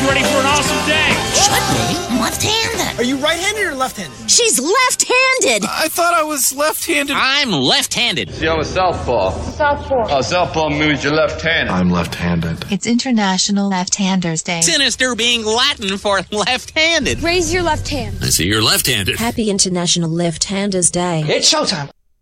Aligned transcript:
Who's 0.00 0.08
ready 0.08 0.22
for 0.22 0.38
an 0.38 0.46
awesome 0.46 0.88
day? 0.88 1.12
Should 1.34 1.76
be. 1.76 2.14
I'm 2.14 2.20
left-handed. 2.22 2.98
Are 2.98 3.04
you 3.04 3.16
right-handed 3.18 3.66
or 3.66 3.74
left-handed? 3.74 4.30
She's 4.30 4.58
left-handed. 4.58 5.68
I 5.68 5.88
thought 5.88 6.14
I 6.14 6.22
was 6.22 6.54
left-handed. 6.54 7.14
I'm 7.14 7.50
left-handed. 7.52 8.32
See, 8.32 8.48
I'm 8.48 8.60
a 8.60 8.64
southpaw. 8.64 9.30
Southpaw. 9.52 10.18
A 10.18 10.22
southpaw 10.22 10.70
means 10.70 11.04
you're 11.04 11.12
left-handed. 11.12 11.70
I'm 11.70 11.90
left-handed. 11.90 12.64
It's 12.72 12.86
International 12.86 13.68
Left-Handers 13.68 14.42
Day. 14.42 14.62
Sinister 14.62 15.14
being 15.14 15.44
Latin 15.44 15.98
for 15.98 16.22
left-handed. 16.30 17.22
Raise 17.22 17.52
your 17.52 17.62
left 17.62 17.86
hand. 17.88 18.16
I 18.22 18.30
see 18.30 18.46
you're 18.46 18.62
left-handed. 18.62 19.18
Happy 19.18 19.50
International 19.50 20.08
Left-Handers 20.08 20.90
Day. 20.90 21.24
It's 21.26 21.52
showtime. 21.52 21.90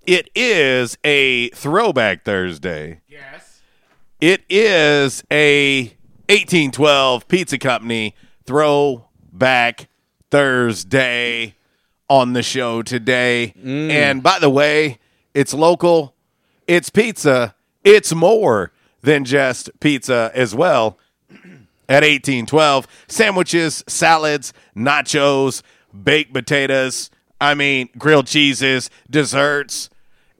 It 0.05 0.29
is 0.33 0.97
a 1.03 1.49
throwback 1.49 2.23
Thursday. 2.23 3.01
Yes. 3.07 3.61
It 4.19 4.43
is 4.49 5.23
a 5.31 5.83
1812 6.27 7.27
Pizza 7.27 7.57
Company 7.59 8.15
throwback 8.45 9.87
Thursday 10.31 11.55
on 12.09 12.33
the 12.33 12.41
show 12.41 12.81
today. 12.81 13.53
Mm. 13.59 13.89
And 13.91 14.23
by 14.23 14.39
the 14.39 14.49
way, 14.49 14.97
it's 15.35 15.53
local, 15.53 16.15
it's 16.67 16.89
pizza, 16.89 17.55
it's 17.83 18.13
more 18.13 18.71
than 19.01 19.23
just 19.23 19.69
pizza 19.79 20.31
as 20.33 20.55
well 20.55 20.97
at 21.87 22.03
1812. 22.03 22.87
Sandwiches, 23.07 23.83
salads, 23.87 24.51
nachos, 24.75 25.61
baked 26.03 26.33
potatoes, 26.33 27.11
I 27.39 27.55
mean, 27.55 27.89
grilled 27.97 28.27
cheeses, 28.27 28.89
desserts, 29.09 29.89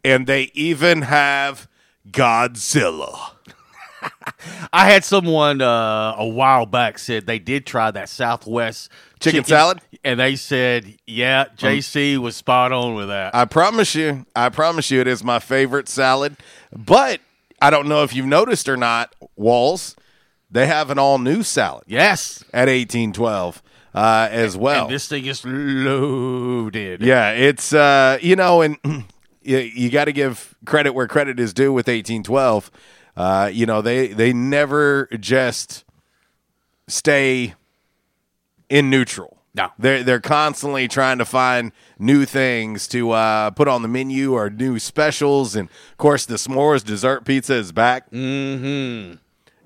and 0.03 0.27
they 0.27 0.51
even 0.53 1.03
have 1.03 1.67
Godzilla. 2.09 3.31
I 4.73 4.89
had 4.89 5.03
someone 5.03 5.61
uh, 5.61 6.15
a 6.17 6.27
while 6.27 6.65
back 6.65 6.97
said 6.97 7.27
they 7.27 7.39
did 7.39 7.65
try 7.65 7.91
that 7.91 8.09
Southwest 8.09 8.89
Chicken 9.19 9.43
salad? 9.43 9.79
and 10.03 10.19
they 10.19 10.35
said, 10.35 10.97
"Yeah, 11.05 11.45
JC 11.55 12.17
was 12.17 12.35
spot 12.35 12.71
on 12.71 12.95
with 12.95 13.09
that." 13.09 13.35
I 13.35 13.45
promise 13.45 13.93
you, 13.93 14.25
I 14.35 14.49
promise 14.49 14.89
you, 14.89 14.99
it 14.99 15.07
is 15.07 15.23
my 15.23 15.39
favorite 15.39 15.87
salad. 15.87 16.37
But 16.75 17.21
I 17.61 17.69
don't 17.69 17.87
know 17.87 18.03
if 18.03 18.15
you've 18.15 18.25
noticed 18.25 18.67
or 18.67 18.77
not, 18.77 19.15
Walls, 19.35 19.95
they 20.49 20.65
have 20.67 20.89
an 20.89 20.97
all 20.97 21.19
new 21.19 21.43
salad 21.43 21.83
yes, 21.87 22.43
at 22.53 22.67
1812 22.67 23.61
uh, 23.93 24.27
as 24.31 24.57
well. 24.57 24.85
and 24.85 24.93
this 24.93 25.07
thing 25.07 25.25
is 25.25 25.45
loaded. 25.45 27.01
Yeah, 27.01 27.31
it's 27.31 27.73
uh, 27.73 28.17
you 28.21 28.35
know, 28.35 28.61
and 28.61 28.77
you, 29.41 29.57
you 29.57 29.89
got 29.89 30.05
to 30.05 30.13
give 30.13 30.55
credit 30.65 30.93
where 30.93 31.07
credit 31.07 31.39
is 31.39 31.53
due 31.53 31.71
with 31.73 31.87
1812. 31.87 32.71
Uh, 33.15 33.49
you 33.51 33.65
know, 33.65 33.81
they 33.81 34.07
they 34.07 34.33
never 34.33 35.07
just 35.19 35.83
stay 36.87 37.53
in 38.69 38.89
neutral. 38.89 39.37
No. 39.53 39.69
They're 39.77 40.03
they're 40.03 40.21
constantly 40.21 40.87
trying 40.87 41.17
to 41.17 41.25
find 41.25 41.73
new 41.99 42.25
things 42.25 42.87
to 42.89 43.11
uh, 43.11 43.51
put 43.51 43.67
on 43.67 43.81
the 43.81 43.87
menu 43.87 44.33
or 44.33 44.49
new 44.49 44.79
specials, 44.79 45.55
and 45.55 45.69
of 45.69 45.97
course, 45.97 46.25
the 46.25 46.35
s'mores 46.35 46.83
dessert 46.83 47.25
pizza 47.25 47.55
is 47.55 47.71
back. 47.71 48.09
Mm-hmm. 48.11 49.15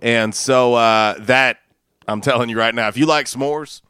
And 0.01 0.35
so 0.35 0.73
uh, 0.73 1.15
that 1.19 1.59
I'm 2.07 2.21
telling 2.21 2.49
you 2.49 2.57
right 2.57 2.73
now, 2.73 2.87
if 2.87 2.97
you 2.97 3.05
like 3.05 3.27
s'mores 3.27 3.81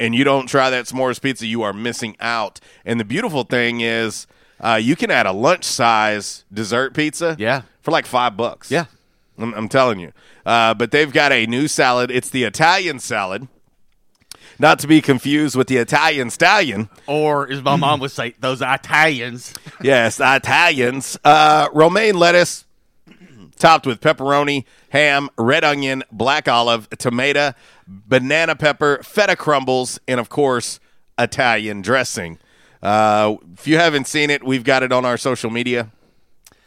and 0.00 0.14
you 0.14 0.24
don't 0.24 0.46
try 0.46 0.70
that 0.70 0.86
s'mores 0.86 1.20
pizza, 1.20 1.46
you 1.46 1.62
are 1.62 1.72
missing 1.72 2.16
out. 2.18 2.58
And 2.84 2.98
the 2.98 3.04
beautiful 3.04 3.44
thing 3.44 3.80
is, 3.80 4.26
uh, 4.62 4.78
you 4.80 4.96
can 4.96 5.10
add 5.10 5.26
a 5.26 5.32
lunch 5.32 5.64
size 5.64 6.44
dessert 6.52 6.94
pizza, 6.94 7.36
Yeah. 7.38 7.62
for 7.80 7.90
like 7.90 8.06
five 8.06 8.36
bucks. 8.36 8.70
Yeah. 8.70 8.84
I'm, 9.38 9.52
I'm 9.54 9.68
telling 9.68 9.98
you. 10.00 10.12
Uh, 10.46 10.74
but 10.74 10.90
they've 10.90 11.12
got 11.12 11.32
a 11.32 11.46
new 11.46 11.68
salad. 11.68 12.10
It's 12.10 12.28
the 12.30 12.44
Italian 12.44 12.98
salad, 12.98 13.48
not 14.58 14.78
to 14.80 14.86
be 14.86 15.00
confused 15.00 15.56
with 15.56 15.66
the 15.68 15.78
Italian 15.78 16.30
stallion. 16.30 16.88
Or 17.06 17.50
as 17.50 17.62
my 17.62 17.76
mom 17.76 18.00
would 18.00 18.10
say, 18.10 18.34
those 18.40 18.60
Italians. 18.62 19.54
Yes, 19.82 20.20
Italians. 20.20 21.18
Uh, 21.24 21.68
romaine 21.72 22.16
lettuce, 22.16 22.64
topped 23.58 23.84
with 23.84 24.00
pepperoni, 24.00 24.64
ham, 24.90 25.28
red 25.36 25.64
onion, 25.64 26.04
black 26.12 26.46
olive, 26.46 26.88
tomato, 26.90 27.52
banana 27.88 28.54
pepper, 28.54 29.00
feta 29.02 29.34
crumbles, 29.34 29.98
and 30.06 30.20
of 30.20 30.28
course, 30.28 30.78
Italian 31.18 31.82
dressing. 31.82 32.38
Uh, 32.82 33.36
if 33.54 33.66
you 33.66 33.76
haven't 33.76 34.06
seen 34.06 34.30
it, 34.30 34.42
we've 34.42 34.64
got 34.64 34.82
it 34.82 34.92
on 34.92 35.04
our 35.04 35.16
social 35.16 35.50
media. 35.50 35.90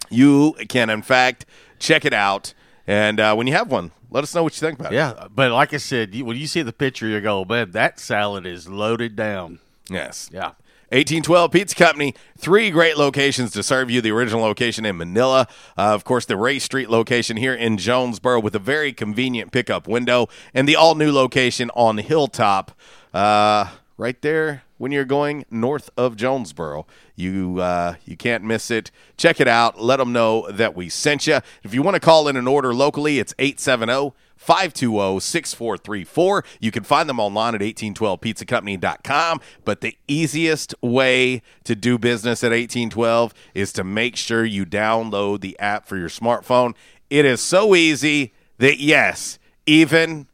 You 0.09 0.53
can, 0.69 0.89
in 0.89 1.01
fact, 1.01 1.45
check 1.79 2.05
it 2.05 2.13
out. 2.13 2.53
And 2.87 3.19
uh, 3.19 3.35
when 3.35 3.47
you 3.47 3.53
have 3.53 3.71
one, 3.71 3.91
let 4.11 4.23
us 4.23 4.33
know 4.33 4.43
what 4.43 4.55
you 4.55 4.65
think 4.65 4.79
about 4.79 4.93
it. 4.93 4.95
Yeah, 4.95 5.27
but 5.29 5.51
like 5.51 5.73
I 5.73 5.77
said, 5.77 6.13
you, 6.13 6.23
when 6.23 6.37
you 6.37 6.47
see 6.47 6.61
the 6.61 6.71
picture, 6.71 7.07
you 7.07 7.19
go, 7.19 7.43
"Man, 7.43 7.71
that 7.71 7.99
salad 7.99 8.45
is 8.45 8.67
loaded 8.67 9.15
down." 9.15 9.59
Yes. 9.89 10.29
Yeah. 10.31 10.51
1812 10.89 11.51
Pizza 11.51 11.75
Company, 11.75 12.13
three 12.37 12.69
great 12.69 12.95
locations 12.95 13.51
to 13.51 13.63
serve 13.63 13.89
you. 13.89 14.01
The 14.01 14.11
original 14.11 14.41
location 14.41 14.85
in 14.85 14.97
Manila, 14.97 15.47
uh, 15.77 15.93
of 15.95 16.03
course, 16.03 16.25
the 16.25 16.37
Ray 16.37 16.59
Street 16.59 16.91
location 16.91 17.37
here 17.37 17.55
in 17.55 17.77
Jonesboro 17.77 18.39
with 18.39 18.53
a 18.53 18.59
very 18.59 18.93
convenient 18.93 19.51
pickup 19.51 19.87
window, 19.87 20.27
and 20.53 20.69
the 20.69 20.75
all 20.75 20.93
new 20.93 21.11
location 21.11 21.71
on 21.71 21.97
Hilltop, 21.97 22.71
uh, 23.15 23.71
right 23.97 24.21
there 24.21 24.64
when 24.77 24.91
you're 24.91 25.05
going 25.05 25.45
north 25.49 25.89
of 25.97 26.15
Jonesboro. 26.15 26.85
You 27.15 27.59
uh, 27.61 27.95
you 28.05 28.17
can't 28.17 28.43
miss 28.43 28.69
it. 28.71 28.91
Check 29.17 29.39
it 29.39 29.47
out. 29.47 29.79
Let 29.81 29.97
them 29.97 30.11
know 30.13 30.49
that 30.51 30.75
we 30.75 30.89
sent 30.89 31.27
you. 31.27 31.39
If 31.63 31.73
you 31.73 31.81
want 31.81 31.95
to 31.95 31.99
call 32.01 32.27
in 32.27 32.35
an 32.35 32.47
order 32.47 32.73
locally, 32.73 33.19
it's 33.19 33.33
870 33.39 34.13
520 34.35 35.19
6434. 35.21 36.43
You 36.59 36.71
can 36.71 36.83
find 36.83 37.07
them 37.07 37.19
online 37.19 37.55
at 37.55 37.61
1812pizzacompany.com. 37.61 39.41
But 39.63 39.81
the 39.81 39.97
easiest 40.07 40.75
way 40.81 41.41
to 41.63 41.75
do 41.75 41.97
business 41.97 42.43
at 42.43 42.51
1812 42.51 43.33
is 43.53 43.71
to 43.73 43.83
make 43.83 44.15
sure 44.15 44.43
you 44.45 44.65
download 44.65 45.41
the 45.41 45.57
app 45.59 45.87
for 45.87 45.97
your 45.97 46.09
smartphone. 46.09 46.75
It 47.09 47.25
is 47.25 47.39
so 47.41 47.75
easy 47.75 48.33
that, 48.57 48.79
yes, 48.79 49.39
even 49.65 50.27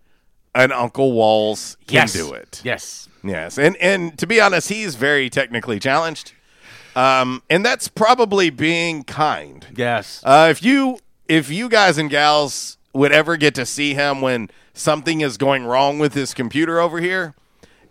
an 0.56 0.72
Uncle 0.72 1.12
Walls 1.14 1.78
can 1.88 1.96
Yes. 1.96 2.14
do 2.14 2.34
it. 2.34 2.62
Yes. 2.64 3.08
Yes, 3.24 3.58
and 3.58 3.76
and 3.78 4.18
to 4.18 4.26
be 4.28 4.42
honest, 4.42 4.70
he's 4.70 4.96
very 4.96 5.30
technically 5.30 5.80
challenged, 5.80 6.34
um, 6.96 7.44
and 7.50 7.64
that's 7.64 7.88
probably 7.88 8.50
being 8.50 9.04
kind. 9.04 9.66
Yes. 9.76 10.22
Uh, 10.24 10.48
if 10.50 10.64
you 10.64 11.00
if 11.28 11.50
you 11.50 11.70
guys 11.70 11.98
and 11.98 12.10
gals 12.10 12.78
would 12.94 13.12
ever 13.12 13.38
get 13.38 13.56
to 13.56 13.66
see 13.66 13.94
him 13.94 14.22
when 14.22 14.50
something 14.74 15.22
is 15.22 15.38
going 15.38 15.66
wrong 15.66 16.00
with 16.00 16.14
his 16.14 16.34
computer 16.34 16.80
over 16.80 17.00
here, 17.00 17.36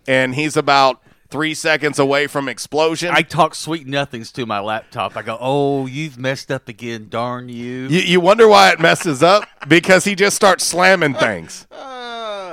and 0.07 0.35
he's 0.35 0.57
about 0.57 1.01
three 1.29 1.53
seconds 1.53 1.97
away 1.97 2.27
from 2.27 2.49
explosion, 2.49 3.09
I 3.13 3.21
talk 3.21 3.55
sweet 3.55 3.87
nothings 3.87 4.33
to 4.33 4.45
my 4.45 4.59
laptop. 4.59 5.15
I 5.15 5.21
go, 5.21 5.37
"Oh, 5.39 5.85
you've 5.85 6.19
messed 6.19 6.51
up 6.51 6.67
again, 6.67 7.07
darn 7.09 7.47
you!" 7.47 7.87
you, 7.87 8.01
you 8.01 8.19
wonder 8.19 8.49
why 8.49 8.71
it 8.71 8.81
messes 8.81 9.23
up 9.23 9.47
because 9.67 10.03
he 10.03 10.13
just 10.13 10.35
starts 10.35 10.65
slamming 10.65 11.13
things. 11.13 11.67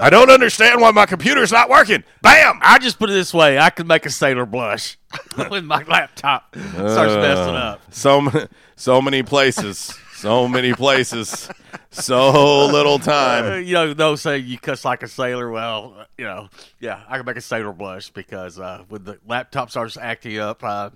I 0.01 0.11
don't 0.11 0.31
understand 0.31 0.81
why 0.81 0.91
my 0.93 1.07
computer's 1.07 1.51
not 1.53 1.69
working. 1.69 2.05
Bam! 2.23 2.59
I 2.63 2.79
just 2.79 2.99
put 2.99 3.11
it 3.11 3.15
this 3.15 3.33
way: 3.35 3.59
I 3.59 3.71
could 3.71 3.87
make 3.89 4.07
a 4.07 4.11
sailor 4.11 4.47
blush 4.47 4.97
when 5.49 5.67
my 5.67 5.83
laptop 5.85 6.55
starts 6.55 7.15
messing 7.17 7.55
Uh, 7.55 7.77
up. 7.77 7.81
So 7.95 8.21
many, 8.21 8.47
so 8.77 9.03
many 9.03 9.23
places, 9.23 9.95
so 10.15 10.47
many 10.49 10.73
places, 10.75 11.49
so 11.91 12.67
little 12.67 12.95
Uh, 12.95 12.99
time. 12.99 13.65
you 13.65 13.75
know, 13.75 13.95
those 13.95 14.21
say 14.23 14.39
you 14.39 14.59
cuss 14.59 14.85
like 14.85 15.03
a 15.03 15.09
sailor. 15.09 15.51
Well, 15.51 16.07
you 16.17 16.25
know, 16.25 16.49
yeah, 16.81 17.03
I 17.09 17.17
can 17.17 17.27
make 17.27 17.37
a 17.37 17.41
sailor 17.41 17.73
blush 17.73 18.11
because 18.11 18.59
uh, 18.59 18.85
when 18.89 19.05
the 19.05 19.19
laptop 19.27 19.71
starts 19.71 19.97
acting 19.97 20.39
up, 20.39 20.63
uh, 20.63 20.91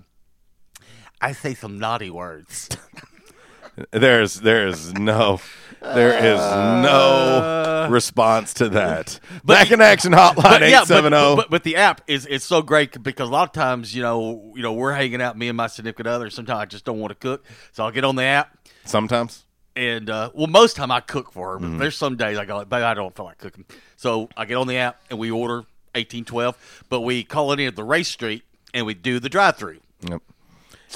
I 1.21 1.31
say 1.33 1.53
some 1.55 1.79
naughty 1.79 2.09
words. 2.09 2.69
There's, 3.91 4.35
there's 4.35 4.93
no, 4.93 5.39
there 5.83 6.17
is 6.33 6.39
no 6.39 7.87
response 7.89 8.53
to 8.55 8.69
that. 8.69 9.19
Back 9.45 9.71
in 9.71 9.81
action 9.81 10.11
hotline 10.13 10.61
yeah, 10.69 10.81
eight 10.81 10.87
seven 10.87 11.13
oh. 11.13 11.17
but, 11.17 11.25
zero. 11.25 11.35
but, 11.35 11.49
but 11.49 11.63
the 11.63 11.75
app 11.75 12.01
is 12.07 12.25
it's 12.25 12.45
so 12.45 12.61
great 12.61 13.01
because 13.03 13.27
a 13.27 13.31
lot 13.31 13.49
of 13.49 13.53
times, 13.53 13.93
you 13.95 14.01
know, 14.01 14.53
you 14.55 14.61
know, 14.61 14.73
we're 14.73 14.93
hanging 14.93 15.21
out, 15.21 15.37
me 15.37 15.47
and 15.49 15.57
my 15.57 15.67
significant 15.67 16.07
other. 16.07 16.29
Sometimes 16.29 16.59
I 16.59 16.65
just 16.65 16.85
don't 16.85 16.99
want 16.99 17.11
to 17.11 17.15
cook, 17.15 17.45
so 17.71 17.83
I'll 17.83 17.91
get 17.91 18.03
on 18.03 18.15
the 18.15 18.23
app. 18.23 18.57
Sometimes, 18.85 19.45
And 19.75 20.09
uh, 20.09 20.29
well, 20.33 20.47
most 20.47 20.75
time 20.75 20.91
I 20.91 20.99
cook 20.99 21.31
for 21.31 21.53
her, 21.53 21.59
Mm-hmm. 21.59 21.77
there's 21.77 21.95
some 21.95 22.17
days 22.17 22.37
I 22.37 22.45
go, 22.45 22.57
like, 22.57 22.69
babe, 22.69 22.83
I 22.83 22.93
don't 22.93 23.15
feel 23.15 23.25
like 23.25 23.37
cooking. 23.37 23.65
So 23.95 24.29
I 24.35 24.45
get 24.45 24.55
on 24.55 24.67
the 24.67 24.77
app 24.77 25.01
and 25.09 25.17
we 25.19 25.31
order 25.31 25.63
eighteen 25.95 26.25
twelve, 26.25 26.57
but 26.89 27.01
we 27.01 27.23
call 27.23 27.51
it 27.53 27.59
in 27.59 27.67
at 27.67 27.75
the 27.75 27.83
Ray 27.83 28.03
Street 28.03 28.43
and 28.73 28.85
we 28.85 28.93
do 28.93 29.19
the 29.19 29.29
drive 29.29 29.57
through. 29.57 29.79
Yep. 30.09 30.21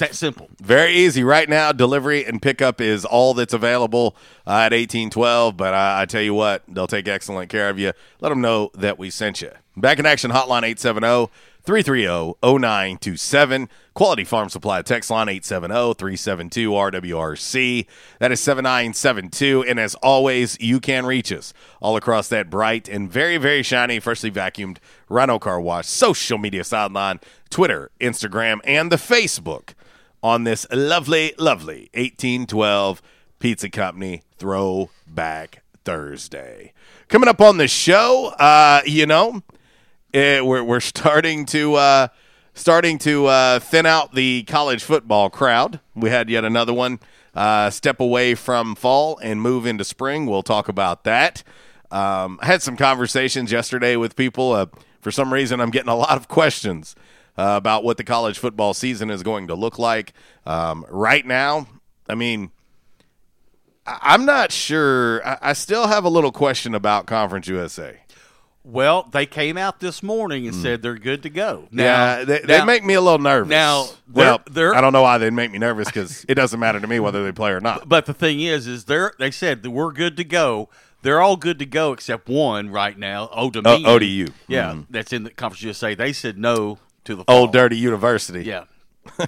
It's 0.00 0.10
that 0.10 0.14
simple. 0.14 0.48
very 0.62 0.94
easy 0.94 1.24
right 1.24 1.48
now. 1.48 1.72
Delivery 1.72 2.24
and 2.24 2.40
pickup 2.40 2.80
is 2.80 3.04
all 3.04 3.34
that's 3.34 3.52
available 3.52 4.14
uh, 4.46 4.58
at 4.58 4.72
eighteen 4.72 5.10
twelve. 5.10 5.56
But 5.56 5.74
I, 5.74 6.02
I 6.02 6.06
tell 6.06 6.22
you 6.22 6.34
what, 6.34 6.62
they'll 6.68 6.86
take 6.86 7.08
excellent 7.08 7.50
care 7.50 7.68
of 7.68 7.80
you. 7.80 7.90
Let 8.20 8.28
them 8.28 8.40
know 8.40 8.70
that 8.74 8.96
we 8.96 9.10
sent 9.10 9.42
you. 9.42 9.50
Back 9.76 9.98
in 9.98 10.06
action 10.06 10.30
hotline 10.30 10.62
eight 10.62 10.78
seven 10.78 11.02
zero. 11.02 11.32
330-0927. 11.66 13.68
Quality 13.92 14.24
Farm 14.24 14.48
Supply 14.48 14.80
text 14.80 15.10
line 15.10 15.26
870-372-RWRC. 15.26 17.86
That 18.20 18.32
is 18.32 18.40
7972. 18.40 19.64
And 19.68 19.78
as 19.78 19.94
always, 19.96 20.58
you 20.60 20.80
can 20.80 21.04
reach 21.04 21.30
us 21.30 21.52
all 21.80 21.94
across 21.94 22.28
that 22.28 22.48
bright 22.48 22.88
and 22.88 23.10
very, 23.10 23.36
very 23.36 23.62
shiny, 23.62 24.00
freshly 24.00 24.30
vacuumed 24.30 24.78
Rhino 25.10 25.38
Car 25.38 25.60
Wash 25.60 25.88
social 25.88 26.38
media 26.38 26.64
sideline, 26.64 27.20
Twitter, 27.50 27.90
Instagram, 28.00 28.60
and 28.64 28.90
the 28.90 28.96
Facebook 28.96 29.74
on 30.22 30.44
this 30.44 30.66
lovely, 30.72 31.34
lovely 31.38 31.90
1812 31.94 33.02
Pizza 33.38 33.70
Company 33.70 34.22
Throwback 34.36 35.62
Thursday. 35.84 36.72
Coming 37.08 37.28
up 37.28 37.40
on 37.40 37.56
the 37.56 37.68
show, 37.68 38.32
uh, 38.38 38.82
you 38.84 39.06
know, 39.06 39.42
eh, 40.12 40.40
we're 40.40 40.62
we're 40.62 40.80
starting 40.80 41.46
to 41.46 41.74
uh, 41.74 42.08
starting 42.54 42.98
to 42.98 43.26
uh, 43.26 43.58
thin 43.60 43.86
out 43.86 44.14
the 44.14 44.42
college 44.44 44.82
football 44.82 45.30
crowd. 45.30 45.80
We 45.94 46.10
had 46.10 46.28
yet 46.28 46.44
another 46.44 46.74
one 46.74 47.00
uh, 47.34 47.70
step 47.70 48.00
away 48.00 48.34
from 48.34 48.74
fall 48.74 49.18
and 49.22 49.40
move 49.40 49.66
into 49.66 49.84
spring. 49.84 50.26
We'll 50.26 50.42
talk 50.42 50.68
about 50.68 51.04
that. 51.04 51.42
Um, 51.90 52.38
I 52.42 52.46
had 52.46 52.62
some 52.62 52.76
conversations 52.76 53.50
yesterday 53.52 53.96
with 53.96 54.16
people. 54.16 54.52
Uh, 54.52 54.66
for 55.00 55.10
some 55.10 55.32
reason, 55.32 55.60
I'm 55.60 55.70
getting 55.70 55.88
a 55.88 55.96
lot 55.96 56.16
of 56.16 56.28
questions 56.28 56.94
uh, 57.38 57.54
about 57.56 57.84
what 57.84 57.96
the 57.96 58.04
college 58.04 58.38
football 58.38 58.74
season 58.74 59.08
is 59.10 59.22
going 59.22 59.46
to 59.46 59.54
look 59.54 59.78
like. 59.78 60.12
Um, 60.44 60.84
right 60.90 61.24
now, 61.24 61.66
I 62.08 62.14
mean, 62.16 62.50
I- 63.86 63.98
I'm 64.02 64.24
not 64.26 64.52
sure. 64.52 65.26
I, 65.26 65.38
I 65.40 65.52
still 65.52 65.86
have 65.86 66.04
a 66.04 66.08
little 66.08 66.32
question 66.32 66.74
about 66.74 67.06
Conference 67.06 67.46
USA. 67.48 68.00
Well, 68.64 69.08
they 69.12 69.24
came 69.24 69.56
out 69.56 69.80
this 69.80 70.02
morning 70.02 70.46
and 70.46 70.54
said 70.54 70.82
they're 70.82 70.98
good 70.98 71.22
to 71.22 71.30
go. 71.30 71.68
Now, 71.70 71.84
yeah, 72.18 72.24
they, 72.24 72.38
they 72.40 72.64
make 72.66 72.84
me 72.84 72.92
a 72.94 73.00
little 73.00 73.18
nervous. 73.20 73.48
now, 73.48 73.86
well, 74.12 74.40
they're- 74.46 74.52
they're- 74.70 74.74
I 74.74 74.82
don't 74.82 74.92
know 74.92 75.00
why 75.00 75.16
they 75.16 75.30
make 75.30 75.50
me 75.52 75.58
nervous 75.58 75.88
because 75.88 76.26
it 76.28 76.34
doesn't 76.34 76.60
matter 76.60 76.78
to 76.78 76.86
me 76.86 77.00
whether 77.00 77.24
they 77.24 77.32
play 77.32 77.52
or 77.52 77.60
not. 77.60 77.88
But 77.88 78.04
the 78.04 78.12
thing 78.12 78.40
is, 78.40 78.66
is 78.66 78.84
they're 78.84 79.14
they 79.18 79.30
said 79.30 79.62
that 79.62 79.70
we're 79.70 79.92
good 79.92 80.16
to 80.18 80.24
go. 80.24 80.68
They're 81.00 81.20
all 81.22 81.36
good 81.36 81.58
to 81.60 81.66
go 81.66 81.92
except 81.92 82.28
one 82.28 82.68
right 82.68 82.98
now, 82.98 83.28
Old 83.32 83.56
O- 83.56 83.62
ODU. 83.86 84.26
Yeah, 84.48 84.72
Mhm. 84.72 84.86
that's 84.90 85.12
in 85.14 85.22
the 85.22 85.30
Conference 85.30 85.62
USA. 85.62 85.94
They 85.94 86.12
said 86.12 86.36
no 86.36 86.78
to 87.08 87.16
the 87.16 87.24
fall. 87.24 87.36
Old 87.40 87.52
Dirty 87.52 87.76
University. 87.76 88.44
Yeah. 88.44 88.64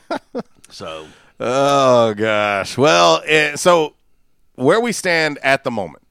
so 0.70 1.06
Oh 1.40 2.12
gosh. 2.14 2.76
Well, 2.76 3.22
eh, 3.24 3.56
so 3.56 3.94
where 4.54 4.80
we 4.80 4.92
stand 4.92 5.38
at 5.42 5.64
the 5.64 5.70
moment. 5.70 6.04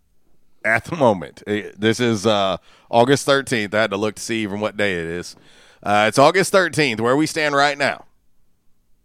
At 0.65 0.85
the 0.85 0.95
moment, 0.95 1.41
eh, 1.47 1.71
this 1.77 1.99
is 1.99 2.25
uh, 2.25 2.57
August 2.89 3.25
13th. 3.27 3.73
I 3.73 3.81
had 3.81 3.91
to 3.91 3.97
look 3.97 4.15
to 4.15 4.21
see 4.21 4.41
even 4.41 4.59
what 4.59 4.75
day 4.75 4.93
it 4.93 5.05
is. 5.05 5.35
Uh, 5.81 6.05
it's 6.09 6.19
August 6.19 6.51
13th. 6.51 6.99
Where 6.99 7.15
we 7.15 7.27
stand 7.27 7.55
right 7.55 7.77
now, 7.77 8.05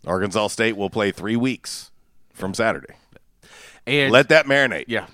Arkansas 0.06 0.48
State 0.48 0.76
will 0.76 0.90
play 0.90 1.12
three 1.12 1.36
weeks 1.36 1.92
from 2.32 2.54
Saturday. 2.54 2.94
and 3.86 4.10
Let 4.10 4.30
that 4.30 4.46
marinate. 4.46 4.86
Yeah, 4.88 5.06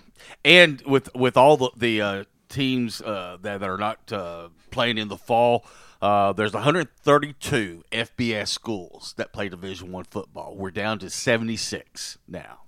and 0.44 0.80
with 0.82 1.14
with 1.14 1.36
all 1.36 1.56
the 1.56 1.70
the 1.76 2.00
uh, 2.00 2.24
teams 2.48 3.02
uh, 3.02 3.36
that, 3.42 3.60
that 3.60 3.68
are 3.68 3.76
not 3.76 4.12
uh, 4.12 4.48
playing 4.70 4.96
in 4.96 5.08
the 5.08 5.18
fall, 5.18 5.66
uh, 6.00 6.32
there's 6.32 6.52
132 6.52 7.84
FBS 7.92 8.48
schools 8.48 9.14
that 9.16 9.32
play 9.32 9.48
Division 9.48 9.92
One 9.92 10.04
football. 10.04 10.56
We're 10.56 10.70
down 10.70 10.98
to 11.00 11.10
76 11.10 12.18
now. 12.26 12.60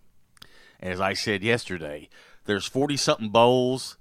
As 0.80 1.00
I 1.00 1.12
said 1.12 1.42
yesterday, 1.42 2.08
there's 2.44 2.66
40 2.66 2.96
something 2.96 3.28
bowls. 3.28 3.96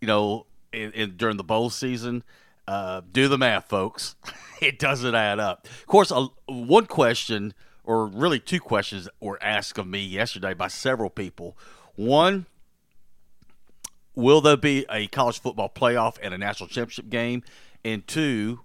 You 0.00 0.06
know, 0.06 0.46
in, 0.72 0.92
in 0.92 1.16
during 1.16 1.36
the 1.36 1.44
bowl 1.44 1.70
season. 1.70 2.22
Uh, 2.66 3.00
do 3.12 3.28
the 3.28 3.38
math, 3.38 3.68
folks. 3.68 4.16
it 4.60 4.78
doesn't 4.78 5.14
add 5.14 5.38
up. 5.38 5.66
Of 5.66 5.86
course, 5.86 6.12
uh, 6.12 6.26
one 6.46 6.86
question, 6.86 7.54
or 7.84 8.06
really 8.06 8.38
two 8.38 8.60
questions, 8.60 9.08
were 9.20 9.42
asked 9.42 9.78
of 9.78 9.86
me 9.86 10.04
yesterday 10.04 10.54
by 10.54 10.68
several 10.68 11.10
people. 11.10 11.56
One, 11.94 12.46
will 14.14 14.40
there 14.40 14.56
be 14.56 14.84
a 14.90 15.06
college 15.06 15.40
football 15.40 15.70
playoff 15.74 16.18
and 16.22 16.34
a 16.34 16.38
national 16.38 16.68
championship 16.68 17.08
game? 17.08 17.42
And 17.84 18.06
two, 18.06 18.60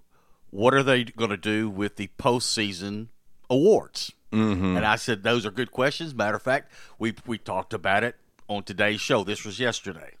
what 0.50 0.74
are 0.74 0.82
they 0.82 1.04
going 1.04 1.30
to 1.30 1.36
do 1.36 1.68
with 1.68 1.96
the 1.96 2.08
postseason 2.18 3.08
awards? 3.48 4.12
Mhm. 4.32 4.76
And 4.76 4.84
I 4.84 4.96
said 4.96 5.22
those 5.22 5.46
are 5.46 5.50
good 5.50 5.70
questions. 5.70 6.14
Matter 6.14 6.36
of 6.36 6.42
fact, 6.42 6.72
we 6.98 7.14
we 7.26 7.38
talked 7.38 7.72
about 7.72 8.02
it 8.02 8.16
on 8.48 8.64
today's 8.64 9.00
show. 9.00 9.22
This 9.24 9.44
was 9.44 9.60
yesterday, 9.60 10.14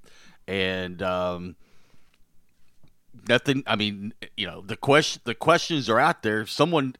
and 0.46 1.02
um, 1.02 1.56
nothing. 3.28 3.62
I 3.66 3.76
mean, 3.76 4.14
you 4.36 4.46
know, 4.46 4.60
the 4.60 4.76
question 4.76 5.22
the 5.24 5.34
questions 5.34 5.88
are 5.88 5.98
out 5.98 6.22
there. 6.22 6.46
Someone 6.46 6.94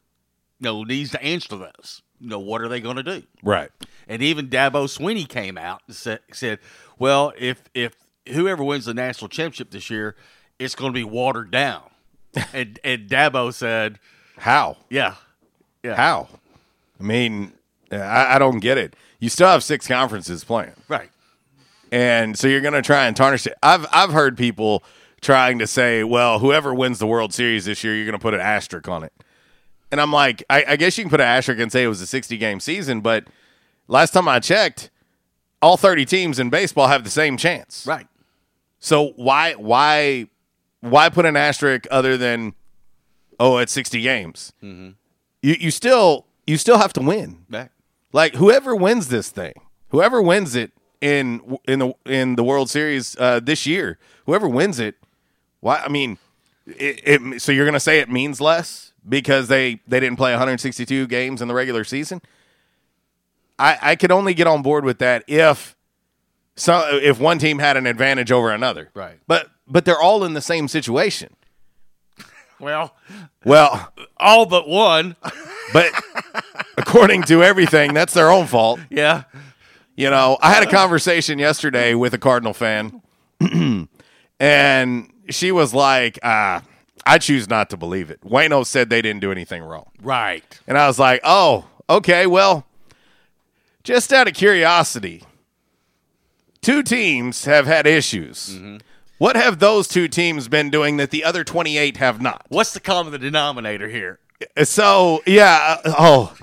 you 0.58 0.64
know 0.64 0.82
needs 0.84 1.10
to 1.12 1.22
answer 1.22 1.56
those. 1.56 2.02
You 2.20 2.28
know, 2.30 2.38
what 2.38 2.60
are 2.62 2.68
they 2.68 2.80
going 2.80 2.96
to 2.96 3.02
do? 3.02 3.22
Right. 3.42 3.70
And 4.08 4.22
even 4.22 4.48
Dabo 4.48 4.86
Swinney 4.86 5.28
came 5.28 5.58
out 5.58 5.82
and 5.86 5.94
said, 5.96 6.20
said 6.32 6.58
"Well, 6.98 7.32
if 7.38 7.62
if 7.74 7.94
whoever 8.28 8.64
wins 8.64 8.86
the 8.86 8.94
national 8.94 9.28
championship 9.28 9.70
this 9.70 9.90
year, 9.90 10.16
it's 10.58 10.74
going 10.74 10.92
to 10.92 10.94
be 10.96 11.04
watered 11.04 11.50
down." 11.50 11.82
and 12.52 12.78
and 12.84 13.08
Dabo 13.08 13.52
said, 13.52 13.98
"How? 14.38 14.76
Yeah, 14.90 15.14
Yeah. 15.82 15.94
How? 15.96 16.28
I 16.98 17.02
mean, 17.02 17.52
I, 17.92 18.36
I 18.36 18.38
don't 18.38 18.60
get 18.60 18.78
it. 18.78 18.94
You 19.18 19.28
still 19.28 19.48
have 19.48 19.62
six 19.64 19.86
conferences 19.88 20.44
playing, 20.44 20.74
Right. 20.88 21.10
and 21.92 22.38
so 22.38 22.46
you're 22.48 22.60
going 22.60 22.74
to 22.74 22.82
try 22.82 23.06
and 23.06 23.16
tarnish 23.16 23.46
it. 23.46 23.54
I've 23.62 23.86
I've 23.92 24.10
heard 24.12 24.36
people 24.36 24.82
trying 25.20 25.58
to 25.58 25.66
say, 25.66 26.04
well, 26.04 26.38
whoever 26.38 26.74
wins 26.74 26.98
the 26.98 27.06
World 27.06 27.32
Series 27.32 27.64
this 27.64 27.82
year, 27.82 27.94
you're 27.96 28.04
going 28.04 28.12
to 28.18 28.22
put 28.22 28.34
an 28.34 28.40
asterisk 28.40 28.88
on 28.88 29.02
it. 29.04 29.12
And 29.90 29.98
I'm 30.00 30.12
like, 30.12 30.44
I, 30.50 30.64
I 30.68 30.76
guess 30.76 30.98
you 30.98 31.04
can 31.04 31.10
put 31.10 31.20
an 31.20 31.26
asterisk 31.26 31.60
and 31.62 31.72
say 31.72 31.82
it 31.84 31.88
was 31.88 32.00
a 32.02 32.06
60 32.06 32.36
game 32.36 32.60
season, 32.60 33.00
but 33.00 33.24
last 33.88 34.10
time 34.12 34.28
I 34.28 34.38
checked, 34.40 34.90
all 35.62 35.76
30 35.78 36.04
teams 36.04 36.38
in 36.38 36.50
baseball 36.50 36.88
have 36.88 37.04
the 37.04 37.10
same 37.10 37.36
chance. 37.38 37.86
Right. 37.86 38.06
So 38.80 39.12
why 39.16 39.54
why 39.54 40.26
why 40.84 41.08
put 41.08 41.24
an 41.24 41.36
asterisk 41.36 41.86
other 41.90 42.16
than 42.16 42.54
oh 43.40 43.58
it's 43.58 43.72
60 43.72 44.00
games? 44.02 44.52
Mm-hmm. 44.62 44.90
You 45.42 45.56
you 45.58 45.70
still 45.70 46.26
you 46.46 46.56
still 46.56 46.78
have 46.78 46.92
to 46.94 47.00
win. 47.00 47.44
Back. 47.48 47.72
Like 48.12 48.34
whoever 48.34 48.76
wins 48.76 49.08
this 49.08 49.30
thing, 49.30 49.54
whoever 49.88 50.20
wins 50.22 50.54
it 50.54 50.72
in 51.00 51.58
in 51.66 51.78
the 51.78 51.94
in 52.06 52.36
the 52.36 52.44
World 52.44 52.70
Series 52.70 53.16
uh, 53.18 53.40
this 53.40 53.66
year, 53.66 53.98
whoever 54.26 54.48
wins 54.48 54.78
it, 54.78 54.96
why? 55.60 55.78
I 55.78 55.88
mean, 55.88 56.18
it, 56.66 57.00
it, 57.04 57.42
so 57.42 57.50
you're 57.50 57.64
going 57.64 57.74
to 57.74 57.80
say 57.80 57.98
it 57.98 58.10
means 58.10 58.40
less 58.40 58.92
because 59.08 59.48
they 59.48 59.80
they 59.88 60.00
didn't 60.00 60.16
play 60.16 60.32
162 60.32 61.06
games 61.06 61.42
in 61.42 61.48
the 61.48 61.54
regular 61.54 61.84
season. 61.84 62.20
I 63.58 63.78
I 63.80 63.96
could 63.96 64.12
only 64.12 64.34
get 64.34 64.46
on 64.46 64.62
board 64.62 64.84
with 64.84 64.98
that 64.98 65.24
if 65.26 65.76
so 66.56 66.98
if 67.02 67.18
one 67.18 67.38
team 67.38 67.58
had 67.58 67.76
an 67.76 67.86
advantage 67.86 68.30
over 68.30 68.50
another. 68.50 68.90
Right. 68.94 69.18
But 69.26 69.48
but 69.66 69.84
they're 69.84 70.00
all 70.00 70.24
in 70.24 70.34
the 70.34 70.40
same 70.40 70.68
situation. 70.68 71.34
Well, 72.60 72.94
Well, 73.44 73.92
all 74.16 74.46
but 74.46 74.68
one. 74.68 75.16
but 75.72 75.92
according 76.78 77.24
to 77.24 77.42
everything, 77.42 77.92
that's 77.94 78.14
their 78.14 78.30
own 78.30 78.46
fault. 78.46 78.80
Yeah. 78.90 79.24
You 79.96 80.10
know, 80.10 80.38
I 80.40 80.52
had 80.52 80.62
a 80.62 80.70
conversation 80.70 81.38
yesterday 81.38 81.94
with 81.94 82.14
a 82.14 82.18
Cardinal 82.18 82.52
fan, 82.54 83.00
and 84.40 85.10
she 85.30 85.52
was 85.52 85.72
like, 85.74 86.18
ah, 86.22 86.62
I 87.06 87.18
choose 87.18 87.48
not 87.48 87.70
to 87.70 87.76
believe 87.76 88.10
it. 88.10 88.20
Waino 88.22 88.64
said 88.66 88.90
they 88.90 89.02
didn't 89.02 89.20
do 89.20 89.30
anything 89.30 89.62
wrong. 89.62 89.90
Right. 90.02 90.60
And 90.66 90.78
I 90.78 90.86
was 90.86 90.98
like, 90.98 91.20
oh, 91.24 91.66
okay, 91.88 92.26
well, 92.26 92.66
just 93.82 94.12
out 94.12 94.26
of 94.26 94.34
curiosity, 94.34 95.22
two 96.62 96.82
teams 96.82 97.44
have 97.44 97.66
had 97.66 97.86
issues. 97.86 98.58
What 99.18 99.36
have 99.36 99.58
those 99.58 99.86
two 99.88 100.08
teams 100.08 100.48
been 100.48 100.70
doing 100.70 100.96
that 100.96 101.10
the 101.10 101.24
other 101.24 101.44
28 101.44 101.96
have 101.98 102.20
not? 102.20 102.44
What's 102.48 102.72
the 102.74 102.80
common 102.80 103.18
denominator 103.20 103.88
here? 103.88 104.18
So, 104.64 105.22
yeah, 105.26 105.80
uh, 105.84 105.94
oh, 105.98 106.34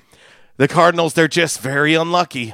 the 0.57 0.67
Cardinals, 0.67 1.13
they're 1.13 1.27
just 1.27 1.59
very 1.59 1.93
unlucky. 1.95 2.53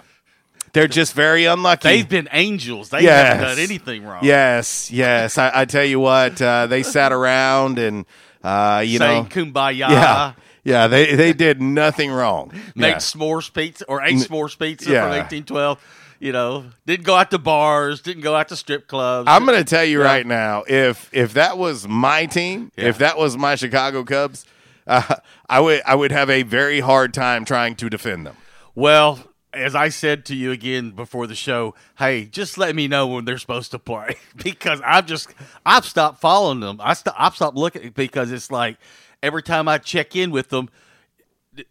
They're 0.74 0.88
just 0.88 1.14
very 1.14 1.46
unlucky. 1.46 1.88
They've 1.88 2.10
been 2.10 2.28
angels. 2.32 2.90
They 2.90 3.02
Yes. 3.02 3.34
haven't 3.38 3.48
done 3.56 3.60
anything 3.60 4.04
wrong. 4.06 4.24
Yes, 4.24 4.92
yes. 4.92 5.38
I, 5.38 5.52
I 5.62 5.66
tell 5.66 5.86
you 5.86 6.00
what, 6.00 6.42
uh, 6.42 6.68
they 6.68 6.84
sat 6.84 7.12
around 7.12 7.80
and 7.80 8.06
uh, 8.44 8.84
you 8.86 8.98
Saying 8.98 9.24
know, 9.24 9.30
kumbaya. 9.30 9.78
yeah, 9.90 10.34
yeah. 10.64 10.88
They 10.88 11.16
they 11.16 11.34
did 11.34 11.62
nothing 11.62 12.12
wrong. 12.12 12.52
Make 12.76 12.92
Yeah. 12.94 12.98
s'mores 12.98 13.52
pizza 13.52 13.86
or 13.86 14.02
ate 14.04 14.18
s'mores 14.18 14.58
pizza 14.58 14.90
yeah. 14.92 15.02
from 15.04 15.12
1812. 15.12 15.80
You 16.20 16.32
know, 16.32 16.66
didn't 16.86 17.06
go 17.06 17.16
out 17.16 17.30
to 17.32 17.38
bars, 17.38 18.02
didn't 18.02 18.24
go 18.24 18.36
out 18.36 18.50
to 18.50 18.56
strip 18.56 18.88
clubs. 18.88 19.28
I'm 19.30 19.46
going 19.46 19.58
to 19.58 19.64
tell 19.64 19.84
you 19.86 20.00
Yeah. 20.00 20.06
right 20.06 20.26
now, 20.26 20.64
if 20.68 21.10
if 21.14 21.34
that 21.34 21.58
was 21.58 21.88
my 21.88 22.26
team, 22.26 22.72
Yeah. 22.76 22.86
if 22.86 22.98
that 22.98 23.18
was 23.18 23.38
my 23.38 23.56
Chicago 23.56 24.04
Cubs, 24.04 24.44
uh, 24.88 25.16
I 25.48 25.60
would 25.60 25.82
I 25.86 25.94
would 25.96 26.12
have 26.12 26.30
a 26.30 26.42
very 26.44 26.80
hard 26.80 27.14
time 27.14 27.46
trying 27.46 27.76
to 27.76 27.90
defend 27.90 28.26
them. 28.26 28.36
Well, 28.74 29.20
as 29.54 29.76
I 29.76 29.90
said 29.90 30.26
to 30.26 30.36
you 30.36 30.52
again 30.52 30.90
before 30.92 31.28
the 31.28 31.36
show, 31.36 31.76
hey, 32.00 32.26
just 32.26 32.58
let 32.58 32.76
me 32.76 32.88
know 32.88 33.06
when 33.08 33.26
they're 33.26 33.38
supposed 33.38 33.70
to 33.72 33.80
play 33.80 34.16
because 34.44 34.82
I've 34.84 35.06
just 35.06 35.30
I've 35.68 35.86
stopped 35.86 36.20
following 36.20 36.62
them. 36.62 36.80
I 36.82 36.94
st- 36.94 37.16
I've 37.18 37.36
stopped 37.36 37.58
looking 37.58 37.92
because 37.92 38.32
it's 38.32 38.50
like 38.52 38.78
every 39.22 39.44
time 39.44 39.68
I 39.68 39.78
check 39.78 40.16
in 40.16 40.32
with 40.32 40.50
them, 40.50 40.70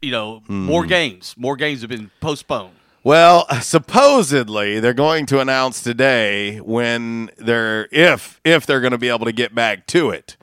you 0.01 0.13
know, 0.13 0.43
more 0.47 0.83
Hmm. 0.85 0.89
games, 0.89 1.35
more 1.37 1.57
games 1.57 1.81
have 1.81 1.91
been 1.91 2.13
postponed. 2.21 2.76
Well, 3.07 3.47
supposedly 3.61 4.81
they're 4.81 4.93
going 4.93 5.27
to 5.27 5.39
announce 5.39 5.81
today 5.81 6.59
when 6.59 7.31
they're 7.39 7.87
if 7.93 8.41
if 8.43 8.67
they're 8.67 8.81
going 8.81 8.91
to 8.91 8.99
be 8.99 9.11
able 9.11 9.27
to 9.27 9.33
get 9.33 9.55
back 9.55 9.87
to 9.89 10.11
it, 10.11 10.37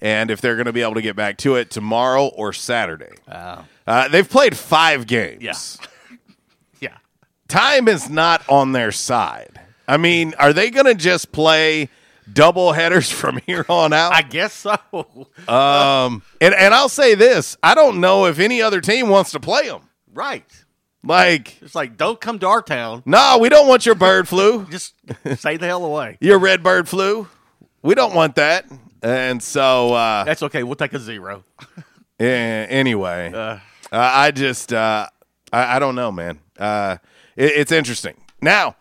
and 0.00 0.28
if 0.28 0.40
they're 0.40 0.56
going 0.56 0.66
to 0.66 0.72
be 0.72 0.82
able 0.82 0.94
to 0.94 1.02
get 1.02 1.14
back 1.14 1.36
to 1.38 1.54
it 1.54 1.70
tomorrow 1.70 2.26
or 2.26 2.52
Saturday. 2.52 3.12
Wow. 3.28 3.66
Uh, 3.86 4.08
they've 4.08 4.28
played 4.28 4.56
five 4.56 5.06
games. 5.06 5.78
Yeah. 5.80 5.86
yeah. 6.80 6.96
Time 7.46 7.86
is 7.86 8.10
not 8.10 8.42
on 8.48 8.72
their 8.72 8.90
side. 8.90 9.60
I 9.86 9.96
mean, 9.96 10.34
are 10.40 10.52
they 10.52 10.70
going 10.70 10.86
to 10.86 10.96
just 10.96 11.30
play 11.30 11.88
double 12.32 12.72
headers 12.72 13.08
from 13.12 13.38
here 13.46 13.64
on 13.68 13.92
out? 13.92 14.12
I 14.12 14.22
guess 14.22 14.54
so. 14.54 14.76
Um, 15.46 16.22
and 16.40 16.52
and 16.52 16.74
I'll 16.74 16.88
say 16.88 17.14
this: 17.14 17.56
I 17.62 17.76
don't 17.76 18.00
know 18.00 18.26
if 18.26 18.40
any 18.40 18.60
other 18.60 18.80
team 18.80 19.08
wants 19.08 19.30
to 19.30 19.38
play 19.38 19.68
them. 19.68 19.82
right. 20.12 20.64
Like, 21.04 21.60
It's 21.62 21.74
like 21.74 21.96
don't 21.96 22.20
come 22.20 22.38
to 22.40 22.46
our 22.48 22.62
town. 22.62 23.02
no, 23.06 23.38
we 23.40 23.48
don't 23.48 23.68
want 23.68 23.86
your 23.86 23.94
bird 23.94 24.28
flu. 24.28 24.66
Just 24.70 24.94
stay 25.36 25.56
the 25.56 25.66
hell 25.66 25.84
away. 25.84 26.18
your 26.20 26.38
red 26.38 26.62
bird 26.62 26.88
flu. 26.88 27.28
We 27.82 27.94
don't 27.94 28.14
want 28.14 28.34
that. 28.36 28.66
And 29.02 29.40
so, 29.42 29.94
uh, 29.94 30.24
That's 30.24 30.42
okay. 30.42 30.64
We'll 30.64 30.74
take 30.74 30.92
a 30.92 30.98
zero. 30.98 31.44
eh, 32.20 32.24
anyway, 32.24 33.32
Uh, 33.32 33.38
uh, 33.38 33.58
I 33.92 34.32
just, 34.32 34.72
uh, 34.72 35.06
I, 35.52 35.76
I 35.76 35.78
don't 35.78 35.94
know, 35.94 36.10
man. 36.10 36.40
Uh, 36.58 36.96
it, 37.36 37.52
it's 37.56 37.72
interesting. 37.72 38.14
Now, 38.42 38.74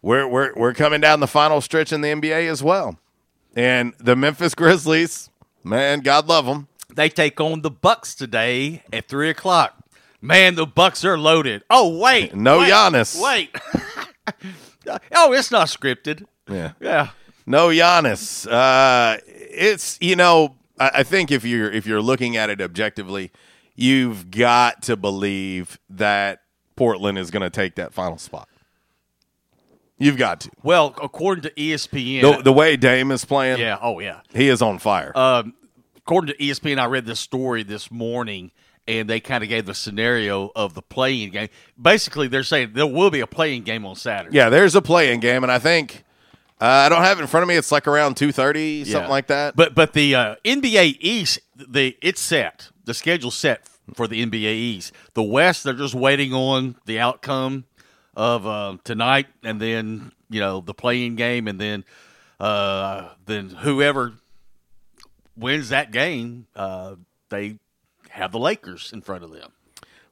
we're, 0.00 0.26
we're, 0.26 0.54
we're 0.54 0.72
coming 0.74 1.00
down 1.02 1.20
the 1.20 1.26
final 1.26 1.60
stretch 1.60 1.92
in 1.92 2.00
the 2.00 2.08
NBA 2.08 2.48
as 2.50 2.62
well. 2.62 2.98
And 3.54 3.92
the 3.98 4.16
Memphis 4.16 4.54
Grizzlies, 4.54 5.28
man, 5.62 6.00
God 6.00 6.28
love 6.28 6.46
them. 6.46 6.68
they 6.94 7.08
take 7.10 7.38
on 7.40 7.60
the 7.62 7.70
Bucks 7.70 8.14
today 8.14 8.82
at 8.92 9.06
three 9.08 9.28
o'clock. 9.28 9.74
Man, 10.20 10.54
the 10.56 10.66
Bucks 10.66 11.04
are 11.04 11.16
loaded. 11.18 11.62
Oh 11.70 11.96
wait, 11.98 12.34
No 12.34 12.58
wait, 12.58 12.72
Giannis. 12.72 13.22
Wait. 13.22 13.56
oh, 15.14 15.32
it's 15.32 15.50
not 15.50 15.68
scripted. 15.68 16.24
Yeah. 16.48 16.72
Yeah. 16.80 17.10
No 17.46 17.68
Giannis. 17.68 18.50
Uh, 18.50 19.18
it's 19.26 19.96
you 20.00 20.16
know 20.16 20.56
I, 20.78 20.90
I 20.96 21.02
think 21.02 21.30
if 21.30 21.44
you're 21.44 21.70
if 21.70 21.86
you're 21.86 22.02
looking 22.02 22.36
at 22.36 22.50
it 22.50 22.60
objectively, 22.60 23.30
you've 23.76 24.30
got 24.30 24.82
to 24.82 24.96
believe 24.96 25.78
that 25.90 26.40
Portland 26.76 27.18
is 27.18 27.30
going 27.30 27.42
to 27.42 27.50
take 27.50 27.76
that 27.76 27.94
final 27.94 28.18
spot. 28.18 28.48
You've 29.98 30.16
got 30.16 30.40
to. 30.42 30.50
Well, 30.62 30.94
according 31.02 31.42
to 31.42 31.50
ESPN, 31.50 32.20
The, 32.20 32.42
the 32.42 32.52
way 32.52 32.76
Dame 32.76 33.10
is 33.10 33.24
playing, 33.24 33.58
yeah. 33.58 33.78
Oh 33.80 33.98
yeah. 33.98 34.20
he 34.32 34.48
is 34.48 34.62
on 34.62 34.78
fire. 34.78 35.12
Um, 35.16 35.54
according 35.96 36.34
to 36.34 36.40
ESPN, 36.42 36.78
I 36.78 36.86
read 36.86 37.04
this 37.04 37.18
story 37.18 37.64
this 37.64 37.90
morning, 37.90 38.52
and 38.88 39.08
they 39.08 39.20
kind 39.20 39.44
of 39.44 39.48
gave 39.48 39.66
the 39.66 39.74
scenario 39.74 40.50
of 40.56 40.74
the 40.74 40.82
play-in 40.82 41.30
game. 41.30 41.48
Basically, 41.80 42.26
they're 42.26 42.42
saying 42.42 42.70
there 42.74 42.86
will 42.86 43.10
be 43.10 43.20
a 43.20 43.26
play-in 43.26 43.62
game 43.62 43.84
on 43.86 43.94
Saturday. 43.94 44.34
yeah, 44.36 44.48
there's 44.48 44.74
a 44.74 44.82
play-in 44.82 45.20
game, 45.20 45.44
and 45.44 45.52
I 45.52 45.58
think 45.60 46.04
uh, 46.60 46.64
I 46.64 46.88
don't 46.88 47.02
have 47.02 47.18
it 47.18 47.22
in 47.22 47.28
front 47.28 47.42
of 47.42 47.48
me. 47.48 47.54
It's 47.56 47.70
like 47.70 47.86
around 47.86 48.16
two 48.16 48.32
thirty, 48.32 48.84
something 48.84 49.02
Yeah. 49.02 49.08
like 49.08 49.28
that. 49.28 49.54
But 49.54 49.74
but 49.76 49.92
the 49.92 50.14
uh, 50.16 50.34
NBA 50.44 50.96
East, 51.00 51.38
the 51.54 51.96
it's 52.02 52.20
set. 52.20 52.70
The 52.84 52.94
schedule's 52.94 53.36
set 53.36 53.68
for 53.94 54.08
the 54.08 54.24
NBA 54.24 54.54
East. 54.54 54.92
The 55.14 55.22
West, 55.22 55.62
they're 55.64 55.74
just 55.74 55.94
waiting 55.94 56.32
on 56.32 56.74
the 56.86 56.98
outcome 56.98 57.64
of 58.16 58.46
uh, 58.46 58.78
tonight, 58.82 59.26
and 59.44 59.60
then 59.60 60.10
you 60.30 60.40
know 60.40 60.60
the 60.62 60.74
play-in 60.74 61.14
game, 61.14 61.46
and 61.46 61.60
then 61.60 61.84
uh, 62.40 63.10
then 63.26 63.50
whoever 63.50 64.14
wins 65.36 65.68
that 65.68 65.92
game, 65.92 66.46
uh, 66.56 66.96
they 67.28 67.58
have 68.18 68.32
the 68.32 68.38
Lakers 68.38 68.92
in 68.92 69.00
front 69.00 69.24
of 69.24 69.30
them. 69.32 69.52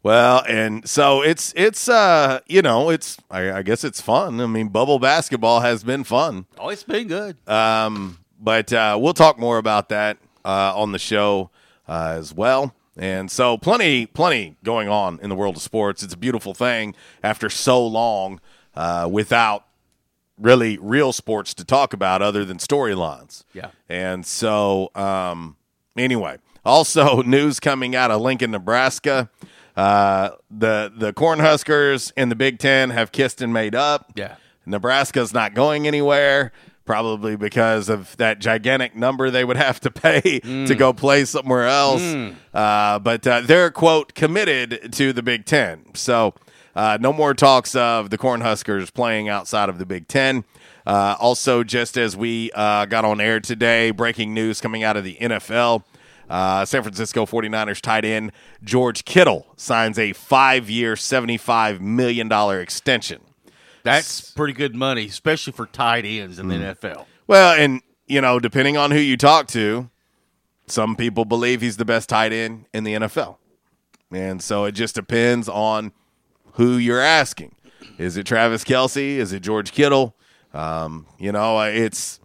Well, 0.03 0.45
and 0.49 0.89
so 0.89 1.23
it's 1.23 1.53
it's 1.57 1.89
uh 1.89 2.41
you 2.47 2.63
know 2.63 2.91
it's 2.91 3.19
I, 3.31 3.51
I 3.53 3.63
guess 3.63 3.83
it's 3.83 4.01
fun. 4.01 4.41
I 4.41 4.47
mean, 4.47 4.69
bubble 4.69 4.99
basketball 4.99 5.61
has 5.61 5.83
been 5.83 6.05
fun. 6.05 6.47
Oh, 6.59 6.69
it's 6.69 6.85
been 6.85 7.09
good. 7.09 7.37
Um, 7.49 8.19
but 8.41 8.73
uh, 8.73 8.99
we'll 9.01 9.15
talk 9.15 9.39
more 9.39 9.59
about 9.59 9.89
that 9.89 10.19
uh, 10.45 10.73
on 10.77 10.93
the 10.93 10.99
show 10.99 11.51
uh, 11.89 12.15
as 12.19 12.33
well. 12.33 12.75
And 12.97 13.31
so, 13.31 13.59
plenty, 13.59 14.07
plenty 14.07 14.57
going 14.65 14.89
on 14.89 15.21
in 15.21 15.29
the 15.29 15.35
world 15.35 15.57
of 15.57 15.63
sports. 15.63 16.03
It's 16.03 16.15
a 16.15 16.19
beautiful 16.19 16.55
thing 16.55 16.95
after 17.23 17.51
so 17.51 17.85
long 17.87 18.41
uh, 18.75 19.09
without 19.11 19.67
really 20.39 20.79
real 20.79 21.13
sports 21.13 21.53
to 21.55 21.65
talk 21.65 21.93
about 21.93 22.23
other 22.23 22.45
than 22.45 22.59
storylines. 22.59 23.45
Yeah. 23.53 23.71
And 23.89 24.25
so, 24.25 24.91
um, 24.95 25.57
anyway, 25.97 26.39
also 26.67 27.23
news 27.23 27.61
coming 27.61 27.95
out 27.97 28.11
of 28.11 28.21
Lincoln, 28.21 28.51
Nebraska. 28.51 29.31
Uh, 29.77 30.31
the 30.51 30.93
the 30.97 31.13
Cornhuskers 31.13 32.13
in 32.17 32.29
the 32.29 32.35
Big 32.35 32.59
Ten 32.59 32.91
have 32.91 33.13
kissed 33.13 33.41
and 33.43 33.53
made 33.53 33.75
up. 33.75 34.13
Yeah. 34.17 34.37
Nebraska's 34.67 35.33
not 35.33 35.55
going 35.55 35.87
anywhere. 35.87 36.53
probably 36.87 37.35
because 37.37 37.89
of 37.89 38.17
that 38.17 38.39
gigantic 38.39 38.95
number 38.95 39.29
they 39.31 39.45
would 39.45 39.57
have 39.57 39.81
to 39.81 39.91
pay 39.91 40.39
to 40.67 40.75
go 40.75 40.93
play 40.93 41.25
somewhere 41.25 41.67
else. 41.67 42.01
Uh, 42.55 42.99
but 43.01 43.27
uh, 43.27 43.41
they're, 43.43 43.71
quote, 43.73 44.15
committed 44.15 44.93
to 44.93 45.13
the 45.13 45.23
Big 45.23 45.45
Ten. 45.47 45.85
So 45.95 46.33
uh, 46.77 46.97
no 47.01 47.13
more 47.13 47.35
talks 47.35 47.75
of 47.75 48.11
the 48.11 48.17
Cornhuskers 48.19 48.93
playing 48.95 49.29
outside 49.29 49.69
of 49.69 49.79
the 49.79 49.87
Big 49.87 50.07
Ten. 50.09 50.45
Uh, 50.87 51.17
also, 51.19 51.65
just 51.65 51.97
as 51.99 52.17
we 52.17 52.51
uh, 52.55 52.87
got 52.87 53.05
on 53.05 53.21
air 53.21 53.41
today, 53.41 53.91
breaking 53.91 54.33
news 54.33 54.61
coming 54.61 54.85
out 54.85 54.97
of 54.97 55.03
the 55.03 55.17
NFL. 55.21 55.83
Uh, 56.28 56.64
San 56.64 56.83
Francisco 56.83 57.25
49ers 57.25 57.80
tight 57.80 58.04
end 58.04 58.33
George 58.62 59.04
Kittle 59.04 59.47
signs 59.56 59.99
a 59.99 60.12
five 60.12 60.68
year, 60.68 60.95
$75 60.95 61.80
million 61.80 62.30
extension. 62.61 63.21
That's 63.85 64.33
pretty 64.33 64.52
good 64.52 64.75
money, 64.75 65.06
especially 65.06 65.52
for 65.52 65.66
tight 65.66 66.04
ends 66.04 66.40
in 66.40 66.49
the 66.49 66.56
NFL. 66.56 67.06
Well, 67.28 67.54
and, 67.54 67.80
you 68.06 68.21
know, 68.21 68.40
depending 68.40 68.76
on 68.76 68.90
who 68.90 68.99
you 68.99 69.16
talk 69.16 69.47
to, 69.49 69.88
some 70.66 70.97
people 70.97 71.25
believe 71.25 71.61
he's 71.61 71.76
the 71.76 71.85
best 71.85 72.09
tight 72.09 72.33
end 72.33 72.66
in 72.75 72.83
the 72.83 72.95
NFL. 72.95 73.37
And 74.11 74.42
so 74.42 74.64
it 74.64 74.73
just 74.73 74.97
depends 74.97 75.49
on 75.49 75.92
who 76.54 76.76
you're 76.76 77.00
asking. 77.00 77.54
Is 77.99 78.16
it 78.16 78.25
Travis 78.25 78.64
Kelce? 78.64 79.16
Is 79.16 79.33
it 79.33 79.40
George 79.40 79.71
Kittle? 79.71 80.16
Um, 80.52 81.06
you 81.18 81.30
know, 81.30 81.61
it's 81.61 82.21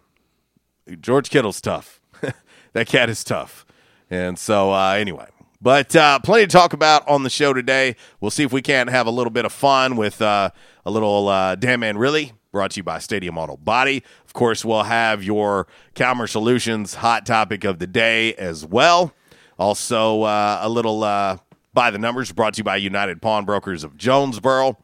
George 1.00 1.30
Kittle's 1.30 1.62
tough. 1.62 2.02
that 2.74 2.88
cat 2.88 3.10
is 3.10 3.24
tough. 3.24 3.66
And 4.12 4.38
so, 4.38 4.74
uh, 4.74 4.92
anyway, 4.92 5.30
but 5.62 5.96
uh, 5.96 6.20
plenty 6.20 6.46
to 6.46 6.52
talk 6.52 6.74
about 6.74 7.08
on 7.08 7.24
the 7.24 7.30
show 7.30 7.54
today. 7.54 7.96
We'll 8.20 8.30
see 8.30 8.44
if 8.44 8.52
we 8.52 8.62
can't 8.62 8.90
have 8.90 9.08
a 9.08 9.12
little 9.12 9.32
bit 9.32 9.46
of 9.46 9.54
fun 9.54 9.96
with 9.96 10.22
uh, 10.22 10.50
a 10.86 10.92
little 10.92 11.30
uh, 11.30 11.56
Damn 11.56 11.80
Man 11.80 11.98
Really, 11.98 12.34
brought 12.52 12.72
to 12.72 12.82
you 12.82 12.84
by 12.84 13.00
Stadium 13.00 13.38
Auto 13.38 13.56
Body. 13.56 14.04
Of 14.26 14.34
course, 14.34 14.66
we'll 14.66 14.84
have 14.84 15.24
your 15.24 15.66
Calmer 15.96 16.28
Solutions 16.28 16.96
hot 16.96 17.26
topic 17.26 17.64
of 17.64 17.80
the 17.80 17.88
day 17.88 18.34
as 18.34 18.66
well. 18.66 19.14
Also, 19.58 20.24
uh, 20.24 20.60
a 20.62 20.68
little 20.68 21.06
uh, 21.06 21.38
by 21.74 21.90
the 21.90 21.98
numbers 21.98 22.34
brought 22.34 22.56
to 22.56 22.58
you 22.58 22.64
by 22.66 22.76
United 22.76 23.22
Pawnbrokers 23.22 23.86
of 23.86 23.96
Jonesboro. 23.96 24.78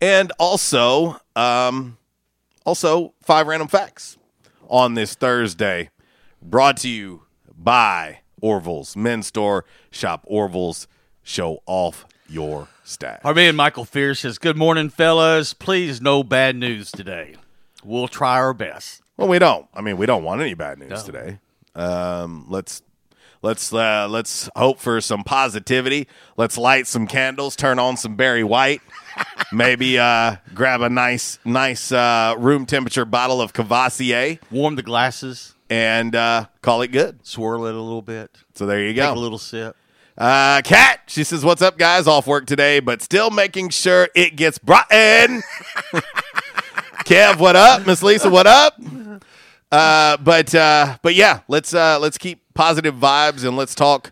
And 0.00 0.32
also, 0.38 1.20
um, 1.36 1.98
also 2.64 3.12
five 3.22 3.46
random 3.46 3.68
facts 3.68 4.16
on 4.68 4.94
this 4.94 5.14
Thursday, 5.14 5.90
brought 6.40 6.78
to 6.78 6.88
you 6.88 7.24
by 7.58 8.20
Orville's 8.40 8.96
Men's 8.96 9.26
Store. 9.26 9.64
Shop 9.90 10.22
Orville's, 10.26 10.86
show 11.22 11.62
off 11.66 12.06
your 12.28 12.68
stash. 12.84 13.20
Our 13.24 13.34
man 13.34 13.56
Michael 13.56 13.84
Fierce 13.84 14.20
says, 14.20 14.38
Good 14.38 14.56
morning, 14.56 14.88
fellas. 14.88 15.52
Please, 15.54 16.00
no 16.00 16.22
bad 16.22 16.56
news 16.56 16.90
today. 16.90 17.34
We'll 17.84 18.08
try 18.08 18.36
our 18.36 18.54
best. 18.54 19.02
Well, 19.16 19.28
we 19.28 19.38
don't. 19.38 19.66
I 19.74 19.80
mean, 19.80 19.96
we 19.96 20.06
don't 20.06 20.22
want 20.22 20.40
any 20.40 20.54
bad 20.54 20.78
news 20.78 20.90
No. 20.90 21.02
today. 21.02 21.38
Um, 21.74 22.46
let's 22.48 22.82
let's 23.42 23.72
uh, 23.72 24.06
let's 24.08 24.48
hope 24.56 24.78
for 24.80 25.00
some 25.00 25.22
positivity. 25.24 26.08
Let's 26.36 26.56
light 26.58 26.86
some 26.86 27.06
candles, 27.06 27.56
turn 27.56 27.78
on 27.78 27.96
some 27.96 28.16
Barry 28.16 28.42
White, 28.44 28.80
maybe 29.52 29.98
uh, 29.98 30.36
grab 30.54 30.82
a 30.82 30.88
nice 30.88 31.38
nice 31.44 31.92
uh, 31.92 32.34
room 32.38 32.66
temperature 32.66 33.04
bottle 33.04 33.40
of 33.40 33.52
Courvoisier, 33.52 34.38
Warm 34.50 34.74
the 34.76 34.82
glasses, 34.82 35.54
and 35.70 36.14
uh, 36.14 36.46
call 36.62 36.82
it 36.82 36.88
good. 36.88 37.24
swirl 37.26 37.66
it 37.66 37.74
a 37.74 37.80
little 37.80 38.02
bit, 38.02 38.30
So 38.54 38.66
there 38.66 38.80
you 38.82 38.88
take 38.90 38.96
go. 38.96 39.12
a 39.12 39.14
little 39.14 39.38
sip. 39.38 39.76
Uh, 40.16 40.60
Kat, 40.64 41.00
she 41.06 41.22
says, 41.22 41.44
"What's 41.44 41.62
up, 41.62 41.78
guys? 41.78 42.08
Off 42.08 42.26
work 42.26 42.46
today, 42.46 42.80
but 42.80 43.02
still 43.02 43.30
making 43.30 43.68
sure 43.70 44.08
it 44.16 44.34
gets 44.34 44.58
brought 44.58 44.90
in." 44.92 45.42
Kev, 47.04 47.38
what 47.38 47.56
up? 47.56 47.86
Miss 47.86 48.02
Lisa, 48.02 48.28
what 48.28 48.46
up? 48.46 48.74
Uh, 49.70 50.16
but 50.16 50.54
uh, 50.54 50.96
but 51.02 51.14
yeah, 51.14 51.40
let's 51.48 51.72
uh, 51.72 51.98
let's 52.00 52.18
keep 52.18 52.40
positive 52.54 52.94
vibes 52.96 53.46
and 53.46 53.56
let's 53.56 53.74
talk 53.74 54.10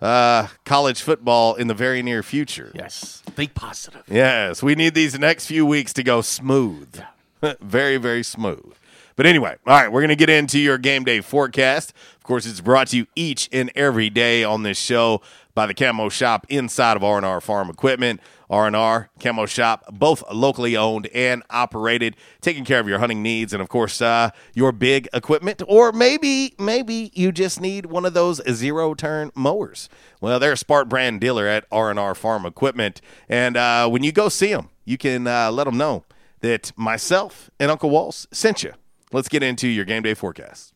uh, 0.00 0.48
college 0.64 1.00
football 1.00 1.54
in 1.54 1.68
the 1.68 1.74
very 1.74 2.02
near 2.02 2.22
future. 2.22 2.70
Yes. 2.74 3.22
Think 3.26 3.54
positive. 3.54 4.02
Yes, 4.08 4.62
we 4.62 4.74
need 4.74 4.94
these 4.94 5.18
next 5.18 5.46
few 5.46 5.64
weeks 5.64 5.92
to 5.94 6.02
go 6.02 6.20
smooth. 6.20 7.00
very, 7.60 7.96
very 7.96 8.22
smooth. 8.22 8.74
But 9.16 9.24
anyway, 9.24 9.56
all 9.66 9.74
right, 9.74 9.90
we're 9.90 10.02
going 10.02 10.10
to 10.10 10.16
get 10.16 10.28
into 10.28 10.58
your 10.58 10.76
game 10.76 11.02
day 11.02 11.22
forecast. 11.22 11.94
Of 12.16 12.22
course, 12.22 12.44
it's 12.44 12.60
brought 12.60 12.88
to 12.88 12.98
you 12.98 13.06
each 13.16 13.48
and 13.50 13.72
every 13.74 14.10
day 14.10 14.44
on 14.44 14.62
this 14.62 14.78
show 14.78 15.22
by 15.54 15.66
the 15.66 15.72
Camo 15.72 16.10
Shop 16.10 16.46
inside 16.50 16.98
of 16.98 17.02
R&R 17.02 17.40
Farm 17.40 17.70
Equipment. 17.70 18.20
R&R, 18.48 19.10
Camo 19.18 19.46
Shop, 19.46 19.86
both 19.90 20.22
locally 20.30 20.76
owned 20.76 21.08
and 21.08 21.42
operated, 21.50 22.14
taking 22.40 22.64
care 22.64 22.78
of 22.78 22.86
your 22.86 22.98
hunting 22.98 23.22
needs 23.22 23.52
and, 23.52 23.60
of 23.60 23.68
course, 23.68 24.00
uh, 24.00 24.30
your 24.54 24.70
big 24.70 25.08
equipment. 25.12 25.62
Or 25.66 25.92
maybe, 25.92 26.54
maybe 26.58 27.10
you 27.14 27.32
just 27.32 27.60
need 27.60 27.86
one 27.86 28.04
of 28.04 28.14
those 28.14 28.40
zero-turn 28.48 29.32
mowers. 29.34 29.88
Well, 30.20 30.38
they're 30.38 30.52
a 30.52 30.56
Spark 30.56 30.88
brand 30.88 31.20
dealer 31.20 31.46
at 31.46 31.64
R&R 31.72 32.14
Farm 32.14 32.46
Equipment. 32.46 33.00
And 33.28 33.56
uh, 33.56 33.88
when 33.88 34.02
you 34.04 34.12
go 34.12 34.28
see 34.28 34.52
them, 34.52 34.68
you 34.84 34.98
can 34.98 35.26
uh, 35.26 35.50
let 35.50 35.64
them 35.64 35.76
know 35.78 36.04
that 36.40 36.70
myself 36.76 37.50
and 37.58 37.70
Uncle 37.70 37.90
Walls 37.90 38.28
sent 38.30 38.62
you. 38.62 38.74
Let's 39.12 39.28
get 39.28 39.42
into 39.42 39.68
your 39.68 39.84
game 39.84 40.02
day 40.02 40.14
forecast. 40.14 40.75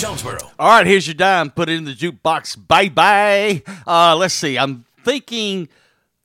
Jonesboro. 0.00 0.38
All 0.58 0.68
right, 0.68 0.86
here's 0.86 1.06
your 1.06 1.14
dime. 1.14 1.50
Put 1.50 1.68
it 1.68 1.76
in 1.76 1.84
the 1.84 1.92
jukebox. 1.92 2.66
Bye 2.66 2.88
bye. 2.88 3.62
Uh, 3.86 4.16
let's 4.16 4.32
see. 4.32 4.58
I'm 4.58 4.86
thinking 5.04 5.68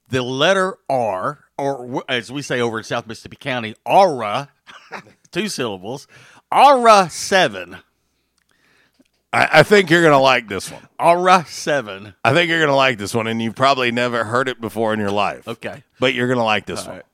the 0.09 0.21
letter 0.21 0.77
R, 0.89 1.39
or 1.57 2.03
as 2.07 2.31
we 2.31 2.41
say 2.41 2.61
over 2.61 2.77
in 2.77 2.85
South 2.85 3.05
Mississippi 3.05 3.35
County, 3.35 3.75
aura, 3.85 4.49
two 5.31 5.49
syllables, 5.49 6.07
aura 6.51 7.09
seven. 7.09 7.77
I, 9.33 9.59
I 9.59 9.63
think 9.63 9.89
you're 9.89 10.01
going 10.01 10.13
to 10.13 10.19
like 10.19 10.47
this 10.47 10.71
one. 10.71 10.87
Aura 10.97 11.43
seven. 11.45 12.15
I 12.23 12.33
think 12.33 12.49
you're 12.49 12.59
going 12.59 12.69
to 12.69 12.75
like 12.75 12.97
this 12.97 13.13
one, 13.13 13.27
and 13.27 13.41
you've 13.41 13.55
probably 13.55 13.91
never 13.91 14.23
heard 14.23 14.47
it 14.47 14.61
before 14.61 14.93
in 14.93 14.99
your 15.01 15.11
life. 15.11 15.47
Okay. 15.49 15.83
But 15.99 16.13
you're 16.13 16.27
going 16.27 16.39
to 16.39 16.43
like 16.45 16.65
this 16.65 16.81
All 16.83 16.87
one. 16.87 16.95
right. 16.97 17.05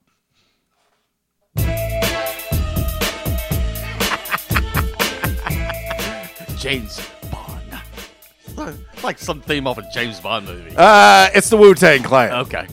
James 6.61 7.01
Bond. 7.31 8.77
like 9.03 9.17
some 9.17 9.41
theme 9.41 9.65
off 9.65 9.79
a 9.79 9.89
James 9.91 10.19
Bond 10.19 10.45
movie. 10.45 10.75
Uh, 10.77 11.27
it's 11.33 11.49
the 11.49 11.57
Wu 11.57 11.73
Tang 11.73 12.03
Clan. 12.03 12.31
Okay. 12.33 12.67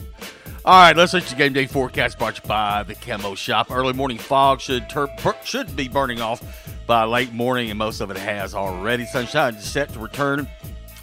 All 0.63 0.79
right, 0.79 0.95
let's 0.95 1.11
let 1.15 1.27
your 1.31 1.39
game 1.39 1.53
day 1.53 1.65
forecast 1.65 2.19
brought 2.19 2.37
you 2.37 2.47
by 2.47 2.83
the 2.83 2.93
Camo 2.93 3.33
Shop. 3.33 3.71
Early 3.71 3.93
morning 3.93 4.19
fog 4.19 4.61
should 4.61 4.87
bur- 4.89 5.35
should 5.43 5.75
be 5.75 5.87
burning 5.87 6.21
off 6.21 6.43
by 6.85 7.03
late 7.05 7.33
morning, 7.33 7.71
and 7.71 7.79
most 7.79 7.99
of 7.99 8.11
it 8.11 8.17
has 8.17 8.53
already. 8.53 9.07
Sunshine 9.07 9.55
is 9.55 9.63
set 9.63 9.91
to 9.93 9.99
return 9.99 10.47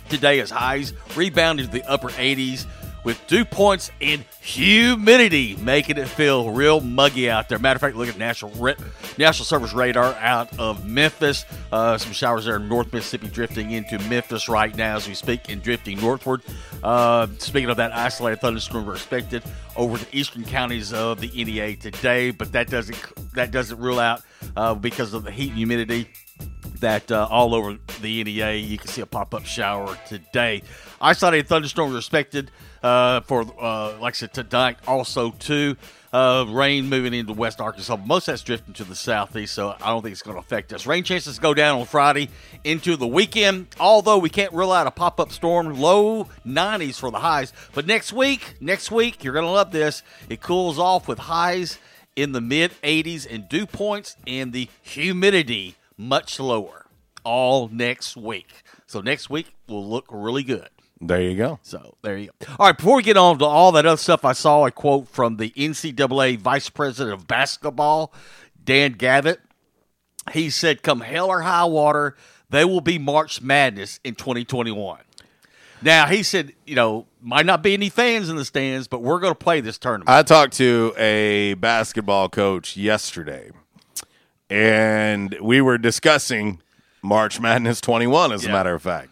today 0.09 0.39
as 0.39 0.51
highs 0.51 0.93
rebounded 1.17 1.67
to 1.67 1.73
the 1.73 1.83
upper 1.91 2.11
80s 2.11 2.67
with 3.07 3.25
dew 3.29 3.45
points 3.45 3.93
and 4.01 4.25
humidity, 4.41 5.55
making 5.63 5.97
it 5.97 6.09
feel 6.09 6.51
real 6.51 6.81
muggy 6.81 7.31
out 7.31 7.49
there. 7.49 7.57
Matter 7.57 7.77
of 7.77 7.81
fact, 7.81 7.95
look 7.95 8.09
at 8.09 8.19
National 8.19 8.51
Ra- 8.57 8.75
National 9.17 9.45
Service 9.45 9.73
radar 9.73 10.15
out 10.15 10.59
of 10.59 10.85
Memphis. 10.85 11.45
Uh, 11.71 11.97
some 11.99 12.13
showers 12.13 12.47
there 12.47 12.57
in 12.57 12.69
North 12.69 12.93
Mississippi, 12.93 13.29
drifting 13.29 13.71
into 13.71 13.97
Memphis 14.09 14.49
right 14.49 14.77
now 14.77 14.97
as 14.97 15.07
we 15.07 15.15
speak, 15.15 15.49
and 15.49 15.63
drifting 15.63 16.01
northward. 16.01 16.43
Uh, 16.83 17.29
speaking 17.39 17.71
of 17.71 17.77
that, 17.77 17.93
isolated 17.93 18.41
thunderstorms 18.41 18.89
are 18.89 18.95
expected 18.95 19.45
over 19.77 19.99
the 19.99 20.07
eastern 20.11 20.45
counties 20.45 20.93
of 20.93 21.21
the 21.21 21.29
NEA 21.29 21.77
today, 21.77 22.33
but 22.33 22.51
that 22.51 22.69
doesn't 22.69 22.99
that 23.35 23.53
doesn't 23.53 23.79
rule 23.79 24.01
out 24.01 24.23
uh, 24.57 24.75
because 24.75 25.15
of 25.15 25.23
the 25.23 25.31
heat 25.31 25.51
and 25.51 25.59
humidity 25.59 26.09
that 26.81 27.11
uh, 27.11 27.29
all 27.31 27.55
over 27.55 27.77
the 28.01 28.25
NEA. 28.25 28.55
You 28.55 28.79
can 28.79 28.89
see 28.89 29.01
a 29.01 29.07
pop 29.07 29.35
up 29.35 29.45
shower 29.45 29.99
today. 30.09 30.63
Isolated 31.01 31.47
thunderstorms 31.49 31.95
are 31.95 31.99
expected 31.99 32.51
uh, 32.83 33.21
for, 33.23 33.43
uh, 33.61 33.99
like 33.99 34.15
I 34.15 34.17
said, 34.17 34.35
tonight 34.35 34.79
also 34.87 35.31
too. 35.33 35.77
Uh, 36.13 36.47
rain 36.49 36.89
moving 36.89 37.13
into 37.13 37.33
West 37.33 37.61
Arkansas. 37.61 37.97
Most 37.97 38.29
of 38.29 38.33
that's 38.33 38.43
drifting 38.43 38.73
to 38.75 38.85
the 38.85 38.95
southeast, 38.95 39.55
so 39.55 39.77
I 39.83 39.89
don't 39.89 40.01
think 40.03 40.13
it's 40.13 40.23
going 40.23 40.37
to 40.37 40.41
affect 40.41 40.73
us. 40.73 40.87
Rain 40.87 41.05
chances 41.05 41.39
go 41.39 41.53
down 41.53 41.79
on 41.79 41.85
Friday 41.85 42.31
into 42.65 42.97
the 42.97 43.07
weekend, 43.07 43.67
although 43.79 44.17
we 44.17 44.31
can't 44.31 44.53
rule 44.55 44.73
out 44.73 44.87
a 44.87 44.91
pop 44.91 45.21
up 45.21 45.31
storm. 45.31 45.79
Low 45.79 46.29
90s 46.47 46.99
for 46.99 47.11
the 47.11 47.19
highs. 47.19 47.53
But 47.75 47.87
next 47.87 48.15
week, 48.15 48.55
next 48.61 48.91
week, 48.91 49.25
you're 49.25 49.35
going 49.35 49.45
to 49.45 49.51
love 49.51 49.73
this. 49.73 50.03
It 50.31 50.41
cools 50.41 50.79
off 50.79 51.07
with 51.07 51.19
highs 51.19 51.79
in 52.15 52.33
the 52.33 52.41
mid 52.41 52.73
80s 52.83 53.27
and 53.31 53.49
dew 53.49 53.67
points 53.67 54.17
and 54.27 54.53
the 54.53 54.69
humidity 54.83 55.77
much 55.97 56.39
lower 56.39 56.87
all 57.25 57.69
next 57.69 58.17
week. 58.17 58.63
So 58.87 59.01
next 59.01 59.29
week 59.31 59.55
will 59.69 59.87
look 59.87 60.07
really 60.11 60.43
good. 60.43 60.69
There 61.01 61.21
you 61.21 61.37
go. 61.37 61.59
So 61.63 61.97
there 62.03 62.17
you 62.17 62.31
go. 62.39 62.55
All 62.59 62.67
right, 62.67 62.77
before 62.77 62.97
we 62.97 63.03
get 63.03 63.17
on 63.17 63.39
to 63.41 63.45
all 63.45 63.73
that 63.73 63.85
other 63.85 63.99
stuff, 63.99 64.25
I 64.25 64.33
saw 64.33 64.65
a 64.65 64.71
quote 64.71 65.09
from 65.09 65.37
the 65.37 65.51
NCAA 65.51 66.39
Vice 66.39 66.71
President 66.71 67.13
of 67.13 67.27
Basketball, 67.27 68.15
Dan 68.63 68.93
Gavitt. 68.95 69.39
He 70.33 70.49
said, 70.49 70.83
"Come 70.83 71.03
hell 71.03 71.29
or 71.29 71.43
high 71.43 71.67
water, 71.67 72.17
they 72.49 72.65
will 72.65 72.81
be 72.81 72.99
March 72.99 73.43
Madness 73.43 74.01
in 74.05 74.15
2021." 74.15 75.01
Now 75.83 76.07
he 76.07 76.23
said, 76.23 76.55
you 76.65 76.75
know, 76.75 77.07
might 77.21 77.45
not 77.45 77.63
be 77.63 77.75
any 77.75 77.91
fans 77.91 78.31
in 78.31 78.37
the 78.37 78.45
stands, 78.45 78.89
but 78.89 79.03
we're 79.03 79.21
going 79.21 79.33
to 79.33 79.39
play 79.39 79.61
this 79.61 79.77
tournament. 79.79 80.09
I 80.09 80.23
talked 80.23 80.55
to 80.55 80.95
a 80.97 81.55
basketball 81.55 82.29
coach 82.29 82.77
yesterday, 82.77 83.51
and 84.51 85.37
we 85.41 85.61
were 85.61 85.79
discussing 85.79 86.61
March 87.03 87.41
Madness 87.41 87.81
21, 87.81 88.33
as 88.33 88.45
a 88.45 88.49
matter 88.49 88.75
of 88.75 88.83
fact. 88.83 89.11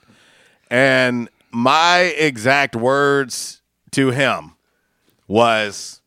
And 0.71 1.29
my 1.51 1.99
exact 2.01 2.75
words 2.75 3.63
to 3.93 4.11
him 4.11 4.53
was 5.29 6.01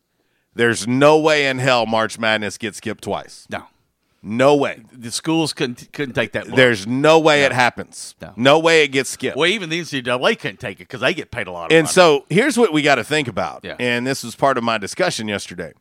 there's 0.56 0.88
no 0.88 1.18
way 1.20 1.48
in 1.48 1.60
hell 1.60 1.86
March 1.86 2.20
Madness 2.20 2.58
gets 2.58 2.78
skipped 2.78 3.04
twice. 3.04 3.48
No. 3.50 3.64
No 4.24 4.56
way. 4.56 4.82
the 4.92 5.12
schools 5.12 5.54
couldn't 5.54 5.94
couldn't 5.94 6.16
take 6.16 6.34
that. 6.34 6.48
There's 6.48 6.86
no 6.88 7.18
way 7.20 7.44
it 7.44 7.54
happens. 7.54 8.16
No. 8.22 8.34
No 8.36 8.60
way 8.60 8.84
it 8.84 8.90
gets 8.90 9.10
skipped. 9.12 9.38
well, 9.38 9.48
even 9.50 9.70
the 9.70 9.80
NCAA 9.80 10.38
couldn't 10.40 10.60
take 10.60 10.78
it 10.78 10.88
because 10.88 11.02
they 11.02 11.14
get 11.14 11.32
paid 11.32 11.48
a 11.48 11.52
lot 11.52 11.72
of 11.72 11.78
And 11.78 11.86
money. 11.86 11.94
so 11.94 12.26
here's 12.30 12.58
what 12.58 12.74
we 12.74 12.82
got 12.82 12.96
to 12.96 13.04
think 13.06 13.28
about. 13.30 13.62
Yeah. 13.64 13.76
And 13.80 14.06
this 14.06 14.24
was 14.24 14.36
part 14.36 14.58
of 14.58 14.64
my 14.64 14.78
discussion 14.80 15.28
yesterday. 15.30 15.72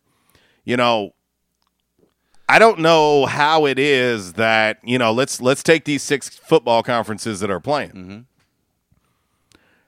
You 0.65 0.77
know, 0.77 1.15
I 2.49 2.59
don't 2.61 2.79
know 2.79 3.27
how 3.27 3.67
it 3.67 3.79
is 3.79 4.35
that, 4.35 4.79
you 4.85 4.99
know, 4.99 5.13
let's 5.13 5.41
let's 5.41 5.63
take 5.63 5.85
these 5.85 6.03
six 6.03 6.29
football 6.29 6.83
conferences 6.83 7.41
that 7.41 7.51
are 7.51 7.61
playing. 7.61 7.91
Mm-hmm. 7.91 8.19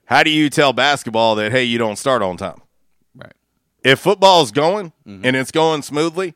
How 0.07 0.23
do 0.23 0.31
you 0.31 0.49
tell 0.51 0.73
basketball 0.73 1.35
that 1.37 1.53
hey, 1.53 1.64
you 1.64 1.79
don't 1.79 1.97
start 1.97 2.23
on 2.23 2.37
time? 2.37 2.61
Right. 3.14 3.33
If 3.85 4.01
football's 4.01 4.51
going 4.51 4.92
Mm-hmm. 5.07 5.25
and 5.25 5.37
it's 5.37 5.51
going 5.51 5.83
smoothly, 5.83 6.35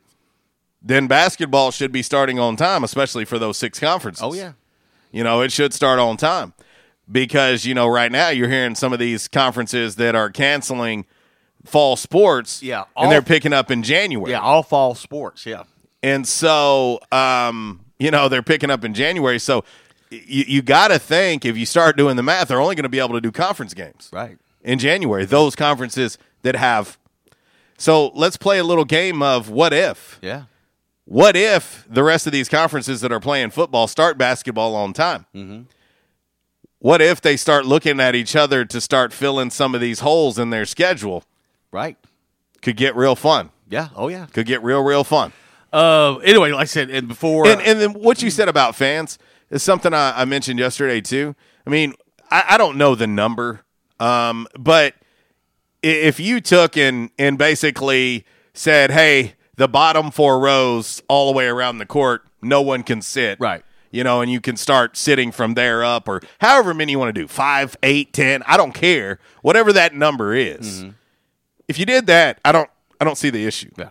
then 0.81 1.07
basketball 1.07 1.71
should 1.71 1.91
be 1.91 2.01
starting 2.01 2.39
on 2.39 2.55
time, 2.55 2.83
especially 2.83 3.25
for 3.25 3.37
those 3.37 3.57
six 3.57 3.79
conferences. 3.79 4.23
oh 4.23 4.33
yeah, 4.33 4.53
You 5.11 5.23
know, 5.23 5.41
it 5.41 5.51
should 5.51 5.73
start 5.73 5.99
on 5.99 6.17
time 6.17 6.53
because, 7.11 7.65
you 7.65 7.73
know, 7.75 7.87
right 7.87 8.11
now 8.11 8.29
you're 8.29 8.49
hearing 8.49 8.75
some 8.75 8.93
of 8.93 8.99
these 8.99 9.27
conferences 9.27 9.95
that 9.97 10.15
are 10.15 10.29
canceling 10.31 11.05
fall 11.65 11.95
sports. 11.95 12.63
Yeah, 12.63 12.85
all- 12.95 13.03
And 13.03 13.11
they're 13.11 13.21
picking 13.21 13.53
up 13.53 13.69
in 13.71 13.83
January. 13.83 14.31
yeah, 14.31 14.39
all 14.39 14.63
fall 14.63 14.95
sports. 14.95 15.45
Yeah, 15.45 15.63
And 16.03 16.27
so, 16.27 16.99
um, 17.11 17.85
you 17.97 18.11
know, 18.11 18.27
they're 18.29 18.43
picking 18.43 18.69
up 18.69 18.83
in 18.83 18.93
January. 18.93 19.39
So 19.39 19.63
you, 20.11 20.43
you 20.47 20.61
got 20.61 20.89
to 20.89 20.99
think 20.99 21.45
if 21.45 21.57
you 21.57 21.65
start 21.65 21.97
doing 21.97 22.17
the 22.17 22.23
math, 22.23 22.49
they're 22.49 22.59
only 22.61 22.75
going 22.75 22.83
to 22.83 22.89
be 22.89 22.99
able 22.99 23.13
to 23.13 23.21
do 23.21 23.31
conference 23.31 23.73
games 23.73 24.09
right. 24.11 24.37
in 24.61 24.77
January. 24.79 25.25
Those 25.25 25.55
conferences 25.55 26.17
that 26.41 26.55
have. 26.55 26.97
So 27.77 28.07
let's 28.09 28.37
play 28.37 28.59
a 28.59 28.63
little 28.63 28.85
game 28.85 29.23
of 29.23 29.49
what 29.49 29.73
if. 29.73 30.19
Yeah, 30.21 30.43
What 31.05 31.35
if 31.35 31.85
the 31.89 32.03
rest 32.03 32.27
of 32.27 32.33
these 32.33 32.47
conferences 32.49 33.01
that 33.01 33.11
are 33.11 33.19
playing 33.19 33.49
football 33.51 33.87
start 33.87 34.17
basketball 34.17 34.75
on 34.75 34.93
time? 34.93 35.25
Mm-hmm. 35.33 35.61
What 36.79 37.01
if 37.01 37.21
they 37.21 37.37
start 37.37 37.65
looking 37.65 38.01
at 38.01 38.13
each 38.13 38.35
other 38.35 38.65
to 38.65 38.81
start 38.81 39.13
filling 39.13 39.49
some 39.51 39.73
of 39.73 39.79
these 39.79 40.01
holes 40.01 40.37
in 40.37 40.49
their 40.49 40.65
schedule? 40.65 41.23
right. 41.71 41.97
Could 42.61 42.77
get 42.77 42.95
real 42.95 43.15
fun. 43.15 43.49
Yeah. 43.69 43.89
Oh 43.93 44.07
yeah. 44.07 44.25
Could 44.27 44.45
get 44.45 44.63
real, 44.63 44.81
real 44.81 45.03
fun. 45.03 45.33
Uh, 45.73 46.17
anyway, 46.17 46.51
like 46.51 46.61
I 46.61 46.65
said, 46.65 46.89
and 46.91 47.07
before 47.07 47.47
And, 47.47 47.59
and 47.61 47.81
then 47.81 47.93
what 47.93 48.21
you 48.21 48.29
said 48.29 48.47
about 48.47 48.75
fans 48.75 49.17
is 49.49 49.63
something 49.63 49.93
I, 49.93 50.21
I 50.21 50.25
mentioned 50.25 50.59
yesterday 50.59 51.01
too. 51.01 51.35
I 51.65 51.69
mean, 51.71 51.95
I, 52.29 52.43
I 52.49 52.57
don't 52.57 52.77
know 52.77 52.93
the 52.93 53.07
number, 53.07 53.61
um, 53.99 54.47
but 54.57 54.93
if 55.81 56.19
you 56.19 56.39
took 56.41 56.77
and 56.77 57.09
and 57.17 57.37
basically 57.37 58.25
said, 58.53 58.91
"Hey, 58.91 59.33
the 59.55 59.67
bottom 59.67 60.11
four 60.11 60.39
rows 60.39 61.01
all 61.07 61.31
the 61.31 61.35
way 61.35 61.47
around 61.47 61.79
the 61.79 61.85
court, 61.85 62.23
no 62.41 62.61
one 62.61 62.83
can 62.83 63.01
sit," 63.01 63.39
Right. 63.39 63.63
You 63.91 64.03
know, 64.03 64.21
and 64.21 64.31
you 64.31 64.41
can 64.41 64.57
start 64.57 64.95
sitting 64.97 65.31
from 65.31 65.55
there 65.55 65.83
up, 65.83 66.07
or 66.07 66.21
however 66.39 66.73
many 66.73 66.93
you 66.93 66.99
want 66.99 67.13
to 67.13 67.21
do, 67.21 67.27
five, 67.27 67.75
eight, 67.83 68.13
ten. 68.13 68.43
I 68.47 68.57
don't 68.57 68.73
care, 68.73 69.19
whatever 69.41 69.73
that 69.73 69.93
number 69.93 70.33
is. 70.33 70.85
If 71.67 71.79
you 71.79 71.85
did 71.85 72.07
that, 72.07 72.39
I 72.43 72.51
don't, 72.51 72.69
I 72.99 73.05
don't 73.05 73.17
see 73.17 73.29
the 73.29 73.45
issue. 73.45 73.69
Yeah. 73.77 73.89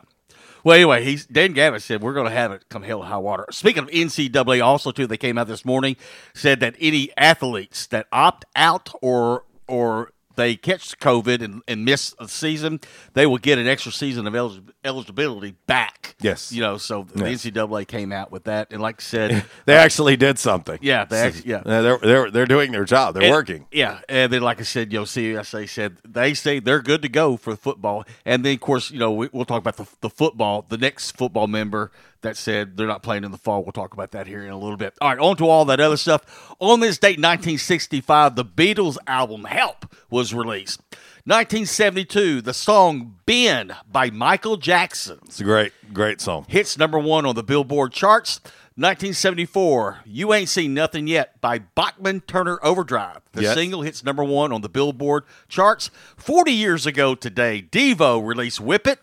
Well, 0.64 0.77
anyway, 0.77 1.05
he's 1.05 1.27
Dan 1.27 1.53
Gavitt 1.55 1.83
said 1.83 2.03
we're 2.03 2.14
going 2.14 2.29
to 2.29 2.33
have 2.33 2.53
it 2.53 2.68
come 2.68 2.83
hell 2.83 3.01
or 3.01 3.07
high 3.07 3.18
water. 3.18 3.46
Speaking 3.51 3.85
of 3.85 3.90
NCAA, 3.90 4.64
also 4.64 4.92
too, 4.92 5.07
they 5.07 5.16
came 5.16 5.38
out 5.38 5.48
this 5.48 5.64
morning 5.64 5.96
said 6.35 6.61
that 6.61 6.77
any 6.79 7.11
athletes 7.16 7.87
that 7.88 8.07
opt 8.12 8.44
out 8.55 8.90
or 9.03 9.44
or 9.66 10.12
they 10.37 10.57
catch 10.57 10.99
COVID 10.99 11.42
and, 11.42 11.62
and 11.68 11.85
miss 11.85 12.14
a 12.18 12.29
season, 12.29 12.81
they 13.14 13.27
will 13.27 13.38
get 13.38 13.59
an 13.59 13.66
extra 13.66 13.92
season 13.92 14.27
of 14.27 14.35
elig- 14.35 14.71
eligibility 14.85 15.55
back. 15.66 16.16
Yes. 16.21 16.53
you 16.53 16.61
know. 16.61 16.79
So 16.79 17.07
the 17.14 17.29
Yes. 17.31 17.45
NCAA 17.45 17.87
came 17.87 18.12
out 18.12 18.31
with 18.33 18.45
that, 18.45 18.68
and 18.71 18.81
like 18.81 19.01
I 19.01 19.03
said, 19.03 19.45
They 19.66 19.77
uh, 19.77 19.81
actually 19.81 20.16
did 20.16 20.38
something. 20.38 20.79
yeah, 20.83 21.05
they 21.05 21.18
actually, 21.21 21.51
yeah. 21.51 21.62
they're 21.64 21.99
they're 21.99 22.31
they're 22.31 22.47
doing 22.47 22.73
their 22.73 22.85
job. 22.85 23.14
They're 23.14 23.25
And- 23.25 23.33
working. 23.33 23.66
Yeah, 23.73 24.01
and 24.09 24.33
then 24.33 24.42
like 24.42 24.61
I 24.61 24.64
said, 24.64 24.92
you 24.92 24.99
know, 25.01 25.05
CSA 25.05 25.68
said 25.68 25.97
they 26.07 26.35
say 26.35 26.59
they're 26.61 26.83
good 26.83 27.03
to 27.03 27.09
go 27.09 27.37
for 27.37 27.57
football, 27.57 28.05
and 28.25 28.45
then 28.45 28.55
of 28.55 28.61
course, 28.61 28.90
you 28.90 28.99
know, 28.99 29.12
we, 29.12 29.29
we'll 29.33 29.45
talk 29.45 29.59
about 29.59 29.77
the, 29.77 29.87
the 30.01 30.11
football. 30.11 30.64
The 30.68 30.79
next 30.79 31.12
football 31.16 31.47
member 31.47 31.90
that 32.23 32.37
said 32.37 32.77
they're 32.77 32.87
not 32.87 33.03
playing 33.03 33.25
in 33.25 33.31
the 33.33 33.39
fall. 33.39 33.63
We'll 33.63 33.73
talk 33.73 33.93
about 33.93 34.13
that 34.13 34.27
here 34.27 34.43
in 34.45 34.51
a 34.51 34.59
little 34.59 34.77
bit. 34.77 34.95
All 35.01 35.11
right, 35.11 35.19
on 35.19 35.37
to 35.37 35.49
all 35.49 35.65
that 35.67 35.81
other 35.81 35.97
stuff. 35.97 36.55
On 36.59 36.81
this 36.81 36.99
date, 36.99 37.19
1965, 37.19 38.35
the 38.37 38.45
Beatles 38.45 38.97
album 39.07 39.45
"Help" 39.45 39.87
was 40.11 40.33
released. 40.35 40.81
1972, 41.25 42.41
the 42.41 42.55
song 42.55 43.17
"Ben" 43.27 43.75
by 43.91 44.11
Michael 44.11 44.57
Jackson 44.57 45.19
It's 45.27 45.41
a 45.41 45.45
great 45.45 45.73
great 45.93 46.21
song. 46.21 46.47
hits 46.49 46.77
number 46.79 46.99
one 46.99 47.25
on 47.27 47.35
the 47.35 47.43
Billboard 47.45 47.93
charts. 47.93 48.41
1974, 48.75 50.01
You 50.07 50.33
Ain't 50.33 50.49
Seen 50.49 50.73
Nothing 50.73 51.07
Yet 51.07 51.39
by 51.43 51.59
Bachman 51.59 52.23
Turner 52.23 52.59
Overdrive. 52.63 53.21
The 53.33 53.43
Yes. 53.43 53.55
single 53.55 53.83
hits 53.83 54.03
number 54.03 54.25
one 54.25 54.51
on 54.51 54.63
the 54.63 54.69
Billboard 54.71 55.25
charts. 55.49 55.91
40 56.17 56.53
years 56.53 56.87
ago 56.87 57.15
today, 57.15 57.63
Devo 57.71 58.25
released 58.27 58.61
Whip 58.61 58.87
It. 58.87 59.01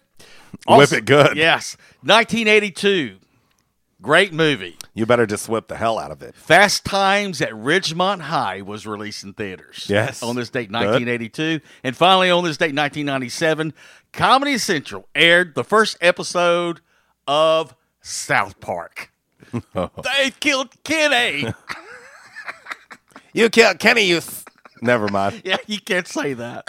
Whip 0.67 0.91
It 0.91 1.05
Good. 1.05 1.37
Yes. 1.37 1.77
1982, 2.01 3.17
great 4.01 4.33
movie. 4.33 4.77
You 4.93 5.05
better 5.05 5.25
just 5.25 5.47
whip 5.49 5.67
the 5.67 5.77
hell 5.77 5.97
out 5.99 6.11
of 6.11 6.21
it. 6.21 6.35
Fast 6.35 6.85
Times 6.85 7.41
at 7.41 7.51
Ridgemont 7.51 8.21
High 8.21 8.61
was 8.61 8.85
released 8.87 9.23
in 9.23 9.33
theaters. 9.33 9.85
Yes. 9.89 10.21
On 10.23 10.35
this 10.35 10.49
date, 10.49 10.71
Good. 10.71 10.77
1982. 10.77 11.61
And 11.83 11.95
finally, 11.95 12.29
on 12.29 12.43
this 12.43 12.57
date, 12.57 12.75
1997, 12.75 13.73
Comedy 14.11 14.57
Central 14.57 15.07
aired 15.15 15.55
the 15.55 15.63
first 15.63 15.97
episode 16.01 16.81
of 17.27 17.75
South 18.01 18.59
Park. 18.59 19.11
they 19.73 20.31
killed 20.39 20.69
Kenny. 20.83 21.51
You 23.33 23.49
killed 23.49 23.79
Kenny. 23.79 24.03
You. 24.03 24.19
Th- 24.21 24.43
Never 24.81 25.07
mind. 25.09 25.41
yeah, 25.45 25.57
you 25.67 25.79
can't 25.79 26.07
say 26.07 26.33
that. 26.33 26.65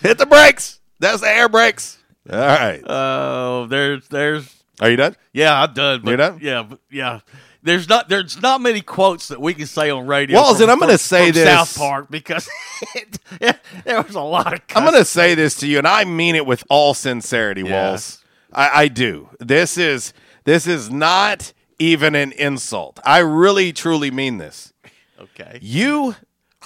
Hit 0.00 0.18
the 0.18 0.26
brakes. 0.26 0.80
That's 1.00 1.20
the 1.20 1.28
air 1.28 1.48
brakes. 1.48 1.98
All 2.30 2.38
right. 2.38 2.80
Oh, 2.86 3.66
there's, 3.66 4.06
there's, 4.08 4.62
Are 4.80 4.90
you 4.90 4.96
done? 4.96 5.16
yeah, 5.32 5.62
I'm 5.62 5.74
done. 5.74 6.00
But, 6.02 6.08
You're 6.10 6.16
done? 6.16 6.38
Yeah, 6.42 6.62
but, 6.62 6.78
yeah. 6.90 7.20
There's 7.64 7.88
not, 7.88 8.08
there's 8.08 8.40
not 8.42 8.60
many 8.60 8.80
quotes 8.80 9.28
that 9.28 9.40
we 9.40 9.54
can 9.54 9.66
say 9.66 9.88
on 9.90 10.06
radio. 10.06 10.36
Walls, 10.38 10.56
from- 10.56 10.64
and 10.64 10.72
I'm 10.72 10.78
gonna 10.80 10.98
say 10.98 11.30
this- 11.30 11.46
South 11.48 11.76
Park 11.76 12.10
because 12.10 12.48
it, 13.40 13.60
there 13.84 14.02
was 14.02 14.14
a 14.16 14.20
lot 14.20 14.52
of. 14.52 14.60
I'm 14.74 14.82
going 14.84 14.96
to 14.98 15.04
say 15.04 15.34
this 15.36 15.54
to 15.56 15.66
you, 15.68 15.78
and 15.78 15.86
I 15.86 16.04
mean 16.04 16.34
it 16.34 16.44
with 16.44 16.64
all 16.68 16.92
sincerity, 16.94 17.62
Yes. 17.62 17.70
Walls. 17.70 18.18
I, 18.52 18.82
I 18.82 18.88
do. 18.88 19.28
This 19.38 19.78
is 19.78 20.12
this 20.44 20.66
is 20.66 20.90
not 20.90 21.52
even 21.78 22.14
an 22.16 22.32
insult. 22.32 22.98
I 23.04 23.18
really, 23.20 23.72
truly 23.72 24.10
mean 24.10 24.38
this. 24.38 24.72
Okay. 25.20 25.58
You 25.62 26.16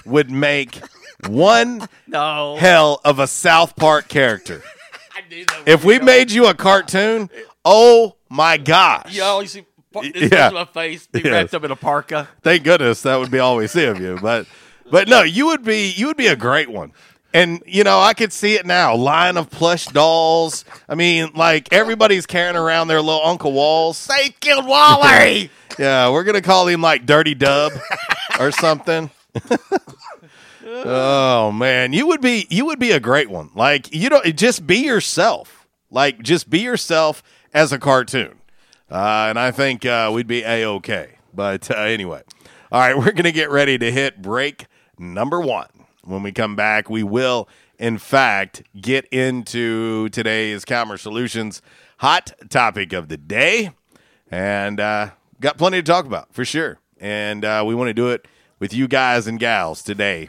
would 0.06 0.30
make 0.30 0.80
one 1.28 1.86
No. 2.06 2.56
hell 2.56 3.00
of 3.04 3.18
a 3.18 3.26
South 3.26 3.76
Park 3.76 4.08
character. 4.08 4.62
If 5.66 5.84
we 5.84 5.98
made 5.98 6.30
you 6.30 6.46
a 6.46 6.54
cartoon, 6.54 7.30
oh 7.64 8.16
my 8.28 8.56
gosh. 8.56 9.14
You 9.14 9.22
always 9.22 9.52
see 9.52 9.64
this 9.92 10.30
Yeah. 10.32 10.48
yeah. 10.48 10.50
my 10.50 10.64
face 10.66 11.06
be 11.06 11.20
Yes. 11.20 11.32
wrapped 11.32 11.54
up 11.54 11.64
in 11.64 11.70
a 11.70 11.76
parka. 11.76 12.28
Thank 12.42 12.64
goodness 12.64 13.02
that 13.02 13.16
would 13.18 13.30
be 13.30 13.38
all 13.38 13.56
we 13.56 13.66
see 13.66 13.84
of 13.86 14.00
you. 14.00 14.18
But 14.20 14.46
but 14.90 15.08
no, 15.08 15.22
you 15.22 15.46
would 15.46 15.64
be 15.64 15.90
you 15.90 16.06
would 16.08 16.16
be 16.16 16.26
a 16.26 16.36
great 16.36 16.70
one. 16.70 16.92
And 17.34 17.62
you 17.66 17.84
know, 17.84 17.98
I 18.00 18.14
could 18.14 18.32
see 18.32 18.54
it 18.54 18.64
now. 18.66 18.94
Line 18.96 19.36
of 19.36 19.50
plush 19.50 19.86
dolls. 19.86 20.64
I 20.88 20.94
mean, 20.94 21.30
like 21.34 21.68
everybody's 21.72 22.24
carrying 22.26 22.56
around 22.56 22.88
their 22.88 23.00
little 23.02 23.24
Uncle 23.24 23.52
Walls. 23.52 24.06
They 24.06 24.30
killed 24.40 24.66
Wally. 24.66 25.50
Yeah, 25.78 26.08
we're 26.08 26.24
gonna 26.24 26.40
call 26.40 26.66
him 26.68 26.80
like 26.80 27.04
Dirty 27.04 27.34
Dub 27.34 27.70
or 28.40 28.50
something. 28.50 29.10
oh 30.66 31.52
man, 31.52 31.92
you 31.92 32.06
would 32.06 32.20
be 32.20 32.46
you 32.50 32.66
would 32.66 32.78
be 32.78 32.90
a 32.90 33.00
great 33.00 33.30
one. 33.30 33.50
Like 33.54 33.94
you 33.94 34.08
don't 34.08 34.36
just 34.36 34.66
be 34.66 34.78
yourself. 34.78 35.66
Like 35.90 36.22
just 36.22 36.50
be 36.50 36.60
yourself 36.60 37.22
as 37.54 37.72
a 37.72 37.78
cartoon. 37.78 38.40
Uh, 38.90 39.26
and 39.28 39.38
I 39.38 39.50
think 39.50 39.84
uh, 39.84 40.10
we'd 40.12 40.26
be 40.26 40.42
a 40.42 40.64
okay. 40.64 41.18
But 41.34 41.70
uh, 41.70 41.74
anyway, 41.74 42.22
all 42.70 42.80
right, 42.80 42.96
we're 42.98 43.12
to 43.12 43.32
get 43.32 43.50
ready 43.50 43.78
to 43.78 43.90
hit 43.90 44.22
break 44.22 44.66
number 44.98 45.40
one. 45.40 45.68
When 46.04 46.22
we 46.22 46.30
come 46.30 46.54
back, 46.54 46.88
we 46.88 47.02
will, 47.02 47.48
in 47.78 47.98
fact, 47.98 48.62
get 48.80 49.06
into 49.06 50.08
today's 50.10 50.64
Commerce 50.64 51.02
Solutions 51.02 51.62
hot 51.98 52.32
topic 52.48 52.92
of 52.92 53.08
the 53.08 53.16
day. 53.16 53.70
And 54.30 54.78
uh, 54.78 55.10
got 55.40 55.58
plenty 55.58 55.78
to 55.78 55.82
talk 55.82 56.06
about 56.06 56.32
for 56.32 56.44
sure. 56.44 56.78
And 57.00 57.44
uh, 57.44 57.64
we 57.66 57.74
want 57.74 57.88
to 57.88 57.94
do 57.94 58.10
it 58.10 58.26
with 58.58 58.72
you 58.72 58.86
guys 58.86 59.26
and 59.26 59.38
gals 59.38 59.82
today 59.82 60.28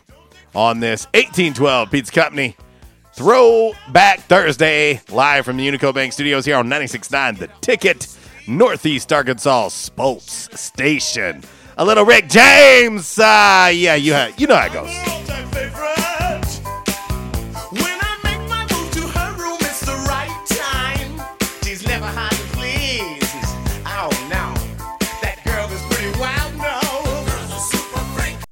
on 0.56 0.80
this 0.80 1.06
1812 1.14 1.92
Pizza 1.92 2.12
Company 2.12 2.56
Throwback 3.18 4.20
Thursday, 4.20 5.02
live 5.10 5.44
from 5.44 5.58
the 5.58 5.68
Unico 5.68 5.92
Bank 5.92 6.14
Studios 6.14 6.46
here 6.46 6.56
on 6.56 6.68
96.9 6.68 7.40
The 7.40 7.48
Ticket, 7.62 8.16
Northeast 8.48 9.12
Arkansas 9.12 9.70
Sports 9.70 10.60
Station. 10.60 11.44
A 11.78 11.84
little 11.84 12.06
Rick 12.06 12.30
James. 12.30 13.18
Uh, 13.18 13.72
yeah, 13.74 13.96
you, 13.96 14.16
you 14.38 14.46
know 14.46 14.56
how 14.56 14.68
it 14.68 14.74
goes. 14.74 15.47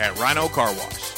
at 0.00 0.16
Rhino 0.18 0.48
Car 0.48 0.72
Wash. 0.72 1.17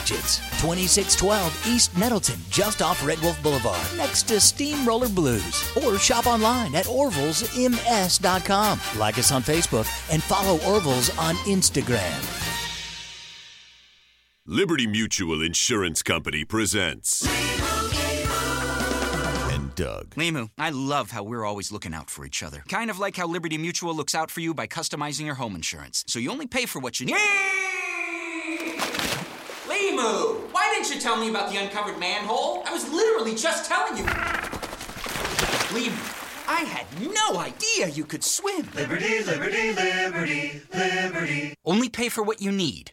budgets. 0.00 0.38
2612 0.60 1.66
East 1.68 1.96
Nettleton, 1.96 2.38
just 2.50 2.82
off 2.82 3.04
Red 3.06 3.18
Wolf 3.20 3.42
Boulevard, 3.42 3.86
next 3.96 4.24
to 4.24 4.38
Steamroller 4.40 5.08
Blues. 5.08 5.72
Or 5.84 5.98
shop 5.98 6.26
online 6.26 6.74
at 6.74 6.86
orvillsms.com. 6.86 8.80
Like 8.98 9.18
us 9.18 9.32
on 9.32 9.42
Facebook 9.42 9.86
and 10.12 10.22
follow 10.22 10.58
Orville's 10.70 11.10
on 11.18 11.34
Instagram. 11.46 12.46
Liberty 14.46 14.86
Mutual 14.86 15.42
Insurance 15.42 16.02
Company 16.02 16.44
presents. 16.44 17.26
And 19.52 19.74
Doug. 19.76 20.10
Limu, 20.16 20.50
I 20.58 20.70
love 20.70 21.12
how 21.12 21.22
we're 21.22 21.44
always 21.44 21.70
looking 21.70 21.94
out 21.94 22.10
for 22.10 22.24
each 22.26 22.42
other. 22.42 22.64
Kind 22.68 22.90
of 22.90 22.98
like 22.98 23.16
how 23.16 23.28
Liberty 23.28 23.58
Mutual 23.58 23.94
looks 23.94 24.14
out 24.14 24.30
for 24.30 24.40
you 24.40 24.52
by 24.54 24.66
customizing 24.66 25.26
your 25.26 25.36
home 25.36 25.54
insurance. 25.54 26.02
So 26.08 26.18
you 26.18 26.32
only 26.32 26.48
pay 26.48 26.66
for 26.66 26.80
what 26.80 26.98
you 26.98 27.06
need. 27.06 27.16
Why 30.52 30.74
didn't 30.74 30.94
you 30.94 31.00
tell 31.00 31.16
me 31.16 31.30
about 31.30 31.50
the 31.50 31.56
uncovered 31.56 31.98
manhole? 31.98 32.62
I 32.66 32.72
was 32.72 32.90
literally 32.92 33.34
just 33.34 33.64
telling 33.64 33.96
you. 33.96 34.04
Leave 35.74 35.92
me. 35.92 36.02
I 36.46 36.64
had 36.64 36.86
no 37.00 37.38
idea 37.38 37.88
you 37.88 38.04
could 38.04 38.24
swim. 38.24 38.68
Liberty, 38.74 39.22
liberty, 39.24 39.72
liberty, 39.72 40.62
liberty. 40.74 41.54
Only 41.64 41.88
pay 41.88 42.08
for 42.08 42.22
what 42.22 42.42
you 42.42 42.52
need 42.52 42.92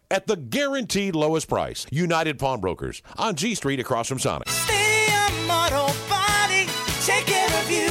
at 0.11 0.27
the 0.27 0.35
guaranteed 0.35 1.15
lowest 1.15 1.47
price. 1.47 1.87
United 1.91 2.37
Pawnbrokers 2.37 3.01
on 3.17 3.35
G 3.35 3.55
Street 3.55 3.79
across 3.79 4.07
from 4.07 4.19
Sonic. 4.19 4.49
Stadium 4.49 5.49
Auto 5.49 5.87
Body, 6.09 6.67
take 7.01 7.25
care 7.25 7.47
of 7.61 7.71
you. 7.71 7.89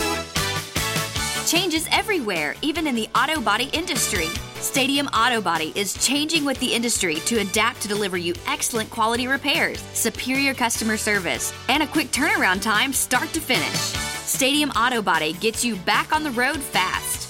Changes 1.46 1.88
everywhere, 1.90 2.54
even 2.62 2.86
in 2.86 2.94
the 2.94 3.08
auto 3.14 3.40
body 3.40 3.68
industry. 3.72 4.26
Stadium 4.60 5.06
Auto 5.08 5.40
Body 5.40 5.72
is 5.74 5.94
changing 5.94 6.44
with 6.44 6.60
the 6.60 6.72
industry 6.72 7.16
to 7.26 7.40
adapt 7.40 7.80
to 7.80 7.88
deliver 7.88 8.16
you 8.16 8.34
excellent 8.46 8.90
quality 8.90 9.26
repairs, 9.26 9.80
superior 9.94 10.54
customer 10.54 10.96
service, 10.96 11.52
and 11.68 11.82
a 11.82 11.86
quick 11.86 12.08
turnaround 12.12 12.62
time 12.62 12.92
start 12.92 13.32
to 13.32 13.40
finish. 13.40 13.80
Stadium 14.26 14.70
Auto 14.70 15.02
Body 15.02 15.32
gets 15.32 15.64
you 15.64 15.74
back 15.76 16.14
on 16.14 16.22
the 16.22 16.30
road 16.30 16.58
fast. 16.58 17.29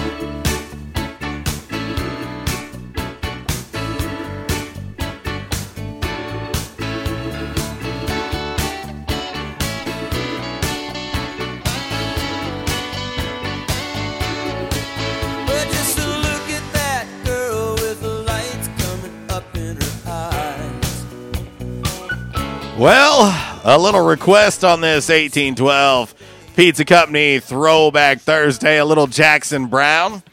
Well, 22.81 23.61
a 23.63 23.77
little 23.77 24.01
request 24.01 24.63
on 24.63 24.81
this 24.81 25.07
1812 25.09 26.15
Pizza 26.55 26.83
Company 26.83 27.39
Throwback 27.39 28.21
Thursday, 28.21 28.79
a 28.79 28.85
little 28.85 29.05
Jackson 29.05 29.67
Browne. 29.67 30.23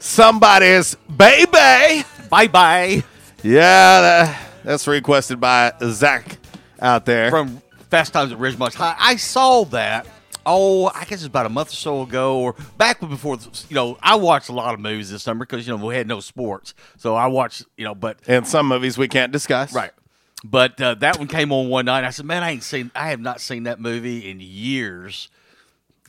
Somebody's 0.00 0.96
baby. 1.16 2.04
Bye 2.28 2.48
bye. 2.48 3.04
Yeah, 3.44 4.00
that, 4.00 4.40
that's 4.64 4.88
requested 4.88 5.38
by 5.38 5.74
Zach 5.80 6.38
out 6.80 7.06
there. 7.06 7.30
From 7.30 7.62
Fast 7.88 8.12
Times 8.12 8.32
at 8.32 8.38
Ridgemont 8.38 8.74
High. 8.74 8.96
I 8.98 9.14
saw 9.14 9.62
that. 9.66 10.04
Oh, 10.44 10.88
I 10.88 11.04
guess 11.04 11.20
it's 11.20 11.26
about 11.26 11.46
a 11.46 11.50
month 11.50 11.70
or 11.70 11.76
so 11.76 12.02
ago, 12.02 12.40
or 12.40 12.56
back 12.78 12.98
before. 12.98 13.38
You 13.68 13.76
know, 13.76 13.96
I 14.02 14.16
watched 14.16 14.48
a 14.48 14.52
lot 14.52 14.74
of 14.74 14.80
movies 14.80 15.12
this 15.12 15.22
summer 15.22 15.46
because 15.46 15.68
you 15.68 15.76
know 15.78 15.86
we 15.86 15.94
had 15.94 16.08
no 16.08 16.18
sports, 16.18 16.74
so 16.96 17.14
I 17.14 17.28
watched. 17.28 17.64
You 17.76 17.84
know, 17.84 17.94
but 17.94 18.18
and 18.26 18.44
some 18.44 18.66
movies 18.66 18.98
we 18.98 19.06
can't 19.06 19.30
discuss. 19.30 19.72
Right. 19.72 19.92
But 20.44 20.80
uh, 20.80 20.94
that 20.96 21.18
one 21.18 21.28
came 21.28 21.52
on 21.52 21.68
one 21.68 21.84
night. 21.84 22.04
I 22.04 22.10
said, 22.10 22.26
"Man, 22.26 22.42
I 22.42 22.50
ain't 22.50 22.62
seen. 22.62 22.90
I 22.94 23.10
have 23.10 23.20
not 23.20 23.40
seen 23.40 23.64
that 23.64 23.80
movie 23.80 24.28
in 24.28 24.40
years." 24.40 25.28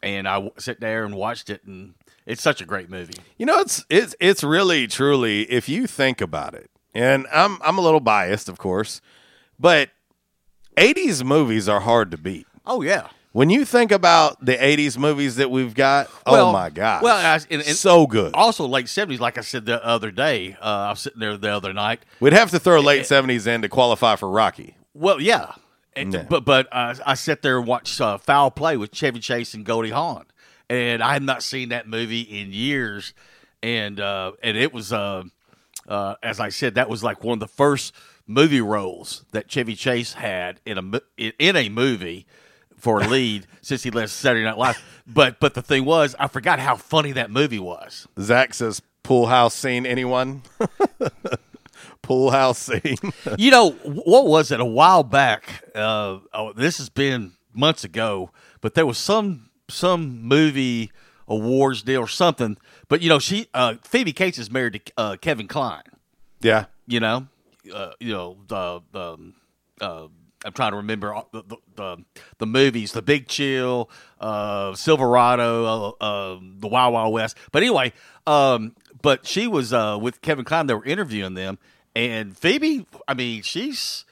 And 0.02 0.28
I 0.28 0.34
w- 0.36 0.52
sat 0.58 0.80
there 0.80 1.06
and 1.06 1.16
watched 1.16 1.50
it, 1.50 1.64
and 1.66 1.94
it's 2.26 2.42
such 2.42 2.60
a 2.62 2.66
great 2.66 2.90
movie. 2.90 3.14
You 3.38 3.46
know, 3.46 3.60
it's 3.60 3.86
it's 3.90 4.16
it's 4.20 4.44
really 4.44 4.88
truly 4.88 5.44
if 5.52 5.70
you 5.70 5.88
think 5.88 6.20
about 6.20 6.54
it, 6.56 6.70
and 6.94 7.28
I'm 7.32 7.60
I'm 7.64 7.78
a 7.78 7.82
little 7.82 8.00
biased, 8.00 8.50
of 8.50 8.58
course, 8.58 9.02
but 9.60 9.90
80s 10.78 11.24
movies 11.24 11.70
are 11.70 11.82
hard 11.82 12.12
to 12.12 12.18
beat. 12.18 12.48
Oh 12.66 12.82
yeah. 12.82 13.10
When 13.34 13.50
you 13.50 13.66
think 13.66 13.92
about 13.92 14.46
the 14.46 14.56
80s 14.56 14.96
movies 14.98 15.38
that 15.38 15.50
we've 15.50 15.74
got, 15.74 16.08
oh 16.26 16.52
my 16.54 16.70
god. 16.70 17.02
Well, 17.04 17.16
I, 17.18 17.36
and, 17.50 17.62
and 17.64 17.76
so 17.76 18.06
good. 18.06 18.34
Also, 18.36 18.68
late 18.68 18.88
seventies, 18.88 19.20
like 19.20 19.38
I 19.40 19.42
said 19.42 19.66
the 19.66 19.84
other 19.84 20.12
day, 20.12 20.56
uh, 20.62 20.66
I 20.66 20.90
was 20.92 21.00
sitting 21.02 21.20
there 21.20 21.36
the 21.36 21.50
other 21.52 21.74
night. 21.74 22.04
We'd 22.20 22.34
have 22.34 22.52
to 22.52 22.60
throw 22.60 22.80
late 22.80 23.02
70s 23.04 23.48
in 23.48 23.64
to 23.64 23.70
qualify 23.70 24.16
for 24.18 24.30
Rocky. 24.30 24.76
Well, 24.94 25.20
yeah, 25.20 25.54
And- 25.96 26.14
Yeah. 26.14 26.26
but 26.30 26.46
but 26.46 26.68
uh, 26.72 26.94
I 27.06 27.16
sat 27.16 27.42
there 27.42 27.58
and 27.58 27.66
watched 27.68 28.00
uh, 28.00 28.20
Foul 28.20 28.52
Play 28.52 28.78
with 28.78 28.92
Chevy 28.92 29.20
Chase 29.20 29.56
and 29.56 29.66
Goldie 29.66 29.90
Hawn, 29.90 30.26
and 30.70 31.02
I 31.02 31.14
had 31.14 31.24
not 31.24 31.42
seen 31.42 31.70
that 31.70 31.88
movie 31.88 32.22
in 32.22 32.54
years, 32.54 33.14
and 33.64 34.00
uh, 34.00 34.34
and 34.44 34.56
it 34.56 34.72
was 34.74 34.94
uh, 34.94 35.24
uh, 35.88 36.16
as 36.22 36.40
I 36.40 36.50
said, 36.50 36.76
that 36.76 36.88
was 36.88 37.04
like 37.04 37.24
one 37.24 37.34
of 37.34 37.40
the 37.40 37.48
first 37.48 37.94
movie 38.28 38.62
roles 38.62 39.26
that 39.32 39.48
Chevy 39.48 39.74
Chase 39.76 40.14
had 40.14 40.62
in 40.68 40.78
a 40.78 41.02
in 41.40 41.56
a 41.56 41.70
movie 41.70 42.28
for 42.84 43.00
a 43.02 43.08
lead 43.08 43.48
since 43.62 43.82
he 43.82 43.90
left 43.90 44.12
Saturday 44.12 44.44
Night 44.44 44.58
Live. 44.58 44.78
But 45.08 45.40
but 45.40 45.54
the 45.54 45.62
thing 45.62 45.86
was, 45.86 46.16
I 46.20 46.28
forgot 46.28 46.60
how 46.60 46.76
funny 46.76 47.14
that 47.14 47.32
movie 47.32 47.60
was. 47.60 48.08
Zach 48.20 48.54
says, 48.54 48.82
"Pool 49.04 49.28
house 49.28 49.56
scene, 49.56 49.86
anyone?" 49.86 50.44
Pool 52.02 52.32
house 52.32 52.60
scene. 52.60 52.98
you 53.38 53.50
know 53.50 53.72
what 53.72 54.26
was 54.28 54.52
it 54.52 54.60
a 54.60 54.66
while 54.66 55.04
back? 55.04 55.64
Uh, 55.74 56.20
oh, 56.34 56.52
this 56.54 56.78
has 56.78 56.90
been 56.90 57.32
months 57.54 57.86
ago, 57.86 58.32
but 58.60 58.74
there 58.74 58.86
was 58.86 58.98
some 58.98 59.50
some 59.70 60.22
movie 60.22 60.92
awards 61.26 61.84
deal 61.84 62.02
or 62.02 62.08
something. 62.08 62.58
But 62.90 63.02
you 63.02 63.08
know, 63.08 63.20
she 63.20 63.48
uh, 63.54 63.76
Phoebe 63.84 64.12
Cates 64.12 64.38
is 64.38 64.52
married 64.52 64.74
to 64.86 64.94
uh, 64.98 65.16
Kevin 65.22 65.48
Kline. 65.48 65.84
yeah. 66.42 66.66
You 66.86 67.00
know, 67.00 67.28
uh, 67.74 67.92
you 68.02 68.12
know 68.12 68.38
the 68.48 68.82
the. 68.92 69.34
I'm 70.46 70.54
trying 70.54 70.72
to 70.72 70.78
remember 70.78 71.16
the, 71.32 71.44
the 71.48 71.58
the 71.76 71.98
the 72.40 72.46
movies, 72.46 72.92
The 72.92 73.02
Big 73.02 73.28
Chill, 73.28 73.90
uh, 74.20 74.74
Silverado, 74.76 75.66
uh, 75.66 76.04
uh, 76.04 76.40
The 76.60 76.68
Wild 76.68 76.94
Wild 76.94 77.14
West. 77.14 77.38
But 77.52 77.64
anyway, 77.64 77.94
um, 78.28 78.76
but 79.02 79.26
she 79.26 79.48
was 79.48 79.74
uh, 79.74 79.98
with 80.02 80.22
Kevin 80.22 80.46
Kline. 80.46 80.68
They 80.68 80.74
were 80.74 80.86
interviewing 80.86 81.34
them, 81.34 81.60
and 81.96 82.38
Phoebe. 82.38 82.86
I 83.08 83.14
mean, 83.14 83.42
she's. 83.42 84.06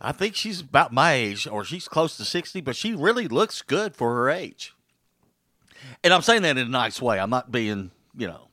I 0.00 0.12
think 0.12 0.34
she's 0.34 0.60
about 0.60 0.92
my 0.92 1.12
age, 1.12 1.46
or 1.46 1.64
she's 1.64 1.86
close 1.88 2.16
to 2.16 2.24
sixty, 2.24 2.60
but 2.60 2.74
she 2.74 2.94
really 2.94 3.28
looks 3.28 3.62
good 3.62 3.94
for 3.94 4.14
her 4.16 4.28
age. 4.30 4.74
And 6.02 6.12
I'm 6.12 6.22
saying 6.22 6.42
that 6.42 6.56
in 6.56 6.66
a 6.66 6.70
nice 6.70 7.00
way. 7.00 7.20
I'm 7.20 7.30
not 7.30 7.52
being, 7.52 7.90
you 8.16 8.26
know, 8.26 8.48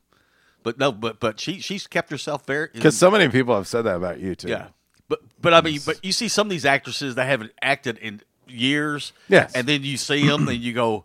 But 0.62 0.78
no, 0.78 0.92
but 0.92 1.18
but 1.18 1.40
she 1.40 1.60
she's 1.60 1.86
kept 1.86 2.10
herself 2.10 2.46
very 2.46 2.68
Because 2.72 2.96
so 2.96 3.10
many 3.10 3.28
people 3.28 3.56
have 3.56 3.66
said 3.66 3.82
that 3.82 3.96
about 3.96 4.20
you 4.20 4.34
too. 4.34 4.48
yeah. 4.48 4.68
But 5.12 5.20
but 5.42 5.52
I 5.52 5.60
mean, 5.60 5.78
but 5.84 6.02
you 6.02 6.10
see 6.10 6.28
some 6.28 6.46
of 6.46 6.50
these 6.50 6.64
actresses 6.64 7.16
that 7.16 7.26
haven't 7.26 7.52
acted 7.60 7.98
in 7.98 8.22
years. 8.48 9.12
Yes. 9.28 9.52
And 9.54 9.66
then 9.66 9.82
you 9.82 9.98
see 9.98 10.26
them, 10.26 10.48
and 10.48 10.56
you 10.58 10.72
go, 10.72 11.04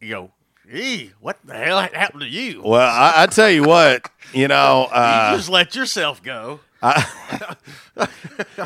you 0.00 0.08
go, 0.08 0.30
"Ee, 0.68 1.12
what 1.20 1.38
the 1.44 1.54
hell 1.54 1.78
happened 1.78 2.22
to 2.22 2.28
you?" 2.28 2.60
Well, 2.64 2.80
I, 2.90 3.22
I 3.22 3.26
tell 3.26 3.48
you 3.48 3.62
what, 3.62 4.10
you 4.32 4.48
know, 4.48 4.88
uh, 4.92 5.28
you 5.30 5.38
just 5.38 5.48
let 5.48 5.76
yourself 5.76 6.20
go. 6.24 6.58
I, 6.82 7.06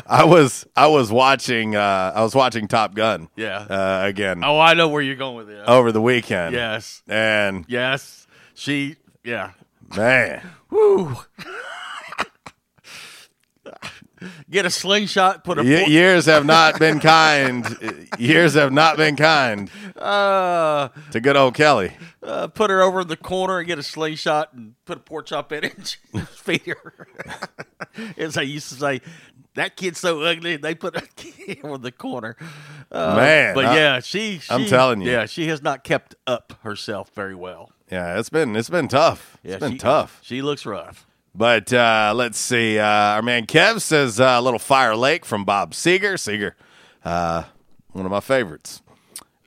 I 0.07 0.25
was 0.25 0.65
I 0.75 0.87
was 0.87 1.11
watching 1.11 1.75
uh, 1.75 2.13
I 2.15 2.23
was 2.23 2.33
watching 2.33 2.67
Top 2.67 2.95
Gun. 2.95 3.29
Yeah. 3.35 3.59
Uh, 3.59 4.01
again. 4.07 4.43
Oh, 4.43 4.59
I 4.59 4.73
know 4.73 4.87
where 4.87 5.03
you're 5.03 5.15
going 5.15 5.35
with 5.35 5.47
this. 5.47 5.63
Over 5.67 5.91
the 5.91 6.01
weekend. 6.01 6.55
Yes. 6.55 7.03
And 7.07 7.65
Yes. 7.67 8.25
She. 8.55 8.95
Yeah. 9.23 9.51
man, 9.95 10.41
Woo. 10.71 11.17
Get 14.49 14.65
a 14.65 14.69
slingshot. 14.69 15.43
Put 15.43 15.59
a. 15.59 15.65
ye- 15.65 15.87
years 15.87 16.25
have 16.25 16.45
not 16.45 16.79
been 16.79 16.99
kind. 16.99 17.65
years 18.17 18.53
have 18.53 18.71
not 18.71 18.97
been 18.97 19.15
kind 19.15 19.69
Uh, 19.95 20.89
to 21.11 21.19
good 21.19 21.35
old 21.35 21.53
Kelly. 21.55 21.91
uh, 22.23 22.47
put 22.47 22.69
her 22.69 22.81
over 22.81 23.01
in 23.01 23.07
the 23.07 23.17
corner 23.17 23.59
and 23.59 23.67
get 23.67 23.77
a 23.79 23.83
slingshot 23.83 24.53
and 24.53 24.75
put 24.85 24.97
a 24.97 25.01
pork 25.01 25.25
chop 25.27 25.51
in 25.51 25.63
it 25.63 25.97
and 26.13 26.27
feed 26.29 26.65
her. 26.65 27.07
As 28.17 28.37
I 28.37 28.41
used 28.41 28.69
to 28.69 28.75
say, 28.75 29.01
that 29.55 29.75
kid's 29.77 29.99
so 29.99 30.21
ugly. 30.21 30.57
They 30.57 30.75
put 30.75 30.95
a 30.97 31.01
kid 31.15 31.59
over 31.63 31.77
the 31.77 31.91
corner. 31.91 32.35
Uh, 32.91 33.15
Man, 33.15 33.55
but 33.55 33.65
I- 33.65 33.75
yeah, 33.75 33.99
she, 33.99 34.39
she. 34.39 34.51
I'm 34.53 34.65
telling 34.65 35.01
you. 35.01 35.11
yeah, 35.11 35.25
she 35.25 35.47
has 35.47 35.61
not 35.61 35.83
kept 35.83 36.15
up 36.27 36.53
herself 36.63 37.09
very 37.15 37.35
well. 37.35 37.71
Yeah, 37.91 38.19
it's 38.19 38.29
been 38.29 38.55
it's 38.55 38.69
been 38.69 38.87
tough. 38.87 39.37
Yeah, 39.43 39.53
It's 39.55 39.59
been 39.61 39.71
she- 39.73 39.77
tough. 39.77 40.19
She 40.23 40.41
looks 40.41 40.65
rough. 40.65 41.05
But 41.37 41.73
uh, 41.73 42.13
let's 42.15 42.37
see. 42.37 42.79
Uh, 42.79 42.85
our 42.85 43.21
man 43.21 43.45
Kev 43.45 43.81
says 43.81 44.19
uh, 44.19 44.35
a 44.37 44.41
little 44.41 44.59
Fire 44.59 44.95
Lake 44.95 45.25
from 45.25 45.43
Bob 45.43 45.73
Seger. 45.73 46.13
Seger, 46.13 46.53
uh, 47.03 47.43
one 47.91 48.05
of 48.05 48.11
my 48.11 48.21
favorites. 48.21 48.81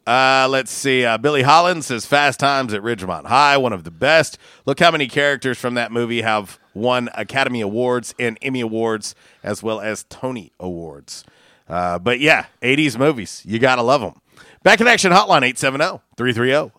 Uh, 0.07 0.47
let's 0.51 0.70
see. 0.70 1.05
Uh, 1.05 1.18
Billy 1.18 1.43
Holland 1.43 1.84
says 1.84 2.05
Fast 2.07 2.41
Times 2.41 2.72
at 2.72 2.82
Ridgemont 2.82 3.26
High, 3.26 3.57
one 3.57 3.72
of 3.72 3.84
the 3.84 3.91
best. 3.91 4.39
Look 4.66 4.80
how 4.80 4.91
many 4.91 5.07
characters 5.07 5.59
from 5.59 5.74
that 5.74 5.91
movie 5.91 6.22
have 6.22 6.59
won 6.74 7.09
Academy 7.14 7.61
Awards 7.61 8.14
and 8.18 8.39
Emmy 8.43 8.61
Awards, 8.61 9.14
as 9.43 9.62
well 9.62 9.80
as 9.80 10.05
Tony 10.09 10.53
Awards. 10.61 11.24
Uh, 11.68 11.99
but 11.99 12.20
yeah, 12.20 12.47
80s 12.62 12.99
movies. 12.99 13.43
You 13.47 13.59
got 13.59 13.76
to 13.76 13.82
love 13.82 14.01
them. 14.01 14.20
Back 14.62 14.80
in 14.80 14.89
Action 14.89 15.12
Hotline 15.12 15.43
870 15.43 16.01
330 16.16 16.72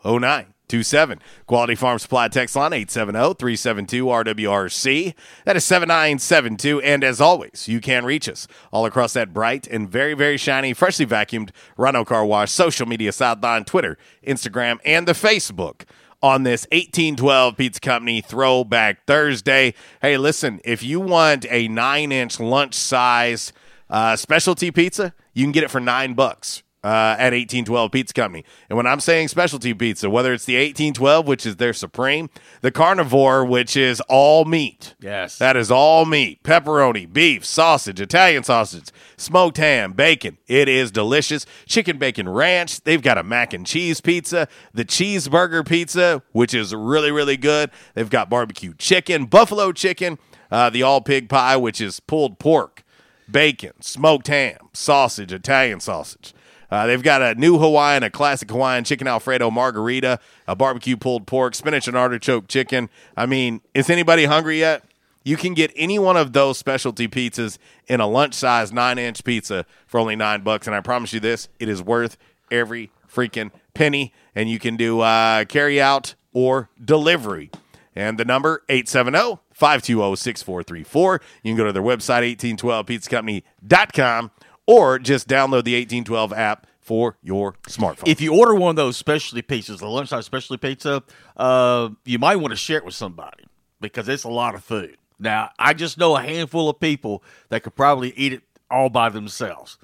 0927. 0.70 1.20
Quality 1.48 1.76
Farm 1.76 2.00
Supply 2.00 2.28
Text 2.28 2.56
Line 2.56 2.74
870 2.74 3.34
372 3.36 4.06
RWRC. 4.06 5.14
That 5.46 5.56
is 5.56 5.66
7972. 5.66 6.82
And 6.82 7.04
as 7.04 7.20
always, 7.20 7.68
you 7.68 7.82
can 7.82 8.06
reach 8.06 8.30
us 8.30 8.48
all 8.72 8.86
across 8.86 9.14
that 9.14 9.34
bright 9.34 9.68
and 9.68 9.90
very, 9.90 10.14
very 10.14 10.38
shiny, 10.38 10.74
freshly 10.74 11.06
vacuumed 11.06 11.50
Rhino 11.76 12.06
Car 12.06 12.26
Wash 12.26 12.52
social 12.52 12.88
media 12.88 13.12
sideline, 13.12 13.66
Twitter, 13.66 13.98
Instagram, 14.26 14.78
and 14.86 15.08
the 15.08 15.14
Facebook 15.14 15.84
on 16.22 16.44
this 16.44 16.68
1812 16.72 17.58
Pizza 17.58 17.80
Company 17.80 18.22
Throwback 18.22 19.06
Thursday. 19.08 19.74
Hey, 20.02 20.18
listen, 20.18 20.60
if 20.64 20.84
you 20.84 21.00
want 21.00 21.46
a 21.50 21.68
nine 21.68 22.12
inch 22.12 22.40
lunch 22.40 22.76
size 22.76 23.54
uh, 23.90 24.16
specialty 24.16 24.70
pizza, 24.70 25.14
you 25.34 25.46
can 25.46 25.52
get 25.52 25.64
it 25.64 25.72
for 25.72 25.80
nine 25.80 26.14
bucks. 26.14 26.62
Uh, 26.82 27.14
at 27.20 27.34
1812 27.34 27.92
Pizza 27.92 28.14
Company. 28.14 28.46
And 28.70 28.78
when 28.78 28.88
I'm 28.88 29.02
saying 29.02 29.28
specialty 29.28 29.74
pizza, 29.74 30.10
whether 30.10 30.32
it's 30.32 30.46
the 30.46 30.56
1812, 30.56 31.28
which 31.28 31.46
is 31.46 31.58
their 31.58 31.74
supreme, 31.74 32.30
the 32.62 32.72
carnivore, 32.72 33.44
which 33.44 33.76
is 33.76 34.00
all 34.08 34.46
meat. 34.46 34.96
Yes. 35.02 35.38
That 35.40 35.58
is 35.58 35.70
all 35.70 36.06
meat. 36.06 36.42
Pepperoni, 36.42 37.12
beef, 37.12 37.44
sausage, 37.44 38.00
Italian 38.00 38.46
sausage, 38.46 38.92
smoked 39.18 39.58
ham, 39.58 39.92
bacon. 39.92 40.38
It 40.48 40.70
is 40.70 40.90
delicious. 40.90 41.46
Chicken 41.66 41.98
bacon 41.98 42.30
ranch. 42.30 42.80
They've 42.82 43.02
got 43.02 43.18
a 43.18 43.24
mac 43.24 43.54
and 43.54 43.68
cheese 43.68 44.00
pizza, 44.00 44.48
the 44.74 44.86
cheeseburger 44.86 45.68
pizza, 45.68 46.24
which 46.32 46.54
is 46.54 46.74
really, 46.74 47.12
really 47.12 47.36
good. 47.36 47.72
They've 47.94 48.10
got 48.10 48.30
barbecue 48.30 48.74
chicken, 48.78 49.26
buffalo 49.26 49.74
chicken, 49.74 50.18
uh, 50.50 50.70
the 50.70 50.84
all 50.84 51.02
pig 51.02 51.28
pie, 51.28 51.58
which 51.58 51.82
is 51.82 52.00
pulled 52.00 52.40
pork, 52.40 52.84
bacon, 53.30 53.74
smoked 53.82 54.28
ham, 54.28 54.70
sausage, 54.74 55.34
Italian 55.34 55.80
sausage. 55.82 56.34
Uh, 56.72 56.86
they've 56.86 57.02
got 57.04 57.22
a 57.22 57.36
new 57.36 57.58
Hawaiian, 57.58 58.04
a 58.04 58.10
classic 58.10 58.50
Hawaiian 58.50 58.84
chicken 58.84 59.08
Alfredo 59.08 59.50
margarita, 59.50 60.20
a 60.48 60.56
barbecue 60.56 60.98
pulled 60.98 61.26
pork, 61.26 61.56
spinach 61.56 61.88
and 61.88 61.98
artichoke 61.98 62.48
chicken. 62.48 62.90
I 63.18 63.26
mean, 63.26 63.62
is 63.74 63.90
anybody 63.90 64.26
hungry 64.26 64.60
yet? 64.60 64.84
You 65.24 65.36
can 65.36 65.54
get 65.54 65.72
any 65.76 66.00
one 66.00 66.18
of 66.18 66.34
those 66.34 66.58
specialty 66.58 67.08
pizzas 67.08 67.58
in 67.88 68.00
a 68.00 68.08
lunch 68.08 68.34
size 68.34 68.72
nine 68.72 68.98
inch 68.98 69.24
pizza 69.24 69.66
for 69.86 70.00
only 70.00 70.16
nine 70.16 70.42
bucks. 70.42 70.68
And 70.68 70.76
I 70.76 70.82
promise 70.82 71.14
you 71.14 71.20
this, 71.20 71.50
it 71.60 71.68
is 71.68 71.82
worth 71.82 72.18
every 72.52 72.92
freaking 73.12 73.52
penny. 73.74 74.14
And 74.34 74.50
you 74.50 74.60
can 74.60 74.78
do 74.78 75.02
uh, 75.02 75.46
carry 75.46 75.82
out 75.82 76.16
or 76.34 76.70
delivery. 76.84 77.52
And 77.96 78.18
the 78.18 78.26
number 78.26 78.64
870 78.70 79.40
520 79.52 80.16
6434. 80.16 81.22
You 81.44 81.52
can 81.52 81.58
go 81.58 81.66
to 81.66 81.74
their 81.74 81.84
website, 81.84 82.38
1812pizzacompany.com, 82.38 84.32
or 84.70 85.00
just 85.00 85.28
download 85.28 85.64
the 85.64 85.74
1812 85.74 86.32
app 86.34 86.68
for 86.80 87.18
your 87.24 87.54
smartphone. 87.68 88.08
If 88.08 88.22
you 88.22 88.36
order 88.36 88.54
one 88.54 88.70
of 88.70 88.76
those 88.76 88.98
specialty 88.98 89.42
pizzas, 89.42 89.80
the 89.80 89.88
lunchtime 89.88 90.22
specialty 90.22 90.60
pizza, 90.68 91.02
uh, 91.38 91.90
you 92.06 92.20
might 92.20 92.36
want 92.36 92.52
to 92.52 92.56
share 92.56 92.78
it 92.78 92.86
with 92.86 92.94
somebody 92.94 93.46
because 93.82 94.08
it's 94.08 94.24
a 94.24 94.30
lot 94.30 94.54
of 94.54 94.64
food. 94.64 94.96
Now, 95.18 95.50
I 95.58 95.74
just 95.74 95.98
know 95.98 96.16
a 96.16 96.22
handful 96.22 96.70
of 96.70 96.80
people 96.80 97.24
that 97.50 97.64
could 97.64 97.76
probably 97.76 98.12
eat 98.16 98.34
it 98.34 98.44
all 98.70 98.90
by 98.90 99.10
themselves. 99.10 99.80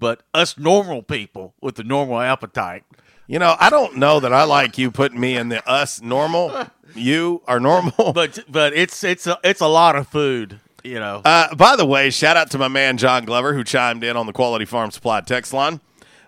But 0.00 0.24
us 0.34 0.58
normal 0.58 1.02
people 1.02 1.54
with 1.62 1.76
the 1.76 1.84
normal 1.84 2.20
appetite, 2.20 2.82
You 3.26 3.38
know, 3.38 3.56
I 3.58 3.70
don't 3.70 3.96
know 3.96 4.18
that 4.20 4.32
I 4.32 4.42
like 4.44 4.76
you 4.76 4.90
putting 4.90 5.20
me 5.20 5.36
in 5.36 5.48
the 5.48 5.66
us 5.68 6.00
normal. 6.02 6.66
You 6.96 7.42
are 7.48 7.58
normal. 7.58 8.12
but 8.12 8.44
but 8.48 8.72
it's 8.74 9.02
it's 9.02 9.26
a, 9.26 9.38
it's 9.42 9.60
a 9.60 9.66
lot 9.66 9.96
of 9.96 10.06
food, 10.06 10.60
you 10.84 11.00
know. 11.00 11.22
Uh, 11.24 11.54
by 11.54 11.76
the 11.76 11.86
way, 11.86 12.10
shout 12.10 12.36
out 12.36 12.50
to 12.52 12.58
my 12.58 12.68
man 12.68 12.96
John 12.96 13.24
Glover 13.24 13.54
who 13.54 13.64
chimed 13.64 14.04
in 14.04 14.16
on 14.16 14.26
the 14.26 14.32
Quality 14.32 14.64
Farm 14.64 14.90
Supply 14.90 15.20
text 15.20 15.52
line. 15.52 15.80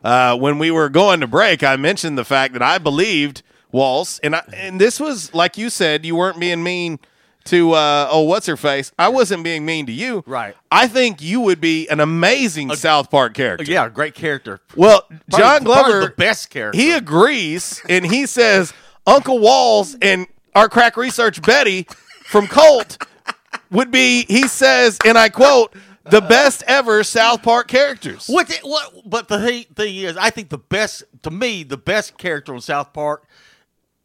Uh, 0.03 0.37
when 0.37 0.59
we 0.59 0.71
were 0.71 0.89
going 0.89 1.21
to 1.21 1.27
break, 1.27 1.63
I 1.63 1.77
mentioned 1.77 2.17
the 2.17 2.25
fact 2.25 2.53
that 2.53 2.63
I 2.63 2.79
believed 2.79 3.43
Walls, 3.73 4.21
and 4.23 4.37
I, 4.37 4.43
and 4.55 4.81
this 4.81 4.99
was 5.01 5.35
like 5.35 5.57
you 5.59 5.69
said, 5.71 6.05
you 6.07 6.17
weren't 6.17 6.39
being 6.41 6.63
mean 6.63 6.99
to 7.45 7.73
uh, 7.73 8.09
oh 8.11 8.23
what's 8.23 8.47
her 8.47 8.57
face. 8.57 8.93
I 8.99 9.09
wasn't 9.09 9.43
being 9.45 9.65
mean 9.65 9.87
to 9.87 9.93
you. 9.93 10.23
Right. 10.27 10.55
I 10.71 10.89
think 10.89 11.21
you 11.23 11.41
would 11.41 11.61
be 11.61 11.89
an 11.89 12.01
amazing 12.01 12.75
South 12.77 13.11
Park 13.11 13.35
character. 13.35 13.65
yeah, 13.71 13.89
great 13.89 14.15
character. 14.15 14.61
Well, 14.77 15.03
Probably- 15.03 15.39
John 15.39 15.65
Glover, 15.65 16.01
the 16.01 16.11
best 16.17 16.51
character. 16.51 16.79
He 16.81 16.93
agrees, 16.93 17.83
and 17.89 18.05
he 18.07 18.27
says 18.27 18.73
Uncle 19.07 19.39
Walls 19.39 19.97
and 20.01 20.27
our 20.55 20.69
crack 20.69 20.97
research 20.97 21.43
Betty 21.43 21.87
from 22.25 22.47
Colt 22.47 22.99
would 23.71 23.91
be. 23.91 24.25
He 24.29 24.49
says, 24.49 24.99
and 25.05 25.17
I 25.19 25.29
quote, 25.29 25.75
the 26.05 26.21
best 26.21 26.63
ever 26.67 27.03
South 27.03 27.43
Park 27.43 27.69
characters. 27.69 28.27
What? 28.29 28.49
The, 28.49 28.59
what? 28.63 28.93
But 29.09 29.29
the 29.29 29.39
thing, 29.41 29.65
thing 29.75 29.97
is, 29.97 30.17
I 30.17 30.31
think 30.31 30.51
the 30.51 30.59
best 30.59 31.05
to 31.23 31.31
me, 31.31 31.63
the 31.65 31.77
best 31.77 32.17
character 32.19 32.55
on 32.55 32.61
South 32.61 32.93
Park 32.93 33.25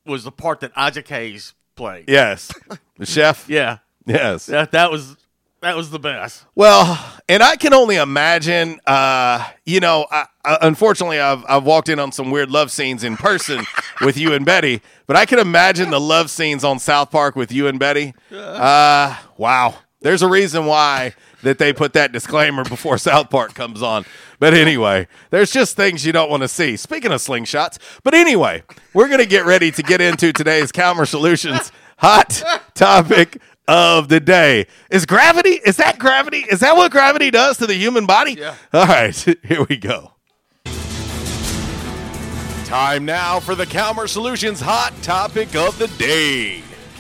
was 0.06 0.24
the 0.24 0.32
part 0.32 0.62
that 0.62 0.72
Isaac 0.76 1.08
Hayes 1.10 1.54
played. 1.76 2.06
Yes, 2.08 2.52
the 2.98 3.06
chef. 3.06 3.46
Yeah, 3.50 3.78
Yes. 4.06 4.48
that 4.48 4.72
that 4.72 4.90
was 4.92 5.16
that 5.62 5.76
was 5.76 5.92
the 5.92 6.00
best. 6.00 6.44
Well, 6.56 7.00
and 7.30 7.44
I 7.44 7.56
can 7.56 7.74
only 7.74 7.96
imagine. 7.96 8.80
Uh, 8.86 9.48
you 9.66 9.80
know, 9.80 10.08
I, 10.12 10.26
I, 10.44 10.58
unfortunately, 10.62 11.20
I've 11.20 11.44
I've 11.48 11.64
walked 11.64 11.90
in 11.90 12.00
on 12.00 12.12
some 12.12 12.32
weird 12.32 12.50
love 12.50 12.72
scenes 12.72 13.04
in 13.04 13.16
person 13.16 13.64
with 14.02 14.18
you 14.18 14.34
and 14.34 14.46
Betty, 14.46 14.82
but 15.08 15.16
I 15.16 15.26
can 15.26 15.40
imagine 15.40 15.92
the 15.92 16.00
love 16.02 16.30
scenes 16.30 16.64
on 16.64 16.80
South 16.80 17.12
Park 17.12 17.36
with 17.36 17.52
you 17.52 17.68
and 17.68 17.80
Betty. 17.80 18.14
Uh, 18.32 19.18
wow. 19.38 19.76
There's 20.02 20.24
a 20.24 20.28
reason 20.28 20.66
why 20.66 21.14
that 21.44 21.60
they 21.60 21.74
put 21.74 21.94
that 21.94 22.12
disclaimer 22.12 22.64
before 22.64 22.98
South 22.98 23.30
Park 23.30 23.54
comes 23.54 23.84
on. 23.84 24.04
But 24.40 24.56
anyway, 24.56 25.08
there's 25.30 25.52
just 25.52 25.76
things 25.76 26.04
you 26.04 26.12
don't 26.12 26.30
want 26.30 26.42
to 26.42 26.48
see. 26.48 26.76
Speaking 26.76 27.12
of 27.12 27.22
slingshots, 27.22 27.78
but 28.04 28.16
anyway, 28.16 28.64
we're 28.96 29.10
gonna 29.10 29.28
get 29.28 29.46
ready 29.46 29.70
to 29.72 29.84
get 29.84 30.02
into 30.02 30.34
today's 30.34 30.72
Calmer 30.72 31.06
Solutions 31.06 31.72
hot 32.02 32.44
topic 32.74 33.40
of 33.72 34.10
the 34.10 34.20
day. 34.20 34.68
Is 34.90 35.06
gravity? 35.06 35.62
Is 35.66 35.78
that 35.78 35.98
gravity? 35.98 36.40
Is 36.52 36.60
that 36.60 36.76
what 36.76 36.92
gravity 36.92 37.32
does 37.32 37.58
to 37.58 37.68
the 37.68 37.74
human 37.74 38.06
body? 38.06 38.34
Yeah. 38.34 38.56
All 38.74 38.86
right, 38.86 39.16
here 39.46 39.66
we 39.70 39.78
go. 39.78 40.12
Time 42.66 43.06
now 43.06 43.40
for 43.40 43.56
the 43.56 43.66
Calmer 43.66 44.08
Solutions 44.08 44.60
hot 44.60 44.94
topic 45.02 45.56
of 45.56 45.78
the 45.80 45.88
day. 45.88 46.64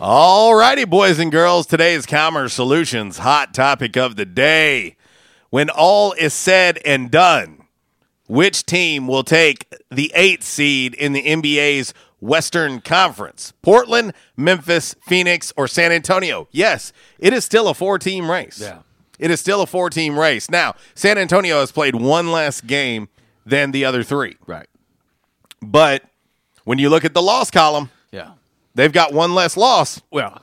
All 0.00 0.54
righty, 0.54 0.84
boys 0.84 1.18
and 1.18 1.30
girls. 1.30 1.66
Today's 1.66 2.06
Calmer 2.06 2.48
Solutions 2.48 3.18
hot 3.18 3.52
topic 3.52 3.96
of 3.96 4.16
the 4.16 4.24
day. 4.24 4.96
When 5.50 5.68
all 5.68 6.12
is 6.12 6.32
said 6.32 6.78
and 6.86 7.10
done, 7.10 7.66
which 8.26 8.64
team 8.64 9.06
will 9.06 9.24
take 9.24 9.66
the 9.90 10.10
eighth 10.14 10.44
seed 10.44 10.94
in 10.94 11.12
the 11.12 11.22
NBA's 11.22 11.92
Western 12.20 12.80
Conference? 12.80 13.52
Portland, 13.60 14.14
Memphis, 14.36 14.94
Phoenix, 15.06 15.52
or 15.56 15.68
San 15.68 15.92
Antonio? 15.92 16.48
Yes, 16.50 16.92
it 17.18 17.32
is 17.34 17.44
still 17.44 17.68
a 17.68 17.74
four 17.74 17.98
team 17.98 18.30
race. 18.30 18.58
Yeah. 18.60 18.78
It 19.18 19.30
is 19.30 19.38
still 19.40 19.60
a 19.60 19.66
four 19.66 19.90
team 19.90 20.18
race. 20.18 20.48
Now, 20.48 20.76
San 20.94 21.18
Antonio 21.18 21.60
has 21.60 21.72
played 21.72 21.94
one 21.94 22.32
less 22.32 22.62
game 22.62 23.10
than 23.44 23.72
the 23.72 23.84
other 23.84 24.02
three. 24.02 24.36
Right. 24.46 24.68
But 25.60 26.04
when 26.64 26.78
you 26.78 26.88
look 26.88 27.04
at 27.04 27.12
the 27.12 27.20
loss 27.22 27.50
column, 27.50 27.90
Yeah. 28.12 28.30
They've 28.80 28.90
got 28.90 29.12
one 29.12 29.34
less 29.34 29.58
loss 29.58 30.00
Well, 30.10 30.40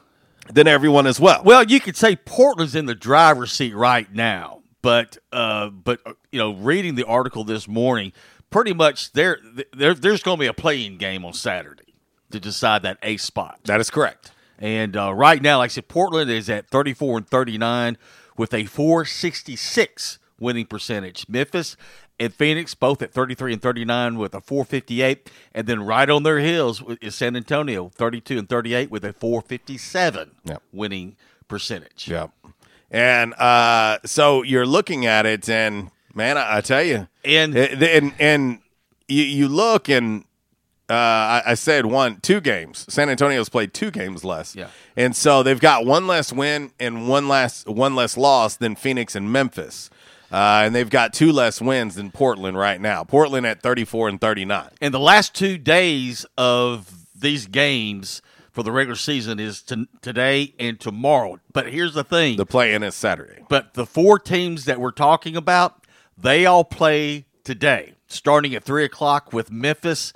than 0.54 0.68
everyone 0.68 1.08
as 1.08 1.20
well. 1.20 1.42
Well, 1.44 1.64
you 1.64 1.80
could 1.80 1.98
say 1.98 2.16
Portland's 2.16 2.76
in 2.76 2.86
the 2.86 2.94
driver's 2.94 3.52
seat 3.52 3.76
right 3.76 4.14
now, 4.14 4.62
but 4.84 5.18
uh, 5.32 5.70
but 5.72 6.02
uh, 6.06 6.14
you 6.32 6.38
know, 6.38 6.54
reading 6.54 6.94
the 6.94 7.06
article 7.06 7.44
this 7.44 7.68
morning, 7.68 8.14
pretty 8.52 8.74
much 8.74 9.12
there 9.14 9.40
there 9.74 9.96
there's 9.96 10.22
going 10.22 10.38
to 10.38 10.42
be 10.42 10.46
a 10.46 10.54
play-in 10.54 10.98
game 10.98 11.26
on 11.26 11.34
Saturday 11.34 11.96
to 12.30 12.40
decide 12.40 12.84
that 12.84 13.00
A 13.02 13.18
spot. 13.18 13.60
That 13.64 13.80
is 13.80 13.90
correct. 13.90 14.32
And 14.60 14.96
uh, 14.96 15.16
right 15.16 15.42
now, 15.42 15.58
like 15.58 15.72
I 15.72 15.74
said, 15.74 15.88
Portland 15.88 16.30
is 16.30 16.48
at 16.48 16.70
34 16.70 17.18
and 17.18 17.28
39 17.28 17.98
with 18.38 18.54
a 18.54 18.66
466 18.66 20.20
winning 20.40 20.68
percentage. 20.68 21.28
Memphis 21.28 21.76
and 22.20 22.34
Phoenix 22.34 22.74
both 22.76 23.02
at 23.02 23.12
33 23.14 23.54
and 23.54 23.62
39 23.62 24.18
with 24.18 24.34
a 24.34 24.42
458. 24.42 25.30
And 25.54 25.68
then 25.68 25.84
right 25.84 26.10
on 26.10 26.24
their 26.24 26.40
heels 26.40 26.82
is 27.02 27.16
San 27.16 27.36
Antonio, 27.36 27.90
32 27.90 28.38
and 28.40 28.50
38 28.50 28.90
with 28.90 29.06
a 29.06 29.14
457 29.14 30.32
Yep. 30.46 30.64
winning 30.72 31.16
percentage. 31.48 32.08
Yep. 32.08 32.32
And 32.90 33.34
uh, 33.36 34.00
so 34.06 34.44
you're 34.44 34.66
looking 34.66 35.06
at 35.06 35.26
it, 35.26 35.50
and 35.50 35.92
man, 36.14 36.38
I, 36.38 36.58
I 36.58 36.62
tell 36.62 36.84
you, 36.84 37.08
And- 37.26 37.56
and 37.58 38.14
and 38.20 38.60
you, 39.10 39.24
you 39.24 39.48
look, 39.50 39.90
and 39.90 40.24
uh, 40.90 40.94
I, 40.94 41.44
I 41.48 41.54
said 41.56 41.86
one, 41.86 42.22
two 42.22 42.40
games. 42.40 42.86
San 42.88 43.10
Antonio's 43.10 43.50
played 43.50 43.74
two 43.74 43.92
games 43.92 44.24
less, 44.24 44.56
Yeah. 44.56 44.70
and 44.96 45.14
so 45.16 45.44
they've 45.44 45.60
got 45.60 45.86
one 45.86 46.08
less 46.08 46.32
win 46.32 46.72
and 46.80 47.10
one 47.10 47.28
less 47.28 47.66
one 47.66 47.94
less 47.94 48.16
loss 48.16 48.56
than 48.56 48.76
Phoenix 48.78 49.14
and 49.16 49.30
Memphis, 49.34 49.90
uh, 50.32 50.64
and 50.66 50.76
they've 50.76 50.90
got 50.90 51.14
two 51.14 51.32
less 51.32 51.62
wins 51.62 51.96
than 51.96 52.12
Portland 52.12 52.58
right 52.58 52.80
now. 52.80 53.04
Portland 53.04 53.46
at 53.46 53.62
34 53.62 54.10
and 54.10 54.22
39. 54.22 54.70
And 54.82 54.94
the 54.94 55.00
last 55.00 55.34
two 55.34 55.58
days 55.58 56.26
of 56.38 57.06
these 57.16 57.48
games 57.48 58.22
for 58.52 58.64
the 58.64 58.72
regular 58.72 58.96
season 58.96 59.40
is 59.40 59.62
to, 59.62 59.88
today 60.02 60.54
and 60.60 60.80
tomorrow. 60.80 61.40
But 61.54 61.72
here's 61.72 61.94
the 61.94 62.04
thing 62.04 62.38
The 62.38 62.46
play-in 62.46 62.84
is 62.84 62.96
Saturday. 62.96 63.44
But 63.50 63.76
the 63.76 63.86
four 63.86 64.20
teams 64.20 64.66
that 64.66 64.80
we're 64.80 64.92
talking 64.92 65.36
about, 65.36 65.86
they 66.18 66.46
all 66.46 66.64
play 66.64 67.26
today, 67.44 67.94
starting 68.08 68.56
at 68.56 68.64
three 68.64 68.84
o'clock 68.84 69.32
with 69.32 69.52
Memphis, 69.52 70.12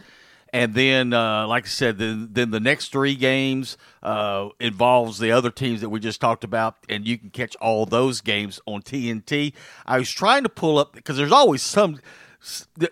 and 0.53 0.73
then, 0.73 1.13
uh, 1.13 1.47
like 1.47 1.65
I 1.65 1.67
said, 1.67 1.97
then 1.97 2.29
then 2.31 2.51
the 2.51 2.59
next 2.59 2.91
three 2.91 3.15
games 3.15 3.77
uh, 4.03 4.49
involves 4.59 5.17
the 5.19 5.31
other 5.31 5.49
teams 5.49 5.81
that 5.81 5.89
we 5.89 5.99
just 5.99 6.19
talked 6.19 6.43
about, 6.43 6.75
and 6.89 7.07
you 7.07 7.17
can 7.17 7.29
catch 7.29 7.55
all 7.57 7.85
those 7.85 8.19
games 8.19 8.59
on 8.65 8.81
TNT. 8.81 9.53
I 9.85 9.97
was 9.97 10.11
trying 10.11 10.43
to 10.43 10.49
pull 10.49 10.77
up 10.77 10.93
because 10.93 11.15
there's 11.15 11.31
always 11.31 11.61
some, 11.61 11.99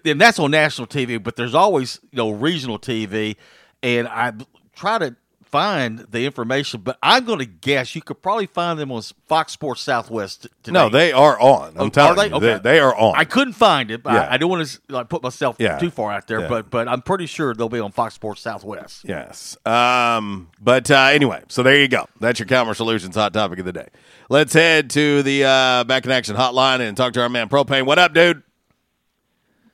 and 0.05 0.21
that's 0.21 0.39
on 0.39 0.51
national 0.51 0.87
TV, 0.87 1.21
but 1.21 1.35
there's 1.35 1.55
always 1.55 1.99
you 2.11 2.17
know 2.17 2.29
regional 2.31 2.79
TV, 2.79 3.35
and 3.83 4.07
I 4.07 4.33
try 4.73 4.97
to 4.97 5.15
find 5.51 5.99
the 6.11 6.25
information, 6.25 6.81
but 6.81 6.97
I'm 7.01 7.25
going 7.25 7.39
to 7.39 7.45
guess 7.45 7.95
you 7.95 8.01
could 8.01 8.21
probably 8.21 8.45
find 8.45 8.79
them 8.79 8.91
on 8.91 9.01
Fox 9.27 9.51
Sports 9.53 9.81
Southwest 9.81 10.47
today. 10.63 10.71
No, 10.73 10.89
they 10.89 11.11
are 11.11 11.39
on. 11.39 11.69
I'm 11.75 11.87
Oh, 11.87 11.89
telling 11.89 12.11
are 12.11 12.15
they? 12.15 12.33
you, 12.35 12.39
they, 12.39 12.53
Okay. 12.53 12.61
they 12.63 12.79
are 12.79 12.95
on. 12.95 13.13
I 13.17 13.25
couldn't 13.25 13.53
find 13.53 13.89
it. 13.91 14.03
but 14.03 14.13
Yeah. 14.13 14.21
I, 14.27 14.33
I 14.33 14.37
don't 14.37 14.49
want 14.49 14.67
to 14.67 14.79
like 14.89 15.09
put 15.09 15.23
myself 15.23 15.55
Yeah. 15.59 15.77
too 15.79 15.89
far 15.89 16.11
out 16.11 16.27
there, 16.27 16.41
Yeah. 16.41 16.47
but 16.47 16.69
but 16.69 16.87
I'm 16.87 17.01
pretty 17.01 17.25
sure 17.25 17.53
they'll 17.53 17.69
be 17.69 17.79
on 17.79 17.91
Fox 17.91 18.13
Sports 18.13 18.41
Southwest. 18.41 19.05
Yes. 19.07 19.57
Um, 19.65 20.49
but 20.61 20.89
uh, 20.91 21.09
anyway, 21.11 21.43
so 21.47 21.63
there 21.63 21.75
you 21.79 21.87
go. 21.87 22.07
That's 22.19 22.39
your 22.39 22.47
Calmer 22.47 22.73
Solutions 22.73 23.15
hot 23.15 23.33
topic 23.33 23.59
of 23.59 23.65
the 23.65 23.73
day. 23.73 23.87
Let's 24.29 24.53
head 24.53 24.89
to 24.91 25.23
the 25.23 25.43
uh, 25.45 25.83
back 25.85 26.05
in 26.05 26.11
action 26.11 26.35
hotline 26.35 26.79
and 26.81 26.95
talk 26.95 27.13
to 27.13 27.21
our 27.21 27.29
man 27.29 27.49
Propane. 27.49 27.85
What 27.85 27.97
up, 27.97 28.13
dude? 28.13 28.43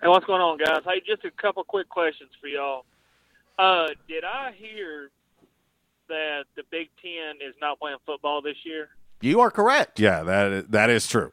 Hey, 0.02 0.08
what's 0.10 0.26
going 0.26 0.42
on, 0.42 0.58
guys? 0.58 0.82
Hey, 0.86 1.02
just 1.06 1.26
a 1.26 1.32
couple 1.32 1.64
quick 1.64 1.90
questions 1.90 2.30
for 2.40 2.48
y'all. 2.48 2.86
Uh, 3.58 3.88
did 4.08 4.24
I 4.24 4.52
hear 4.56 5.10
that 6.08 6.46
the 6.56 6.64
Big 6.72 6.90
Ten 7.02 7.36
is 7.48 7.56
not 7.62 7.80
playing 7.80 7.98
football 8.06 8.42
this 8.42 8.58
year? 8.64 8.90
You 9.22 9.40
are 9.42 9.52
correct. 9.52 10.00
Yeah, 10.00 10.24
that 10.24 10.52
is, 10.52 10.66
that 10.70 10.90
is 10.90 11.08
true. 11.08 11.32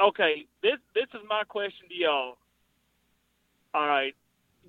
Okay, 0.00 0.46
this 0.62 0.76
this 0.94 1.06
is 1.14 1.20
my 1.28 1.42
question 1.44 1.88
to 1.88 1.94
y'all. 1.94 2.38
All 3.74 3.86
right, 3.86 4.14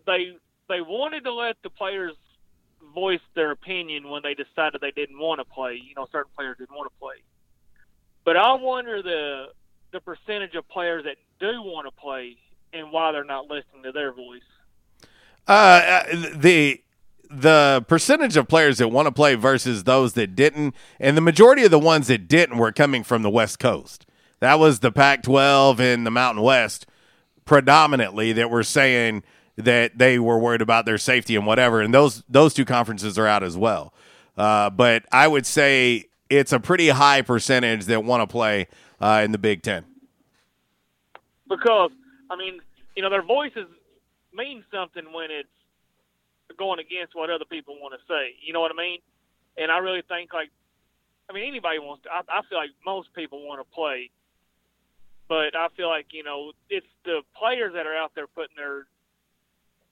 they 0.06 0.38
they 0.70 0.82
wanted 0.82 1.24
to 1.26 1.34
let 1.34 1.58
the 1.64 1.70
players 1.70 2.14
voice 2.94 3.20
their 3.36 3.52
opinion 3.52 4.10
when 4.10 4.22
they 4.24 4.34
decided 4.34 4.82
they 4.82 4.92
didn't 4.92 5.20
want 5.20 5.40
to 5.40 5.46
play. 5.46 5.76
You 5.76 5.96
know, 5.96 6.08
certain 6.12 6.32
players 6.36 6.58
didn't 6.58 6.76
want 6.76 6.92
to 6.92 7.00
play. 7.00 7.16
But 8.24 8.38
I 8.38 8.54
wonder 8.54 9.02
the 9.02 9.48
the 9.92 10.02
percentage 10.02 10.56
of 10.56 10.68
players 10.68 11.04
that 11.06 11.18
do 11.40 11.62
want 11.62 11.88
to 11.88 11.92
play 11.92 12.38
and 12.74 12.92
why 12.92 13.12
they're 13.12 13.24
not 13.24 13.46
listening 13.46 13.84
to 13.84 13.92
their 13.92 14.12
voice. 14.12 14.42
Uh, 15.48 15.52
uh, 15.52 16.04
the 16.36 16.82
the 17.30 17.86
percentage 17.88 18.38
of 18.38 18.48
players 18.48 18.78
that 18.78 18.90
want 18.90 19.08
to 19.08 19.12
play 19.12 19.36
versus 19.36 19.84
those 19.84 20.14
that 20.14 20.36
didn't, 20.36 20.76
and 21.00 21.18
the 21.18 21.22
majority 21.22 21.64
of 21.64 21.72
the 21.72 21.80
ones 21.80 22.08
that 22.08 22.28
didn't 22.28 22.58
were 22.58 22.72
coming 22.72 23.04
from 23.04 23.22
the 23.22 23.30
West 23.30 23.60
Coast. 23.60 24.06
That 24.40 24.60
was 24.60 24.80
the 24.80 24.92
Pac-12 24.92 25.80
and 25.80 26.06
the 26.06 26.12
Mountain 26.12 26.44
West 26.44 26.86
predominantly 27.46 28.34
that 28.34 28.50
were 28.50 28.64
saying 28.64 29.24
that 29.56 29.98
they 29.98 30.20
were 30.20 30.38
worried 30.38 30.62
about 30.62 30.86
their 30.86 30.98
safety 31.00 31.36
and 31.36 31.48
whatever. 31.48 31.82
And 31.82 31.94
those 31.94 32.24
those 32.30 32.54
two 32.54 32.66
conferences 32.66 33.18
are 33.18 33.26
out 33.26 33.44
as 33.44 33.58
well. 33.58 33.94
Uh, 34.38 34.70
but 34.70 35.06
I 35.12 35.28
would 35.28 35.46
say 35.48 36.06
it's 36.30 36.52
a 36.52 36.60
pretty 36.60 36.90
high 36.90 37.24
percentage 37.24 37.86
that 37.86 38.04
want 38.04 38.22
to 38.22 38.28
play 38.28 38.68
uh, 39.02 39.22
in 39.24 39.32
the 39.32 39.40
Big 39.40 39.64
Ten. 39.64 39.86
because 41.50 41.92
I 42.30 42.36
mean, 42.36 42.60
you 42.96 43.02
know, 43.02 43.10
their 43.10 43.24
voices 43.24 43.66
mean 44.34 44.64
something 44.72 45.06
when 45.14 45.32
it's 45.32 45.50
going 46.58 46.80
against 46.80 47.16
what 47.16 47.30
other 47.30 47.46
people 47.46 47.76
want 47.80 47.94
to 47.94 48.02
say. 48.08 48.36
You 48.42 48.54
know 48.54 48.62
what 48.62 48.72
I 48.72 48.78
mean? 48.78 49.00
And 49.58 49.72
I 49.72 49.78
really 49.80 50.02
think 50.08 50.34
like, 50.34 50.50
I 51.30 51.34
mean, 51.34 51.48
anybody 51.48 51.80
wants 51.80 52.04
to. 52.04 52.10
I, 52.12 52.22
I 52.30 52.42
feel 52.50 52.58
like 52.58 52.70
most 52.86 53.14
people 53.14 53.46
want 53.46 53.60
to 53.60 53.76
play, 53.76 54.12
but 55.28 55.56
I 55.56 55.68
feel 55.76 55.90
like 55.90 56.08
you 56.12 56.24
know 56.24 56.52
it's 56.70 56.86
the 57.06 57.22
players 57.38 57.74
that 57.74 57.86
are 57.86 57.96
out 57.96 58.12
there 58.16 58.28
putting 58.28 58.56
their 58.56 58.86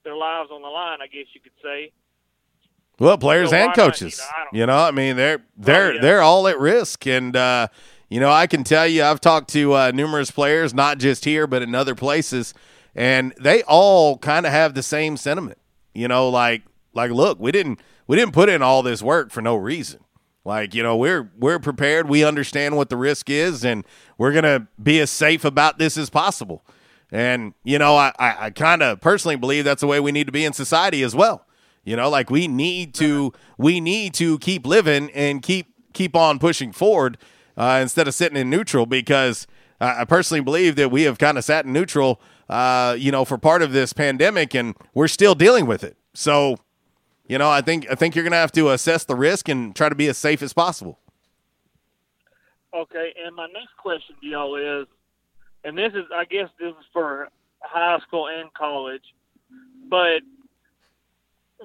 their 0.04 0.16
lives 0.16 0.50
on 0.50 0.62
the 0.62 0.68
line. 0.68 0.98
I 1.02 1.06
guess 1.06 1.26
you 1.34 1.40
could 1.40 1.52
say. 1.62 1.92
Well, 2.98 3.18
players 3.18 3.50
So 3.50 3.56
and 3.56 3.62
why 3.62 3.66
not, 3.66 3.76
you 3.76 3.82
coaches. 3.82 4.18
know, 4.18 4.24
I 4.24 4.56
You 4.56 4.66
know, 4.66 4.78
I 4.78 4.90
mean, 4.90 5.16
they're 5.16 5.42
they're 5.56 5.94
yeah. 5.94 6.00
they're 6.00 6.22
all 6.22 6.48
at 6.48 6.58
risk, 6.58 7.06
and 7.06 7.36
uh, 7.36 7.68
you 8.08 8.20
know, 8.20 8.30
I 8.30 8.46
can 8.46 8.64
tell 8.64 8.86
you, 8.86 9.04
I've 9.04 9.20
talked 9.20 9.50
to 9.50 9.74
uh, 9.74 9.90
numerous 9.94 10.30
players, 10.30 10.72
not 10.72 10.98
just 10.98 11.24
here, 11.26 11.46
but 11.46 11.60
in 11.60 11.74
other 11.74 11.94
places, 11.94 12.54
and 12.94 13.34
they 13.38 13.62
all 13.64 14.16
kind 14.16 14.46
of 14.46 14.52
have 14.52 14.72
the 14.74 14.82
same 14.82 15.18
sentiment. 15.18 15.58
You 15.96 16.08
know, 16.08 16.28
like 16.28 16.62
like, 16.92 17.10
look, 17.10 17.38
we 17.40 17.52
didn't 17.52 17.80
we 18.06 18.16
didn't 18.16 18.32
put 18.32 18.48
in 18.48 18.62
all 18.62 18.82
this 18.82 19.02
work 19.02 19.30
for 19.30 19.42
no 19.42 19.56
reason. 19.56 20.00
Like, 20.44 20.74
you 20.74 20.82
know, 20.82 20.96
we're 20.96 21.30
we're 21.38 21.58
prepared. 21.58 22.08
We 22.08 22.24
understand 22.24 22.76
what 22.76 22.88
the 22.88 22.96
risk 22.96 23.28
is, 23.28 23.64
and 23.64 23.84
we're 24.18 24.32
gonna 24.32 24.68
be 24.80 25.00
as 25.00 25.10
safe 25.10 25.44
about 25.44 25.78
this 25.78 25.96
as 25.96 26.10
possible. 26.10 26.64
And 27.10 27.54
you 27.64 27.78
know, 27.78 27.96
I 27.96 28.12
I, 28.18 28.36
I 28.46 28.50
kind 28.50 28.82
of 28.82 29.00
personally 29.00 29.36
believe 29.36 29.64
that's 29.64 29.80
the 29.80 29.86
way 29.86 29.98
we 30.00 30.12
need 30.12 30.26
to 30.26 30.32
be 30.32 30.44
in 30.44 30.52
society 30.52 31.02
as 31.02 31.14
well. 31.14 31.46
You 31.84 31.96
know, 31.96 32.10
like 32.10 32.30
we 32.30 32.48
need 32.48 32.94
to 32.94 33.32
we 33.58 33.80
need 33.80 34.14
to 34.14 34.38
keep 34.38 34.66
living 34.66 35.10
and 35.12 35.42
keep 35.42 35.74
keep 35.92 36.14
on 36.14 36.38
pushing 36.38 36.72
forward 36.72 37.16
uh, 37.56 37.78
instead 37.80 38.06
of 38.06 38.14
sitting 38.14 38.36
in 38.36 38.50
neutral 38.50 38.86
because 38.86 39.46
I 39.80 40.02
I 40.02 40.04
personally 40.04 40.42
believe 40.42 40.76
that 40.76 40.90
we 40.90 41.02
have 41.02 41.18
kind 41.18 41.38
of 41.38 41.44
sat 41.44 41.64
in 41.64 41.72
neutral, 41.72 42.20
uh, 42.48 42.96
you 42.98 43.10
know, 43.10 43.24
for 43.24 43.38
part 43.38 43.62
of 43.62 43.72
this 43.72 43.92
pandemic 43.92 44.54
and 44.54 44.76
we're 44.94 45.08
still 45.08 45.34
dealing 45.34 45.66
with 45.66 45.82
it. 45.82 45.96
So, 46.14 46.56
you 47.26 47.38
know, 47.38 47.50
I 47.50 47.60
think 47.60 47.86
I 47.90 47.94
think 47.94 48.14
you're 48.14 48.24
going 48.24 48.32
to 48.32 48.38
have 48.38 48.52
to 48.52 48.70
assess 48.70 49.04
the 49.04 49.16
risk 49.16 49.48
and 49.48 49.74
try 49.74 49.88
to 49.88 49.94
be 49.94 50.08
as 50.08 50.16
safe 50.16 50.42
as 50.42 50.52
possible. 50.52 50.98
Okay, 52.74 53.14
and 53.24 53.34
my 53.34 53.46
next 53.46 53.76
question 53.78 54.16
to 54.20 54.26
y'all 54.26 54.56
is, 54.56 54.86
and 55.64 55.78
this 55.78 55.92
is, 55.94 56.04
I 56.14 56.26
guess, 56.26 56.48
this 56.60 56.70
is 56.70 56.84
for 56.92 57.28
high 57.60 57.98
school 58.00 58.28
and 58.28 58.52
college, 58.52 59.14
but 59.88 60.20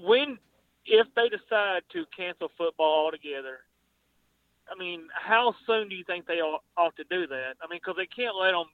when, 0.04 0.38
if 0.86 1.08
they 1.16 1.28
decide 1.28 1.84
to 1.92 2.06
cancel 2.16 2.50
football 2.58 3.06
altogether, 3.06 3.60
I 4.72 4.80
mean, 4.80 5.04
how 5.14 5.54
soon 5.68 5.90
do 5.90 5.96
you 5.96 6.06
think 6.06 6.28
they 6.28 6.40
ought, 6.40 6.64
ought 6.78 6.96
to 6.96 7.04
do 7.04 7.28
that? 7.28 7.56
I 7.62 7.68
mean, 7.70 7.80
because 7.84 7.98
they 7.98 8.06
can't 8.06 8.36
let 8.38 8.52
them 8.52 8.68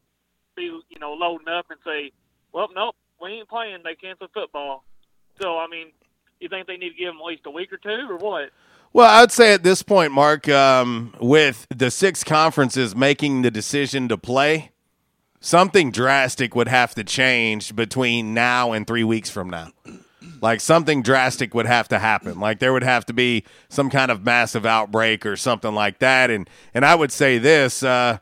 be, 0.57 0.63
you 0.89 0.99
know, 0.99 1.13
loading 1.13 1.47
up 1.47 1.67
and 1.69 1.79
say, 1.85 2.11
well, 2.51 2.67
nope, 2.75 2.95
we 3.21 3.29
ain't 3.29 3.47
playing. 3.47 3.79
They 3.83 3.95
canceled 3.95 4.31
football. 4.33 4.83
So, 5.41 5.57
I 5.57 5.67
mean, 5.67 5.91
you 6.41 6.49
think 6.49 6.67
they 6.67 6.75
need 6.75 6.89
to 6.89 6.95
give 6.95 7.07
them 7.07 7.19
at 7.21 7.25
least 7.25 7.43
a 7.45 7.51
week 7.51 7.71
or 7.71 7.77
two, 7.77 8.07
or 8.09 8.17
what? 8.17 8.49
Well, 8.93 9.07
I 9.07 9.21
would 9.21 9.31
say 9.31 9.53
at 9.53 9.63
this 9.63 9.83
point, 9.83 10.11
Mark, 10.11 10.49
um, 10.49 11.13
with 11.21 11.67
the 11.69 11.91
six 11.91 12.23
conferences 12.23 12.95
making 12.95 13.43
the 13.43 13.51
decision 13.51 14.07
to 14.09 14.17
play, 14.17 14.71
something 15.39 15.91
drastic 15.91 16.55
would 16.55 16.67
have 16.67 16.95
to 16.95 17.03
change 17.03 17.75
between 17.75 18.33
now 18.33 18.71
and 18.71 18.87
three 18.87 19.03
weeks 19.03 19.29
from 19.29 19.49
now. 19.49 19.69
Like 20.41 20.61
something 20.61 21.03
drastic 21.03 21.53
would 21.53 21.65
have 21.65 21.87
to 21.89 21.99
happen. 21.99 22.39
Like 22.39 22.59
there 22.59 22.73
would 22.73 22.83
have 22.83 23.05
to 23.07 23.13
be 23.13 23.43
some 23.69 23.89
kind 23.89 24.11
of 24.11 24.23
massive 24.23 24.65
outbreak 24.65 25.25
or 25.25 25.35
something 25.35 25.73
like 25.73 25.99
that. 25.99 26.29
And 26.29 26.49
and 26.73 26.85
I 26.85 26.95
would 26.95 27.11
say 27.11 27.37
this. 27.37 27.83
Uh, 27.83 28.19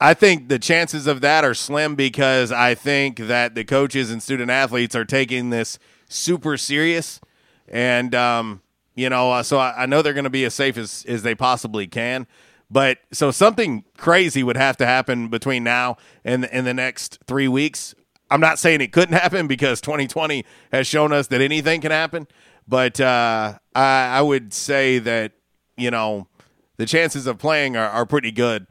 I 0.00 0.14
think 0.14 0.48
the 0.48 0.58
chances 0.58 1.06
of 1.06 1.20
that 1.22 1.44
are 1.44 1.54
slim 1.54 1.94
because 1.94 2.52
I 2.52 2.74
think 2.74 3.18
that 3.18 3.54
the 3.54 3.64
coaches 3.64 4.10
and 4.10 4.22
student 4.22 4.50
athletes 4.50 4.94
are 4.94 5.04
taking 5.04 5.50
this 5.50 5.78
super 6.08 6.56
serious, 6.56 7.20
and 7.68 8.14
um, 8.14 8.62
you 8.94 9.08
know, 9.08 9.32
uh, 9.32 9.42
so 9.42 9.58
I, 9.58 9.82
I 9.82 9.86
know 9.86 10.02
they're 10.02 10.12
going 10.12 10.24
to 10.24 10.30
be 10.30 10.44
as 10.44 10.54
safe 10.54 10.76
as 10.76 11.04
as 11.08 11.22
they 11.22 11.34
possibly 11.34 11.86
can. 11.86 12.26
But 12.70 12.98
so 13.12 13.30
something 13.30 13.84
crazy 13.96 14.42
would 14.42 14.56
have 14.56 14.76
to 14.78 14.86
happen 14.86 15.28
between 15.28 15.62
now 15.62 15.96
and 16.24 16.44
in 16.46 16.64
the 16.64 16.74
next 16.74 17.20
three 17.26 17.48
weeks. 17.48 17.94
I'm 18.28 18.40
not 18.40 18.58
saying 18.58 18.80
it 18.80 18.92
couldn't 18.92 19.14
happen 19.20 19.46
because 19.46 19.80
2020 19.80 20.44
has 20.72 20.86
shown 20.86 21.12
us 21.12 21.28
that 21.28 21.40
anything 21.40 21.80
can 21.80 21.92
happen. 21.92 22.26
But 22.68 23.00
uh, 23.00 23.58
I, 23.74 24.18
I 24.18 24.22
would 24.22 24.52
say 24.52 24.98
that 25.00 25.32
you 25.76 25.90
know 25.90 26.28
the 26.76 26.86
chances 26.86 27.26
of 27.26 27.38
playing 27.38 27.76
are, 27.76 27.88
are 27.88 28.06
pretty 28.06 28.32
good 28.32 28.66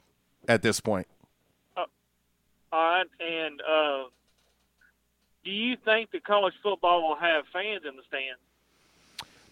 at 0.47 0.61
this 0.61 0.79
point. 0.79 1.07
All 1.77 1.85
right, 2.71 3.05
and 3.21 3.61
uh, 3.61 4.03
do 5.45 5.51
you 5.51 5.77
think 5.85 6.11
that 6.11 6.23
college 6.25 6.53
football 6.61 7.07
will 7.07 7.15
have 7.15 7.45
fans 7.53 7.83
in 7.87 7.95
the 7.95 8.01
stands? 8.07 8.39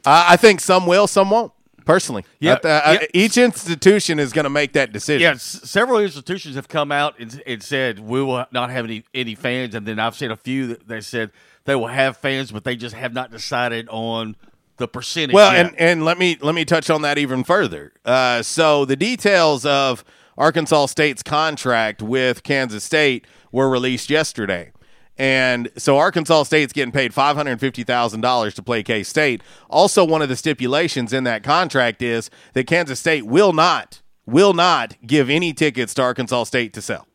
Uh, 0.05 0.25
I 0.29 0.35
think 0.35 0.59
some 0.59 0.85
will, 0.85 1.07
some 1.07 1.29
won't. 1.29 1.53
Personally, 1.85 2.23
Yeah, 2.39 2.59
I- 2.63 2.67
I- 2.69 2.91
yeah. 2.93 3.05
each 3.13 3.37
institution 3.37 4.17
is 4.17 4.31
going 4.31 4.43
to 4.45 4.49
make 4.49 4.71
that 4.73 4.93
decision. 4.93 5.21
Yeah, 5.21 5.31
s- 5.31 5.59
several 5.65 5.99
institutions 5.99 6.55
have 6.55 6.69
come 6.69 6.93
out 6.93 7.19
and, 7.19 7.41
and 7.45 7.61
said 7.61 7.99
we 7.99 8.21
will 8.23 8.45
not 8.51 8.69
have 8.71 8.85
any 8.85 9.03
any 9.13 9.35
fans, 9.35 9.75
and 9.75 9.85
then 9.85 9.99
I've 9.99 10.15
seen 10.15 10.31
a 10.31 10.37
few 10.37 10.67
that, 10.67 10.87
that 10.87 11.03
said 11.03 11.31
they 11.65 11.75
will 11.75 11.87
have 11.87 12.15
fans, 12.15 12.53
but 12.53 12.63
they 12.63 12.77
just 12.77 12.95
have 12.95 13.11
not 13.13 13.31
decided 13.31 13.89
on 13.89 14.37
the 14.77 14.87
percentage. 14.87 15.33
Well, 15.33 15.51
yet. 15.51 15.65
and, 15.65 15.79
and 15.79 16.05
let 16.05 16.17
me 16.17 16.37
let 16.39 16.55
me 16.55 16.63
touch 16.63 16.89
on 16.89 17.01
that 17.01 17.17
even 17.17 17.43
further. 17.43 17.91
Uh, 18.05 18.41
so 18.43 18.85
the 18.85 18.95
details 18.95 19.65
of 19.65 20.05
Arkansas 20.37 20.87
State's 20.87 21.23
contract 21.23 22.01
with 22.01 22.43
Kansas 22.43 22.83
State 22.83 23.25
were 23.51 23.69
released 23.69 24.09
yesterday. 24.09 24.71
And 25.17 25.69
so 25.77 25.97
Arkansas 25.97 26.43
State's 26.43 26.73
getting 26.73 26.91
paid 26.91 27.13
five 27.13 27.35
hundred 27.35 27.59
fifty 27.59 27.83
thousand 27.83 28.21
dollars 28.21 28.55
to 28.55 28.63
play 28.63 28.81
K 28.81 29.03
State. 29.03 29.43
Also, 29.69 30.03
one 30.03 30.23
of 30.23 30.29
the 30.29 30.35
stipulations 30.35 31.13
in 31.13 31.23
that 31.25 31.43
contract 31.43 32.01
is 32.01 32.31
that 32.53 32.65
Kansas 32.65 32.99
State 32.99 33.25
will 33.27 33.53
not 33.53 34.01
will 34.25 34.53
not 34.53 34.95
give 35.05 35.29
any 35.29 35.53
tickets 35.53 35.93
to 35.95 36.01
Arkansas 36.01 36.45
State 36.45 36.73
to 36.73 36.81
sell. 36.81 37.07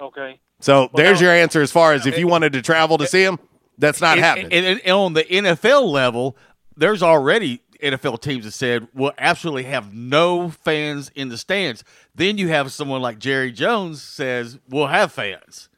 Okay. 0.00 0.38
So 0.60 0.88
there's 0.94 1.20
your 1.20 1.32
answer 1.32 1.60
as 1.62 1.72
far 1.72 1.92
as 1.92 2.06
if 2.06 2.16
you 2.18 2.28
wanted 2.28 2.52
to 2.52 2.62
travel 2.62 2.98
to 2.98 3.06
see 3.06 3.24
them, 3.24 3.38
that's 3.78 4.00
not 4.00 4.18
And- 4.18 4.24
happening. 4.24 4.52
And 4.52 4.92
on 4.92 5.12
the 5.14 5.24
NFL 5.24 5.90
level, 5.90 6.36
there's 6.76 7.02
already 7.02 7.61
NFL 7.82 8.20
teams 8.20 8.44
that 8.44 8.52
said 8.52 8.88
we'll 8.94 9.12
absolutely 9.18 9.64
have 9.64 9.92
no 9.92 10.50
fans 10.50 11.10
in 11.14 11.28
the 11.28 11.36
stands. 11.36 11.84
Then 12.14 12.38
you 12.38 12.48
have 12.48 12.72
someone 12.72 13.02
like 13.02 13.18
Jerry 13.18 13.52
Jones 13.52 14.00
says 14.00 14.58
we'll 14.68 14.86
have 14.86 15.12
fans. 15.12 15.68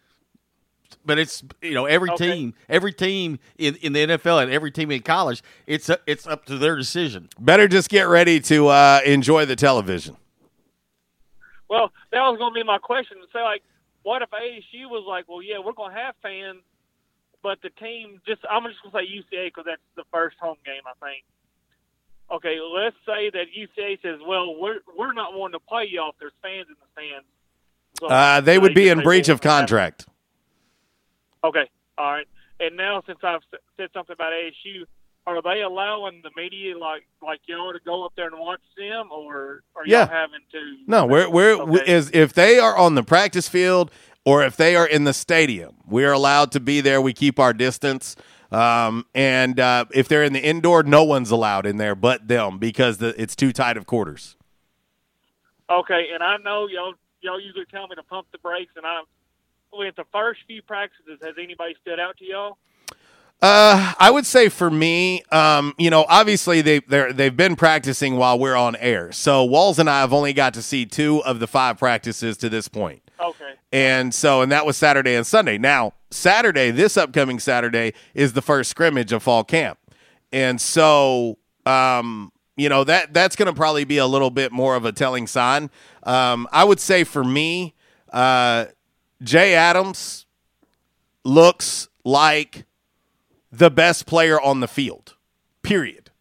But 1.06 1.18
it's 1.18 1.42
you 1.60 1.74
know 1.74 1.84
every 1.86 2.10
Okay. 2.10 2.32
team, 2.32 2.54
every 2.68 2.92
team 2.92 3.38
in, 3.58 3.74
in 3.76 3.92
the 3.92 4.06
NFL 4.06 4.42
and 4.42 4.50
every 4.52 4.70
team 4.70 4.90
in 4.90 5.02
college, 5.02 5.42
it's 5.66 5.90
up, 5.90 6.00
it's 6.06 6.26
up 6.26 6.44
to 6.46 6.56
their 6.56 6.76
decision. 6.76 7.28
Better 7.38 7.68
just 7.68 7.90
get 7.90 8.04
ready 8.04 8.40
to 8.40 8.68
uh, 8.68 9.00
enjoy 9.04 9.44
the 9.44 9.56
television. 9.56 10.16
Well, 11.68 11.90
that 12.12 12.20
was 12.20 12.38
going 12.38 12.52
to 12.52 12.60
be 12.60 12.62
my 12.64 12.78
question. 12.78 13.18
Say, 13.32 13.42
like, 13.42 13.62
what 14.02 14.22
if 14.22 14.30
ASU 14.30 14.88
was 14.88 15.04
like, 15.08 15.28
well, 15.28 15.42
yeah, 15.42 15.58
we're 15.58 15.72
going 15.72 15.94
to 15.94 16.00
have 16.00 16.14
fans, 16.22 16.60
but 17.42 17.58
the 17.62 17.70
team 17.70 18.20
just, 18.26 18.42
I'm 18.50 18.64
just 18.64 18.82
going 18.82 18.92
to 18.92 18.98
say 19.10 19.36
UCA 19.36 19.46
because 19.48 19.64
that's 19.66 19.82
the 19.96 20.04
first 20.12 20.36
home 20.40 20.56
game, 20.64 20.82
I 20.86 20.92
think. 21.04 21.24
Okay, 22.34 22.58
let's 22.60 22.96
say 23.06 23.30
that 23.30 23.46
UCA 23.56 24.00
says, 24.02 24.18
well, 24.26 24.56
we're 24.58 24.80
we're 24.98 25.12
not 25.12 25.34
wanting 25.34 25.58
to 25.60 25.64
play 25.66 25.86
y'all 25.88 26.10
if 26.10 26.16
there's 26.18 26.32
fans 26.42 26.66
in 26.68 26.74
the 26.80 26.86
stands. 26.92 27.26
So 28.00 28.06
Uh, 28.08 28.40
they 28.40 28.58
would 28.58 28.74
be 28.74 28.88
in 28.88 29.00
breach 29.02 29.28
of 29.28 29.40
contract. 29.40 30.06
Okay, 31.44 31.70
all 31.96 32.10
right. 32.12 32.26
And 32.60 32.76
now, 32.76 33.02
since 33.06 33.18
I've 33.22 33.42
said 33.76 33.88
something 33.92 34.14
about 34.14 34.32
ASU, 34.32 34.84
are 35.26 35.42
they 35.42 35.62
allowing 35.62 36.22
the 36.22 36.30
media 36.36 36.76
like 36.76 37.06
like 37.22 37.40
y'all 37.46 37.72
to 37.72 37.78
go 37.84 38.04
up 38.04 38.12
there 38.16 38.26
and 38.26 38.38
watch 38.38 38.60
them, 38.76 39.10
or 39.12 39.62
are 39.76 39.82
Yeah. 39.86 40.00
y'all 40.00 40.08
having 40.08 40.40
to? 40.52 40.76
No, 40.86 41.06
we're 41.06 41.28
we're 41.30 41.52
Okay. 41.60 41.92
is 41.92 42.10
if 42.12 42.32
they 42.32 42.58
are 42.58 42.76
on 42.76 42.94
the 42.94 43.02
practice 43.04 43.48
field 43.48 43.90
or 44.24 44.42
if 44.42 44.56
they 44.56 44.74
are 44.74 44.86
in 44.86 45.04
the 45.04 45.12
stadium, 45.12 45.76
we 45.86 46.04
are 46.04 46.12
allowed 46.12 46.50
to 46.52 46.60
be 46.60 46.80
there. 46.80 47.00
We 47.00 47.12
keep 47.12 47.38
our 47.38 47.52
distance. 47.52 48.16
Um, 48.54 49.06
and 49.14 49.58
uh, 49.58 49.86
if 49.92 50.06
they're 50.06 50.22
in 50.22 50.32
the 50.32 50.44
indoor, 50.44 50.84
no 50.84 51.02
one's 51.02 51.32
allowed 51.32 51.66
in 51.66 51.76
there 51.76 51.96
but 51.96 52.28
them 52.28 52.58
because 52.58 52.98
the, 52.98 53.20
it's 53.20 53.34
too 53.34 53.52
tight 53.52 53.76
of 53.76 53.86
quarters. 53.86 54.36
Okay, 55.68 56.08
and 56.14 56.22
I 56.22 56.36
know 56.36 56.68
y'all 56.68 56.94
y'all 57.20 57.40
usually 57.40 57.64
tell 57.64 57.88
me 57.88 57.96
to 57.96 58.02
pump 58.04 58.28
the 58.30 58.38
brakes, 58.38 58.72
and 58.76 58.86
I 58.86 59.02
with 59.72 59.96
the 59.96 60.04
first 60.12 60.40
few 60.46 60.62
practices, 60.62 61.18
has 61.22 61.34
anybody 61.42 61.74
stood 61.80 61.98
out 61.98 62.16
to 62.18 62.24
y'all? 62.24 62.58
Uh, 63.42 63.92
I 63.98 64.10
would 64.10 64.24
say 64.24 64.48
for 64.48 64.70
me, 64.70 65.22
um, 65.32 65.74
you 65.76 65.90
know, 65.90 66.06
obviously 66.08 66.62
they 66.62 66.78
they 66.78 67.12
they've 67.12 67.36
been 67.36 67.56
practicing 67.56 68.16
while 68.16 68.38
we're 68.38 68.54
on 68.54 68.76
air. 68.76 69.10
So 69.10 69.42
Walls 69.42 69.80
and 69.80 69.90
I 69.90 70.00
have 70.00 70.12
only 70.12 70.32
got 70.32 70.54
to 70.54 70.62
see 70.62 70.86
two 70.86 71.24
of 71.24 71.40
the 71.40 71.48
five 71.48 71.78
practices 71.78 72.36
to 72.38 72.48
this 72.48 72.68
point. 72.68 73.02
Okay. 73.18 73.54
And 73.74 74.14
so, 74.14 74.40
and 74.40 74.52
that 74.52 74.64
was 74.64 74.76
Saturday 74.76 75.16
and 75.16 75.26
Sunday. 75.26 75.58
Now, 75.58 75.94
Saturday, 76.12 76.70
this 76.70 76.96
upcoming 76.96 77.40
Saturday, 77.40 77.92
is 78.14 78.32
the 78.32 78.40
first 78.40 78.70
scrimmage 78.70 79.10
of 79.10 79.20
fall 79.20 79.42
camp. 79.42 79.80
And 80.32 80.60
so, 80.60 81.38
um, 81.66 82.30
you 82.56 82.68
know, 82.68 82.84
that 82.84 83.12
that's 83.12 83.34
going 83.34 83.48
to 83.48 83.52
probably 83.52 83.82
be 83.82 83.98
a 83.98 84.06
little 84.06 84.30
bit 84.30 84.52
more 84.52 84.76
of 84.76 84.84
a 84.84 84.92
telling 84.92 85.26
sign. 85.26 85.70
Um, 86.04 86.46
I 86.52 86.62
would 86.62 86.78
say 86.78 87.02
for 87.02 87.24
me, 87.24 87.74
uh, 88.12 88.66
Jay 89.24 89.54
Adams 89.54 90.26
looks 91.24 91.88
like 92.04 92.66
the 93.50 93.72
best 93.72 94.06
player 94.06 94.40
on 94.40 94.60
the 94.60 94.68
field, 94.68 95.16
period. 95.62 96.12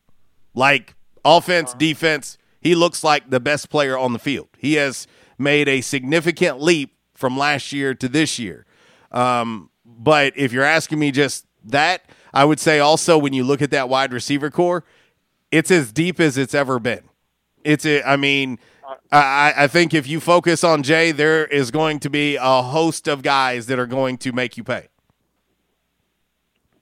Like 0.55 0.95
offense, 1.23 1.75
defense, 1.75 2.39
he 2.61 2.73
looks 2.73 3.03
like 3.03 3.29
the 3.29 3.39
best 3.39 3.69
player 3.69 3.95
on 3.95 4.11
the 4.11 4.17
field. 4.19 4.47
He 4.57 4.73
has 4.73 5.05
made 5.37 5.67
a 5.67 5.81
significant 5.81 6.59
leap 6.59 6.92
from 7.23 7.37
last 7.37 7.71
year 7.71 7.93
to 7.93 8.09
this 8.09 8.37
year. 8.37 8.65
Um, 9.13 9.69
but 9.85 10.33
if 10.35 10.51
you're 10.51 10.65
asking 10.65 10.99
me 10.99 11.09
just 11.09 11.45
that, 11.63 12.03
I 12.33 12.43
would 12.43 12.59
say 12.59 12.79
also 12.79 13.17
when 13.17 13.31
you 13.31 13.45
look 13.45 13.61
at 13.61 13.71
that 13.71 13.87
wide 13.87 14.11
receiver 14.11 14.51
corps, 14.51 14.83
it's 15.49 15.71
as 15.71 15.93
deep 15.93 16.19
as 16.19 16.37
it's 16.37 16.53
ever 16.53 16.79
been. 16.79 17.03
It's 17.63 17.85
a, 17.85 18.03
I 18.03 18.17
mean, 18.17 18.59
I, 19.09 19.53
I 19.55 19.67
think 19.67 19.93
if 19.93 20.05
you 20.05 20.19
focus 20.19 20.65
on 20.65 20.83
Jay, 20.83 21.13
there 21.13 21.45
is 21.45 21.71
going 21.71 22.01
to 22.01 22.09
be 22.09 22.35
a 22.35 22.61
host 22.61 23.07
of 23.07 23.21
guys 23.23 23.67
that 23.67 23.79
are 23.79 23.87
going 23.87 24.17
to 24.17 24.33
make 24.33 24.57
you 24.57 24.65
pay. 24.65 24.89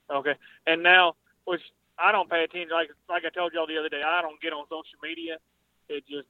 Okay, 0.10 0.34
and 0.66 0.82
now, 0.82 1.14
which 1.46 1.62
I 2.00 2.12
don't 2.12 2.28
pay 2.28 2.44
attention. 2.46 2.70
Like 2.72 2.90
like 3.08 3.26
I 3.28 3.30
told 3.30 3.54
y'all 3.54 3.68
the 3.68 3.78
other 3.78 3.90
day, 3.90 4.02
I 4.04 4.24
don't 4.24 4.42
get 4.42 4.54
on 4.54 4.64
social 4.64 4.98
media. 5.04 5.38
It 5.88 6.04
just, 6.10 6.28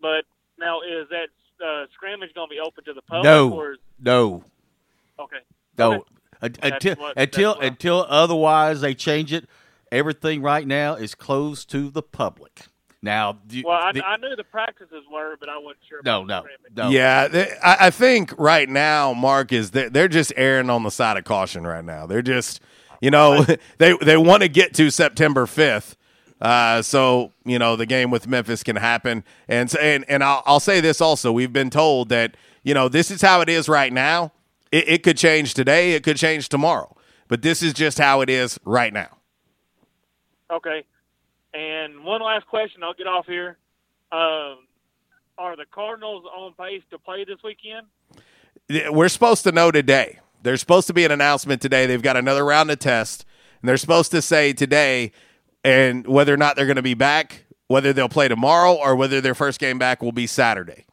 but 0.00 0.22
now 0.56 0.82
is 0.82 1.08
that 1.10 1.30
uh, 1.64 1.86
scrimmage 1.94 2.32
going 2.34 2.48
to 2.48 2.54
be 2.54 2.60
open 2.60 2.84
to 2.84 2.92
the 2.92 3.02
public? 3.02 3.24
No, 3.24 3.52
Or 3.52 3.72
is, 3.72 3.78
no, 4.00 4.44
okay. 5.18 5.36
no. 5.78 5.92
Okay. 6.42 6.58
Until 6.62 6.94
what- 6.96 7.14
until 7.16 7.54
what- 7.54 7.64
until 7.64 8.06
otherwise 8.08 8.80
they 8.80 8.94
change 8.94 9.32
it, 9.32 9.48
everything 9.92 10.42
right 10.42 10.66
now 10.66 10.94
is 10.94 11.14
closed 11.14 11.70
to 11.70 11.90
the 11.90 12.02
public. 12.02 12.66
Now, 13.02 13.38
do 13.46 13.58
you- 13.58 13.64
Well, 13.66 13.78
I, 13.82 13.92
the- 13.92 14.04
I 14.04 14.16
knew 14.16 14.34
the 14.36 14.44
practices 14.44 15.04
were, 15.12 15.36
but 15.38 15.48
I 15.48 15.58
wasn't 15.58 15.78
sure. 15.88 16.00
no, 16.04 16.22
about 16.22 16.26
no, 16.28 16.42
the 16.42 16.48
scrimmage. 16.54 16.76
no. 16.76 16.90
Yeah, 16.90 17.28
they, 17.28 17.50
I, 17.62 17.86
I 17.86 17.90
think 17.90 18.32
right 18.38 18.68
now, 18.68 19.12
Mark 19.12 19.52
is 19.52 19.70
they're, 19.72 19.90
they're 19.90 20.08
just 20.08 20.32
erring 20.36 20.70
on 20.70 20.82
the 20.82 20.90
side 20.90 21.16
of 21.16 21.24
caution 21.24 21.66
right 21.66 21.84
now. 21.84 22.06
They're 22.06 22.22
just, 22.22 22.60
You 23.00 23.10
know, 23.10 23.44
they 23.78 23.94
they 24.00 24.16
want 24.16 24.42
to 24.42 24.48
get 24.48 24.72
to 24.74 24.90
September 24.90 25.46
fifth. 25.46 25.96
Uh, 26.44 26.82
so 26.82 27.32
you 27.46 27.58
know 27.58 27.74
the 27.74 27.86
game 27.86 28.10
with 28.10 28.28
Memphis 28.28 28.62
can 28.62 28.76
happen, 28.76 29.24
and 29.48 29.70
so- 29.70 29.80
and 29.80 30.04
and 30.08 30.22
I'll, 30.22 30.42
I'll 30.44 30.60
say 30.60 30.80
this 30.82 31.00
also: 31.00 31.32
we've 31.32 31.54
been 31.54 31.70
told 31.70 32.10
that 32.10 32.36
you 32.62 32.74
know 32.74 32.90
this 32.90 33.10
is 33.10 33.22
how 33.22 33.40
it 33.40 33.48
is 33.48 33.66
right 33.66 33.90
now. 33.90 34.30
It, 34.70 34.86
it 34.88 35.02
could 35.02 35.16
change 35.16 35.54
today, 35.54 35.92
it 35.92 36.02
could 36.02 36.18
change 36.18 36.50
tomorrow, 36.50 36.94
but 37.28 37.40
this 37.40 37.62
is 37.62 37.72
just 37.72 37.96
how 37.98 38.20
it 38.20 38.28
is 38.28 38.60
right 38.66 38.92
now. 38.92 39.08
Okay. 40.50 40.84
And 41.54 42.04
one 42.04 42.20
last 42.20 42.46
question, 42.46 42.82
I'll 42.82 42.92
get 42.92 43.06
off 43.06 43.26
here. 43.26 43.56
Um, 44.12 44.66
are 45.38 45.56
the 45.56 45.64
Cardinals 45.70 46.24
on 46.26 46.52
pace 46.54 46.82
to 46.90 46.98
play 46.98 47.24
this 47.24 47.38
weekend? 47.42 47.86
we're 48.90 49.08
supposed 49.08 49.44
to 49.44 49.52
know 49.52 49.70
today. 49.70 50.18
There's 50.42 50.60
supposed 50.60 50.86
to 50.88 50.92
be 50.92 51.04
an 51.04 51.10
announcement 51.10 51.62
today. 51.62 51.86
They've 51.86 52.02
got 52.02 52.16
another 52.16 52.44
round 52.44 52.70
of 52.70 52.78
tests, 52.80 53.24
and 53.62 53.68
they're 53.68 53.76
supposed 53.78 54.10
to 54.10 54.20
say 54.20 54.52
today 54.52 55.12
and 55.64 56.06
whether 56.06 56.32
or 56.32 56.36
not 56.36 56.54
they're 56.54 56.66
going 56.66 56.76
to 56.76 56.82
be 56.82 56.94
back, 56.94 57.46
whether 57.66 57.92
they'll 57.92 58.08
play 58.08 58.28
tomorrow 58.28 58.74
or 58.74 58.94
whether 58.94 59.20
their 59.20 59.34
first 59.34 59.58
game 59.58 59.78
back 59.78 60.02
will 60.02 60.12
be 60.12 60.26
Saturday. 60.26 60.84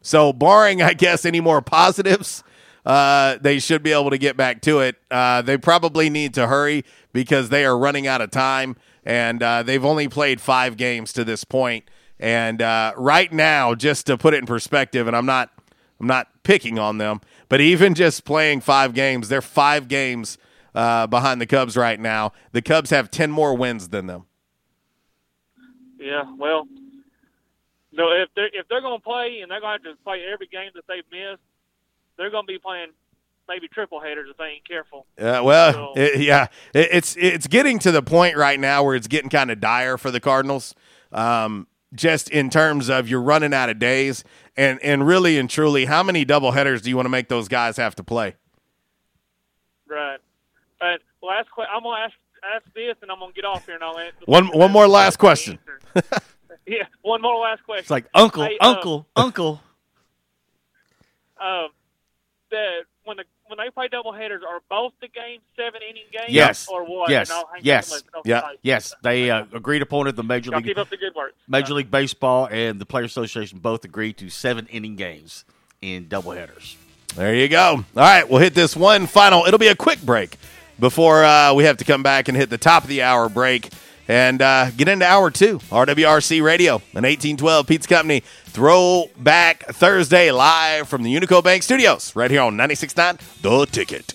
So, 0.00 0.32
barring, 0.32 0.80
I 0.80 0.92
guess, 0.92 1.24
any 1.24 1.40
more 1.40 1.60
positives, 1.60 2.44
uh, 2.86 3.38
they 3.40 3.58
should 3.58 3.82
be 3.82 3.90
able 3.90 4.10
to 4.10 4.18
get 4.18 4.36
back 4.36 4.62
to 4.62 4.78
it. 4.78 4.94
Uh, 5.10 5.42
they 5.42 5.58
probably 5.58 6.08
need 6.08 6.34
to 6.34 6.46
hurry 6.46 6.84
because 7.12 7.48
they 7.48 7.64
are 7.64 7.76
running 7.76 8.06
out 8.06 8.20
of 8.20 8.30
time, 8.30 8.76
and 9.04 9.42
uh, 9.42 9.64
they've 9.64 9.84
only 9.84 10.06
played 10.06 10.40
five 10.40 10.76
games 10.76 11.12
to 11.14 11.24
this 11.24 11.42
point. 11.42 11.84
And 12.20 12.62
uh, 12.62 12.92
right 12.96 13.32
now, 13.32 13.74
just 13.74 14.06
to 14.06 14.16
put 14.16 14.32
it 14.32 14.38
in 14.38 14.46
perspective, 14.46 15.08
and 15.08 15.16
I'm 15.16 15.26
not, 15.26 15.50
I'm 15.98 16.06
not 16.06 16.28
picking 16.44 16.78
on 16.78 16.98
them, 16.98 17.20
but 17.48 17.60
even 17.60 17.94
just 17.94 18.24
playing 18.24 18.60
five 18.60 18.94
games, 18.94 19.28
they're 19.28 19.42
five 19.42 19.88
games 19.88 20.38
uh, 20.76 21.08
behind 21.08 21.40
the 21.40 21.46
Cubs 21.46 21.76
right 21.76 21.98
now. 21.98 22.32
The 22.52 22.62
Cubs 22.62 22.90
have 22.90 23.10
ten 23.10 23.32
more 23.32 23.56
wins 23.56 23.88
than 23.88 24.06
them. 24.06 24.26
Yeah, 25.98 26.22
well, 26.38 26.68
no, 27.92 28.10
if 28.12 28.28
they're 28.36 28.46
if 28.52 28.68
they're 28.68 28.82
going 28.82 28.98
to 29.00 29.02
play 29.04 29.40
and 29.42 29.50
they're 29.50 29.60
going 29.60 29.80
to 29.80 29.88
have 29.88 29.96
to 29.98 30.04
play 30.04 30.22
every 30.32 30.46
game 30.46 30.70
that 30.74 30.84
they've 30.86 31.02
missed, 31.10 31.42
they're 32.16 32.30
going 32.30 32.44
to 32.46 32.52
be 32.52 32.58
playing 32.58 32.88
maybe 33.48 33.66
triple 33.68 34.00
headers 34.00 34.28
if 34.30 34.36
they 34.36 34.44
ain't 34.44 34.68
careful. 34.68 35.06
Uh, 35.18 35.40
well, 35.42 35.94
it- 35.96 36.20
yeah, 36.20 36.48
it, 36.74 36.88
it's 36.92 37.16
it's 37.16 37.46
getting 37.46 37.78
to 37.80 37.90
the 37.90 38.02
point 38.02 38.36
right 38.36 38.60
now 38.60 38.84
where 38.84 38.94
it's 38.94 39.06
getting 39.08 39.30
kind 39.30 39.50
of 39.50 39.58
dire 39.60 39.96
for 39.96 40.10
the 40.10 40.20
Cardinals. 40.20 40.74
Um, 41.12 41.66
just 41.94 42.28
in 42.28 42.50
terms 42.50 42.90
of 42.90 43.08
you're 43.08 43.22
running 43.22 43.54
out 43.54 43.70
of 43.70 43.78
days, 43.78 44.22
and 44.56 44.78
and 44.82 45.06
really 45.06 45.38
and 45.38 45.48
truly, 45.48 45.86
how 45.86 46.02
many 46.02 46.24
double 46.24 46.52
headers 46.52 46.82
do 46.82 46.90
you 46.90 46.96
want 46.96 47.06
to 47.06 47.10
make 47.10 47.28
those 47.28 47.48
guys 47.48 47.78
have 47.78 47.94
to 47.96 48.04
play? 48.04 48.34
Right. 49.88 50.18
But 50.78 51.00
last 51.22 51.50
question, 51.50 51.72
I'm 51.74 51.82
going 51.82 51.98
to 51.98 52.04
ask 52.04 52.14
ask 52.54 52.74
this, 52.74 52.96
and 53.02 53.10
I'm 53.10 53.18
going 53.18 53.32
to 53.32 53.34
get 53.34 53.44
off 53.44 53.66
here, 53.66 53.74
and 53.74 53.84
I'll 53.84 53.98
answer. 53.98 54.16
One 54.26 54.46
one 54.48 54.70
more 54.72 54.86
last 54.86 55.18
question. 55.18 55.58
Yeah, 56.66 56.82
one 57.02 57.22
more 57.22 57.36
last 57.40 57.62
question. 57.64 57.82
It's 57.82 57.90
like 57.90 58.06
uncle, 58.12 58.42
Hey, 58.42 58.58
uh, 58.60 58.70
uncle, 58.70 59.06
uncle. 59.14 59.62
um, 61.40 61.68
the 62.50 62.80
when 63.04 63.18
the 63.18 63.24
when 63.46 63.58
they 63.58 63.70
play 63.70 63.86
double 63.86 64.12
headers, 64.12 64.42
are 64.46 64.60
both 64.68 64.92
the 65.00 65.06
games 65.06 65.42
seven 65.54 65.80
inning 65.88 66.02
games? 66.10 66.28
Yes. 66.28 66.66
Or 66.68 66.84
what? 66.84 67.08
Yes. 67.08 67.30
And 67.30 67.38
I'll 67.38 67.48
hang 67.52 67.60
Yes. 67.62 68.02
Yeah. 68.24 68.48
Yes. 68.62 68.94
They 69.02 69.30
uh, 69.30 69.44
agreed 69.52 69.82
upon 69.82 70.08
it. 70.08 70.16
The 70.16 70.24
Major 70.24 70.50
Y'all 70.50 70.58
League 70.58 70.66
keep 70.66 70.78
up 70.78 70.90
the 70.90 70.96
good 70.96 71.14
work. 71.14 71.34
Major 71.46 71.74
League 71.74 71.90
Baseball 71.90 72.48
and 72.50 72.80
the 72.80 72.86
Players 72.86 73.12
Association 73.12 73.60
both 73.60 73.84
agreed 73.84 74.16
to 74.18 74.28
seven 74.28 74.66
inning 74.66 74.96
games 74.96 75.44
in 75.80 76.06
doubleheaders. 76.06 76.74
There 77.14 77.34
you 77.34 77.48
go. 77.48 77.68
All 77.68 77.84
right, 77.94 78.28
we'll 78.28 78.40
hit 78.40 78.54
this 78.54 78.74
one 78.74 79.06
final. 79.06 79.44
It'll 79.44 79.58
be 79.58 79.68
a 79.68 79.76
quick 79.76 80.02
break 80.02 80.36
before 80.78 81.24
uh, 81.24 81.54
we 81.54 81.64
have 81.64 81.76
to 81.78 81.84
come 81.84 82.02
back 82.02 82.28
and 82.28 82.36
hit 82.36 82.50
the 82.50 82.58
top 82.58 82.82
of 82.82 82.88
the 82.88 83.02
hour 83.02 83.28
break 83.28 83.70
and 84.08 84.40
uh, 84.40 84.70
get 84.70 84.88
into 84.88 85.04
hour 85.04 85.30
two. 85.30 85.58
RWRC 85.58 86.42
Radio, 86.42 86.74
an 86.94 87.04
1812 87.04 87.66
Pizza 87.66 87.88
Company 87.88 88.20
throwback 88.46 89.64
Thursday 89.66 90.30
live 90.30 90.88
from 90.88 91.02
the 91.02 91.14
Unico 91.14 91.42
Bank 91.42 91.62
Studios 91.62 92.14
right 92.14 92.30
here 92.30 92.42
on 92.42 92.56
96.9 92.56 93.42
The 93.42 93.66
Ticket. 93.66 94.14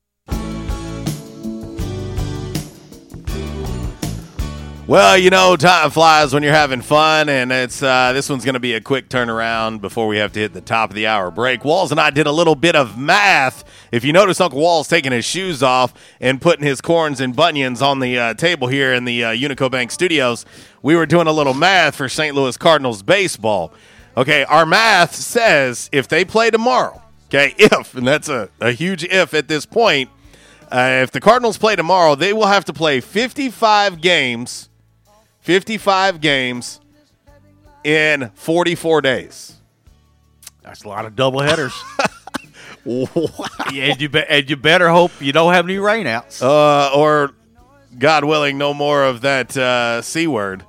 Well, 4.91 5.17
you 5.17 5.29
know, 5.29 5.55
time 5.55 5.89
flies 5.89 6.33
when 6.33 6.43
you're 6.43 6.51
having 6.51 6.81
fun, 6.81 7.29
and 7.29 7.49
it's 7.49 7.81
uh, 7.81 8.11
this 8.11 8.27
one's 8.27 8.43
going 8.43 8.55
to 8.55 8.59
be 8.59 8.73
a 8.73 8.81
quick 8.81 9.07
turnaround 9.07 9.79
before 9.79 10.05
we 10.05 10.17
have 10.17 10.33
to 10.33 10.41
hit 10.41 10.51
the 10.51 10.59
top 10.59 10.89
of 10.89 10.97
the 10.97 11.07
hour 11.07 11.31
break. 11.31 11.63
Walls 11.63 11.91
and 11.91 11.99
I 12.01 12.09
did 12.09 12.27
a 12.27 12.31
little 12.33 12.55
bit 12.55 12.75
of 12.75 12.97
math. 12.97 13.63
If 13.93 14.03
you 14.03 14.11
notice, 14.11 14.41
Uncle 14.41 14.59
Walls 14.59 14.89
taking 14.89 15.13
his 15.13 15.23
shoes 15.23 15.63
off 15.63 15.93
and 16.19 16.41
putting 16.41 16.65
his 16.65 16.81
corns 16.81 17.21
and 17.21 17.33
bunions 17.33 17.81
on 17.81 18.01
the 18.01 18.19
uh, 18.19 18.33
table 18.33 18.67
here 18.67 18.93
in 18.93 19.05
the 19.05 19.23
uh, 19.23 19.29
Unico 19.29 19.71
Bank 19.71 19.91
Studios, 19.91 20.45
we 20.81 20.93
were 20.97 21.05
doing 21.05 21.27
a 21.27 21.31
little 21.31 21.53
math 21.53 21.95
for 21.95 22.09
St. 22.09 22.35
Louis 22.35 22.57
Cardinals 22.57 23.01
baseball. 23.01 23.71
Okay, 24.17 24.43
our 24.43 24.65
math 24.65 25.15
says 25.15 25.89
if 25.93 26.09
they 26.09 26.25
play 26.25 26.51
tomorrow, 26.51 27.01
okay, 27.29 27.55
if, 27.57 27.95
and 27.95 28.05
that's 28.05 28.27
a, 28.27 28.49
a 28.59 28.73
huge 28.73 29.05
if 29.05 29.33
at 29.33 29.47
this 29.47 29.65
point, 29.65 30.09
uh, 30.69 30.99
if 31.01 31.11
the 31.11 31.21
Cardinals 31.21 31.57
play 31.57 31.77
tomorrow, 31.77 32.13
they 32.13 32.33
will 32.33 32.47
have 32.47 32.65
to 32.65 32.73
play 32.73 32.99
55 32.99 34.01
games 34.01 34.67
55 35.41 36.21
games 36.21 36.79
in 37.83 38.31
44 38.35 39.01
days. 39.01 39.55
That's 40.61 40.83
a 40.83 40.87
lot 40.87 41.05
of 41.05 41.15
double 41.15 41.41
headers. 41.41 41.73
and, 42.85 44.01
you 44.01 44.09
be, 44.09 44.23
and 44.27 44.49
you 44.49 44.55
better 44.55 44.89
hope 44.89 45.11
you 45.19 45.31
don't 45.31 45.53
have 45.53 45.65
any 45.65 45.77
rainouts. 45.77 46.41
Uh, 46.41 46.95
or, 46.95 47.31
God 47.97 48.23
willing, 48.23 48.57
no 48.57 48.73
more 48.73 49.03
of 49.03 49.21
that 49.21 49.55
uh, 49.57 50.01
C 50.01 50.27
word. 50.27 50.63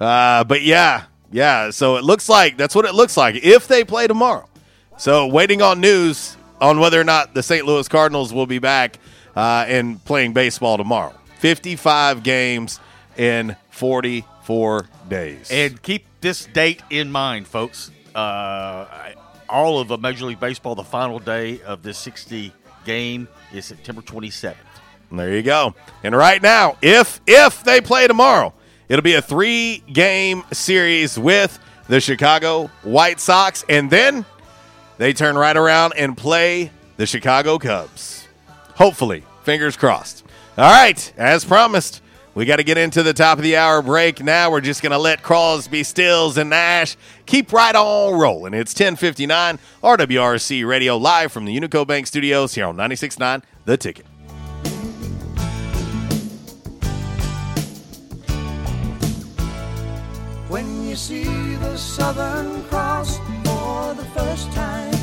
Uh, 0.00 0.44
but 0.44 0.62
yeah, 0.62 1.04
yeah. 1.32 1.70
So 1.70 1.96
it 1.96 2.04
looks 2.04 2.28
like 2.28 2.56
that's 2.56 2.74
what 2.74 2.84
it 2.84 2.94
looks 2.94 3.16
like 3.16 3.36
if 3.36 3.66
they 3.66 3.84
play 3.84 4.06
tomorrow. 4.06 4.48
So 4.96 5.26
waiting 5.26 5.62
on 5.62 5.80
news 5.80 6.36
on 6.60 6.78
whether 6.78 7.00
or 7.00 7.04
not 7.04 7.34
the 7.34 7.42
St. 7.42 7.66
Louis 7.66 7.88
Cardinals 7.88 8.32
will 8.32 8.46
be 8.46 8.58
back 8.58 8.98
uh, 9.36 9.64
and 9.68 10.04
playing 10.04 10.32
baseball 10.32 10.76
tomorrow. 10.76 11.14
55 11.38 12.22
games 12.22 12.80
in 13.18 13.56
44 13.70 14.88
days. 15.08 15.50
And 15.50 15.80
keep 15.82 16.06
this 16.20 16.46
date 16.46 16.82
in 16.88 17.12
mind, 17.12 17.46
folks. 17.46 17.90
Uh, 18.14 19.12
all 19.48 19.78
of 19.78 19.90
a 19.90 19.98
Major 19.98 20.26
League 20.26 20.40
Baseball, 20.40 20.74
the 20.74 20.84
final 20.84 21.18
day 21.18 21.60
of 21.62 21.82
this 21.82 21.98
60 21.98 22.52
game 22.84 23.28
is 23.52 23.66
September 23.66 24.00
27th. 24.00 24.54
There 25.10 25.34
you 25.34 25.42
go. 25.42 25.74
And 26.02 26.14
right 26.14 26.42
now, 26.42 26.76
if 26.82 27.20
if 27.26 27.64
they 27.64 27.80
play 27.80 28.06
tomorrow, 28.06 28.52
it'll 28.88 29.02
be 29.02 29.14
a 29.14 29.22
three 29.22 29.82
game 29.90 30.44
series 30.52 31.18
with 31.18 31.58
the 31.88 32.00
Chicago 32.00 32.66
White 32.82 33.18
Sox, 33.18 33.64
and 33.70 33.90
then 33.90 34.26
they 34.98 35.14
turn 35.14 35.36
right 35.36 35.56
around 35.56 35.94
and 35.96 36.14
play 36.16 36.70
the 36.98 37.06
Chicago 37.06 37.58
Cubs. 37.58 38.26
Hopefully, 38.74 39.24
fingers 39.44 39.76
crossed. 39.76 40.24
All 40.58 40.70
right, 40.70 41.12
as 41.16 41.44
promised, 41.44 42.02
we 42.38 42.44
got 42.44 42.58
to 42.58 42.62
get 42.62 42.78
into 42.78 43.02
the 43.02 43.12
top 43.12 43.36
of 43.38 43.42
the 43.42 43.56
hour 43.56 43.82
break 43.82 44.22
now. 44.22 44.48
We're 44.48 44.60
just 44.60 44.80
going 44.80 44.92
to 44.92 44.98
let 44.98 45.24
Crosby, 45.24 45.82
Stills, 45.82 46.38
and 46.38 46.50
Nash 46.50 46.96
keep 47.26 47.52
right 47.52 47.74
on 47.74 48.16
rolling. 48.16 48.54
It's 48.54 48.72
1059 48.72 49.58
RWRC 49.82 50.64
Radio 50.64 50.96
live 50.96 51.32
from 51.32 51.46
the 51.46 51.60
Unico 51.60 51.84
Bank 51.84 52.06
Studios 52.06 52.54
here 52.54 52.66
on 52.66 52.76
96.9 52.76 53.42
The 53.64 53.76
Ticket. 53.76 54.06
When 60.48 60.86
you 60.86 60.94
see 60.94 61.24
the 61.56 61.76
Southern 61.76 62.62
Cross 62.68 63.18
for 63.18 63.94
the 63.94 64.04
first 64.14 64.52
time, 64.52 64.94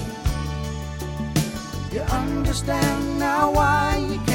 you 1.91 1.99
understand 1.99 3.19
now 3.19 3.51
why 3.51 4.07
you 4.09 4.19
came. 4.25 4.34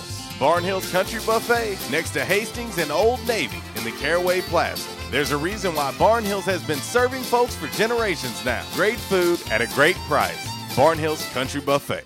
Barnhill's 0.41 0.91
Country 0.91 1.19
Buffet 1.23 1.77
next 1.91 2.13
to 2.13 2.25
Hastings 2.25 2.79
and 2.79 2.91
Old 2.91 3.19
Navy 3.27 3.61
in 3.75 3.83
the 3.83 3.91
Caraway 3.91 4.41
Plaza. 4.41 4.89
There's 5.11 5.29
a 5.29 5.37
reason 5.37 5.75
why 5.75 5.91
Barnhills 5.99 6.45
has 6.45 6.63
been 6.63 6.79
serving 6.79 7.21
folks 7.21 7.53
for 7.53 7.67
generations 7.67 8.43
now. 8.43 8.65
Great 8.73 8.97
food 8.97 9.39
at 9.51 9.61
a 9.61 9.67
great 9.67 9.95
price. 10.07 10.47
Barnhill's 10.75 11.23
Country 11.31 11.61
Buffet. 11.61 12.05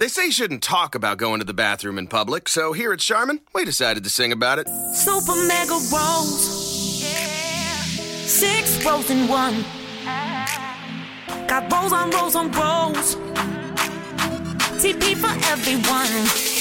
They 0.00 0.08
say 0.08 0.24
you 0.24 0.32
shouldn't 0.32 0.64
talk 0.64 0.96
about 0.96 1.18
going 1.18 1.38
to 1.38 1.44
the 1.44 1.54
bathroom 1.54 1.98
in 1.98 2.08
public, 2.08 2.48
so 2.48 2.72
here 2.72 2.92
at 2.92 2.98
Charmin, 2.98 3.38
we 3.54 3.64
decided 3.64 4.02
to 4.02 4.10
sing 4.10 4.32
about 4.32 4.58
it. 4.58 4.66
Super 4.92 5.36
mega 5.46 5.78
rolls. 5.94 7.04
Six 8.26 8.84
rolls 8.84 9.08
in 9.08 9.28
one. 9.28 9.64
Got 11.46 11.72
rolls 11.72 11.92
on 11.92 12.10
rolls 12.10 12.34
on 12.34 12.50
rolls. 12.50 13.14
TP 14.82 15.14
for 15.14 15.30
everyone. 15.52 16.51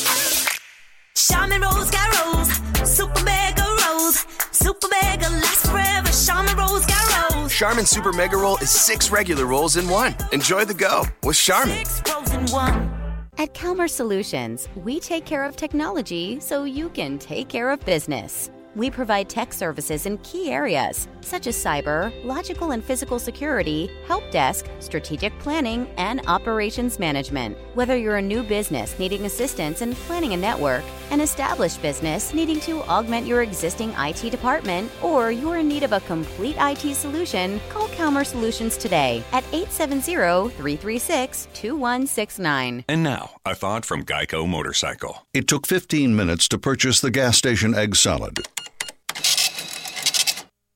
Charmin 1.27 1.61
rolls 1.61 1.91
got 1.91 2.25
rolls. 2.25 2.49
Super 2.89 3.23
mega 3.23 3.63
rolls. 3.85 4.25
Super 4.51 4.87
mega 4.89 5.29
lasts 5.29 5.69
forever. 5.69 6.09
Charmin 6.09 6.57
rolls 6.57 6.85
got 6.85 7.33
rolls. 7.33 7.53
Charmin 7.53 7.85
Super 7.85 8.11
Mega 8.11 8.37
Roll 8.37 8.57
is 8.57 8.71
six 8.71 9.11
regular 9.11 9.45
rolls 9.45 9.77
in 9.77 9.87
one. 9.87 10.15
Enjoy 10.31 10.65
the 10.65 10.73
go 10.73 11.03
with 11.23 11.37
Charmin. 11.37 11.85
Six 11.85 12.01
rolls 12.11 12.33
in 12.33 12.45
one. 12.47 12.91
At 13.37 13.53
Calmer 13.53 13.87
Solutions, 13.87 14.67
we 14.75 14.99
take 14.99 15.25
care 15.25 15.43
of 15.43 15.55
technology 15.55 16.39
so 16.39 16.63
you 16.63 16.89
can 16.89 17.19
take 17.19 17.49
care 17.49 17.69
of 17.69 17.79
business. 17.85 18.49
We 18.75 18.89
provide 18.89 19.29
tech 19.29 19.51
services 19.51 20.05
in 20.05 20.17
key 20.19 20.49
areas 20.49 21.07
such 21.19 21.45
as 21.47 21.55
cyber, 21.55 22.11
logical 22.23 22.71
and 22.71 22.83
physical 22.83 23.19
security, 23.19 23.91
help 24.07 24.29
desk, 24.31 24.67
strategic 24.79 25.37
planning, 25.39 25.87
and 25.97 26.21
operations 26.27 26.97
management. 26.97 27.57
Whether 27.73 27.97
you're 27.97 28.17
a 28.17 28.21
new 28.21 28.43
business 28.43 28.97
needing 28.97 29.25
assistance 29.25 29.81
in 29.81 29.93
planning 29.93 30.33
a 30.33 30.37
network, 30.37 30.83
an 31.11 31.21
established 31.21 31.81
business 31.81 32.33
needing 32.33 32.59
to 32.61 32.81
augment 32.83 33.27
your 33.27 33.43
existing 33.43 33.93
IT 33.97 34.31
department, 34.31 34.91
or 35.03 35.31
you're 35.31 35.57
in 35.57 35.67
need 35.67 35.83
of 35.83 35.91
a 35.91 35.99
complete 36.01 36.55
IT 36.59 36.95
solution, 36.95 37.61
call 37.69 37.87
Calmer 37.89 38.23
Solutions 38.23 38.77
today 38.77 39.23
at 39.31 39.43
870 39.53 40.49
336 40.49 41.47
2169. 41.53 42.85
And 42.87 43.03
now, 43.03 43.31
a 43.45 43.53
thought 43.53 43.85
from 43.85 44.03
Geico 44.03 44.47
Motorcycle. 44.47 45.27
It 45.33 45.47
took 45.47 45.67
15 45.67 46.15
minutes 46.15 46.47
to 46.47 46.57
purchase 46.57 47.01
the 47.01 47.11
gas 47.11 47.37
station 47.37 47.75
egg 47.75 47.95
salad. 47.95 48.39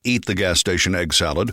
Eat 0.04 0.26
the 0.26 0.34
gas 0.34 0.60
station 0.60 0.94
egg 0.94 1.12
salad 1.12 1.52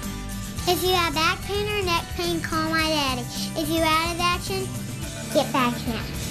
If 0.67 0.83
you 0.83 0.93
have 0.93 1.13
back 1.15 1.41
pain 1.41 1.67
or 1.67 1.83
neck 1.83 2.05
pain, 2.15 2.39
call 2.39 2.69
my 2.69 2.87
daddy. 2.87 3.21
If 3.59 3.67
you're 3.67 3.83
out 3.83 4.13
of 4.13 4.21
action, 4.21 4.67
get 5.33 5.51
back 5.51 5.75
in. 5.87 6.30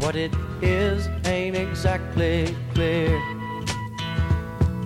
But 0.00 0.06
what 0.06 0.16
it 0.16 0.32
is 0.62 1.08
ain't 1.26 1.56
exactly 1.56 2.56
clear. 2.72 3.20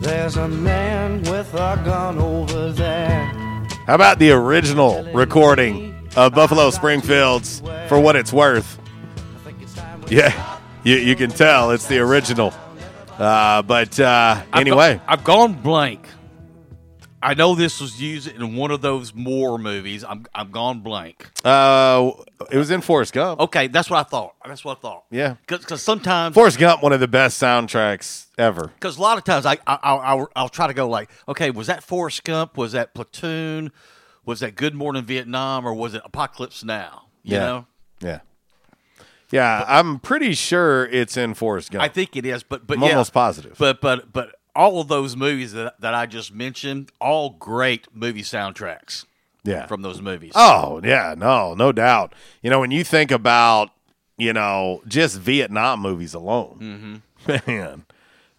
There's 0.00 0.36
a 0.36 0.48
man 0.48 1.22
with 1.22 1.54
a 1.54 1.80
gun 1.84 2.18
over 2.18 2.72
there. 2.72 3.24
How 3.86 3.94
about 3.94 4.18
the 4.18 4.32
original 4.32 5.04
recording 5.12 5.94
of 6.16 6.34
Buffalo 6.34 6.70
Springfield's 6.70 7.60
For 7.88 8.00
What 8.00 8.16
It's 8.16 8.32
Worth? 8.32 8.80
Yeah, 10.08 10.58
you, 10.82 10.96
you 10.96 11.14
can 11.14 11.30
tell 11.30 11.70
it's 11.70 11.86
the 11.86 11.98
original. 12.00 12.52
Uh, 13.16 13.62
but 13.62 13.98
uh, 14.00 14.42
I've 14.52 14.60
anyway, 14.60 14.96
go- 14.96 15.02
I've 15.06 15.22
gone 15.22 15.54
blank. 15.54 16.08
I 17.24 17.32
know 17.32 17.54
this 17.54 17.80
was 17.80 18.00
used 18.00 18.28
in 18.28 18.54
one 18.54 18.70
of 18.70 18.82
those 18.82 19.14
Moore 19.14 19.58
movies. 19.58 20.04
I'm 20.04 20.26
I'm 20.34 20.50
gone 20.50 20.80
blank. 20.80 21.30
uh, 21.44 22.10
it 22.52 22.58
was 22.58 22.70
in 22.70 22.82
Forrest 22.82 23.14
Gump. 23.14 23.40
Okay, 23.40 23.66
that's 23.66 23.88
what 23.88 23.98
I 23.98 24.02
thought. 24.02 24.34
That's 24.46 24.62
what 24.62 24.76
I 24.76 24.80
thought. 24.80 25.04
Yeah. 25.10 25.36
because 25.46 25.82
sometimes 25.82 26.34
Forrest 26.34 26.58
Gump, 26.58 26.82
one 26.82 26.92
of 26.92 27.00
the 27.00 27.08
best 27.08 27.42
soundtracks 27.42 28.26
ever. 28.36 28.68
Because 28.74 28.98
a 28.98 29.00
lot 29.00 29.16
of 29.16 29.24
times 29.24 29.46
I, 29.46 29.56
I 29.66 29.78
I'll, 29.82 30.28
I'll 30.36 30.48
try 30.50 30.66
to 30.66 30.74
go 30.74 30.86
like, 30.86 31.10
okay, 31.26 31.50
was 31.50 31.66
that 31.68 31.82
Forrest 31.82 32.24
Gump? 32.24 32.58
Was 32.58 32.72
that 32.72 32.92
Platoon? 32.92 33.72
Was 34.26 34.40
that 34.40 34.54
Good 34.54 34.74
Morning 34.74 35.04
Vietnam? 35.04 35.66
Or 35.66 35.72
was 35.72 35.94
it 35.94 36.02
Apocalypse 36.04 36.62
Now? 36.62 37.06
You 37.22 37.36
yeah. 37.36 37.40
know, 37.40 37.66
Yeah. 38.00 38.18
Yeah, 39.30 39.64
I'm 39.66 39.98
pretty 39.98 40.34
sure 40.34 40.84
it's 40.86 41.16
in 41.16 41.34
Forrest 41.34 41.72
Gump. 41.72 41.82
I 41.82 41.88
think 41.88 42.14
it 42.16 42.24
is, 42.26 42.42
but 42.42 42.66
but 42.66 42.76
I'm 42.76 42.84
yeah. 42.84 42.90
almost 42.90 43.12
positive. 43.12 43.56
But 43.58 43.80
but 43.80 44.12
but 44.12 44.36
all 44.56 44.80
of 44.80 44.88
those 44.88 45.16
movies 45.16 45.52
that 45.52 45.80
that 45.80 45.94
I 45.94 46.06
just 46.06 46.32
mentioned, 46.34 46.90
all 47.00 47.30
great 47.30 47.86
movie 47.94 48.22
soundtracks. 48.22 49.04
Yeah. 49.46 49.66
from 49.66 49.82
those 49.82 50.00
movies. 50.00 50.32
Oh, 50.34 50.80
yeah, 50.82 51.14
no, 51.18 51.52
no 51.52 51.70
doubt. 51.70 52.14
You 52.42 52.48
know, 52.48 52.60
when 52.60 52.70
you 52.70 52.82
think 52.82 53.10
about, 53.10 53.68
you 54.16 54.32
know, 54.32 54.80
just 54.88 55.18
Vietnam 55.20 55.80
movies 55.80 56.14
alone, 56.14 57.02
man, 57.28 57.84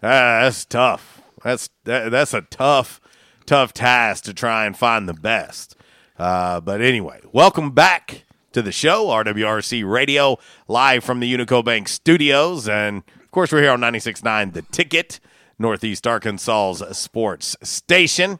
ah, 0.02 0.42
that's 0.42 0.64
tough. 0.64 1.22
That's 1.44 1.70
that, 1.84 2.10
that's 2.10 2.34
a 2.34 2.40
tough, 2.42 3.00
tough 3.46 3.72
task 3.72 4.24
to 4.24 4.34
try 4.34 4.66
and 4.66 4.76
find 4.76 5.08
the 5.08 5.14
best. 5.14 5.76
Uh, 6.18 6.60
but 6.60 6.80
anyway, 6.80 7.20
welcome 7.32 7.70
back 7.70 8.24
to 8.50 8.60
the 8.60 8.72
show, 8.72 9.06
RWRC 9.06 9.88
Radio, 9.88 10.38
live 10.66 11.04
from 11.04 11.20
the 11.20 11.32
Unico 11.32 11.64
Bank 11.64 11.86
studios. 11.88 12.68
And 12.68 13.04
of 13.22 13.30
course, 13.30 13.52
we're 13.52 13.60
here 13.62 13.70
on 13.70 13.80
96.9 13.80 14.54
The 14.54 14.62
Ticket, 14.62 15.20
Northeast 15.58 16.06
Arkansas's 16.06 16.98
sports 16.98 17.56
station 17.62 18.38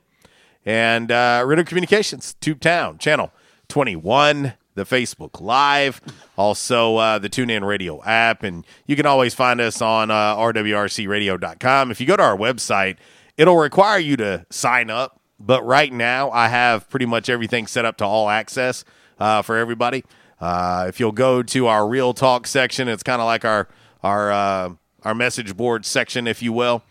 and 0.64 1.12
uh, 1.12 1.42
Ritter 1.46 1.64
Communications, 1.64 2.34
Tube 2.40 2.60
Town, 2.60 2.98
Channel 2.98 3.32
21, 3.68 4.54
the 4.74 4.84
Facebook 4.84 5.40
Live, 5.40 6.00
also 6.36 6.96
uh, 6.96 7.18
the 7.18 7.28
TuneIn 7.28 7.66
Radio 7.66 8.02
app. 8.04 8.42
And 8.42 8.66
you 8.86 8.96
can 8.96 9.06
always 9.06 9.34
find 9.34 9.60
us 9.60 9.80
on 9.80 10.10
uh, 10.10 10.36
rwrcradio.com. 10.36 11.90
If 11.90 12.00
you 12.00 12.06
go 12.06 12.16
to 12.16 12.22
our 12.22 12.36
website, 12.36 12.96
it'll 13.36 13.56
require 13.56 13.98
you 13.98 14.16
to 14.18 14.44
sign 14.50 14.90
up. 14.90 15.20
But 15.38 15.64
right 15.64 15.92
now, 15.92 16.30
I 16.30 16.48
have 16.48 16.88
pretty 16.88 17.06
much 17.06 17.28
everything 17.28 17.66
set 17.66 17.84
up 17.84 17.98
to 17.98 18.04
all 18.04 18.28
access 18.28 18.84
uh, 19.18 19.42
for 19.42 19.56
everybody. 19.56 20.04
Uh, 20.40 20.86
if 20.88 20.98
you'll 20.98 21.12
go 21.12 21.42
to 21.42 21.66
our 21.66 21.86
Real 21.86 22.14
Talk 22.14 22.46
section, 22.46 22.88
it's 22.88 23.02
kind 23.02 23.20
of 23.20 23.26
like 23.26 23.44
our 23.44 23.68
our 24.02 24.32
uh, 24.32 24.70
our 25.02 25.14
message 25.14 25.56
board 25.56 25.84
section, 25.84 26.26
if 26.26 26.42
you 26.42 26.52
will. 26.52 26.82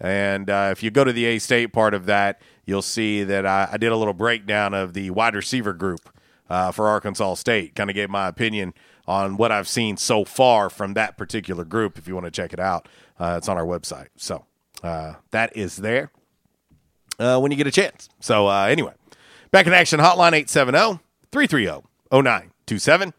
And 0.00 0.50
uh, 0.50 0.68
if 0.72 0.82
you 0.82 0.90
go 0.90 1.04
to 1.04 1.12
the 1.12 1.24
A 1.26 1.38
State 1.38 1.72
part 1.72 1.94
of 1.94 2.06
that, 2.06 2.40
you'll 2.66 2.82
see 2.82 3.24
that 3.24 3.46
I, 3.46 3.68
I 3.72 3.76
did 3.76 3.92
a 3.92 3.96
little 3.96 4.14
breakdown 4.14 4.74
of 4.74 4.92
the 4.92 5.10
wide 5.10 5.34
receiver 5.34 5.72
group 5.72 6.00
uh, 6.50 6.72
for 6.72 6.88
Arkansas 6.88 7.34
State. 7.34 7.74
Kind 7.74 7.90
of 7.90 7.94
gave 7.94 8.10
my 8.10 8.28
opinion 8.28 8.74
on 9.06 9.36
what 9.36 9.52
I've 9.52 9.68
seen 9.68 9.96
so 9.96 10.24
far 10.24 10.70
from 10.70 10.94
that 10.94 11.16
particular 11.16 11.64
group. 11.64 11.98
If 11.98 12.08
you 12.08 12.14
want 12.14 12.26
to 12.26 12.30
check 12.30 12.52
it 12.52 12.60
out, 12.60 12.88
uh, 13.18 13.36
it's 13.38 13.48
on 13.48 13.56
our 13.56 13.64
website. 13.64 14.08
So 14.16 14.44
uh, 14.82 15.14
that 15.30 15.56
is 15.56 15.76
there 15.76 16.10
uh, 17.18 17.38
when 17.38 17.50
you 17.50 17.56
get 17.56 17.66
a 17.66 17.72
chance. 17.72 18.08
So 18.20 18.48
uh, 18.48 18.64
anyway, 18.64 18.92
back 19.50 19.66
in 19.66 19.72
action 19.72 20.00
hotline 20.00 20.32
870 20.32 21.00
330 21.30 21.86
0927. 22.10 23.14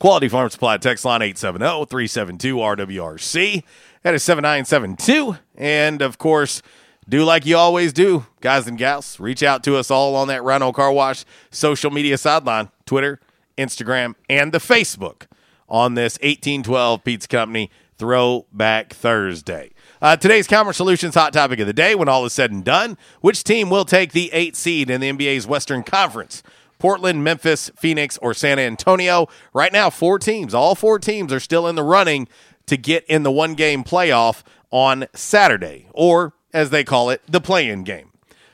Quality 0.00 0.28
Farm 0.28 0.50
Supply 0.50 0.76
text 0.76 1.04
line 1.04 1.22
870 1.22 1.86
372 1.86 2.56
RWRC. 2.56 3.62
That 4.04 4.14
is 4.14 4.22
7972. 4.22 5.38
And 5.56 6.02
of 6.02 6.18
course, 6.18 6.60
do 7.08 7.24
like 7.24 7.46
you 7.46 7.56
always 7.56 7.90
do, 7.94 8.26
guys 8.42 8.66
and 8.66 8.76
gals. 8.76 9.18
Reach 9.18 9.42
out 9.42 9.64
to 9.64 9.76
us 9.76 9.90
all 9.90 10.14
on 10.14 10.28
that 10.28 10.44
Rhino 10.44 10.72
Car 10.72 10.92
Wash 10.92 11.24
social 11.50 11.90
media 11.90 12.18
sideline 12.18 12.68
Twitter, 12.84 13.18
Instagram, 13.56 14.14
and 14.28 14.52
the 14.52 14.58
Facebook 14.58 15.22
on 15.70 15.94
this 15.94 16.18
1812 16.18 17.02
Pizza 17.02 17.28
Company 17.28 17.70
Throwback 17.96 18.92
Thursday. 18.92 19.70
Uh, 20.02 20.16
today's 20.16 20.46
Calmer 20.46 20.74
Solutions 20.74 21.14
hot 21.14 21.32
topic 21.32 21.58
of 21.60 21.66
the 21.66 21.72
day 21.72 21.94
when 21.94 22.06
all 22.06 22.26
is 22.26 22.34
said 22.34 22.52
and 22.52 22.62
done 22.62 22.98
which 23.22 23.42
team 23.42 23.70
will 23.70 23.86
take 23.86 24.12
the 24.12 24.30
eight 24.34 24.54
seed 24.54 24.90
in 24.90 25.00
the 25.00 25.10
NBA's 25.10 25.46
Western 25.46 25.82
Conference? 25.82 26.42
Portland, 26.78 27.24
Memphis, 27.24 27.70
Phoenix, 27.76 28.18
or 28.18 28.34
San 28.34 28.58
Antonio. 28.58 29.28
Right 29.54 29.72
now, 29.72 29.88
four 29.88 30.18
teams, 30.18 30.52
all 30.52 30.74
four 30.74 30.98
teams 30.98 31.32
are 31.32 31.40
still 31.40 31.66
in 31.66 31.76
the 31.76 31.82
running 31.82 32.28
to 32.66 32.76
get 32.76 33.04
in 33.04 33.22
the 33.22 33.30
one 33.30 33.54
game 33.54 33.84
playoff 33.84 34.42
on 34.70 35.06
Saturday, 35.14 35.88
or 35.92 36.32
as 36.52 36.70
they 36.70 36.84
call 36.84 37.10
it, 37.10 37.22
the 37.28 37.40
play 37.40 37.68
in 37.68 37.84
game. 37.84 38.10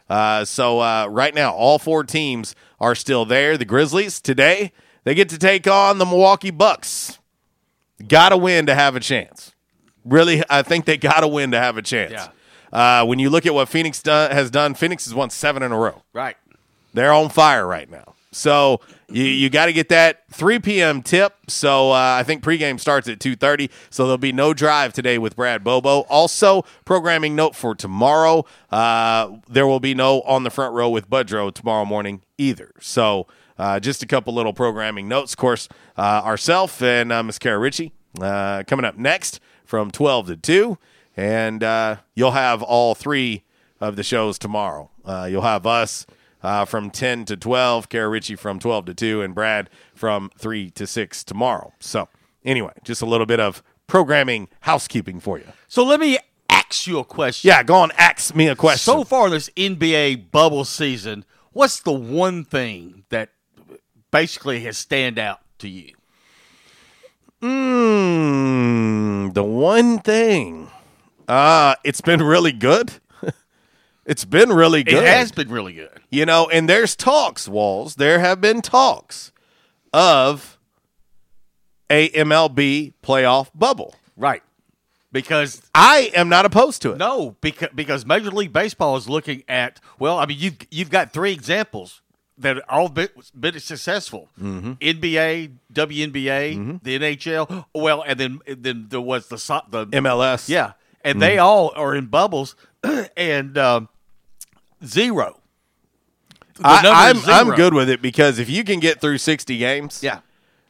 Uh, 0.09 0.45
so 0.45 0.81
uh, 0.81 1.07
right 1.07 1.35
now, 1.35 1.55
all 1.55 1.79
four 1.79 2.03
teams 2.03 2.55
are 2.81 2.95
still 2.95 3.25
there. 3.25 3.57
The 3.57 3.65
Grizzlies 3.65 4.21
today, 4.21 4.73
they 5.05 5.15
get 5.15 5.29
to 5.29 5.39
take 5.39 5.67
on 5.67 5.99
the 5.99 6.05
Milwaukee 6.05 6.51
Bucks. 6.51 7.19
Got 8.09 8.31
to 8.31 8.37
win 8.37 8.67
to 8.67 8.75
have 8.75 8.97
a 8.97 9.01
chance. 9.01 9.53
Really, 10.05 10.43
I 10.51 10.63
think 10.63 10.87
they 10.87 10.97
got 10.97 11.21
to 11.21 11.29
win 11.29 11.51
to 11.53 11.59
have 11.59 11.77
a 11.77 11.83
chance. 11.83 12.13
Yeah. 12.13 12.29
Uh, 12.73 13.05
when 13.05 13.19
you 13.19 13.31
look 13.31 13.47
at 13.47 13.55
what 13.55 13.69
Phoenix 13.69 14.03
has 14.05 14.51
done, 14.51 14.75
Phoenix 14.75 15.05
has 15.05 15.15
won 15.15 15.31
seven 15.31 15.63
in 15.63 15.73
a 15.73 15.79
row. 15.79 16.03
Right. 16.13 16.37
They're 16.95 17.13
on 17.13 17.29
fire 17.29 17.67
right 17.67 17.91
now. 17.91 18.15
So 18.33 18.81
you, 19.11 19.25
you 19.25 19.51
got 19.51 19.67
to 19.67 19.73
get 19.73 19.89
that 19.89 20.23
3 20.31 20.59
p.m. 20.61 21.03
tip. 21.03 21.35
So 21.49 21.91
uh, 21.91 22.17
I 22.19 22.23
think 22.23 22.43
pregame 22.43 22.79
starts 22.79 23.09
at 23.09 23.19
2:30. 23.19 23.71
So 23.91 24.05
there'll 24.05 24.19
be 24.19 24.33
no 24.33 24.55
drive 24.55 24.93
today 24.93 25.19
with 25.19 25.37
Brad 25.37 25.65
Bobo. 25.65 26.01
Also, 26.09 26.65
programming 26.85 27.35
note 27.35 27.55
for 27.55 27.75
tomorrow: 27.75 28.45
uh, 28.71 29.37
there 29.49 29.67
will 29.67 29.81
be 29.81 29.95
no 29.95 30.23
on 30.23 30.45
the 30.45 30.51
front 30.51 30.75
row 30.75 30.89
with 30.89 31.11
Budrow 31.11 31.53
tomorrow 31.53 31.85
morning 31.85 32.23
either. 32.39 32.73
So 32.81 33.27
uh, 33.59 33.81
just 33.81 34.03
a 34.03 34.07
couple 34.07 34.35
little 34.35 34.53
programming 34.53 35.09
notes. 35.09 35.33
Of 35.33 35.39
course, 35.39 35.69
uh, 35.97 36.23
ourself 36.25 36.81
and 36.83 37.13
uh, 37.13 37.23
Miss 37.23 37.39
Kara 37.39 37.59
Ritchie 37.59 37.93
uh, 38.21 38.63
coming 38.67 38.85
up 38.85 38.97
next 38.97 39.41
from 39.65 39.91
12 39.91 40.27
to 40.29 40.37
2, 40.37 40.79
and 41.17 41.63
you'll 42.15 42.31
have 42.33 42.63
all 42.63 42.95
three 42.95 43.45
of 43.81 43.97
the 43.97 44.03
shows 44.03 44.39
tomorrow. 44.39 44.91
You'll 45.07 45.43
have 45.43 45.67
us 45.67 46.07
uh, 46.43 46.65
from 46.65 46.91
10 46.91 47.25
to 47.27 47.37
12, 47.37 47.89
Kara 47.89 48.09
Ritchie 48.09 48.37
from 48.37 48.59
12 48.59 48.87
to 48.87 48.95
2, 48.95 49.23
and 49.23 49.35
Brad 49.35 49.71
from 49.95 50.31
3 50.39 50.71
to 50.71 50.87
6 50.87 51.25
tomorrow. 51.25 51.73
So, 51.81 52.09
anyway, 52.45 52.73
just 52.85 53.03
a 53.03 53.07
little 53.07 53.27
bit 53.27 53.41
of 53.41 53.63
programming 53.87 54.49
housekeeping 54.61 55.21
for 55.21 55.39
you. 55.39 55.47
So 55.69 55.85
let 55.85 56.01
me 56.01 56.19
ask 56.49 56.87
you 56.87 56.99
a 56.99 57.05
question. 57.05 57.49
Yeah, 57.49 57.63
go 57.63 57.75
on, 57.75 57.91
ask 57.99 58.35
me 58.35 58.49
a 58.49 58.57
question. 58.57 58.93
So 58.93 59.05
far 59.05 59.29
this 59.29 59.51
NBA 59.57 60.31
bubble 60.31 60.65
season, 60.65 61.25
what's 61.53 61.81
the 61.81 61.93
one 61.93 62.45
thing 62.45 63.05
that 63.11 63.31
basically 64.11 64.61
has 64.61 64.79
stand 64.79 65.19
out 65.19 65.41
to 65.59 65.69
you? 65.69 65.95
Mm, 67.43 69.35
the 69.35 69.43
one 69.43 69.99
thing, 69.99 70.71
uh, 71.27 71.75
it's 71.83 72.01
been 72.01 72.23
really 72.23 72.53
good. 72.53 72.93
It's 74.11 74.25
been 74.25 74.53
really 74.53 74.83
good. 74.83 74.95
It 74.95 75.05
has 75.05 75.31
been 75.31 75.51
really 75.51 75.73
good. 75.73 76.01
You 76.11 76.27
know, 76.27 76.51
and 76.51 76.69
there's 76.69 76.97
talks, 76.97 77.49
Walls. 77.49 77.95
There 77.95 78.19
have 78.19 78.41
been 78.41 78.61
talks 78.61 79.31
of 79.93 80.59
a 81.89 82.09
MLB 82.11 82.95
playoff 83.05 83.51
bubble. 83.55 83.95
Right. 84.17 84.43
Because 85.13 85.63
I 85.77 86.11
am 86.13 86.29
not 86.29 86.45
opposed 86.45 86.83
to 86.83 86.91
it. 86.93 86.99
No, 86.99 87.37
because 87.41 87.69
because 87.73 88.05
Major 88.05 88.33
League 88.33 88.53
Baseball 88.53 88.97
is 88.97 89.09
looking 89.09 89.45
at 89.49 89.81
well, 90.01 90.19
I 90.19 90.27
mean 90.27 90.39
you've 90.41 90.59
you've 90.73 90.91
got 90.91 91.13
three 91.13 91.33
examples 91.33 92.03
that 92.39 92.61
all 92.69 92.89
been, 92.89 93.09
been 93.39 93.61
successful: 93.61 94.29
Mm-hmm. 94.41 94.73
NBA, 94.73 95.53
WNBA, 95.73 96.83
the 96.83 96.99
NHL. 96.99 97.65
Well, 97.75 98.03
and 98.07 98.19
then 98.19 98.41
then 98.47 98.87
there 98.89 99.01
was 99.01 99.29
the 99.29 99.37
the 99.71 99.87
MLS. 99.87 100.49
Yeah, 100.49 100.73
and 101.03 101.23
they 101.23 101.39
all 101.39 101.73
are 101.77 101.95
in 101.95 102.07
bubbles, 102.07 102.55
and 103.17 103.59
um, 103.59 103.89
zero. 104.85 105.41
The 106.57 106.67
I, 106.67 107.09
I'm 107.11 107.17
is 107.17 107.29
I'm 107.29 107.51
good 107.55 107.73
with 107.75 107.89
it 107.89 108.03
because 108.03 108.39
if 108.39 108.51
you 108.51 108.65
can 108.65 108.81
get 108.81 109.01
through 109.01 109.19
60 109.19 109.57
games, 109.59 110.03
Yeah. 110.03 110.21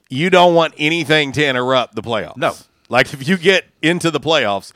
you 0.08 0.30
don't 0.30 0.54
want 0.54 0.74
anything 0.78 1.32
to 1.32 1.44
interrupt 1.44 1.94
the 1.96 2.02
playoffs. 2.02 2.36
No. 2.36 2.54
Like 2.88 3.12
if 3.12 3.26
you 3.26 3.36
get 3.36 3.64
into 3.82 4.10
the 4.10 4.20
playoffs, 4.20 4.72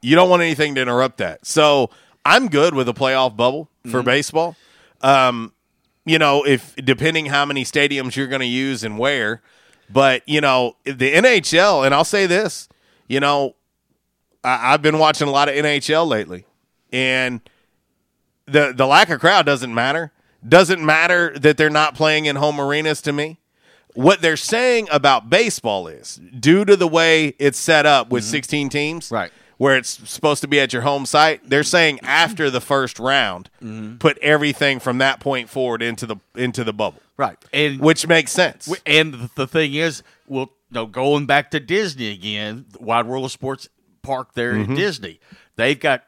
you 0.00 0.14
don't 0.16 0.30
want 0.30 0.42
anything 0.42 0.74
to 0.76 0.80
interrupt 0.82 1.18
that. 1.18 1.44
So 1.46 1.90
I'm 2.24 2.48
good 2.48 2.74
with 2.74 2.88
a 2.88 2.94
playoff 2.94 3.36
bubble 3.36 3.68
for 3.84 3.98
Mm-hmm. 3.98 4.06
baseball. 4.06 4.56
Um, 5.02 5.52
you 6.06 6.18
know, 6.18 6.44
if 6.46 6.74
depending 6.76 7.26
how 7.26 7.44
many 7.44 7.64
stadiums 7.64 8.16
you're 8.16 8.26
going 8.28 8.40
to 8.40 8.46
use 8.46 8.82
and 8.84 8.98
where, 8.98 9.42
but 9.90 10.22
you 10.26 10.40
know 10.40 10.76
the 10.84 11.12
NHL, 11.14 11.84
and 11.84 11.94
I'll 11.94 12.04
say 12.04 12.26
this, 12.26 12.68
you 13.08 13.20
know, 13.20 13.56
I, 14.42 14.72
I've 14.72 14.82
been 14.82 14.98
watching 14.98 15.28
a 15.28 15.30
lot 15.30 15.48
of 15.48 15.54
NHL 15.54 16.06
lately, 16.06 16.46
and 16.92 17.40
the 18.46 18.72
the 18.74 18.86
lack 18.86 19.10
of 19.10 19.20
crowd 19.20 19.46
doesn't 19.46 19.74
matter. 19.74 20.12
Doesn't 20.46 20.84
matter 20.84 21.36
that 21.38 21.56
they're 21.56 21.70
not 21.70 21.94
playing 21.94 22.26
in 22.26 22.36
home 22.36 22.60
arenas 22.60 23.00
to 23.02 23.12
me. 23.12 23.38
What 23.94 24.20
they're 24.20 24.36
saying 24.36 24.88
about 24.90 25.30
baseball 25.30 25.88
is 25.88 26.20
due 26.38 26.64
to 26.66 26.76
the 26.76 26.86
way 26.86 27.34
it's 27.38 27.58
set 27.58 27.86
up 27.86 28.10
with 28.10 28.24
16 28.24 28.68
teams, 28.68 29.10
Right. 29.10 29.32
where 29.56 29.76
it's 29.76 29.98
supposed 30.08 30.42
to 30.42 30.48
be 30.48 30.60
at 30.60 30.72
your 30.74 30.82
home 30.82 31.06
site, 31.06 31.48
they're 31.48 31.62
saying 31.64 32.00
after 32.02 32.50
the 32.50 32.60
first 32.60 32.98
round, 32.98 33.48
put 33.98 34.18
everything 34.18 34.78
from 34.80 34.98
that 34.98 35.18
point 35.18 35.48
forward 35.48 35.82
into 35.82 36.04
the 36.06 36.16
into 36.34 36.62
the 36.62 36.74
bubble. 36.74 37.00
Right. 37.16 37.38
And 37.52 37.80
Which 37.80 38.06
makes 38.06 38.30
sense. 38.32 38.70
And 38.84 39.30
the- 39.34 39.46
thing 39.46 39.72
is, 39.74 40.02
well, 40.26 40.50
no, 40.70 40.84
going 40.86 41.24
back 41.24 41.50
to 41.52 41.60
Disney 41.60 42.10
again, 42.12 42.66
Wide 42.78 43.06
World 43.06 43.24
of 43.24 43.32
Sports 43.32 43.68
Park 44.02 44.34
there 44.34 44.52
Mhm. 44.52 44.70
at 44.72 44.76
Disney, 44.76 45.18
they've 45.56 45.80
got 45.80 46.04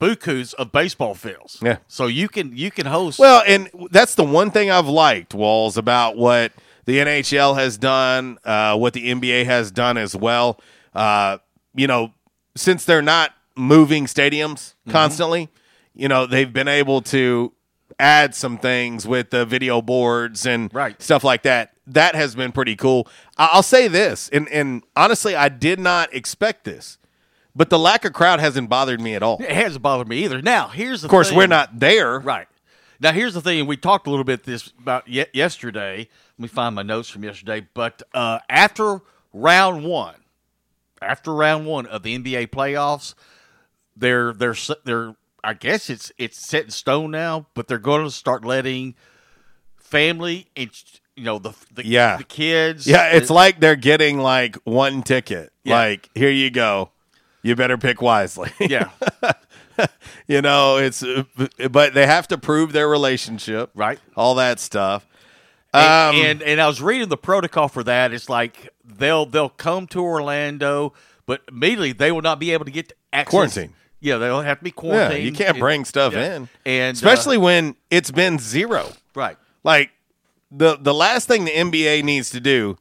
bukus 0.00 0.54
of 0.54 0.72
baseball 0.72 1.14
fields. 1.14 1.58
Yeah. 1.62 1.78
So 1.88 2.06
you 2.06 2.28
can 2.28 2.56
you 2.56 2.70
can 2.70 2.86
host. 2.86 3.18
Well, 3.18 3.42
and 3.46 3.70
that's 3.90 4.14
the 4.14 4.24
one 4.24 4.50
thing 4.50 4.70
I've 4.70 4.88
liked, 4.88 5.34
Walls, 5.34 5.76
about 5.76 6.16
what 6.16 6.52
the 6.84 6.98
NHL 6.98 7.56
has 7.56 7.76
done, 7.78 8.38
uh, 8.44 8.76
what 8.76 8.92
the 8.92 9.10
NBA 9.12 9.44
has 9.46 9.70
done 9.70 9.96
as 9.96 10.14
well. 10.14 10.60
Uh, 10.94 11.38
you 11.74 11.86
know, 11.86 12.12
since 12.54 12.84
they're 12.84 13.02
not 13.02 13.32
moving 13.56 14.06
stadiums 14.06 14.74
constantly, 14.88 15.48
you 15.94 16.08
know, 16.08 16.26
they've 16.26 16.52
been 16.52 16.68
able 16.68 17.00
to 17.02 17.52
add 17.98 18.34
some 18.34 18.58
things 18.58 19.06
with 19.06 19.30
the 19.30 19.44
video 19.46 19.80
boards 19.80 20.44
and 20.46 20.72
Right. 20.74 21.00
stuff 21.00 21.24
like 21.24 21.42
that. 21.44 21.72
That 21.86 22.14
has 22.14 22.34
been 22.34 22.52
pretty 22.52 22.76
cool. 22.76 23.08
I'll 23.38 23.62
say 23.62 23.88
this, 23.88 24.28
and, 24.30 24.48
and 24.50 24.82
honestly, 24.96 25.34
I 25.36 25.48
did 25.48 25.78
not 25.80 26.12
expect 26.14 26.64
this, 26.64 26.98
but 27.56 27.70
the 27.70 27.78
lack 27.78 28.04
of 28.04 28.12
crowd 28.12 28.38
hasn't 28.38 28.68
bothered 28.68 29.00
me 29.00 29.14
at 29.14 29.22
all. 29.22 29.38
it 29.42 29.50
hasn't 29.50 29.82
bothered 29.82 30.06
me 30.08 30.24
either. 30.24 30.42
Now 30.42 30.68
here's 30.68 31.00
the 31.02 31.06
Of 31.06 31.10
course, 31.10 31.30
thing. 31.30 31.38
we're 31.38 31.46
not 31.46 31.80
there. 31.80 32.18
Right. 32.20 32.46
Now 33.00 33.12
here's 33.12 33.34
the 33.34 33.40
thing, 33.40 33.66
we 33.66 33.76
talked 33.76 34.06
a 34.06 34.10
little 34.10 34.24
bit 34.24 34.44
this 34.44 34.72
about 34.80 35.08
ye- 35.08 35.26
yesterday. 35.32 35.98
Let 36.38 36.42
me 36.42 36.48
find 36.48 36.74
my 36.74 36.82
notes 36.82 37.08
from 37.08 37.24
yesterday. 37.24 37.66
But 37.74 38.02
uh, 38.14 38.38
after 38.48 39.00
round 39.32 39.84
one, 39.84 40.16
after 41.02 41.34
round 41.34 41.66
one 41.66 41.86
of 41.86 42.02
the 42.02 42.16
NBA 42.18 42.48
playoffs, 42.48 43.14
they're 43.96 44.32
they're 44.32 44.54
they're 44.84 45.14
I 45.44 45.54
guess 45.54 45.88
it's 45.90 46.10
it's 46.18 46.38
set 46.38 46.64
in 46.64 46.70
stone 46.70 47.10
now, 47.10 47.46
but 47.54 47.68
they're 47.68 47.78
going 47.78 48.04
to 48.04 48.10
start 48.10 48.44
letting 48.44 48.94
family 49.78 50.48
and 50.56 50.70
you 51.16 51.24
know 51.24 51.38
the 51.38 51.52
the, 51.72 51.86
Yeah. 51.86 52.16
the 52.16 52.24
kids. 52.24 52.86
Yeah, 52.86 53.08
it's 53.12 53.30
like 53.30 53.60
they're 53.60 53.76
getting 53.76 54.18
like 54.18 54.56
one 54.64 55.02
ticket. 55.02 55.52
Yeah. 55.64 55.76
Like, 55.76 56.10
here 56.14 56.30
you 56.30 56.50
go. 56.50 56.90
You 57.46 57.54
better 57.56 57.78
pick 57.78 58.02
wisely. 58.02 58.50
yeah, 58.60 58.90
you 60.26 60.42
know, 60.42 60.78
it's 60.78 61.02
uh, 61.02 61.24
but 61.70 61.94
they 61.94 62.06
have 62.06 62.26
to 62.28 62.38
prove 62.38 62.72
their 62.72 62.88
relationship, 62.88 63.70
right? 63.74 63.98
All 64.16 64.34
that 64.36 64.58
stuff. 64.60 65.06
And, 65.72 66.16
Um, 66.16 66.24
and 66.24 66.42
and 66.42 66.60
I 66.60 66.66
was 66.66 66.80
reading 66.80 67.08
the 67.08 67.16
protocol 67.16 67.68
for 67.68 67.82
that. 67.84 68.12
It's 68.12 68.28
like 68.28 68.70
they'll 68.84 69.26
they'll 69.26 69.48
come 69.50 69.86
to 69.88 70.00
Orlando, 70.02 70.92
but 71.26 71.42
immediately 71.48 71.92
they 71.92 72.10
will 72.12 72.22
not 72.22 72.38
be 72.40 72.52
able 72.52 72.64
to 72.64 72.70
get 72.70 72.92
access. 73.12 73.30
Quarantine. 73.30 73.74
Yeah, 74.00 74.18
they'll 74.18 74.42
have 74.42 74.58
to 74.58 74.64
be 74.64 74.70
yeah, 74.70 74.74
quarantined. 74.74 75.24
you 75.24 75.32
can't 75.32 75.50
And- 75.50 75.58
bring 75.60 75.84
stuff 75.84 76.12
yeah. 76.14 76.36
in, 76.36 76.48
and 76.64 76.94
uh, 76.96 76.98
especially 76.98 77.38
when 77.38 77.76
it's 77.90 78.10
been 78.10 78.38
zero. 78.38 78.88
right. 79.14 79.36
Like 79.64 79.90
the 80.50 80.76
the 80.80 80.94
last 80.94 81.28
thing 81.28 81.44
the 81.44 81.50
NBA 81.52 82.02
needs 82.04 82.30
to 82.30 82.40
do 82.40 82.76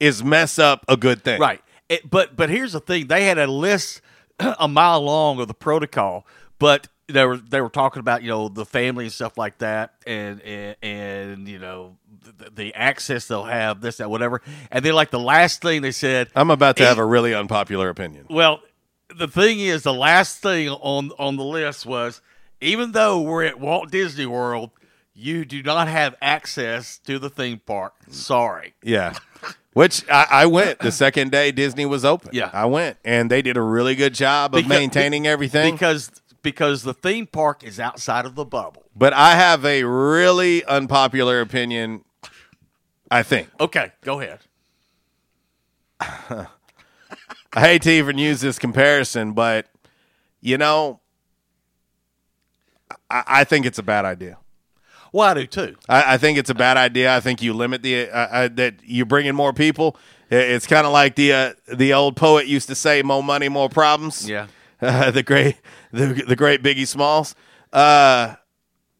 is 0.00 0.22
mess 0.24 0.58
up 0.58 0.84
a 0.88 0.96
good 0.96 1.22
thing. 1.24 1.40
Right. 1.40 1.60
It, 1.88 2.08
but 2.08 2.36
but 2.36 2.48
here's 2.50 2.72
the 2.72 2.80
thing: 2.80 3.06
they 3.08 3.24
had 3.24 3.38
a 3.38 3.46
list 3.46 4.00
a 4.40 4.68
mile 4.68 5.02
long 5.02 5.40
of 5.40 5.48
the 5.48 5.54
protocol, 5.54 6.26
but 6.58 6.88
they 7.08 7.24
were 7.24 7.36
they 7.38 7.60
were 7.60 7.70
talking 7.70 8.00
about 8.00 8.22
you 8.22 8.28
know 8.28 8.48
the 8.48 8.66
family 8.66 9.04
and 9.04 9.12
stuff 9.12 9.38
like 9.38 9.58
that, 9.58 9.94
and 10.06 10.40
and, 10.42 10.76
and 10.82 11.48
you 11.48 11.58
know 11.58 11.96
the, 12.38 12.50
the 12.50 12.74
access 12.74 13.26
they'll 13.26 13.44
have, 13.44 13.80
this 13.80 13.96
that 13.96 14.10
whatever, 14.10 14.42
and 14.70 14.84
then 14.84 14.94
like 14.94 15.10
the 15.10 15.20
last 15.20 15.62
thing 15.62 15.82
they 15.82 15.92
said, 15.92 16.28
I'm 16.34 16.50
about 16.50 16.76
to 16.76 16.84
have 16.84 16.98
a 16.98 17.04
really 17.04 17.34
unpopular 17.34 17.88
opinion. 17.88 18.26
well, 18.28 18.60
the 19.16 19.28
thing 19.28 19.60
is, 19.60 19.82
the 19.82 19.94
last 19.94 20.42
thing 20.42 20.68
on 20.68 21.10
on 21.18 21.36
the 21.36 21.44
list 21.44 21.86
was 21.86 22.20
even 22.60 22.92
though 22.92 23.20
we're 23.20 23.44
at 23.44 23.58
Walt 23.58 23.90
Disney 23.90 24.26
World, 24.26 24.70
you 25.14 25.44
do 25.44 25.62
not 25.62 25.88
have 25.88 26.14
access 26.20 26.98
to 26.98 27.18
the 27.18 27.30
theme 27.30 27.60
park. 27.64 27.94
Mm. 28.08 28.14
Sorry. 28.14 28.74
Yeah. 28.82 29.14
Which 29.74 30.08
I, 30.10 30.26
I 30.30 30.46
went 30.46 30.80
the 30.80 30.90
second 30.90 31.30
day 31.30 31.52
Disney 31.52 31.86
was 31.86 32.04
open. 32.04 32.30
Yeah. 32.32 32.50
I 32.52 32.64
went 32.66 32.96
and 33.04 33.30
they 33.30 33.42
did 33.42 33.56
a 33.56 33.62
really 33.62 33.94
good 33.94 34.14
job 34.14 34.54
of 34.54 34.58
Because- 34.58 34.68
maintaining 34.68 35.26
everything. 35.26 35.74
because 35.74 36.10
because 36.42 36.82
the 36.84 36.94
theme 36.94 37.26
park 37.26 37.62
is 37.64 37.78
outside 37.80 38.24
of 38.24 38.34
the 38.34 38.44
bubble. 38.44 38.84
but 38.96 39.12
I 39.12 39.34
have 39.36 39.64
a 39.64 39.82
really 39.84 40.64
unpopular 40.64 41.40
opinion. 41.40 42.04
I 43.10 43.22
think 43.22 43.48
Okay, 43.60 43.92
go 44.02 44.20
ahead. 44.20 44.40
I 46.00 46.46
hate 47.60 47.82
to 47.82 47.90
even 47.90 48.18
use 48.18 48.40
this 48.40 48.58
comparison, 48.58 49.32
but 49.32 49.66
you 50.40 50.58
know, 50.58 51.00
I, 53.10 53.24
I 53.26 53.44
think 53.44 53.66
it's 53.66 53.78
a 53.78 53.82
bad 53.82 54.04
idea. 54.04 54.38
Well, 55.12 55.28
I 55.28 55.34
do 55.34 55.46
too. 55.46 55.76
I, 55.88 56.14
I 56.14 56.18
think 56.18 56.38
it's 56.38 56.50
a 56.50 56.54
bad 56.54 56.76
idea. 56.76 57.14
I 57.16 57.20
think 57.20 57.40
you 57.42 57.52
limit 57.54 57.82
the 57.82 58.10
uh, 58.10 58.16
uh, 58.16 58.48
that 58.54 58.74
you 58.84 59.04
bring 59.04 59.26
in 59.26 59.34
more 59.34 59.52
people. 59.52 59.96
It's 60.30 60.66
kind 60.66 60.86
of 60.86 60.92
like 60.92 61.14
the 61.16 61.32
uh, 61.32 61.52
the 61.72 61.94
old 61.94 62.16
poet 62.16 62.46
used 62.46 62.68
to 62.68 62.74
say, 62.74 63.02
"More 63.02 63.22
money, 63.22 63.48
more 63.48 63.68
problems." 63.68 64.28
Yeah. 64.28 64.46
uh, 64.82 65.10
the 65.18 65.22
great 65.22 65.56
the, 65.92 66.06
the 66.26 66.36
great 66.36 66.62
Biggie 66.62 66.86
Smalls. 66.86 67.34
Uh, 67.72 68.34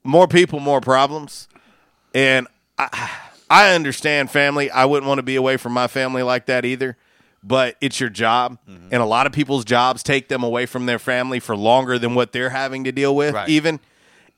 more 0.05 0.27
people, 0.29 0.61
more 0.61 0.81
problems, 0.81 1.49
and 2.15 2.47
I 2.79 3.11
I 3.51 3.75
understand 3.75 4.31
family. 4.31 4.71
I 4.71 4.85
wouldn't 4.87 5.07
want 5.09 5.19
to 5.19 5.23
be 5.23 5.37
away 5.37 5.57
from 5.59 5.73
my 5.73 5.87
family 5.89 6.23
like 6.23 6.47
that 6.47 6.65
either. 6.65 6.97
But 7.45 7.77
it's 7.81 8.01
your 8.01 8.11
job, 8.11 8.59
Mm-hmm. 8.69 8.89
and 8.91 9.01
a 9.03 9.07
lot 9.07 9.27
of 9.27 9.33
people's 9.33 9.65
jobs 9.65 10.03
take 10.03 10.29
them 10.29 10.43
away 10.43 10.67
from 10.67 10.87
their 10.87 10.99
family 10.99 11.39
for 11.39 11.55
longer 11.57 11.97
than 11.99 12.15
what 12.17 12.33
they're 12.33 12.51
having 12.51 12.83
to 12.85 12.93
deal 12.93 13.15
with, 13.15 13.33
Right. 13.35 13.49
even. 13.49 13.79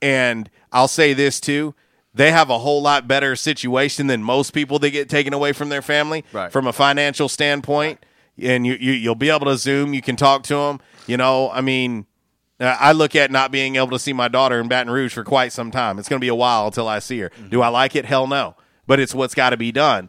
And 0.02 0.50
I'll 0.72 0.88
say 0.88 1.12
this 1.12 1.40
too. 1.40 1.74
They 2.12 2.32
have 2.32 2.50
a 2.50 2.58
whole 2.58 2.82
lot 2.82 3.06
better 3.06 3.36
situation 3.36 4.08
than 4.08 4.22
most 4.22 4.52
people 4.52 4.78
that 4.80 4.90
get 4.90 5.08
taken 5.08 5.32
away 5.32 5.52
from 5.52 5.68
their 5.68 5.82
family 5.82 6.24
Right. 6.32 6.50
from 6.50 6.66
a 6.66 6.72
financial 6.72 7.28
standpoint. 7.28 8.04
And 8.40 8.66
you, 8.66 8.74
you 8.74 8.92
you'll 8.92 9.14
be 9.14 9.30
able 9.30 9.46
to 9.46 9.56
zoom. 9.56 9.92
You 9.94 10.02
can 10.02 10.16
talk 10.16 10.42
to 10.44 10.54
them. 10.54 10.80
You 11.06 11.16
know, 11.16 11.50
I 11.50 11.60
mean, 11.60 12.06
I 12.58 12.92
look 12.92 13.14
at 13.14 13.30
not 13.30 13.50
being 13.52 13.76
able 13.76 13.90
to 13.90 13.98
see 13.98 14.12
my 14.12 14.28
daughter 14.28 14.58
in 14.60 14.68
Baton 14.68 14.92
Rouge 14.92 15.12
for 15.14 15.24
quite 15.24 15.52
some 15.52 15.70
time. 15.70 15.98
It's 15.98 16.08
going 16.08 16.18
to 16.20 16.24
be 16.24 16.28
a 16.28 16.34
while 16.34 16.66
until 16.66 16.88
I 16.88 16.98
see 16.98 17.18
her. 17.20 17.30
Do 17.48 17.62
I 17.62 17.68
like 17.68 17.94
it? 17.96 18.04
Hell 18.06 18.26
no. 18.26 18.56
But 18.86 18.98
it's 19.00 19.14
what's 19.14 19.34
got 19.34 19.50
to 19.50 19.56
be 19.56 19.72
done. 19.72 20.08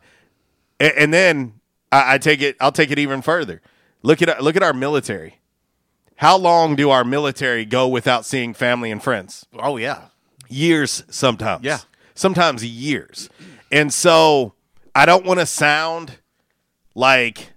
And, 0.80 0.94
and 0.98 1.14
then 1.14 1.54
I, 1.92 2.16
I 2.16 2.18
take 2.18 2.42
it. 2.42 2.56
I'll 2.60 2.72
take 2.72 2.90
it 2.92 3.00
even 3.00 3.22
further. 3.22 3.62
Look 4.02 4.22
at 4.22 4.42
look 4.44 4.56
at 4.56 4.64
our 4.64 4.74
military. 4.74 5.40
How 6.16 6.38
long 6.38 6.76
do 6.76 6.90
our 6.90 7.04
military 7.04 7.66
go 7.66 7.88
without 7.88 8.26
seeing 8.26 8.54
family 8.54 8.92
and 8.92 9.02
friends? 9.04 9.46
Oh 9.58 9.78
yeah, 9.78 10.06
years 10.52 11.04
sometimes. 11.10 11.64
Yeah. 11.64 11.80
sometimes 12.14 12.64
years. 12.64 13.30
And 13.72 13.94
so 13.94 14.54
I 14.94 15.06
don't 15.06 15.26
want 15.26 15.40
to 15.40 15.46
sound 15.46 16.20
like 16.94 17.54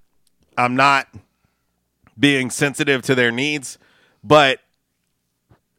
I'm 0.56 0.76
not 0.76 1.08
being 2.18 2.50
sensitive 2.50 3.02
to 3.02 3.14
their 3.14 3.32
needs, 3.32 3.78
but 4.22 4.60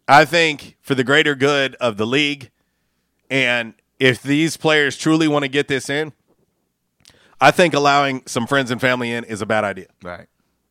I 0.08 0.26
think 0.26 0.78
for 0.82 0.94
the 0.94 1.04
greater 1.04 1.34
good 1.36 1.76
of 1.76 1.98
the 1.98 2.06
league, 2.06 2.52
and 3.30 3.74
if 4.00 4.22
these 4.22 4.58
players 4.58 4.98
truly 4.98 5.28
want 5.28 5.44
to 5.44 5.50
get 5.50 5.68
this 5.68 5.90
in, 5.90 6.14
I 7.40 7.52
think 7.52 7.74
allowing 7.74 8.24
some 8.28 8.48
friends 8.48 8.72
and 8.72 8.80
family 8.80 9.12
in 9.12 9.24
is 9.24 9.42
a 9.42 9.46
bad 9.46 9.64
idea. 9.64 9.88
Right. 10.04 10.28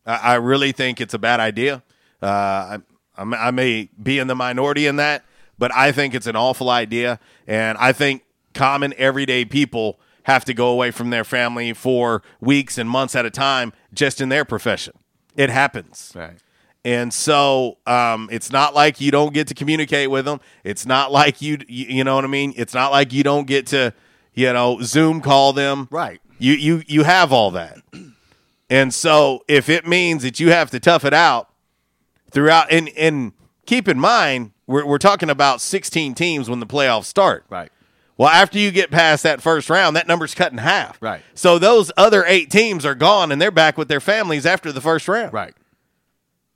I, 0.07 0.17
I 0.17 0.35
really 0.35 0.73
think 0.73 1.01
it's 1.01 1.15
a 1.15 1.19
bad 1.19 1.41
idea. 1.41 1.83
Uh, 2.23 2.79
I, 3.17 3.23
I 3.23 3.51
may 3.51 3.89
be 4.01 4.19
in 4.19 4.27
the 4.27 4.35
minority 4.35 4.87
in 4.87 4.97
that, 4.97 5.25
but 5.59 5.75
I 5.75 5.93
think 5.93 6.15
it's 6.15 6.27
an 6.27 6.37
awful 6.37 6.71
idea, 6.71 7.19
and 7.47 7.79
I 7.79 7.93
think 7.93 8.23
common 8.55 8.95
everyday 8.97 9.45
people 9.45 9.99
have 10.25 10.45
to 10.47 10.55
go 10.55 10.69
away 10.69 10.91
from 10.91 11.11
their 11.11 11.25
family 11.25 11.73
for 11.73 12.23
weeks 12.41 12.79
and 12.79 12.89
months 12.89 13.15
at 13.15 13.27
a 13.27 13.31
time 13.31 13.73
just 13.93 14.21
in 14.21 14.31
their 14.31 14.45
profession. 14.45 14.95
It 15.37 15.51
happens. 15.51 16.13
Right. 16.15 16.39
And 16.85 17.13
so 17.13 17.79
um, 17.87 18.29
it's 18.31 18.53
not 18.53 18.75
like 18.75 19.01
you 19.01 19.11
don't 19.11 19.33
get 19.33 19.49
to 19.49 19.55
communicate 19.55 20.11
with 20.11 20.25
them. 20.27 20.41
It's 20.65 20.85
not 20.85 21.11
like 21.11 21.41
you, 21.41 21.59
you, 21.67 21.87
you 21.87 22.05
know 22.05 22.15
what 22.15 22.25
I 22.25 22.29
mean. 22.29 22.53
It's 22.57 22.75
not 22.75 22.91
like 22.91 23.13
you 23.13 23.23
don't 23.23 23.47
get 23.47 23.67
to, 23.69 23.95
you 24.35 24.53
know, 24.53 24.81
Zoom 24.83 25.21
call 25.21 25.53
them. 25.53 25.89
Right. 25.91 26.21
You 26.39 26.53
you 26.55 26.83
you 26.87 27.05
have 27.05 27.33
all 27.33 27.53
that. 27.53 27.79
And 28.69 28.93
so 28.93 29.45
if 29.49 29.69
it 29.69 29.87
means 29.87 30.23
that 30.25 30.41
you 30.41 30.51
have 30.51 30.71
to 30.73 30.81
tough 30.81 31.05
it 31.05 31.15
out 31.15 31.49
throughout, 32.31 32.71
and 32.73 32.89
and 32.97 33.33
keep 33.67 33.89
in 33.89 33.99
mind 33.99 34.53
we're 34.67 34.87
we're 34.87 34.99
talking 34.99 35.31
about 35.31 35.61
16 35.61 36.15
teams 36.15 36.49
when 36.49 36.61
the 36.61 36.67
playoffs 36.67 37.05
start. 37.05 37.45
Right. 37.49 37.71
Well, 38.17 38.29
after 38.29 38.59
you 38.59 38.71
get 38.71 38.91
past 38.91 39.25
that 39.25 39.43
first 39.43 39.69
round, 39.69 39.97
that 39.97 40.07
number's 40.07 40.35
cut 40.35 40.53
in 40.53 40.59
half. 40.59 41.03
Right. 41.03 41.21
So 41.35 41.59
those 41.59 41.91
other 41.97 42.25
eight 42.27 42.51
teams 42.51 42.87
are 42.87 42.95
gone 42.95 43.33
and 43.33 43.43
they're 43.43 43.51
back 43.51 43.77
with 43.77 43.89
their 43.89 44.01
families 44.01 44.47
after 44.47 44.71
the 44.71 44.81
first 44.81 45.09
round. 45.09 45.33
Right. 45.33 45.55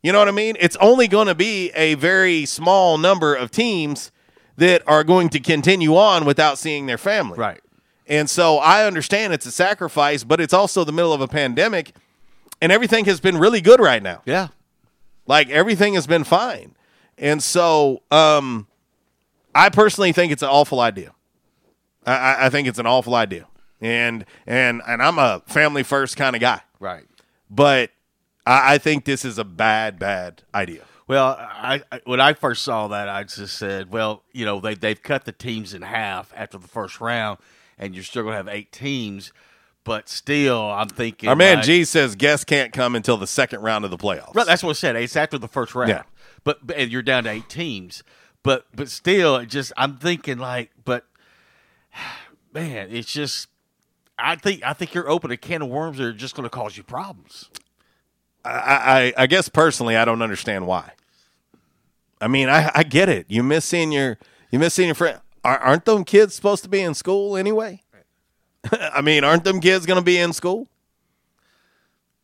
You 0.02 0.12
know 0.12 0.20
what 0.20 0.28
I 0.28 0.32
mean? 0.32 0.56
It's 0.60 0.76
only 0.76 1.08
going 1.08 1.26
to 1.26 1.34
be 1.34 1.70
a 1.70 1.94
very 1.94 2.44
small 2.44 2.96
number 2.96 3.34
of 3.34 3.50
teams 3.50 4.12
that 4.56 4.82
are 4.86 5.02
going 5.02 5.28
to 5.30 5.40
continue 5.40 5.96
on 5.96 6.24
without 6.24 6.58
seeing 6.58 6.86
their 6.86 6.98
family. 6.98 7.38
Right. 7.38 7.60
And 8.06 8.30
so 8.30 8.58
I 8.58 8.86
understand 8.86 9.32
it's 9.32 9.46
a 9.46 9.50
sacrifice, 9.50 10.22
but 10.22 10.40
it's 10.40 10.54
also 10.54 10.84
the 10.84 10.92
middle 10.92 11.12
of 11.12 11.20
a 11.20 11.28
pandemic 11.28 11.92
and 12.60 12.70
everything 12.70 13.04
has 13.06 13.20
been 13.20 13.36
really 13.36 13.60
good 13.60 13.80
right 13.80 14.02
now. 14.02 14.22
Yeah. 14.24 14.48
Like 15.26 15.50
everything 15.50 15.94
has 15.94 16.06
been 16.06 16.24
fine. 16.24 16.74
And 17.18 17.42
so 17.42 18.02
um 18.10 18.66
I 19.54 19.68
personally 19.70 20.12
think 20.12 20.32
it's 20.32 20.42
an 20.42 20.48
awful 20.48 20.80
idea. 20.80 21.12
I- 22.06 22.46
I, 22.46 22.48
think 22.50 22.68
it's 22.68 22.78
an 22.78 22.86
awful 22.86 23.14
idea. 23.14 23.46
And 23.80 24.24
and 24.46 24.82
and 24.86 25.02
I'm 25.02 25.18
a 25.18 25.42
family 25.46 25.82
first 25.82 26.16
kind 26.16 26.34
of 26.36 26.40
guy. 26.40 26.60
Right. 26.80 27.04
But 27.50 27.90
I, 28.46 28.74
I 28.74 28.78
think 28.78 29.04
this 29.04 29.24
is 29.24 29.38
a 29.38 29.44
bad, 29.44 29.98
bad 29.98 30.42
idea. 30.54 30.82
Well, 31.06 31.36
I, 31.38 31.82
I 31.90 32.00
when 32.04 32.20
I 32.20 32.34
first 32.34 32.62
saw 32.62 32.88
that, 32.88 33.08
I 33.08 33.24
just 33.24 33.56
said, 33.56 33.90
well, 33.90 34.22
you 34.32 34.44
know, 34.44 34.60
they 34.60 34.74
they've 34.74 35.02
cut 35.02 35.24
the 35.24 35.32
teams 35.32 35.74
in 35.74 35.82
half 35.82 36.32
after 36.36 36.58
the 36.58 36.68
first 36.68 37.00
round, 37.00 37.38
and 37.78 37.94
you're 37.94 38.04
still 38.04 38.22
going 38.24 38.32
to 38.32 38.36
have 38.36 38.48
eight 38.48 38.72
teams. 38.72 39.32
But 39.84 40.08
still, 40.10 40.60
I'm 40.70 40.88
thinking 40.88 41.30
Our 41.30 41.36
man 41.36 41.56
like- 41.56 41.64
G 41.64 41.84
says 41.84 42.14
guests 42.14 42.44
can't 42.44 42.72
come 42.74 42.94
until 42.94 43.16
the 43.16 43.26
second 43.26 43.62
round 43.62 43.86
of 43.86 43.90
the 43.90 43.96
playoffs. 43.96 44.34
Right, 44.34 44.44
that's 44.46 44.62
what 44.62 44.70
I 44.70 44.74
said. 44.74 44.96
It's 44.96 45.16
after 45.16 45.38
the 45.38 45.48
first 45.48 45.74
round. 45.74 45.88
Yeah. 45.90 46.02
But, 46.44 46.58
and 46.74 46.90
you're 46.90 47.02
down 47.02 47.24
to 47.24 47.30
eight 47.30 47.48
teams. 47.48 48.02
But 48.42 48.66
but 48.74 48.88
still, 48.88 49.44
just 49.44 49.72
I'm 49.76 49.96
thinking 49.98 50.38
like, 50.38 50.70
but 50.84 51.04
man, 52.52 52.88
it's 52.90 53.12
just 53.12 53.48
I 54.18 54.36
think 54.36 54.62
I 54.64 54.72
think 54.72 54.94
you're 54.94 55.08
opening 55.08 55.34
a 55.34 55.38
can 55.38 55.62
of 55.62 55.68
worms 55.68 55.98
that 55.98 56.04
are 56.04 56.12
just 56.12 56.34
going 56.34 56.44
to 56.44 56.50
cause 56.50 56.76
you 56.76 56.82
problems. 56.82 57.50
I, 58.44 59.12
I, 59.16 59.22
I 59.24 59.26
guess 59.26 59.48
personally, 59.48 59.96
I 59.96 60.04
don't 60.04 60.22
understand 60.22 60.66
why. 60.66 60.92
I 62.20 62.28
mean, 62.28 62.48
I, 62.48 62.70
I 62.74 62.82
get 62.82 63.08
it. 63.08 63.26
You 63.28 63.42
miss 63.42 63.64
seeing 63.64 63.92
your 63.92 64.18
you 64.50 64.58
miss 64.58 64.74
seeing 64.74 64.88
your 64.88 64.94
friend. 64.94 65.20
Are, 65.44 65.58
aren't 65.58 65.84
them 65.84 66.04
kids 66.04 66.34
supposed 66.34 66.62
to 66.64 66.68
be 66.68 66.80
in 66.80 66.94
school 66.94 67.36
anyway? 67.36 67.82
I 68.72 69.02
mean, 69.02 69.24
aren't 69.24 69.44
them 69.44 69.60
kids 69.60 69.86
going 69.86 69.98
to 69.98 70.04
be 70.04 70.18
in 70.18 70.32
school? 70.32 70.68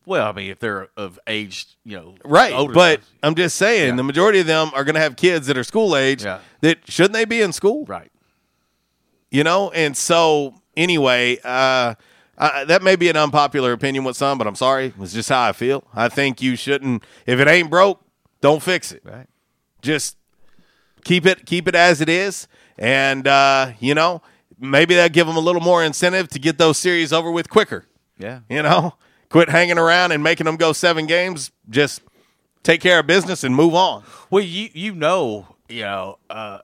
Well, 0.06 0.26
I 0.28 0.32
mean, 0.32 0.50
if 0.50 0.58
they're 0.58 0.88
of 0.96 1.18
age, 1.26 1.66
you 1.84 1.96
know, 1.96 2.14
Right, 2.24 2.52
older 2.52 2.74
but. 2.74 3.00
I'm 3.22 3.34
just 3.34 3.56
saying 3.56 3.96
the 3.96 4.02
majority 4.02 4.40
of 4.40 4.46
them 4.46 4.70
are 4.74 4.84
going 4.84 4.94
to 4.94 5.00
have 5.00 5.16
kids 5.16 5.46
that 5.46 5.56
are 5.56 5.64
school 5.64 5.96
age. 5.96 6.22
That 6.22 6.78
shouldn't 6.86 7.14
they 7.14 7.24
be 7.24 7.40
in 7.40 7.52
school? 7.52 7.84
Right. 7.86 8.10
You 9.30 9.44
know, 9.44 9.70
and 9.70 9.96
so 9.96 10.54
anyway, 10.76 11.38
uh, 11.42 11.94
uh, 12.38 12.64
that 12.66 12.82
may 12.82 12.96
be 12.96 13.08
an 13.08 13.16
unpopular 13.16 13.72
opinion 13.72 14.04
with 14.04 14.16
some, 14.16 14.38
but 14.38 14.46
I'm 14.46 14.54
sorry, 14.54 14.92
it's 15.00 15.12
just 15.12 15.28
how 15.28 15.42
I 15.42 15.52
feel. 15.52 15.84
I 15.94 16.08
think 16.08 16.40
you 16.42 16.56
shouldn't. 16.56 17.02
If 17.26 17.40
it 17.40 17.48
ain't 17.48 17.70
broke, 17.70 18.00
don't 18.40 18.62
fix 18.62 18.92
it. 18.92 19.02
Right. 19.04 19.26
Just 19.82 20.16
keep 21.04 21.26
it 21.26 21.46
keep 21.46 21.66
it 21.68 21.74
as 21.74 22.00
it 22.00 22.08
is, 22.08 22.46
and 22.78 23.26
uh, 23.26 23.72
you 23.80 23.94
know 23.94 24.22
maybe 24.58 24.94
that 24.94 25.12
give 25.12 25.26
them 25.26 25.36
a 25.36 25.40
little 25.40 25.60
more 25.60 25.82
incentive 25.84 26.28
to 26.28 26.38
get 26.38 26.58
those 26.58 26.78
series 26.78 27.12
over 27.12 27.30
with 27.30 27.48
quicker. 27.48 27.86
Yeah. 28.18 28.40
You 28.48 28.62
know, 28.62 28.94
quit 29.34 29.48
hanging 29.48 29.78
around 29.78 30.12
and 30.12 30.22
making 30.22 30.44
them 30.44 30.54
go 30.54 30.72
seven 30.72 31.06
games. 31.06 31.50
Just 31.68 32.02
take 32.62 32.80
care 32.80 33.00
of 33.00 33.06
business 33.08 33.42
and 33.42 33.52
move 33.52 33.74
on. 33.74 34.04
Well, 34.30 34.44
you 34.44 34.68
you 34.72 34.94
know, 34.94 35.56
you 35.68 35.82
know, 35.82 36.18
uh, 36.30 36.58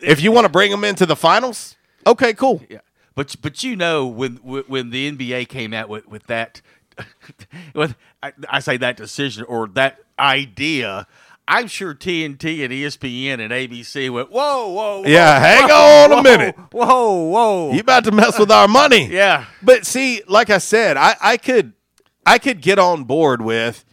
If 0.00 0.22
you 0.22 0.32
want 0.32 0.46
to 0.46 0.48
bring 0.48 0.70
them 0.70 0.84
into 0.84 1.04
the 1.04 1.14
finals, 1.16 1.76
okay, 2.06 2.32
cool. 2.32 2.62
Yeah, 2.70 2.78
but 3.14 3.36
but 3.42 3.62
you 3.62 3.76
know 3.76 4.06
when 4.06 4.36
when 4.36 4.88
the 4.88 5.12
NBA 5.12 5.50
came 5.50 5.74
out 5.74 5.90
with 5.90 6.08
with 6.08 6.26
that, 6.28 6.62
with 7.74 7.94
I, 8.22 8.32
I 8.48 8.60
say 8.60 8.78
that 8.78 8.96
decision 8.96 9.44
or 9.44 9.68
that 9.74 9.98
idea. 10.18 11.06
I'm 11.48 11.68
sure 11.68 11.94
TNT 11.94 12.64
and 12.64 12.72
ESPN 12.72 13.34
and 13.40 13.52
ABC 13.52 14.10
went, 14.10 14.30
whoa, 14.32 14.68
whoa, 14.68 15.00
whoa 15.02 15.08
Yeah, 15.08 15.38
hang 15.38 15.68
whoa, 15.68 16.04
on 16.16 16.18
a 16.18 16.22
minute. 16.22 16.56
Whoa, 16.72 17.12
whoa. 17.28 17.72
You 17.72 17.80
about 17.80 18.04
to 18.04 18.12
mess 18.12 18.38
with 18.38 18.50
our 18.50 18.66
money. 18.68 19.06
Yeah. 19.12 19.44
But 19.62 19.86
see, 19.86 20.22
like 20.26 20.50
I 20.50 20.58
said, 20.58 20.96
I, 20.96 21.14
I 21.20 21.36
could 21.36 21.72
I 22.26 22.38
could 22.38 22.60
get 22.60 22.78
on 22.80 23.04
board 23.04 23.40
with 23.42 23.84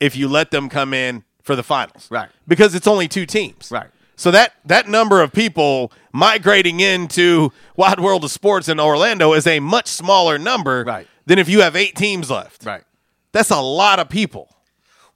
if 0.00 0.14
you 0.16 0.28
let 0.28 0.50
them 0.50 0.68
come 0.68 0.92
in 0.92 1.24
for 1.42 1.56
the 1.56 1.62
finals. 1.62 2.08
Right. 2.10 2.28
Because 2.46 2.74
it's 2.74 2.86
only 2.86 3.08
two 3.08 3.24
teams. 3.24 3.70
Right. 3.72 3.88
So 4.16 4.30
that 4.32 4.52
that 4.66 4.86
number 4.88 5.22
of 5.22 5.32
people 5.32 5.90
migrating 6.12 6.80
into 6.80 7.50
Wide 7.76 8.00
World 8.00 8.24
of 8.24 8.30
Sports 8.30 8.68
in 8.68 8.78
Orlando 8.78 9.32
is 9.32 9.46
a 9.46 9.60
much 9.60 9.86
smaller 9.86 10.38
number 10.38 10.84
Right. 10.86 11.06
than 11.24 11.38
if 11.38 11.48
you 11.48 11.62
have 11.62 11.74
eight 11.74 11.96
teams 11.96 12.30
left. 12.30 12.66
Right. 12.66 12.82
That's 13.32 13.50
a 13.50 13.60
lot 13.60 13.98
of 13.98 14.08
people. 14.10 14.54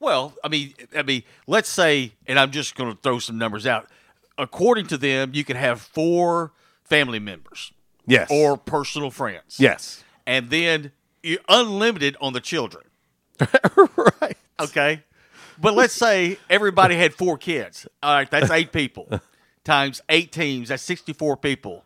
Well, 0.03 0.33
I 0.43 0.49
mean, 0.49 0.73
I 0.95 1.01
mean, 1.01 1.23
let's 1.47 1.69
say, 1.69 2.11
and 2.27 2.37
I'm 2.37 2.51
just 2.51 2.75
going 2.75 2.91
to 2.93 2.97
throw 3.01 3.19
some 3.19 3.37
numbers 3.37 3.65
out. 3.65 3.87
According 4.37 4.87
to 4.87 4.97
them, 4.97 5.31
you 5.33 5.43
can 5.45 5.55
have 5.55 5.79
four 5.79 6.51
family 6.83 7.19
members, 7.19 7.71
Yes. 8.05 8.27
or 8.29 8.57
personal 8.57 9.11
friends, 9.11 9.57
Yes. 9.59 10.03
and 10.27 10.49
then 10.49 10.91
you're 11.23 11.39
unlimited 11.47 12.17
on 12.19 12.33
the 12.33 12.41
children. 12.41 12.83
right. 14.21 14.37
Okay. 14.59 15.03
But 15.61 15.73
let's 15.75 15.93
say 15.93 16.37
everybody 16.49 16.95
had 16.97 17.13
four 17.13 17.37
kids. 17.37 17.87
All 18.01 18.13
right, 18.13 18.29
that's 18.29 18.51
eight 18.51 18.71
people 18.73 19.07
times 19.63 20.01
eight 20.09 20.31
teams. 20.33 20.69
That's 20.69 20.83
64 20.83 21.37
people. 21.37 21.85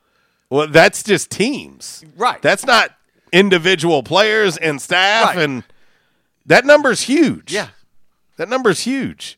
Well, 0.50 0.68
that's 0.68 1.04
just 1.04 1.30
teams. 1.30 2.04
Right. 2.16 2.42
That's 2.42 2.66
not 2.66 2.92
individual 3.32 4.02
players 4.04 4.58
and 4.58 4.82
staff 4.82 5.36
Right. 5.36 5.44
and 5.44 5.64
that 6.46 6.66
number's 6.66 7.02
huge. 7.02 7.52
Yeah. 7.54 7.68
That 8.38 8.50
number's 8.50 8.82
huge. 8.82 9.38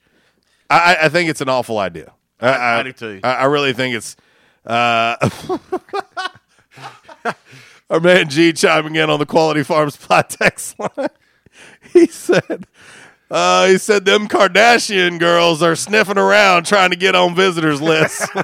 I, 0.69 0.95
I- 0.95 1.05
I 1.05 1.09
think 1.09 1.29
it's 1.29 1.41
an 1.41 1.49
awful 1.49 1.77
idea. 1.79 2.13
I, 2.41 2.79
I 2.79 2.83
do 2.83 2.93
too. 2.93 3.19
I, 3.23 3.33
I 3.33 3.45
really 3.45 3.73
think 3.73 3.95
it's. 3.95 4.15
Uh, 4.65 5.15
our 7.89 7.99
man 7.99 8.29
G 8.29 8.53
chiming 8.53 8.95
in 8.95 9.09
on 9.09 9.19
the 9.19 9.25
Quality 9.25 9.63
Farms 9.63 9.97
Plot 9.97 10.29
text 10.29 10.79
line. 10.79 10.89
He 11.91 12.05
said, 12.07 12.67
uh, 13.31 13.67
"He 13.67 13.77
said 13.77 14.05
them 14.05 14.27
Kardashian 14.27 15.19
girls 15.19 15.61
are 15.63 15.75
sniffing 15.75 16.17
around 16.17 16.65
trying 16.65 16.91
to 16.91 16.95
get 16.95 17.15
on 17.15 17.35
visitors 17.35 17.81
lists. 17.81 18.25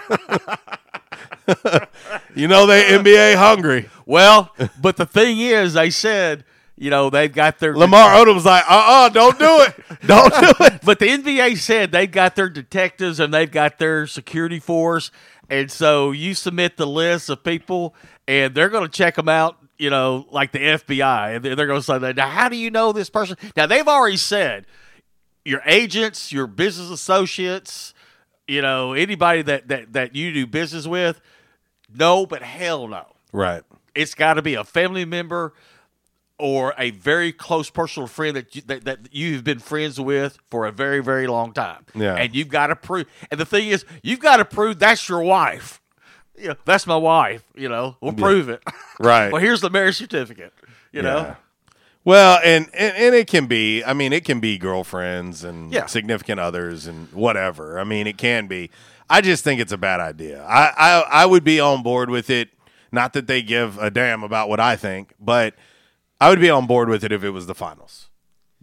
you 2.35 2.47
know 2.47 2.65
they 2.65 2.83
NBA 2.83 3.35
hungry." 3.35 3.87
Well, 4.05 4.53
but 4.81 4.97
the 4.97 5.05
thing 5.05 5.39
is, 5.39 5.73
they 5.73 5.89
said, 5.91 6.43
you 6.77 6.89
know, 6.89 7.09
they've 7.09 7.31
got 7.31 7.59
their 7.59 7.75
Lamar 7.75 8.11
Odom's 8.15 8.45
like, 8.45 8.63
"Uh, 8.69 8.83
uh 8.87 9.09
don't 9.09 9.39
do 9.39 9.61
it, 9.61 9.75
don't 10.05 10.33
do 10.33 10.65
it." 10.65 10.81
But 10.83 10.99
the 10.99 11.07
NBA 11.07 11.57
said 11.57 11.91
they've 11.91 12.11
got 12.11 12.35
their 12.35 12.49
detectives 12.49 13.19
and 13.19 13.33
they've 13.33 13.49
got 13.49 13.77
their 13.77 14.07
security 14.07 14.59
force, 14.59 15.09
and 15.49 15.71
so 15.71 16.11
you 16.11 16.33
submit 16.33 16.77
the 16.77 16.87
list 16.87 17.29
of 17.29 17.43
people, 17.43 17.95
and 18.27 18.53
they're 18.53 18.69
going 18.69 18.83
to 18.83 18.91
check 18.91 19.15
them 19.15 19.29
out. 19.29 19.57
You 19.77 19.89
know, 19.89 20.25
like 20.31 20.51
the 20.51 20.59
FBI, 20.59 21.35
and 21.35 21.45
they're 21.45 21.67
going 21.67 21.81
to 21.81 21.83
say, 21.83 22.13
"Now, 22.13 22.29
how 22.29 22.49
do 22.49 22.55
you 22.55 22.69
know 22.69 22.91
this 22.91 23.09
person?" 23.09 23.37
Now, 23.55 23.65
they've 23.67 23.87
already 23.87 24.17
said 24.17 24.65
your 25.45 25.61
agents, 25.65 26.31
your 26.31 26.47
business 26.47 26.89
associates, 26.89 27.93
you 28.47 28.61
know, 28.61 28.93
anybody 28.93 29.41
that 29.43 29.67
that 29.69 29.93
that 29.93 30.15
you 30.15 30.33
do 30.33 30.47
business 30.47 30.87
with, 30.87 31.21
no, 31.93 32.25
but 32.25 32.41
hell 32.41 32.87
no. 32.87 33.05
Right. 33.31 33.63
It's 33.93 34.13
got 34.13 34.33
to 34.33 34.41
be 34.41 34.55
a 34.55 34.63
family 34.63 35.05
member 35.05 35.53
or 36.37 36.73
a 36.77 36.91
very 36.91 37.31
close 37.31 37.69
personal 37.69 38.07
friend 38.07 38.35
that 38.35 38.55
you, 38.55 38.61
that, 38.67 38.83
that 38.85 38.99
you've 39.11 39.43
been 39.43 39.59
friends 39.59 39.99
with 39.99 40.37
for 40.51 40.65
a 40.65 40.71
very 40.71 41.01
very 41.01 41.27
long 41.27 41.53
time. 41.53 41.85
Yeah. 41.95 42.15
and 42.15 42.35
you've 42.35 42.49
got 42.49 42.67
to 42.67 42.75
prove. 42.75 43.07
And 43.31 43.39
the 43.39 43.45
thing 43.45 43.69
is, 43.69 43.85
you've 44.03 44.19
got 44.19 44.37
to 44.37 44.45
prove 44.45 44.79
that's 44.79 45.07
your 45.07 45.21
wife. 45.21 45.81
You 46.37 46.49
know, 46.49 46.55
that's 46.65 46.85
my 46.85 46.97
wife. 46.97 47.43
You 47.55 47.69
know, 47.69 47.95
we'll 48.01 48.13
Yeah. 48.13 48.21
prove 48.25 48.49
it. 48.49 48.61
Right. 48.99 49.29
well, 49.31 49.41
here's 49.41 49.61
the 49.61 49.69
marriage 49.69 49.95
certificate. 49.97 50.53
You 50.91 51.01
know. 51.01 51.35
Well, 52.03 52.39
and, 52.43 52.67
and 52.75 52.95
and 52.95 53.15
it 53.15 53.27
can 53.27 53.47
be. 53.47 53.83
I 53.83 53.93
mean, 53.93 54.13
it 54.13 54.25
can 54.25 54.39
be 54.39 54.57
girlfriends 54.57 55.43
and 55.43 55.73
Yeah. 55.73 55.87
significant 55.87 56.39
others 56.39 56.85
and 56.85 57.11
whatever. 57.13 57.79
I 57.79 57.83
mean, 57.83 58.05
it 58.07 58.17
can 58.17 58.45
be. 58.47 58.69
I 59.09 59.21
just 59.21 59.43
think 59.43 59.59
it's 59.61 59.71
a 59.71 59.77
bad 59.77 59.99
idea. 60.01 60.43
I, 60.43 60.71
I 60.77 60.99
I 61.23 61.25
would 61.25 61.43
be 61.43 61.59
on 61.59 61.81
board 61.81 62.09
with 62.09 62.29
it. 62.29 62.49
Not 62.91 63.13
that 63.13 63.27
they 63.27 63.41
give 63.41 63.77
a 63.79 63.89
damn 63.89 64.21
about 64.23 64.49
what 64.49 64.59
I 64.59 64.75
think, 64.75 65.13
but 65.19 65.55
I 66.21 66.29
would 66.29 66.39
be 66.39 66.49
on 66.49 66.65
board 66.67 66.89
with 66.89 67.03
it 67.03 67.11
if 67.11 67.23
it 67.23 67.31
was 67.31 67.45
the 67.47 67.55
finals. 67.55 68.09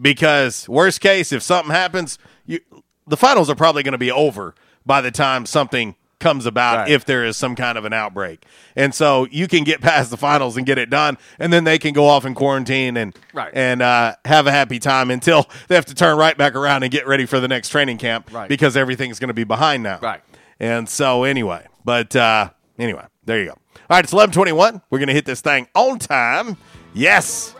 because 0.00 0.68
worst 0.68 1.00
case, 1.00 1.32
if 1.32 1.42
something 1.42 1.70
happens, 1.72 2.18
you, 2.46 2.60
the 3.06 3.16
finals 3.16 3.50
are 3.50 3.54
probably 3.54 3.82
going 3.82 3.92
to 3.92 3.98
be 3.98 4.10
over 4.10 4.54
by 4.86 5.00
the 5.00 5.10
time 5.10 5.46
something 5.46 5.94
comes 6.18 6.46
about 6.46 6.76
Right. 6.78 6.90
if 6.90 7.04
there 7.04 7.24
is 7.24 7.36
some 7.36 7.54
kind 7.56 7.76
of 7.76 7.84
an 7.84 7.92
outbreak. 7.92 8.44
And 8.76 8.94
so 8.94 9.26
you 9.30 9.48
can 9.48 9.64
get 9.64 9.80
past 9.80 10.10
the 10.10 10.16
finals 10.16 10.56
and 10.56 10.64
get 10.64 10.78
it 10.78 10.88
done, 10.88 11.18
and 11.38 11.52
then 11.52 11.64
they 11.64 11.78
can 11.78 11.92
go 11.92 12.06
off 12.06 12.24
in 12.24 12.34
quarantine 12.34 12.96
and 12.96 13.16
Right. 13.32 13.50
and 13.54 13.82
uh, 13.82 14.14
have 14.24 14.46
a 14.46 14.52
happy 14.52 14.78
time 14.78 15.10
until 15.10 15.48
they 15.68 15.74
have 15.74 15.86
to 15.86 15.94
turn 15.94 16.16
right 16.16 16.36
back 16.38 16.54
around 16.54 16.84
and 16.84 16.92
get 16.92 17.06
ready 17.06 17.26
for 17.26 17.38
the 17.40 17.48
next 17.48 17.68
training 17.70 17.98
camp 17.98 18.32
Right. 18.32 18.48
because 18.48 18.76
everything's 18.76 19.18
going 19.18 19.28
to 19.28 19.34
be 19.34 19.44
behind 19.44 19.82
now. 19.82 19.98
Right. 20.00 20.20
And 20.60 20.88
so 20.88 21.24
anyway, 21.24 21.66
but 21.84 22.14
uh, 22.14 22.50
anyway, 22.78 23.04
there 23.24 23.40
you 23.40 23.46
go. 23.46 23.52
All 23.90 23.96
right, 23.96 24.04
it's 24.04 24.12
eleven 24.12 24.32
twenty 24.32 24.52
one. 24.52 24.80
We're 24.90 25.00
gonna 25.00 25.12
hit 25.12 25.26
this 25.26 25.40
thing 25.40 25.66
on 25.74 25.98
time. 25.98 26.56
Yes. 26.94 27.54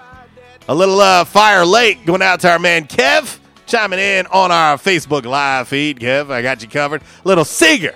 A 0.69 0.75
little 0.75 1.01
uh, 1.01 1.25
fire 1.25 1.65
late 1.65 2.05
going 2.07 2.23
out 2.23 2.41
to 2.41 2.51
our 2.51 2.59
man 2.59 2.87
Kev 2.87 3.39
chiming 3.67 3.99
in 3.99 4.27
on 4.27 4.53
our 4.53 4.77
Facebook 4.77 5.25
live 5.25 5.69
feed. 5.69 5.99
Kev, 5.99 6.31
I 6.31 6.43
got 6.43 6.63
you 6.63 6.69
covered. 6.69 7.03
Little 7.25 7.45
Seger 7.45 7.95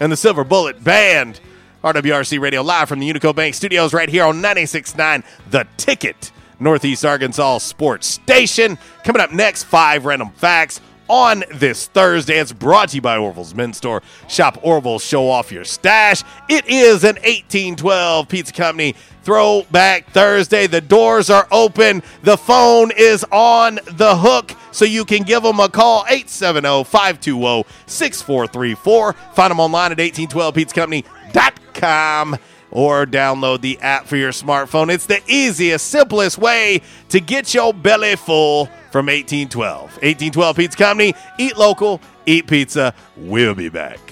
and 0.00 0.10
the 0.10 0.16
Silver 0.16 0.44
Bullet 0.44 0.82
Band. 0.82 1.40
RWRC 1.84 2.40
Radio 2.40 2.62
live 2.62 2.88
from 2.88 3.00
the 3.00 3.10
Unico 3.10 3.34
Bank 3.34 3.54
Studios 3.54 3.92
right 3.92 4.08
here 4.08 4.24
on 4.24 4.40
96.9 4.40 5.24
The 5.50 5.66
Ticket, 5.76 6.30
Northeast 6.60 7.04
Arkansas 7.04 7.58
Sports 7.58 8.06
Station. 8.06 8.78
Coming 9.04 9.20
up 9.20 9.32
next, 9.32 9.64
five 9.64 10.04
random 10.04 10.30
facts 10.30 10.80
on 11.08 11.42
this 11.52 11.88
Thursday. 11.88 12.38
It's 12.38 12.52
brought 12.52 12.90
to 12.90 12.96
you 12.96 13.02
by 13.02 13.16
Orville's 13.16 13.54
Men's 13.54 13.76
Store. 13.76 14.02
Shop 14.28 14.58
Orville, 14.62 14.98
show 14.98 15.28
off 15.28 15.50
your 15.50 15.64
stash. 15.64 16.22
It 16.48 16.66
is 16.68 17.04
an 17.04 17.16
1812 17.16 18.28
Pizza 18.28 18.52
Company 18.52 18.94
Throwback 19.22 20.10
Thursday. 20.10 20.66
The 20.66 20.80
doors 20.80 21.30
are 21.30 21.46
open. 21.50 22.02
The 22.22 22.36
phone 22.36 22.90
is 22.96 23.24
on 23.30 23.76
the 23.86 24.16
hook, 24.16 24.52
so 24.72 24.84
you 24.84 25.04
can 25.04 25.22
give 25.22 25.42
them 25.42 25.60
a 25.60 25.68
call 25.68 26.04
870 26.08 26.84
520 26.84 27.64
6434. 27.86 29.12
Find 29.34 29.50
them 29.50 29.60
online 29.60 29.92
at 29.92 29.98
1812pizzacompany.com 29.98 32.38
or 32.72 33.06
download 33.06 33.60
the 33.60 33.78
app 33.80 34.06
for 34.06 34.16
your 34.16 34.32
smartphone. 34.32 34.92
It's 34.92 35.06
the 35.06 35.20
easiest, 35.28 35.88
simplest 35.88 36.38
way 36.38 36.82
to 37.10 37.20
get 37.20 37.54
your 37.54 37.72
belly 37.72 38.16
full 38.16 38.66
from 38.90 39.06
1812. 39.06 39.80
1812 39.80 40.56
Pizza 40.56 40.78
Company. 40.78 41.14
Eat 41.38 41.56
local, 41.56 42.00
eat 42.26 42.46
pizza. 42.46 42.94
We'll 43.16 43.54
be 43.54 43.68
back. 43.68 44.11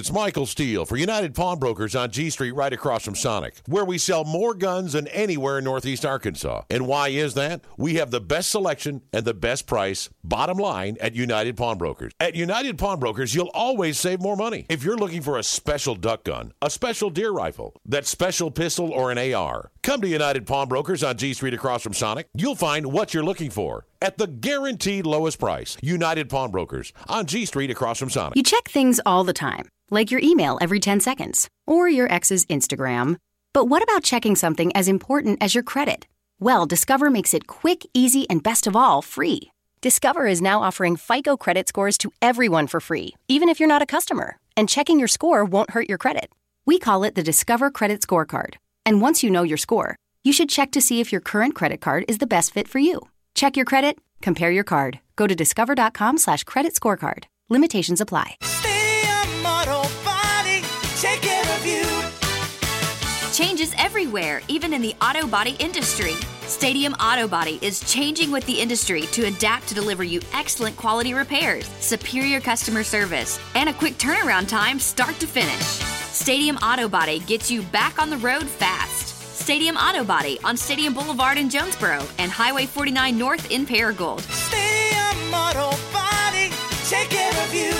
It's 0.01 0.11
Michael 0.11 0.47
Steele 0.47 0.83
for 0.83 0.97
United 0.97 1.35
Pawnbrokers 1.35 1.95
on 1.95 2.09
G 2.09 2.31
Street 2.31 2.53
right 2.53 2.73
across 2.73 3.05
from 3.05 3.13
Sonic, 3.13 3.61
where 3.67 3.85
we 3.85 3.99
sell 3.99 4.23
more 4.23 4.55
guns 4.55 4.93
than 4.93 5.07
anywhere 5.09 5.59
in 5.59 5.63
Northeast 5.63 6.03
Arkansas. 6.03 6.63
And 6.71 6.87
why 6.87 7.09
is 7.09 7.35
that? 7.35 7.61
We 7.77 7.97
have 7.97 8.09
the 8.09 8.19
best 8.19 8.49
selection 8.49 9.03
and 9.13 9.25
the 9.25 9.35
best 9.35 9.67
price, 9.67 10.09
bottom 10.23 10.57
line, 10.57 10.97
at 10.99 11.13
United 11.13 11.55
Pawnbrokers. 11.55 12.13
At 12.19 12.33
United 12.33 12.79
Pawnbrokers, 12.79 13.35
you'll 13.35 13.51
always 13.53 13.99
save 13.99 14.21
more 14.21 14.35
money. 14.35 14.65
If 14.69 14.83
you're 14.83 14.97
looking 14.97 15.21
for 15.21 15.37
a 15.37 15.43
special 15.43 15.93
duck 15.93 16.23
gun, 16.23 16.53
a 16.63 16.71
special 16.71 17.11
deer 17.11 17.29
rifle, 17.29 17.75
that 17.85 18.07
special 18.07 18.49
pistol, 18.49 18.89
or 18.89 19.11
an 19.11 19.19
AR, 19.19 19.69
come 19.83 20.01
to 20.01 20.07
United 20.07 20.47
Pawnbrokers 20.47 21.03
on 21.03 21.17
G 21.17 21.35
Street 21.35 21.53
across 21.53 21.83
from 21.83 21.93
Sonic. 21.93 22.27
You'll 22.33 22.55
find 22.55 22.91
what 22.91 23.13
you're 23.13 23.23
looking 23.23 23.51
for 23.51 23.85
at 24.01 24.17
the 24.17 24.27
guaranteed 24.27 25.05
lowest 25.05 25.39
price. 25.39 25.77
United 25.81 26.29
Pawnbrokers 26.29 26.93
on 27.07 27.25
G 27.25 27.45
Street 27.45 27.71
across 27.71 27.99
from 27.99 28.09
Sonic. 28.09 28.35
You 28.35 28.43
check 28.43 28.67
things 28.67 28.99
all 29.05 29.23
the 29.23 29.33
time, 29.33 29.69
like 29.89 30.11
your 30.11 30.21
email 30.23 30.57
every 30.61 30.79
10 30.79 30.99
seconds 30.99 31.49
or 31.67 31.87
your 31.87 32.11
ex's 32.11 32.45
Instagram. 32.47 33.17
But 33.53 33.65
what 33.65 33.83
about 33.83 34.03
checking 34.03 34.35
something 34.35 34.75
as 34.75 34.87
important 34.87 35.39
as 35.41 35.53
your 35.53 35.63
credit? 35.63 36.07
Well, 36.39 36.65
Discover 36.65 37.09
makes 37.09 37.33
it 37.33 37.47
quick, 37.47 37.85
easy, 37.93 38.27
and 38.29 38.41
best 38.41 38.65
of 38.65 38.75
all, 38.75 39.01
free. 39.01 39.51
Discover 39.81 40.27
is 40.27 40.41
now 40.41 40.61
offering 40.61 40.95
FICO 40.95 41.37
credit 41.37 41.67
scores 41.67 41.97
to 41.99 42.11
everyone 42.21 42.67
for 42.67 42.79
free, 42.79 43.15
even 43.27 43.49
if 43.49 43.59
you're 43.59 43.67
not 43.69 43.81
a 43.81 43.87
customer. 43.87 44.37
And 44.55 44.69
checking 44.69 44.99
your 44.99 45.07
score 45.07 45.45
won't 45.45 45.71
hurt 45.71 45.89
your 45.89 45.97
credit. 45.97 46.31
We 46.65 46.79
call 46.79 47.03
it 47.03 47.15
the 47.15 47.23
Discover 47.23 47.71
Credit 47.71 48.01
Scorecard. 48.01 48.55
And 48.85 49.01
once 49.01 49.23
you 49.23 49.29
know 49.29 49.43
your 49.43 49.57
score, 49.57 49.95
you 50.23 50.33
should 50.33 50.49
check 50.49 50.71
to 50.71 50.81
see 50.81 50.99
if 50.99 51.11
your 51.11 51.21
current 51.21 51.55
credit 51.55 51.81
card 51.81 52.05
is 52.07 52.19
the 52.19 52.27
best 52.27 52.53
fit 52.53 52.67
for 52.67 52.79
you. 52.79 53.01
Check 53.35 53.55
your 53.55 53.65
credit, 53.65 53.97
compare 54.21 54.51
your 54.51 54.63
card. 54.63 54.99
Go 55.15 55.27
to 55.27 55.35
discover.com 55.35 56.17
slash 56.17 56.43
credit 56.43 56.73
scorecard. 56.73 57.25
Limitations 57.49 58.01
apply. 58.01 58.37
Stadium 58.41 59.45
Auto 59.45 59.81
Body, 60.03 60.61
take 60.97 61.21
care 61.21 61.57
of 61.57 61.65
you. 61.65 61.85
Changes 63.33 63.73
everywhere, 63.77 64.41
even 64.47 64.73
in 64.73 64.81
the 64.81 64.93
auto 65.01 65.25
body 65.25 65.55
industry. 65.59 66.13
Stadium 66.41 66.93
Auto 66.93 67.27
Body 67.27 67.59
is 67.61 67.79
changing 67.91 68.29
with 68.29 68.45
the 68.45 68.59
industry 68.59 69.03
to 69.13 69.25
adapt 69.27 69.67
to 69.69 69.75
deliver 69.75 70.03
you 70.03 70.19
excellent 70.33 70.75
quality 70.75 71.13
repairs, 71.13 71.65
superior 71.79 72.41
customer 72.41 72.83
service, 72.83 73.39
and 73.55 73.69
a 73.69 73.73
quick 73.73 73.93
turnaround 73.97 74.47
time 74.49 74.79
start 74.79 75.15
to 75.19 75.27
finish. 75.27 75.65
Stadium 76.11 76.57
Auto 76.57 76.89
Body 76.89 77.19
gets 77.19 77.49
you 77.49 77.61
back 77.63 77.99
on 77.99 78.09
the 78.09 78.17
road 78.17 78.43
fast. 78.43 79.10
Stadium 79.41 79.75
Auto 79.75 80.03
Body 80.03 80.37
on 80.43 80.55
Stadium 80.55 80.93
Boulevard 80.93 81.35
in 81.35 81.49
Jonesboro 81.49 82.05
and 82.19 82.31
Highway 82.31 82.67
49 82.67 83.17
North 83.17 83.49
in 83.49 83.65
Paragould. 83.65 84.21
Stadium 84.29 85.33
Auto 85.33 85.75
Body, 85.91 86.51
take 86.87 87.09
care 87.09 87.43
of 87.43 87.51
you. 87.51 87.73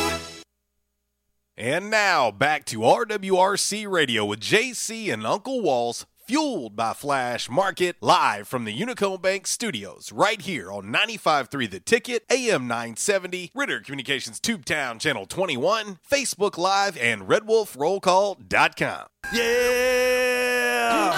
And 1.56 1.92
now 1.92 2.32
back 2.32 2.66
to 2.66 2.80
RWRC 2.80 3.88
Radio 3.88 4.26
with 4.26 4.40
JC 4.40 5.14
and 5.14 5.24
Uncle 5.24 5.62
Walls, 5.62 6.08
fueled 6.32 6.78
by 6.78 6.94
Flash 6.94 7.50
Market, 7.50 7.98
live 8.00 8.48
from 8.48 8.64
the 8.64 8.74
Unico 8.74 9.22
Bank 9.22 9.46
studios, 9.46 10.14
right 10.14 10.42
here 10.42 10.72
on 10.72 10.86
95.3 10.86 11.70
The 11.70 11.82
Ticket, 11.82 12.24
AM 12.32 12.70
970, 12.70 13.52
Ritter 13.54 13.82
Communications 13.82 14.40
Tubetown 14.40 14.98
Channel 14.98 15.26
21, 15.26 16.00
Facebook 16.10 16.58
Live, 16.58 16.96
and 16.96 17.24
RedWolfRollCall.com. 17.24 19.08
Yeah! 19.34 21.12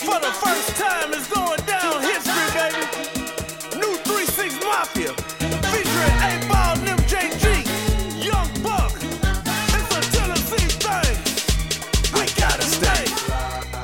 For 0.00 0.18
the 0.18 0.32
first 0.32 0.76
time, 0.76 1.12
it's 1.12 1.28
going 1.32 1.61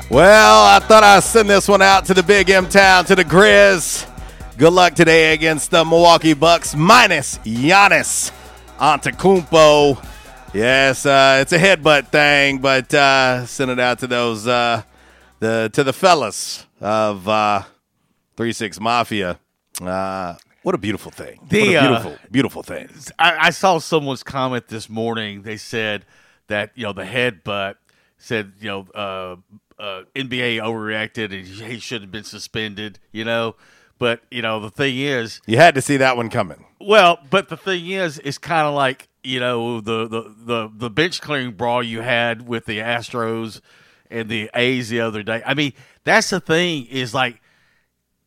Well, 0.09 0.63
I 0.63 0.79
thought 0.79 1.03
I'd 1.03 1.21
send 1.21 1.47
this 1.51 1.67
one 1.67 1.83
out 1.83 2.05
to 2.05 2.15
the 2.15 2.23
Big 2.23 2.49
M 2.49 2.67
Town, 2.67 3.05
to 3.05 3.15
the 3.15 3.23
Grizz. 3.23 4.09
Good 4.57 4.73
luck 4.73 4.95
today 4.95 5.33
against 5.33 5.69
the 5.69 5.85
Milwaukee 5.85 6.33
Bucks, 6.33 6.75
minus 6.75 7.37
Giannis 7.45 8.31
Antetokounmpo. 8.79 10.03
Yes, 10.51 11.05
uh, 11.05 11.37
it's 11.43 11.53
a 11.53 11.59
headbutt 11.59 12.07
thing, 12.07 12.57
but 12.57 12.91
uh, 12.91 13.45
send 13.45 13.69
it 13.69 13.79
out 13.79 13.99
to 13.99 14.07
those 14.07 14.47
uh, 14.47 14.81
the 15.41 15.69
to 15.73 15.83
the 15.83 15.93
fellas 15.93 16.65
of 16.81 17.29
uh, 17.29 17.61
Three 18.35 18.51
Six 18.51 18.79
Mafia. 18.79 19.39
Uh, 19.79 20.33
what 20.63 20.73
a 20.73 20.79
beautiful 20.79 21.11
thing! 21.11 21.37
what 21.37 21.49
The, 21.51 21.75
a 21.75 21.81
uh, 21.81 21.87
beautiful, 21.87 22.17
beautiful 22.31 22.63
thing. 22.63 22.89
I, 23.19 23.37
I 23.39 23.49
saw 23.51 23.77
someone's 23.77 24.23
comment 24.23 24.69
this 24.69 24.89
morning. 24.89 25.43
They 25.43 25.57
said 25.57 26.03
that 26.47 26.71
you 26.73 26.85
know 26.85 26.93
the 26.93 27.03
headbutt 27.03 27.75
said 28.17 28.53
you 28.59 28.69
know 28.69 29.43
uh, 29.79 30.03
NBA 30.15 30.57
overreacted 30.61 31.33
and 31.33 31.47
he 31.47 31.79
should 31.79 32.01
have 32.01 32.11
been 32.11 32.23
suspended. 32.23 32.99
You 33.11 33.25
know, 33.25 33.55
but 33.97 34.21
you 34.29 34.41
know 34.41 34.59
the 34.59 34.69
thing 34.69 34.97
is, 34.97 35.41
You 35.45 35.57
had 35.57 35.75
to 35.75 35.81
see 35.81 35.97
that 35.97 36.17
one 36.17 36.29
coming. 36.29 36.65
well, 36.79 37.19
but 37.29 37.49
the 37.49 37.57
thing 37.57 37.87
is, 37.89 38.19
it's 38.23 38.37
kind 38.37 38.67
of 38.67 38.73
like 38.73 39.07
you 39.23 39.39
know 39.39 39.81
the, 39.81 40.07
the 40.07 40.33
the 40.45 40.71
the 40.73 40.89
bench 40.89 41.21
clearing 41.21 41.51
brawl 41.51 41.81
you 41.83 42.01
had 42.01 42.47
with 42.47 42.65
the 42.65 42.79
Astros 42.79 43.61
and 44.11 44.27
the 44.29 44.49
A's 44.53 44.89
the 44.89 45.01
other 45.01 45.23
day. 45.23 45.41
I 45.45 45.53
mean, 45.53 45.73
that's 46.03 46.29
the 46.29 46.39
thing 46.39 46.85
is 46.87 47.13
like, 47.13 47.41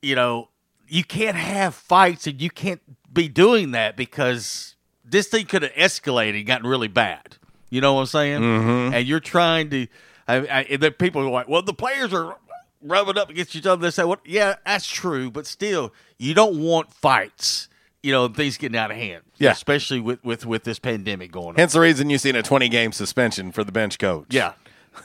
you 0.01 0.15
know, 0.15 0.49
you 0.89 1.03
can't 1.05 1.37
have 1.37 1.75
fights 1.75 2.27
and 2.27 2.41
you 2.41 2.51
can't 2.51 2.81
be 3.13 3.29
doing 3.29 3.73
that 3.73 3.97
because 3.97 4.77
this 5.05 5.29
thing 5.29 5.47
could 5.47 5.63
have 5.63 5.73
escalated 5.73 6.37
and 6.39 6.47
gotten 6.47 6.67
really 6.67 6.89
bad. 6.89 7.37
You 7.71 7.81
know 7.81 7.95
what 7.95 8.01
I'm 8.03 8.07
saying? 8.07 8.41
Mhm. 8.43 8.95
And 8.95 9.07
you're 9.09 9.19
trying 9.21 9.71
to, 9.71 9.87
I, 10.29 10.67
I, 10.71 10.77
then 10.77 10.93
people 10.93 11.23
are 11.23 11.31
like, 11.31 11.49
well, 11.49 11.63
the 11.63 11.75
players 11.75 12.13
are 12.13 12.37
rubbing 12.83 13.19
up 13.19 13.31
against 13.31 13.55
each 13.57 13.67
other. 13.67 13.81
They 13.83 13.91
say, 13.91 14.05
what? 14.05 14.21
Yeah, 14.25 14.55
that's 14.65 14.87
true, 14.87 15.31
but 15.31 15.47
still, 15.47 15.93
you 16.19 16.35
don't 16.35 16.59
want 16.61 16.93
fights. 16.93 17.69
You 18.03 18.11
know, 18.11 18.27
things 18.29 18.57
getting 18.59 18.77
out 18.77 18.91
of 18.91 18.97
hand. 18.97 19.23
Yeah. 19.39 19.53
especially 19.53 20.01
with 20.01 20.25
with 20.25 20.45
with 20.45 20.65
this 20.65 20.79
pandemic 20.81 21.31
going 21.31 21.51
on. 21.51 21.55
Hence 21.55 21.73
the 21.75 21.81
reason 21.81 22.11
you've 22.11 22.21
seen 22.21 22.35
a 22.37 22.43
20 22.43 22.69
game 22.69 22.91
suspension 22.93 23.53
for 23.53 23.63
the 23.63 23.71
bench 23.73 23.99
coach. 23.99 24.27
Yeah. 24.31 24.55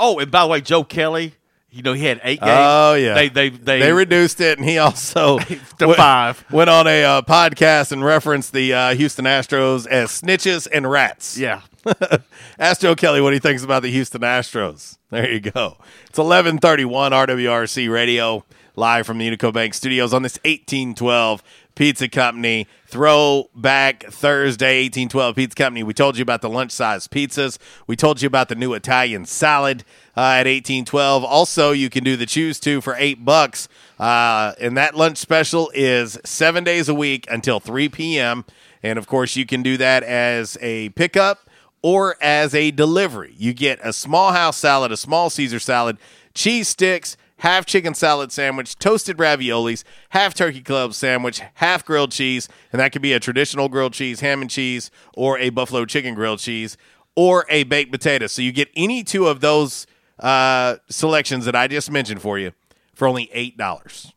oh, 0.00 0.18
and 0.20 0.30
by 0.30 0.42
the 0.42 0.46
way, 0.48 0.60
Joe 0.60 0.84
Kelly, 0.84 1.34
you 1.70 1.82
know, 1.82 1.92
he 1.94 2.04
had 2.04 2.20
eight 2.24 2.40
games. 2.40 2.52
Oh 2.54 2.94
yeah, 2.94 3.14
They 3.14 3.28
they 3.28 3.48
they, 3.50 3.78
they 3.80 3.92
reduced 3.92 4.40
it, 4.40 4.58
and 4.58 4.68
he 4.68 4.78
also 4.78 5.38
to 5.78 5.86
went- 5.88 5.96
five. 5.96 6.44
Went 6.50 6.70
on 6.70 6.86
a 6.86 7.02
uh, 7.04 7.22
podcast 7.22 7.92
and 7.92 8.04
referenced 8.04 8.52
the 8.52 8.72
uh, 8.72 8.94
Houston 8.94 9.24
Astros 9.24 9.86
as 9.86 10.10
snitches 10.10 10.68
and 10.72 10.88
rats. 10.90 11.36
Yeah. 11.38 11.62
Ask 12.58 12.80
Joe 12.80 12.94
Kelly 12.94 13.20
what 13.20 13.32
he 13.32 13.38
thinks 13.38 13.64
about 13.64 13.82
the 13.82 13.90
Houston 13.90 14.20
Astros. 14.22 14.98
There 15.10 15.30
you 15.30 15.40
go. 15.40 15.76
It's 16.08 16.18
eleven 16.18 16.58
thirty 16.58 16.84
one 16.84 17.12
RWRC 17.12 17.92
Radio. 17.92 18.44
live 18.76 19.06
from 19.06 19.18
the 19.18 19.28
Unico 19.28 19.52
Bank 19.52 19.74
Studios 19.74 20.14
on 20.14 20.22
this 20.22 20.38
1812 20.44 21.42
Pizza 21.74 22.08
Company 22.08 22.66
Throwback 22.86 24.04
Thursday. 24.04 24.84
1812 24.84 25.36
Pizza 25.36 25.54
Company. 25.54 25.82
We 25.82 25.92
told 25.92 26.16
you 26.16 26.22
about 26.22 26.40
the 26.40 26.48
lunch 26.48 26.70
size 26.72 27.08
pizzas. 27.08 27.58
We 27.86 27.96
told 27.96 28.22
you 28.22 28.26
about 28.26 28.48
the 28.48 28.54
new 28.54 28.72
Italian 28.74 29.26
salad 29.26 29.84
uh, 30.16 30.20
at 30.20 30.46
1812. 30.46 31.24
Also, 31.24 31.72
you 31.72 31.90
can 31.90 32.04
do 32.04 32.16
the 32.16 32.26
choose 32.26 32.60
two 32.60 32.80
for 32.80 32.94
eight 32.98 33.24
bucks. 33.24 33.68
Uh, 33.98 34.52
and 34.60 34.76
that 34.76 34.94
lunch 34.94 35.18
special 35.18 35.70
is 35.74 36.18
seven 36.24 36.64
days 36.64 36.88
a 36.88 36.94
week 36.94 37.26
until 37.30 37.60
3 37.60 37.88
p.m. 37.88 38.44
And 38.82 38.98
of 38.98 39.06
course, 39.06 39.36
you 39.36 39.46
can 39.46 39.62
do 39.62 39.76
that 39.76 40.02
as 40.02 40.56
a 40.60 40.88
pickup 40.90 41.48
or 41.82 42.16
as 42.22 42.54
a 42.54 42.70
delivery. 42.70 43.34
You 43.36 43.52
get 43.52 43.80
a 43.82 43.92
small 43.92 44.32
house 44.32 44.56
salad, 44.56 44.92
a 44.92 44.96
small 44.96 45.30
Caesar 45.30 45.58
salad, 45.58 45.98
cheese 46.34 46.68
sticks, 46.68 47.16
half 47.38 47.66
chicken 47.66 47.92
salad 47.94 48.30
sandwich, 48.30 48.78
toasted 48.78 49.16
raviolis, 49.16 49.82
half 50.10 50.32
turkey 50.32 50.62
club 50.62 50.94
sandwich, 50.94 51.42
half 51.54 51.84
grilled 51.84 52.12
cheese, 52.12 52.48
and 52.72 52.80
that 52.80 52.92
could 52.92 53.02
be 53.02 53.12
a 53.12 53.20
traditional 53.20 53.68
grilled 53.68 53.92
cheese, 53.92 54.20
ham 54.20 54.40
and 54.40 54.50
cheese, 54.50 54.90
or 55.14 55.38
a 55.38 55.50
buffalo 55.50 55.84
chicken 55.84 56.14
grilled 56.14 56.38
cheese, 56.38 56.76
or 57.16 57.44
a 57.48 57.64
baked 57.64 57.90
potato. 57.90 58.28
So 58.28 58.42
you 58.42 58.52
get 58.52 58.68
any 58.76 59.02
two 59.02 59.26
of 59.26 59.40
those 59.40 59.86
uh, 60.20 60.76
selections 60.88 61.44
that 61.44 61.56
I 61.56 61.66
just 61.66 61.90
mentioned 61.90 62.22
for 62.22 62.38
you 62.38 62.52
for 62.94 63.08
only 63.08 63.28
eight 63.32 63.56
dollars. 63.56 64.12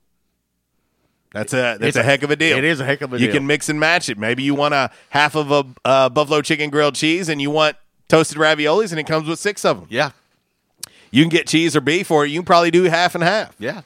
That's 1.35 1.53
a 1.53 1.75
that's 1.77 1.97
a 1.97 1.99
a- 1.99 2.03
heck 2.03 2.23
of 2.23 2.31
a 2.31 2.37
deal. 2.37 2.57
it 2.57 2.63
is 2.63 2.79
a 2.79 2.85
heck 2.85 3.01
of 3.01 3.11
a 3.11 3.17
you 3.17 3.19
deal. 3.19 3.27
You 3.27 3.39
can 3.39 3.45
mix 3.45 3.67
and 3.67 3.77
match 3.77 4.07
it. 4.07 4.17
Maybe 4.17 4.41
you 4.41 4.55
want 4.55 4.73
a 4.73 4.89
half 5.09 5.35
of 5.35 5.51
a 5.51 5.65
uh, 5.83 6.07
buffalo 6.07 6.41
chicken 6.41 6.69
grilled 6.69 6.95
cheese, 6.95 7.27
and 7.27 7.41
you 7.41 7.51
want 7.51 7.75
toasted 8.07 8.37
raviolis, 8.37 8.91
and 8.91 8.99
it 9.01 9.05
comes 9.05 9.27
with 9.27 9.37
six 9.37 9.65
of 9.65 9.77
them. 9.81 9.87
Yeah, 9.89 10.11
you 11.11 11.21
can 11.23 11.29
get 11.29 11.45
cheese 11.45 11.75
or 11.75 11.81
beef, 11.81 12.09
or 12.09 12.25
you 12.25 12.39
can 12.39 12.45
probably 12.45 12.71
do 12.71 12.83
half 12.83 13.15
and 13.15 13.23
half. 13.23 13.53
Yeah, 13.59 13.81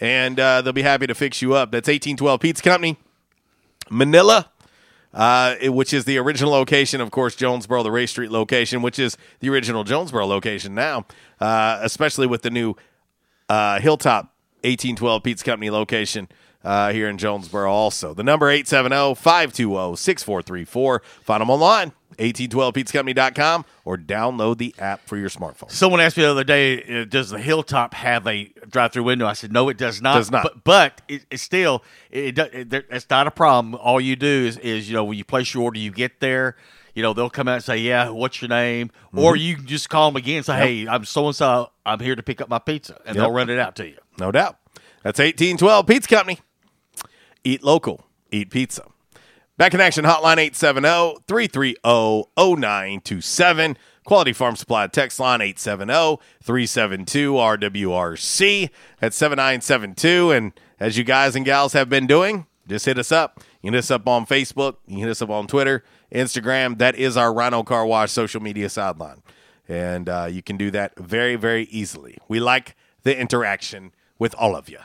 and 0.00 0.40
uh, 0.40 0.62
they'll 0.62 0.72
be 0.72 0.82
happy 0.82 1.06
to 1.06 1.14
fix 1.14 1.40
you 1.40 1.54
up. 1.54 1.70
That's 1.70 1.88
eighteen 1.88 2.16
twelve 2.16 2.40
Pizza 2.40 2.64
Company, 2.64 2.96
Manila. 3.88 4.48
Uh, 5.14 5.56
which 5.64 5.92
is 5.92 6.06
the 6.06 6.16
original 6.16 6.50
location, 6.50 6.98
of 7.02 7.10
course, 7.10 7.36
Jonesboro, 7.36 7.82
the 7.82 7.90
Ray 7.90 8.06
Street 8.06 8.30
location, 8.30 8.80
which 8.80 8.98
is 8.98 9.18
the 9.40 9.50
original 9.50 9.84
Jonesboro 9.84 10.24
location 10.26 10.74
now, 10.74 11.04
uh, 11.38 11.78
especially 11.82 12.26
with 12.26 12.40
the 12.40 12.48
new 12.48 12.74
uh, 13.50 13.78
Hilltop 13.78 14.32
1812 14.62 15.22
Pizza 15.22 15.44
Company 15.44 15.68
location 15.68 16.28
uh, 16.64 16.92
here 16.92 17.08
in 17.08 17.18
Jonesboro 17.18 17.72
also. 17.72 18.14
The 18.14 18.22
number 18.22 18.46
870-520-6434. 18.46 21.00
Find 21.22 21.40
them 21.40 21.50
online, 21.50 21.92
1812pizzacompany.com, 22.18 23.64
or 23.84 23.96
download 23.96 24.58
the 24.58 24.74
app 24.78 25.06
for 25.06 25.16
your 25.16 25.28
smartphone. 25.28 25.70
Someone 25.70 26.00
asked 26.00 26.16
me 26.16 26.22
the 26.24 26.30
other 26.30 26.44
day, 26.44 27.02
uh, 27.02 27.04
does 27.04 27.30
the 27.30 27.38
Hilltop 27.38 27.94
have 27.94 28.26
a 28.26 28.52
drive-through 28.68 29.04
window? 29.04 29.26
I 29.26 29.32
said, 29.32 29.52
no, 29.52 29.68
it 29.68 29.76
does 29.76 30.00
not. 30.02 30.14
Does 30.16 30.30
not. 30.30 30.42
But, 30.44 30.64
but 30.64 31.00
it, 31.08 31.24
it's 31.30 31.42
still, 31.42 31.82
it, 32.10 32.38
it, 32.38 32.72
it, 32.72 32.86
it's 32.90 33.10
not 33.10 33.26
a 33.26 33.30
problem. 33.30 33.74
All 33.74 34.00
you 34.00 34.16
do 34.16 34.26
is, 34.46 34.58
is, 34.58 34.88
you 34.88 34.94
know, 34.94 35.04
when 35.04 35.18
you 35.18 35.24
place 35.24 35.52
your 35.54 35.64
order, 35.64 35.78
you 35.78 35.90
get 35.90 36.20
there, 36.20 36.56
you 36.94 37.02
know, 37.02 37.14
they'll 37.14 37.30
come 37.30 37.48
out 37.48 37.54
and 37.54 37.64
say, 37.64 37.78
yeah, 37.78 38.10
what's 38.10 38.42
your 38.42 38.50
name? 38.50 38.90
Or 39.16 39.34
Mhm. 39.34 39.40
you 39.40 39.56
can 39.56 39.66
just 39.66 39.88
call 39.88 40.10
them 40.10 40.16
again 40.16 40.36
and 40.38 40.46
say, 40.46 40.58
Yep. 40.58 40.62
hey, 40.68 40.86
I'm 40.88 41.04
so-and-so. 41.06 41.70
I'm 41.86 42.00
here 42.00 42.14
to 42.14 42.22
pick 42.22 42.42
up 42.42 42.50
my 42.50 42.58
pizza. 42.58 43.00
And 43.06 43.16
Yep. 43.16 43.24
they'll 43.24 43.32
run 43.32 43.48
it 43.48 43.58
out 43.58 43.76
to 43.76 43.88
you. 43.88 43.96
No 44.18 44.30
doubt. 44.30 44.58
That's 45.02 45.18
1812 45.18 45.86
Pizza 45.86 46.08
Company. 46.08 46.38
Eat 47.44 47.62
local, 47.62 48.06
eat 48.30 48.50
pizza. 48.50 48.84
Back 49.58 49.74
in 49.74 49.80
action 49.80 50.04
hotline 50.04 50.38
870 50.38 51.22
330 51.26 51.74
0927. 52.36 53.76
Quality 54.04 54.32
Farm 54.32 54.56
Supply 54.56 54.86
text 54.88 55.20
line 55.20 55.40
870 55.40 56.18
372 56.42 57.34
RWRC 57.34 58.70
at 59.00 59.14
7972. 59.14 60.30
And 60.32 60.52
as 60.80 60.98
you 60.98 61.04
guys 61.04 61.36
and 61.36 61.44
gals 61.44 61.74
have 61.74 61.88
been 61.88 62.06
doing, 62.06 62.46
just 62.66 62.86
hit 62.86 62.98
us 62.98 63.12
up. 63.12 63.40
You 63.62 63.68
can 63.68 63.74
hit 63.74 63.80
us 63.80 63.90
up 63.90 64.08
on 64.08 64.26
Facebook. 64.26 64.76
You 64.86 64.94
can 64.94 64.98
hit 64.98 65.10
us 65.10 65.22
up 65.22 65.30
on 65.30 65.46
Twitter, 65.46 65.84
Instagram. 66.12 66.78
That 66.78 66.96
is 66.96 67.16
our 67.16 67.32
Rhino 67.32 67.62
Car 67.62 67.86
Wash 67.86 68.10
social 68.10 68.40
media 68.40 68.68
sideline. 68.68 69.22
And 69.68 70.08
uh, 70.08 70.28
you 70.30 70.42
can 70.42 70.56
do 70.56 70.70
that 70.72 70.98
very, 70.98 71.36
very 71.36 71.64
easily. 71.64 72.18
We 72.26 72.40
like 72.40 72.74
the 73.04 73.16
interaction 73.16 73.92
with 74.18 74.34
all 74.34 74.56
of 74.56 74.68
you. 74.68 74.78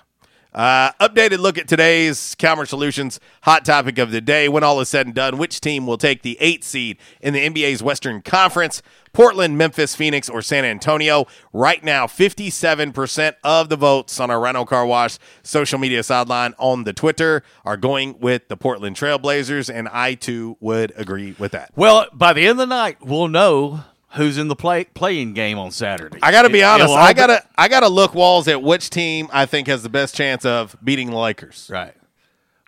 Uh, 0.53 0.91
updated 0.93 1.37
look 1.39 1.57
at 1.57 1.67
today's 1.67 2.35
Calmer 2.35 2.65
Solutions 2.65 3.19
hot 3.43 3.65
topic 3.65 3.97
of 3.97 4.11
the 4.11 4.21
day. 4.21 4.49
When 4.49 4.63
all 4.63 4.79
is 4.79 4.89
said 4.89 5.05
and 5.05 5.15
done, 5.15 5.37
which 5.37 5.61
team 5.61 5.85
will 5.85 5.97
take 5.97 6.21
the 6.21 6.37
eighth 6.39 6.63
seed 6.63 6.97
in 7.21 7.33
the 7.33 7.47
NBA's 7.47 7.83
Western 7.83 8.21
Conference? 8.21 8.81
Portland, 9.13 9.57
Memphis, 9.57 9.95
Phoenix, 9.95 10.29
or 10.29 10.41
San 10.41 10.63
Antonio? 10.63 11.25
Right 11.51 11.83
now, 11.83 12.05
57% 12.07 13.35
of 13.43 13.69
the 13.69 13.75
votes 13.75 14.19
on 14.19 14.29
our 14.29 14.39
Rhino 14.39 14.63
Car 14.65 14.85
Wash 14.85 15.17
social 15.43 15.79
media 15.79 16.03
sideline 16.03 16.53
on 16.57 16.83
the 16.83 16.93
Twitter 16.93 17.43
are 17.65 17.77
going 17.77 18.19
with 18.19 18.47
the 18.47 18.57
Portland 18.57 18.95
Trailblazers, 18.95 19.73
and 19.73 19.87
I 19.89 20.13
too 20.13 20.57
would 20.59 20.93
agree 20.95 21.35
with 21.37 21.51
that. 21.51 21.71
Well, 21.75 22.07
by 22.13 22.33
the 22.33 22.41
end 22.41 22.51
of 22.51 22.57
the 22.57 22.65
night, 22.67 22.97
we'll 23.01 23.27
know 23.27 23.83
who's 24.11 24.37
in 24.37 24.47
the 24.47 24.55
play 24.55 24.85
play-in 24.85 25.33
game 25.33 25.57
on 25.57 25.71
Saturday. 25.71 26.19
I 26.21 26.31
got 26.31 26.43
to 26.43 26.49
be 26.49 26.63
honest. 26.63 26.93
I 26.93 27.13
gotta 27.13 27.43
I 27.57 27.67
gotta 27.67 27.89
look 27.89 28.15
walls 28.15 28.47
at 28.47 28.61
which 28.61 28.89
team 28.89 29.27
I 29.31 29.45
think 29.45 29.67
has 29.67 29.83
the 29.83 29.89
best 29.89 30.15
chance 30.15 30.45
of 30.45 30.75
beating 30.83 31.09
the 31.09 31.17
Lakers. 31.17 31.69
Right. 31.71 31.93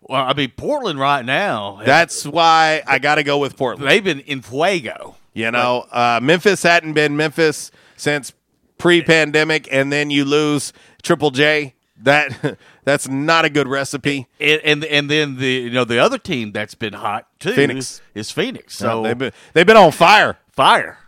Well, 0.02 0.22
I 0.22 0.34
mean 0.34 0.52
Portland 0.56 0.98
right 0.98 1.24
now. 1.24 1.80
That's 1.84 2.26
why 2.26 2.82
I 2.86 2.98
got 2.98 3.16
to 3.16 3.22
go 3.22 3.38
with 3.38 3.56
Portland. 3.56 3.88
They've 3.90 4.04
been 4.04 4.20
in 4.20 4.42
fuego. 4.42 5.16
You 5.32 5.50
know, 5.50 5.86
uh, 5.92 6.18
Memphis 6.20 6.62
hadn't 6.64 6.94
been 6.94 7.16
Memphis 7.16 7.70
since 7.96 8.32
pre-pandemic, 8.78 9.68
and 9.70 9.92
then 9.92 10.10
you 10.10 10.24
lose 10.24 10.72
Triple 11.02 11.30
J. 11.30 11.74
That 12.02 12.58
that's 12.84 13.08
not 13.08 13.44
a 13.44 13.50
good 13.50 13.68
recipe. 13.68 14.26
And, 14.40 14.60
and 14.62 14.84
and 14.84 15.10
then 15.10 15.36
the 15.36 15.46
you 15.46 15.70
know 15.70 15.84
the 15.84 15.98
other 15.98 16.18
team 16.18 16.50
that's 16.52 16.74
been 16.74 16.94
hot 16.94 17.28
too 17.38 17.52
Phoenix. 17.52 18.00
is 18.14 18.30
Phoenix. 18.30 18.76
So 18.76 18.86
So 18.86 19.02
they've 19.02 19.18
been 19.18 19.32
they've 19.52 19.66
been 19.66 19.76
on 19.76 19.92
fire. 19.92 20.38
Fire. 20.50 20.98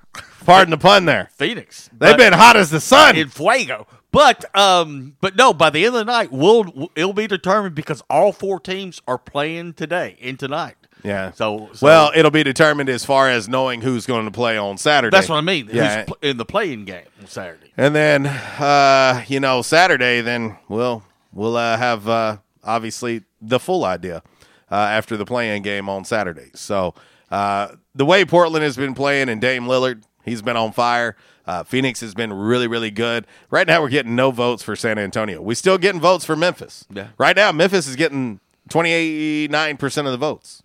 Pardon 0.45 0.71
the 0.71 0.79
pun 0.79 1.05
there. 1.05 1.31
Phoenix. 1.37 1.91
They've 1.97 2.17
been 2.17 2.33
hot 2.33 2.57
as 2.57 2.71
the 2.71 2.81
sun. 2.81 3.17
in 3.17 3.29
fuego. 3.29 3.87
But 4.11 4.45
um, 4.57 5.17
but 5.23 5.37
no, 5.37 5.55
by 5.55 5.71
the 5.71 5.87
end 5.87 5.95
of 5.97 6.05
the 6.07 6.13
night, 6.13 6.31
we'll 6.31 6.91
it'll 6.95 7.15
be 7.15 7.27
determined 7.27 7.75
because 7.75 8.03
all 8.11 8.33
four 8.33 8.61
teams 8.61 9.01
are 9.09 9.17
playing 9.17 9.73
today 9.73 10.19
and 10.21 10.39
tonight. 10.39 10.77
Yeah. 11.03 11.33
So, 11.33 11.71
so 11.73 11.87
well, 11.87 12.13
it'll 12.15 12.31
be 12.31 12.43
determined 12.43 12.89
as 12.89 13.05
far 13.05 13.29
as 13.29 13.49
knowing 13.49 13.81
who's 13.81 14.07
going 14.07 14.25
to 14.25 14.31
play 14.31 14.57
on 14.57 14.79
Saturday. 14.79 15.17
that's 15.17 15.29
what 15.29 15.37
I 15.37 15.41
mean. 15.41 15.69
Yeah. 15.73 16.05
Who's 16.05 16.15
in 16.23 16.37
the 16.37 16.45
play-in 16.45 16.85
game 16.85 17.07
on 17.21 17.27
Saturday? 17.27 17.73
And 17.77 17.95
then, 17.95 18.27
uh, 18.27 19.25
you 19.27 19.41
know, 19.41 19.63
Saturday, 19.63 20.21
then 20.21 20.59
we'll 20.69 21.03
we'll 21.33 21.57
uh, 21.57 21.77
have 21.77 22.09
uh, 22.09 22.37
obviously 22.63 23.25
the 23.41 23.59
full 23.59 23.85
idea 23.85 24.23
uh, 24.71 24.75
after 24.75 25.17
the 25.17 25.25
play-in 25.25 25.63
game 25.63 25.89
on 25.89 26.05
Saturday. 26.05 26.51
So 26.55 26.95
uh, 27.31 27.69
the 27.95 28.05
way 28.05 28.25
Portland 28.25 28.65
has 28.65 28.77
been 28.77 28.95
playing 28.95 29.29
and 29.29 29.41
Dame 29.41 29.65
Lillard, 29.65 30.03
he's 30.25 30.43
been 30.43 30.57
on 30.57 30.73
fire. 30.73 31.17
Uh, 31.47 31.65
Phoenix 31.65 32.01
has 32.01 32.15
been 32.15 32.33
really, 32.33 32.69
really 32.69 32.91
good. 32.91 33.27
Right 33.51 33.67
now, 33.67 33.83
we're 33.83 33.89
getting 33.89 34.15
no 34.15 34.31
votes 34.31 34.63
for 34.63 34.77
San 34.77 34.99
Antonio. 34.99 35.43
We're 35.43 35.55
still 35.55 35.79
getting 35.79 36.01
votes 36.01 36.25
for 36.25 36.37
Memphis. 36.37 36.87
Yeah. 36.93 37.09
Right 37.19 37.35
now, 37.35 37.51
Memphis 37.51 37.89
is 37.89 37.97
getting 37.97 38.41
twenty 38.69 39.49
nine 39.49 39.77
percent 39.77 40.07
of 40.07 40.13
the 40.13 40.19
votes. 40.19 40.63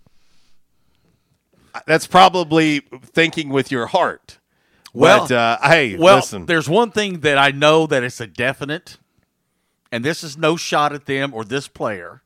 That's 1.85 2.07
probably 2.07 2.81
thinking 3.03 3.49
with 3.49 3.71
your 3.71 3.88
heart. 3.88 4.39
Well, 4.93 5.27
but, 5.27 5.31
uh, 5.31 5.57
hey, 5.61 5.95
well, 5.95 6.17
listen. 6.17 6.45
there's 6.47 6.67
one 6.67 6.89
thing 6.89 7.19
that 7.19 7.38
I 7.38 7.51
know 7.51 7.85
that 7.88 8.03
it's 8.03 8.19
a 8.19 8.25
definite, 8.25 8.97
and 9.91 10.03
this 10.03 10.23
is 10.23 10.38
no 10.38 10.55
shot 10.55 10.93
at 10.93 11.05
them 11.05 11.34
or 11.35 11.43
this 11.43 11.67
player, 11.67 12.23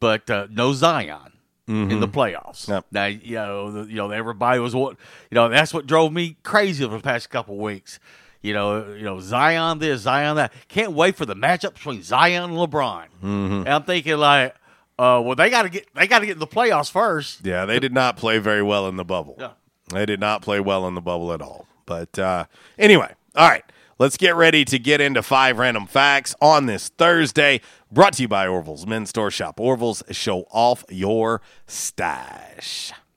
but 0.00 0.28
uh, 0.28 0.48
no 0.50 0.72
Zion 0.72 1.34
in 1.68 1.88
the 2.00 2.06
Mhm. 2.08 2.12
playoffs. 2.12 2.68
Yep. 2.68 2.86
Now 2.92 3.06
you 3.06 3.34
know, 3.36 3.70
the, 3.72 3.90
you 3.90 3.96
know, 3.96 4.10
everybody 4.10 4.60
was 4.60 4.74
what 4.74 4.96
you 5.30 5.34
know. 5.34 5.48
That's 5.48 5.74
what 5.74 5.86
drove 5.86 6.12
me 6.12 6.36
crazy 6.42 6.84
over 6.84 6.96
the 6.96 7.02
past 7.02 7.28
couple 7.30 7.56
weeks. 7.58 7.98
You 8.42 8.54
know, 8.54 8.92
you 8.94 9.02
know, 9.02 9.18
Zion 9.18 9.80
this, 9.80 10.02
Zion 10.02 10.36
that. 10.36 10.52
Can't 10.68 10.92
wait 10.92 11.16
for 11.16 11.26
the 11.26 11.34
matchup 11.34 11.74
between 11.74 12.02
Zion 12.02 12.44
and 12.44 12.52
LeBron. 12.52 13.06
Mhm. 13.22 13.60
And 13.60 13.68
I'm 13.68 13.82
thinking 13.82 14.16
like, 14.18 14.54
uh, 14.98 15.20
well, 15.24 15.34
they 15.34 15.50
got 15.50 15.62
to 15.62 15.68
get 15.68 15.88
they 15.94 16.06
got 16.06 16.20
to 16.20 16.26
get 16.26 16.34
in 16.34 16.38
the 16.38 16.46
playoffs 16.46 16.90
first. 16.90 17.44
Yeah, 17.44 17.64
they 17.64 17.80
did 17.80 17.92
not 17.92 18.16
play 18.16 18.38
very 18.38 18.62
well 18.62 18.86
in 18.86 18.96
the 18.96 19.04
bubble. 19.04 19.36
Yeah. 19.40 19.50
They 19.92 20.06
did 20.06 20.20
not 20.20 20.42
play 20.42 20.60
well 20.60 20.86
in 20.86 20.94
the 20.94 21.00
bubble 21.00 21.32
at 21.32 21.42
all. 21.42 21.66
But 21.86 22.16
uh, 22.18 22.44
anyway, 22.78 23.12
all 23.34 23.48
right, 23.48 23.64
let's 23.98 24.16
get 24.16 24.34
ready 24.36 24.64
to 24.66 24.78
get 24.78 25.00
into 25.00 25.22
five 25.22 25.58
random 25.58 25.86
facts 25.86 26.34
on 26.40 26.66
this 26.66 26.88
Thursday. 26.90 27.60
Brought 27.88 28.14
to 28.14 28.22
you 28.22 28.28
by 28.28 28.48
Orville's 28.48 28.84
Men's 28.84 29.10
Store 29.10 29.30
Shop. 29.30 29.60
Orville's, 29.60 30.02
show 30.10 30.40
off 30.50 30.84
your 30.90 31.40
stash. 31.68 32.92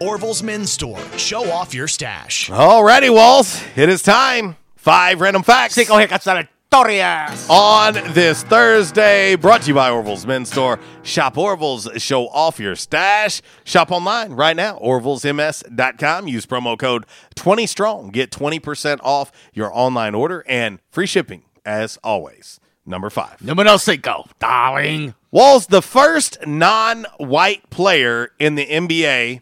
Orville's 0.00 0.42
Men's 0.42 0.72
Store. 0.72 0.98
Show 1.16 1.50
off 1.50 1.74
your 1.74 1.88
stash. 1.88 2.50
Alrighty, 2.50 3.12
Walls. 3.12 3.62
It 3.76 3.88
is 3.88 4.02
time. 4.02 4.56
Five 4.76 5.20
random 5.20 5.42
facts. 5.42 5.74
Cinco 5.74 5.94
aleatorias. 5.94 7.46
On 7.48 7.94
this 8.14 8.42
Thursday, 8.42 9.36
brought 9.36 9.62
to 9.62 9.68
you 9.68 9.74
by 9.74 9.90
Orville's 9.90 10.26
Men's 10.26 10.50
Store. 10.50 10.80
Shop 11.02 11.38
Orville's, 11.38 11.88
show 11.98 12.28
off 12.28 12.58
your 12.58 12.74
stash. 12.74 13.42
Shop 13.64 13.90
online 13.90 14.32
right 14.32 14.56
now, 14.56 14.78
orvillesms.com. 14.78 16.28
Use 16.28 16.46
promo 16.46 16.78
code 16.78 17.06
20strong. 17.36 18.10
Get 18.10 18.30
20% 18.30 19.00
off 19.02 19.30
your 19.52 19.70
online 19.72 20.14
order 20.14 20.44
and 20.48 20.80
free 20.90 21.06
shipping 21.06 21.44
as 21.64 21.98
always. 22.02 22.58
Number 22.84 23.10
five. 23.10 23.40
Numero 23.40 23.76
cinco, 23.76 24.26
darling. 24.40 25.14
Walls, 25.32 25.66
the 25.66 25.82
first 25.82 26.46
non 26.46 27.04
white 27.16 27.68
player 27.70 28.30
in 28.38 28.54
the 28.54 28.66
NBA 28.66 29.40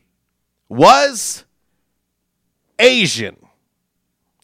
was 0.69 1.45
Asian. 2.79 3.37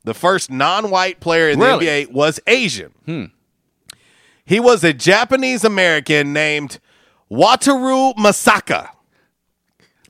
The 0.05 0.13
first 0.15 0.51
non 0.51 0.91
white 0.91 1.21
player 1.21 1.49
in 1.49 1.59
Really? 1.61 1.87
the 1.87 1.91
NBA 2.07 2.13
was 2.13 2.41
Asian. 2.47 2.93
Hmm. 3.07 3.25
He 4.45 4.61
was 4.61 4.85
a 4.85 4.93
Japanese 4.93 5.65
American 5.65 6.33
named 6.33 6.79
Wataru 7.31 8.15
Misaka. 8.17 8.89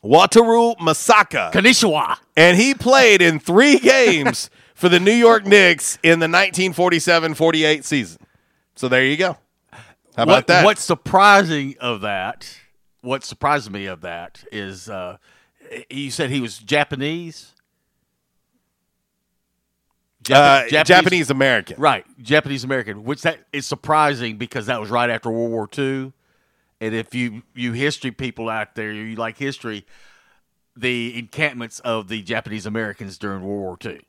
Wataru 0.04 0.76
Misaka. 0.78 1.52
Konnichiwa. 1.52 2.16
And 2.36 2.56
he 2.58 2.74
played 2.74 3.20
in 3.22 3.38
three 3.40 3.78
games 3.94 4.48
for 4.74 4.88
the 4.88 5.00
New 5.00 5.12
York 5.12 5.44
Knicks 5.46 5.96
in 6.02 6.18
the 6.18 6.24
1947 6.26 7.34
48 7.34 7.84
season. 7.84 8.20
So 8.74 8.88
there 8.88 9.04
you 9.04 9.16
go. 9.16 9.38
How 10.16 10.22
about 10.22 10.32
what, 10.32 10.46
that? 10.48 10.64
What's 10.64 10.82
surprising 10.82 11.76
of 11.80 12.00
that? 12.00 12.58
What 13.02 13.22
surprised 13.22 13.70
me 13.70 13.86
of 13.86 14.00
that 14.00 14.44
is 14.50 14.88
uh, 14.88 15.18
you 15.90 16.10
said 16.10 16.30
he 16.30 16.40
was 16.40 16.58
Japanese. 16.58 17.52
Uh, 20.28 20.66
Japanese 20.68 21.30
American. 21.30 21.76
right? 21.78 22.04
Japanese 22.20 22.64
American, 22.64 23.04
which 23.04 23.22
that 23.22 23.38
is 23.52 23.64
surprising 23.64 24.38
because 24.38 24.66
that 24.66 24.80
was 24.80 24.90
right 24.90 25.08
after 25.08 25.30
World 25.30 25.52
War 25.52 25.68
II. 25.78 26.12
And 26.80 26.94
if 26.94 27.14
you 27.14 27.42
you 27.54 27.72
history 27.72 28.10
people 28.10 28.48
out 28.48 28.74
there, 28.74 28.92
you 28.92 29.14
like 29.16 29.38
history, 29.38 29.86
the 30.74 31.16
encampments 31.16 31.78
of 31.80 32.08
the 32.08 32.22
Japanese 32.22 32.66
Americans 32.66 33.18
during 33.18 33.42
World 33.42 33.60
War 33.60 33.78
II. 33.84 34.00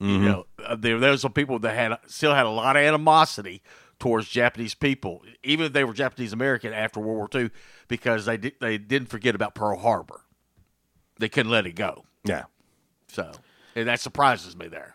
You 0.00 0.18
Mhm. 0.18 0.24
know, 0.24 0.46
uh, 0.64 0.74
there 0.74 0.98
there 0.98 1.12
was 1.12 1.20
some 1.20 1.32
people 1.32 1.60
that 1.60 1.74
had 1.76 1.96
still 2.08 2.34
had 2.34 2.44
a 2.44 2.50
lot 2.50 2.76
of 2.76 2.82
animosity 2.82 3.62
towards 4.02 4.28
Japanese 4.28 4.74
people, 4.74 5.22
even 5.44 5.64
if 5.64 5.72
they 5.72 5.84
were 5.84 5.92
Japanese 5.92 6.32
American 6.32 6.72
after 6.72 6.98
World 6.98 7.32
War 7.32 7.40
II, 7.40 7.50
because 7.86 8.24
they 8.24 8.36
did, 8.36 8.54
they 8.60 8.76
didn't 8.76 9.08
forget 9.08 9.36
about 9.36 9.54
Pearl 9.54 9.78
Harbor. 9.78 10.22
They 11.20 11.28
couldn't 11.28 11.52
let 11.52 11.68
it 11.68 11.76
go. 11.76 12.04
Yeah. 12.24 12.46
So, 13.06 13.30
and 13.76 13.86
that 13.86 14.00
surprises 14.00 14.56
me 14.56 14.66
there. 14.66 14.94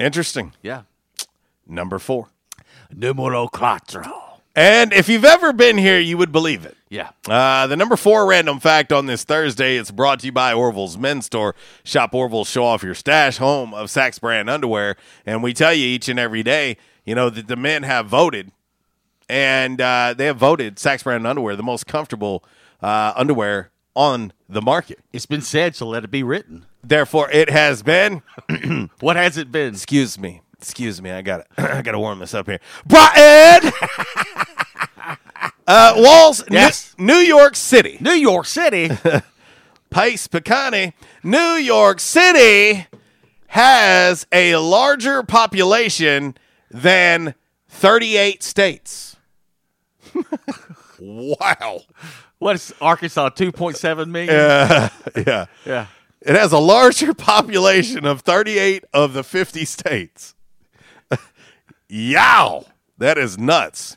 Interesting. 0.00 0.54
Yeah. 0.60 0.82
Number 1.68 2.00
four. 2.00 2.30
Numero 2.92 3.46
cuatro. 3.46 4.12
And 4.56 4.92
if 4.92 5.08
you've 5.08 5.24
ever 5.24 5.52
been 5.52 5.78
here, 5.78 6.00
you 6.00 6.18
would 6.18 6.32
believe 6.32 6.66
it. 6.66 6.76
Yeah. 6.88 7.10
Uh, 7.28 7.68
the 7.68 7.76
number 7.76 7.94
four 7.94 8.26
random 8.26 8.58
fact 8.58 8.92
on 8.92 9.06
this 9.06 9.22
Thursday 9.22 9.76
it's 9.76 9.92
brought 9.92 10.18
to 10.20 10.26
you 10.26 10.32
by 10.32 10.52
Orville's 10.52 10.98
Men's 10.98 11.26
Store. 11.26 11.54
Shop 11.84 12.12
Orville's, 12.12 12.50
show 12.50 12.64
off 12.64 12.82
your 12.82 12.94
stash, 12.94 13.36
home 13.36 13.72
of 13.72 13.86
Saks 13.86 14.20
brand 14.20 14.50
underwear. 14.50 14.96
And 15.24 15.44
we 15.44 15.54
tell 15.54 15.72
you 15.72 15.86
each 15.86 16.08
and 16.08 16.18
every 16.18 16.42
day, 16.42 16.76
you 17.06 17.14
know, 17.14 17.30
that 17.30 17.46
the 17.46 17.56
men 17.56 17.84
have 17.84 18.06
voted, 18.06 18.52
and 19.28 19.80
uh, 19.80 20.12
they 20.14 20.26
have 20.26 20.36
voted 20.36 20.76
Saks 20.76 21.04
brand 21.04 21.26
underwear 21.26 21.56
the 21.56 21.62
most 21.62 21.86
comfortable 21.86 22.44
uh, 22.82 23.12
underwear 23.16 23.70
on 23.94 24.32
the 24.48 24.60
market. 24.60 24.98
It's 25.12 25.24
been 25.24 25.40
said, 25.40 25.74
so 25.74 25.86
let 25.86 26.04
it 26.04 26.10
be 26.10 26.22
written. 26.22 26.66
Therefore, 26.84 27.30
it 27.30 27.48
has 27.48 27.82
been. 27.82 28.22
what 29.00 29.16
has 29.16 29.38
it 29.38 29.50
been? 29.50 29.74
Excuse 29.74 30.18
me. 30.18 30.42
Excuse 30.58 31.00
me. 31.00 31.10
I 31.10 31.22
got 31.22 31.46
I 31.58 31.80
got 31.82 31.92
to 31.92 31.98
warm 31.98 32.18
this 32.18 32.34
up 32.34 32.46
here. 32.46 32.60
Brian. 32.84 33.72
uh, 35.66 35.94
Walls. 35.96 36.44
Yes. 36.50 36.94
New, 36.98 37.14
New 37.14 37.20
York 37.20 37.56
City. 37.56 37.98
New 38.00 38.12
York 38.12 38.46
City. 38.46 38.88
Pace 39.90 40.28
Picante. 40.28 40.92
New 41.22 41.54
York 41.54 42.00
City 42.00 42.86
has 43.48 44.26
a 44.32 44.56
larger 44.56 45.22
population 45.22 46.36
than 46.70 47.34
38 47.68 48.42
states. 48.42 49.16
wow. 51.00 51.80
What 52.38 52.56
is 52.56 52.74
Arkansas? 52.80 53.30
Two 53.30 53.52
point 53.52 53.76
seven 53.76 54.12
million. 54.12 54.34
Uh, 54.34 54.88
yeah. 55.26 55.46
Yeah. 55.64 55.86
It 56.20 56.34
has 56.34 56.52
a 56.52 56.58
larger 56.58 57.14
population 57.14 58.04
of 58.04 58.22
38 58.22 58.84
of 58.92 59.12
the 59.12 59.22
50 59.22 59.64
states. 59.64 60.34
Yow! 61.88 62.64
That 62.98 63.16
is 63.16 63.38
nuts. 63.38 63.96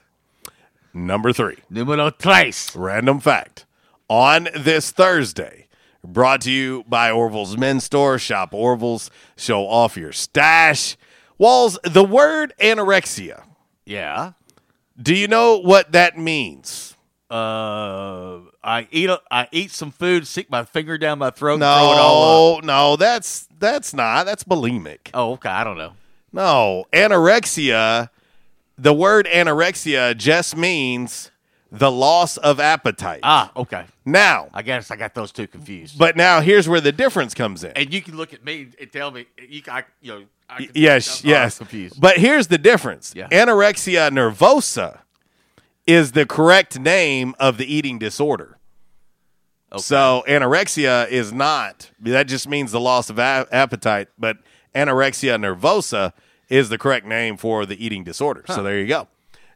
Number 0.94 1.34
three. 1.34 1.58
Numero 1.70 2.12
tres. 2.12 2.76
Random 2.76 3.20
fact. 3.20 3.66
On 4.10 4.48
this 4.56 4.91
Thursday, 4.91 5.68
brought 6.04 6.41
to 6.41 6.52
you 6.52 6.84
by 6.88 7.10
Orville's 7.12 7.58
Men's 7.58 7.84
Store. 7.84 8.20
Shop 8.20 8.54
Orville's. 8.54 9.10
Show 9.36 9.62
off 9.68 9.98
your 9.98 10.12
stash. 10.12 10.98
Walls, 11.40 11.80
the 11.84 12.03
word 12.03 12.53
anorexia. 12.60 13.44
Yeah. 13.86 14.34
Do 15.02 15.16
you 15.16 15.28
know 15.28 15.57
what 15.57 15.94
that 15.94 16.18
means? 16.18 16.95
Uh, 17.32 18.40
I 18.64 18.88
eat 18.91 19.10
a, 19.10 19.22
I 19.32 19.48
eat 19.52 19.72
some 19.72 19.91
food, 19.91 20.28
stick 20.28 20.49
my 20.52 20.66
finger 20.66 20.98
down 20.98 21.18
my 21.20 21.30
throat, 21.30 21.56
and 21.56 21.61
throw 21.61 21.94
it 21.94 21.99
all 21.99 22.57
up. 22.57 22.64
No, 22.66 22.68
no, 22.68 22.95
that's 22.98 23.48
that's 23.57 23.94
not. 23.94 24.26
That's 24.26 24.44
bulimic. 24.44 25.11
Oh, 25.14 25.34
okay. 25.34 25.49
I 25.49 25.64
don't 25.64 25.78
know. 25.78 25.94
No, 26.34 26.86
anorexia. 26.91 28.10
The 28.78 28.94
word 28.94 29.26
anorexia 29.28 30.18
just 30.18 30.57
means 30.57 31.28
the 31.72 31.91
loss 31.91 32.38
of 32.38 32.60
appetite. 32.60 33.20
Ah, 33.24 33.52
okay. 33.56 33.86
Now, 34.06 34.50
I 34.54 34.62
guess 34.64 34.90
I 34.91 34.96
got 34.96 35.14
those 35.14 35.32
two 35.32 35.46
confused. 35.48 35.98
but 36.00 36.16
now 36.18 36.41
here's 36.41 36.68
where 36.68 36.82
the 36.82 36.91
difference 36.91 37.34
comes 37.34 37.64
in. 37.64 37.72
and 37.76 37.94
you 37.94 38.02
can 38.02 38.18
look 38.18 38.34
at 38.34 38.44
me 38.44 38.70
and 38.80 38.91
tell 38.91 39.12
me 39.12 39.26
you 39.48 39.62
I, 39.68 39.84
you 40.02 40.12
know 40.14 40.24
I 40.50 40.58
can, 40.66 40.72
Yes, 40.74 41.24
I'm- 41.24 41.26
I'm 41.26 41.30
yes. 41.30 41.58
confused. 41.60 42.02
But 42.02 42.18
here's 42.18 42.48
the 42.48 42.58
difference. 42.58 43.14
Yeah. 43.16 43.28
Anorexia 43.30 44.10
nervosa 44.10 45.00
is 45.86 46.14
the 46.14 46.26
correct 46.26 46.80
name 46.80 47.36
of 47.40 47.58
the 47.58 47.72
eating 47.72 48.00
disorder. 48.00 48.58
Okay. 49.72 49.82
So 49.82 50.24
anorexia 50.28 51.08
is 51.10 51.32
not. 51.32 51.91
That 52.00 52.24
just 52.28 52.48
means 52.50 52.72
the 52.72 52.80
loss 52.80 53.12
of 53.12 53.20
a- 53.20 53.48
appetite. 53.52 54.08
But 54.18 54.38
anorexia 54.74 55.38
nervosa 55.40 56.14
is 56.50 56.70
the 56.70 56.80
correct 56.80 57.06
name 57.06 57.38
for 57.38 57.68
the 57.68 57.84
eating 57.84 58.04
disorder. 58.04 58.44
So 58.48 58.64
there 58.64 58.80
you 58.80 58.88
go. 58.88 59.08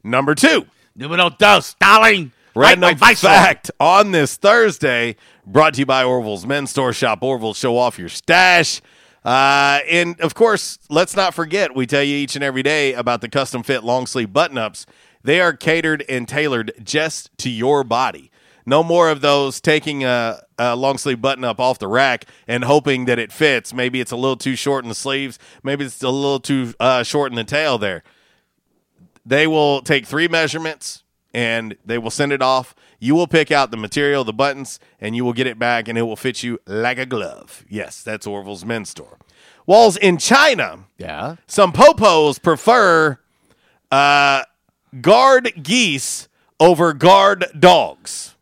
Number 0.04 0.36
two. 0.36 0.68
Numero 0.96 1.32
dos, 1.32 1.74
darling. 1.80 2.32
Random 2.56 2.96
vice 2.96 3.22
fact 3.22 3.72
on 3.80 4.12
this 4.12 4.36
Thursday, 4.36 5.16
brought 5.44 5.74
to 5.74 5.80
you 5.80 5.88
by 5.88 6.04
Orville's 6.04 6.46
Men's 6.46 6.70
Store. 6.70 6.94
Shop 6.94 7.24
Orville, 7.24 7.56
show 7.56 7.78
off 7.78 7.98
your 7.98 8.10
stash. 8.10 8.80
Uh, 9.26 9.80
and 9.90 10.22
of 10.22 10.36
course, 10.36 10.78
let's 10.92 11.16
not 11.16 11.34
forget, 11.34 11.76
we 11.76 11.88
tell 11.88 12.04
you 12.04 12.16
each 12.16 12.36
and 12.36 12.44
every 12.44 12.62
day 12.62 12.94
about 12.94 13.22
the 13.22 13.28
custom 13.30 13.64
fit 13.64 13.84
long 13.84 14.06
sleeve 14.06 14.32
button 14.32 14.56
ups. 14.60 14.86
They 15.24 15.42
are 15.42 15.54
catered 15.54 16.06
and 16.08 16.28
tailored 16.28 16.74
just 16.84 17.36
to 17.40 17.50
your 17.50 17.84
body. 17.84 18.30
No 18.64 18.84
more 18.84 19.10
of 19.10 19.22
those 19.22 19.60
taking 19.60 20.04
a, 20.04 20.44
a 20.60 20.76
long 20.76 21.00
sleeve 21.00 21.22
button 21.22 21.44
up 21.44 21.60
off 21.60 21.80
the 21.80 21.88
rack 21.88 22.26
and 22.48 22.66
hoping 22.66 23.06
that 23.06 23.18
it 23.18 23.32
fits. 23.32 23.74
Maybe 23.74 24.00
it's 24.00 24.12
a 24.12 24.16
little 24.16 24.38
too 24.38 24.56
short 24.56 24.86
in 24.86 24.90
the 24.90 24.96
sleeves. 24.96 25.40
Maybe 25.64 25.86
it's 25.86 26.04
a 26.04 26.10
little 26.10 26.40
too 26.40 26.76
uh, 26.80 27.02
short 27.02 27.32
in 27.32 27.36
the 27.36 27.44
tail 27.44 27.80
there 27.80 28.04
they 29.26 29.48
will 29.48 29.82
take 29.82 30.06
three 30.06 30.28
measurements 30.28 31.04
and 31.34 31.76
they 31.86 31.98
will 31.98 32.12
send 32.12 32.32
it 32.32 32.42
off. 32.42 32.76
You 33.00 33.16
will 33.16 33.28
pick 33.28 33.52
out 33.52 33.72
the 33.72 33.78
material, 33.78 34.24
the 34.24 34.34
buttons, 34.34 34.80
and 35.02 35.16
you 35.16 35.26
will 35.26 35.34
get 35.34 35.48
it 35.48 35.60
back, 35.60 35.88
and 35.88 35.98
it 35.98 36.04
will 36.04 36.16
fit 36.16 36.44
you 36.44 36.60
like 36.66 36.98
a 36.98 37.06
glove. 37.06 37.66
Yes, 37.68 38.04
that's 38.04 38.28
Orville's 38.28 38.64
men's 38.64 38.90
store. 38.90 39.18
Walls 39.66 39.98
in 39.98 40.18
China. 40.18 40.86
Yeah. 40.98 41.38
Some 41.48 41.74
popos 41.74 42.42
prefer 42.42 43.20
uh, 43.92 44.44
guard 45.02 45.54
geese 45.62 46.28
over 46.60 46.94
guard 46.94 47.46
dogs. 47.58 48.36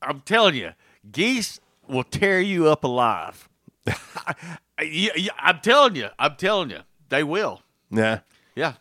I'm 0.00 0.20
telling 0.20 0.56
you, 0.56 0.72
geese 1.10 1.60
will 1.88 2.04
tear 2.04 2.40
you 2.40 2.68
up 2.68 2.84
alive. 2.84 3.48
I, 4.78 5.10
am 5.38 5.60
telling 5.60 5.96
you, 5.96 6.08
I'm 6.18 6.36
telling 6.36 6.70
you, 6.70 6.80
they 7.08 7.22
will. 7.22 7.62
Yeah. 7.90 8.20
Yeah. 8.54 8.74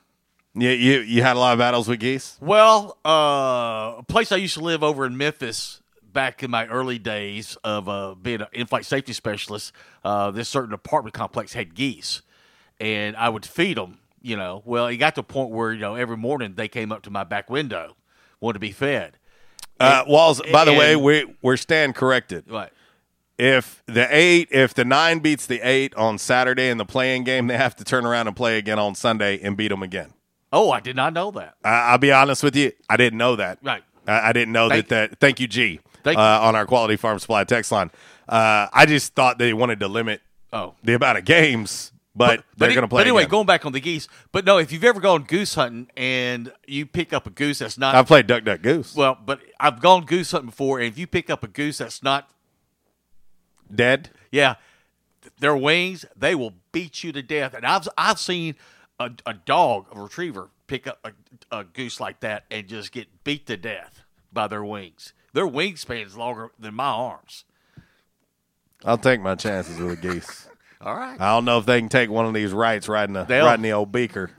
You, 0.53 0.69
you 0.69 0.99
you 0.99 1.23
had 1.23 1.37
a 1.37 1.39
lot 1.39 1.53
of 1.53 1.59
battles 1.59 1.87
with 1.87 1.99
geese. 2.01 2.37
Well, 2.41 2.97
uh, 3.05 3.95
a 3.99 4.03
place 4.07 4.31
I 4.31 4.35
used 4.35 4.55
to 4.55 4.59
live 4.63 4.83
over 4.83 5.05
in 5.05 5.15
Memphis 5.17 5.81
back 6.11 6.43
in 6.43 6.51
my 6.51 6.67
early 6.67 6.99
days 6.99 7.57
of 7.63 7.87
uh, 7.87 8.15
being 8.15 8.41
an 8.41 8.47
in-flight 8.51 8.85
safety 8.85 9.13
specialist. 9.13 9.71
Uh, 10.03 10.29
this 10.31 10.49
certain 10.49 10.73
apartment 10.73 11.13
complex 11.13 11.53
had 11.53 11.73
geese, 11.73 12.21
and 12.81 13.15
I 13.15 13.29
would 13.29 13.45
feed 13.45 13.77
them. 13.77 13.99
You 14.21 14.35
know, 14.35 14.61
well, 14.65 14.87
it 14.87 14.97
got 14.97 15.15
to 15.15 15.21
a 15.21 15.23
point 15.23 15.51
where 15.51 15.71
you 15.71 15.79
know 15.79 15.95
every 15.95 16.17
morning 16.17 16.55
they 16.55 16.67
came 16.67 16.91
up 16.91 17.03
to 17.03 17.09
my 17.09 17.23
back 17.23 17.49
window, 17.49 17.95
wanted 18.41 18.55
to 18.55 18.59
be 18.59 18.71
fed. 18.71 19.17
Uh, 19.79 20.03
Walls. 20.05 20.41
By 20.51 20.65
the 20.65 20.71
and- 20.71 20.79
way, 20.79 20.95
we 20.97 21.33
we're 21.41 21.57
stand 21.57 21.95
corrected. 21.95 22.43
Right. 22.49 22.71
If 23.37 23.81
the 23.87 24.05
eight, 24.15 24.49
if 24.51 24.73
the 24.75 24.85
nine 24.85 25.19
beats 25.19 25.47
the 25.47 25.61
eight 25.67 25.95
on 25.95 26.19
Saturday 26.19 26.69
in 26.69 26.77
the 26.77 26.85
play-in 26.85 27.23
game, 27.23 27.47
they 27.47 27.57
have 27.57 27.75
to 27.77 27.83
turn 27.83 28.05
around 28.05 28.27
and 28.27 28.35
play 28.35 28.59
again 28.59 28.77
on 28.77 28.93
Sunday 28.93 29.39
and 29.41 29.57
beat 29.57 29.69
them 29.69 29.81
again. 29.81 30.13
Oh, 30.51 30.71
I 30.71 30.79
did 30.79 30.95
not 30.95 31.13
know 31.13 31.31
that. 31.31 31.55
I, 31.63 31.91
I'll 31.91 31.97
be 31.97 32.11
honest 32.11 32.43
with 32.43 32.55
you, 32.55 32.71
I 32.89 32.97
didn't 32.97 33.17
know 33.17 33.35
that. 33.37 33.59
Right. 33.63 33.83
I, 34.07 34.29
I 34.29 34.33
didn't 34.33 34.51
know 34.53 34.69
Thank- 34.69 34.87
that. 34.89 35.11
That 35.11 35.19
thank 35.19 35.39
you, 35.39 35.47
G, 35.47 35.79
Thank 36.03 36.17
uh, 36.17 36.41
on 36.41 36.55
our 36.55 36.65
Quality 36.65 36.95
Farm 36.97 37.19
Supply 37.19 37.43
text 37.43 37.71
line. 37.71 37.91
Uh, 38.27 38.67
I 38.73 38.85
just 38.85 39.13
thought 39.15 39.37
they 39.37 39.53
wanted 39.53 39.79
to 39.81 39.87
limit 39.87 40.21
Oh. 40.53 40.73
the 40.83 40.93
amount 40.95 41.17
of 41.17 41.23
games, 41.25 41.93
but, 42.13 42.43
they're 42.57 42.69
going 42.69 42.81
to 42.81 42.87
play. 42.89 42.99
But 42.99 43.07
anyway, 43.07 43.21
again. 43.23 43.29
going 43.31 43.45
back 43.45 43.65
on 43.65 43.71
the 43.71 43.79
geese. 43.79 44.09
But 44.33 44.43
no, 44.43 44.57
if 44.57 44.71
you've 44.73 44.83
ever 44.83 44.99
gone 44.99 45.23
goose 45.23 45.55
hunting 45.55 45.89
and 45.95 46.51
you 46.67 46.85
pick 46.85 47.13
up 47.13 47.25
a 47.25 47.29
goose 47.29 47.59
that's 47.59 47.77
not, 47.77 47.95
I've 47.95 48.07
played 48.07 48.27
Duck 48.27 48.43
Duck 48.43 48.61
Goose. 48.61 48.93
Well, 48.93 49.17
but 49.25 49.39
I've 49.61 49.79
gone 49.79 50.03
goose 50.05 50.31
hunting 50.31 50.49
before, 50.49 50.79
and 50.79 50.87
if 50.89 50.97
you 50.97 51.07
pick 51.07 51.29
up 51.29 51.43
a 51.43 51.47
goose 51.47 51.77
that's 51.77 52.03
not 52.03 52.29
Dead. 53.73 54.09
Yeah, 54.31 54.55
their 55.39 55.55
wings 55.55 56.05
they 56.15 56.35
will 56.35 56.53
beat 56.73 57.03
you 57.03 57.11
to 57.13 57.21
death. 57.21 57.53
And 57.53 57.65
I've 57.65 57.87
I've 57.97 58.19
seen 58.19 58.55
a, 59.05 59.11
a 59.25 59.33
dog, 59.33 59.85
a 59.93 59.99
retriever, 59.99 60.49
pick 60.67 60.87
up 60.87 60.99
a, 61.03 61.11
a 61.59 61.63
goose 61.63 61.99
like 61.99 62.19
that 62.21 62.45
and 62.51 62.67
just 62.67 62.91
get 62.91 63.07
beat 63.23 63.45
to 63.47 63.57
death 63.57 64.03
by 64.31 64.47
their 64.47 64.63
wings. 64.63 65.13
Their 65.33 65.47
wingspan 65.47 66.05
is 66.05 66.15
longer 66.17 66.51
than 66.59 66.73
my 66.75 66.89
arms. 66.89 67.45
I'll 68.83 68.97
take 68.97 69.21
my 69.21 69.35
chances 69.35 69.77
with 69.79 69.93
a 69.93 69.95
geese. 69.95 70.47
All 70.81 70.95
right. 70.95 71.19
I 71.21 71.35
don't 71.35 71.45
know 71.45 71.59
if 71.59 71.65
they 71.65 71.79
can 71.79 71.89
take 71.89 72.09
one 72.09 72.25
of 72.25 72.33
these 72.33 72.51
rights 72.53 72.87
riding 72.89 73.13
the 73.13 73.23
They'll- 73.23 73.45
riding 73.45 73.63
the 73.63 73.71
old 73.73 73.91
beaker. 73.91 74.31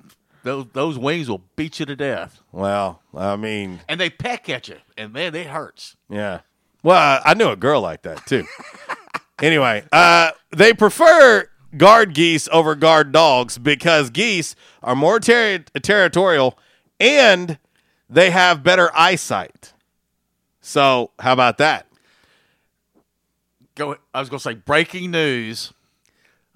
Those 0.44 0.66
those 0.72 0.98
wings 0.98 1.28
will 1.30 1.44
beat 1.54 1.78
you 1.78 1.86
to 1.86 1.94
death, 1.94 2.40
Well, 2.50 3.00
I 3.16 3.36
mean, 3.36 3.78
and 3.88 4.00
they 4.00 4.10
peck 4.10 4.48
at 4.48 4.66
you, 4.66 4.78
and 4.98 5.12
man, 5.12 5.36
it 5.36 5.46
hurts. 5.46 5.94
yeah. 6.08 6.40
Well, 6.82 7.22
I 7.24 7.34
knew 7.34 7.48
a 7.50 7.54
girl 7.54 7.80
like 7.80 8.02
that 8.02 8.26
too. 8.26 8.44
anyway, 9.40 9.84
uh, 9.92 10.32
they 10.50 10.72
prefer 10.74 11.48
guard 11.76 12.14
geese 12.14 12.48
over 12.52 12.74
guard 12.74 13.12
dogs 13.12 13.58
because 13.58 14.10
geese 14.10 14.54
are 14.82 14.94
more 14.94 15.18
terri 15.18 15.64
territorial 15.82 16.58
and 17.00 17.58
they 18.08 18.30
have 18.30 18.62
better 18.62 18.90
eyesight. 18.94 19.72
So, 20.60 21.10
how 21.18 21.32
about 21.32 21.58
that? 21.58 21.86
Go. 23.74 23.96
I 24.14 24.20
was 24.20 24.28
going 24.28 24.38
to 24.38 24.42
say 24.44 24.54
breaking 24.54 25.10
news. 25.10 25.72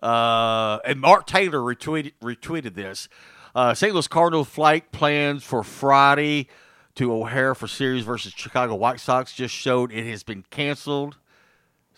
Uh, 0.02 0.78
and 0.84 1.00
Mark 1.00 1.26
Taylor 1.26 1.58
retweeted 1.58 2.12
retweeted 2.22 2.74
this. 2.74 3.08
Uh, 3.54 3.72
St. 3.74 3.92
Louis 3.94 4.06
Cardinal 4.06 4.44
flight 4.44 4.92
plans 4.92 5.42
for 5.42 5.64
Friday 5.64 6.48
to 6.94 7.12
O'Hare 7.12 7.54
for 7.54 7.66
series 7.66 8.04
versus 8.04 8.32
Chicago 8.36 8.74
White 8.74 9.00
Sox 9.00 9.32
just 9.32 9.54
showed 9.54 9.90
it 9.90 10.06
has 10.06 10.22
been 10.22 10.44
canceled. 10.50 11.16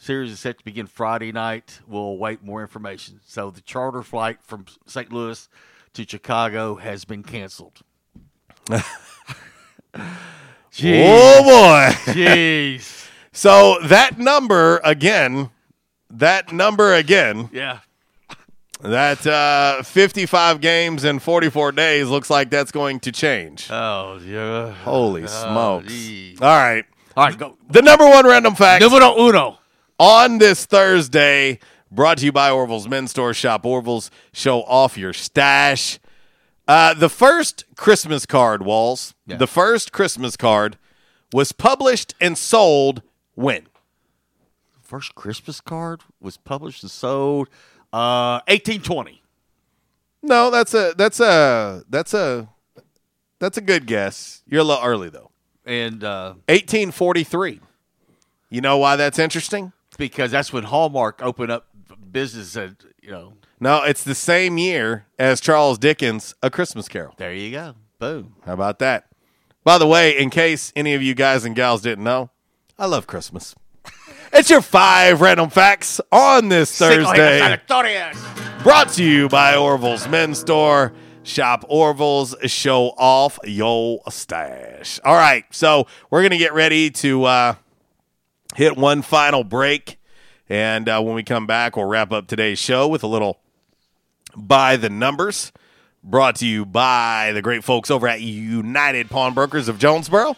Series 0.01 0.31
is 0.31 0.39
set 0.41 0.59
to 0.59 0.65
begin 0.65 0.87
Friday 0.87 1.33
night. 1.33 1.81
We'll 1.89 2.03
await 2.03 2.43
more 2.43 2.63
information. 2.63 3.21
So 3.27 3.51
the 3.51 3.61
charter 3.61 4.03
flight 4.03 4.39
from 4.43 4.65
St. 4.87 5.13
Louis 5.13 5.49
to 5.95 6.07
Chicago 6.09 6.77
has 6.77 7.05
been 7.05 7.23
canceled. 7.25 7.81
Jeez. 10.73 11.05
Oh 11.07 11.43
boy. 11.43 12.13
Jeez. 12.13 13.05
So 13.31 13.79
that 13.85 14.19
number 14.19 14.81
again, 14.83 15.51
that 16.11 16.51
number 16.53 16.93
again, 16.95 17.49
Yeah. 17.53 17.81
that 18.81 19.25
uh, 19.25 19.85
55 19.85 20.61
games 20.61 21.05
in 21.05 21.21
44 21.21 21.71
days 21.71 22.09
looks 22.09 22.31
like 22.31 22.51
that's 22.51 22.73
going 22.73 22.99
to 23.01 23.13
change. 23.13 23.71
Oh, 23.71 24.19
yeah. 24.27 24.73
Holy 24.73 25.23
Oh, 25.23 25.27
smokes. 25.27 25.87
gee. 25.93 26.37
All 26.41 26.49
right. 26.49 26.85
All 27.17 27.27
right, 27.27 27.39
go. 27.39 27.57
The 27.71 27.81
number 27.81 28.09
one 28.09 28.27
random 28.27 28.57
fact 28.57 28.83
Numero 28.83 29.17
uno. 29.17 29.59
On 29.99 30.39
this 30.39 30.67
Thursday, 30.67 31.59
brought 31.91 32.19
to 32.19 32.25
you 32.25 32.33
by 32.33 32.51
Orville's 32.51 32.89
Men's 32.89 33.11
Store. 33.11 33.35
Shop 33.35 33.65
Orville's, 33.65 34.11
show 34.33 34.63
off 34.63 34.97
your 34.97 35.13
stash. 35.13 35.99
Uh, 36.67 36.95
the 36.95 37.09
first 37.09 37.65
Christmas 37.77 38.27
card, 38.27 38.63
Walls, 38.65 39.15
the 39.39 39.47
first 39.47 39.93
Christmas 39.93 40.37
card 40.37 40.77
was 41.33 41.53
published 41.53 42.15
and 42.21 42.37
sold 42.37 43.03
when? 43.35 43.67
First 44.83 45.15
Christmas 45.15 45.61
card 45.61 46.01
was 46.21 46.37
published 46.39 46.83
and 46.83 46.91
sold 46.91 47.49
uh 47.93 48.41
1820. 48.49 49.23
No, 50.23 50.51
that's 50.51 50.75
a 50.75 50.95
that's 50.97 51.21
a 51.21 51.83
that's 51.89 52.15
a 52.15 52.49
that's 53.39 53.57
a 53.57 53.61
good 53.61 53.87
guess. 53.87 54.43
You're 54.47 54.61
a 54.61 54.65
little 54.65 54.83
early 54.85 55.11
though. 55.11 55.31
And 55.65 56.03
uh 56.03 56.35
1843. 56.49 57.61
You 58.51 58.61
know 58.63 58.79
why 58.79 58.97
that's 58.97 59.19
interesting? 59.19 59.73
Because 59.99 60.31
that's 60.31 60.53
when 60.53 60.65
Hallmark 60.65 61.23
opened 61.23 61.53
up 61.53 61.67
business 62.11 62.57
and 62.57 62.77
you 63.03 63.11
know, 63.11 63.35
No, 63.61 63.83
it's 63.83 64.03
the 64.05 64.15
same 64.15 64.57
year 64.57 65.05
as 65.19 65.41
Charles 65.41 65.77
Dickens' 65.79 66.35
A 66.43 66.49
Christmas 66.51 66.89
Carol. 66.89 67.13
there 67.19 67.35
you 67.35 67.51
go. 67.51 67.75
Boom. 67.99 68.37
How 68.47 68.55
about 68.55 68.79
that? 68.79 69.09
By 69.65 69.77
the 69.77 69.87
way, 69.87 70.17
in 70.17 70.31
case 70.31 70.73
any 70.75 70.95
of 70.95 71.03
you 71.03 71.15
guys 71.15 71.45
and 71.45 71.55
gals 71.55 71.83
didn't 71.83 72.05
know, 72.05 72.31
I 72.79 72.87
love 72.87 73.07
Christmas. 73.07 73.55
It's 74.31 74.51
your 74.51 74.61
five 74.61 75.23
random 75.23 75.49
facts 75.49 76.03
on 76.13 76.51
this 76.51 76.77
Thursday. 76.77 77.59
Brought 78.63 78.91
to 78.93 79.03
you 79.03 79.27
by 79.27 79.57
Orville's 79.57 80.07
Men's 80.07 80.39
Store. 80.39 80.93
Shop 81.23 81.65
Orville's, 81.67 82.35
show 82.45 82.89
off 82.99 83.39
your 83.45 84.01
stash. 84.11 85.01
All 85.03 85.15
right, 85.15 85.45
so 85.51 85.87
we're 86.11 86.21
going 86.21 86.33
to 86.33 86.37
get 86.39 86.53
ready 86.53 86.91
to 86.91 87.25
uh, 87.25 87.55
hit 88.59 88.77
one 88.77 89.03
final 89.03 89.45
break. 89.45 90.01
And 90.49 90.89
uh, 90.89 91.01
when 91.01 91.15
we 91.15 91.23
come 91.23 91.47
back, 91.47 91.77
we'll 91.77 91.87
wrap 91.87 92.11
up 92.11 92.27
today's 92.27 92.59
show 92.59 92.89
with 92.89 93.05
a 93.05 93.07
little 93.07 93.39
by 94.37 94.77
the 94.77 94.91
numbers. 94.91 95.53
Brought 96.03 96.37
to 96.37 96.47
you 96.47 96.67
by 96.67 97.31
the 97.35 97.41
great 97.41 97.63
folks 97.63 97.89
over 97.89 98.09
at 98.09 98.21
United 98.21 99.11
Pawnbrokers 99.11 99.69
of 99.69 99.79
Jonesboro. 99.79 100.37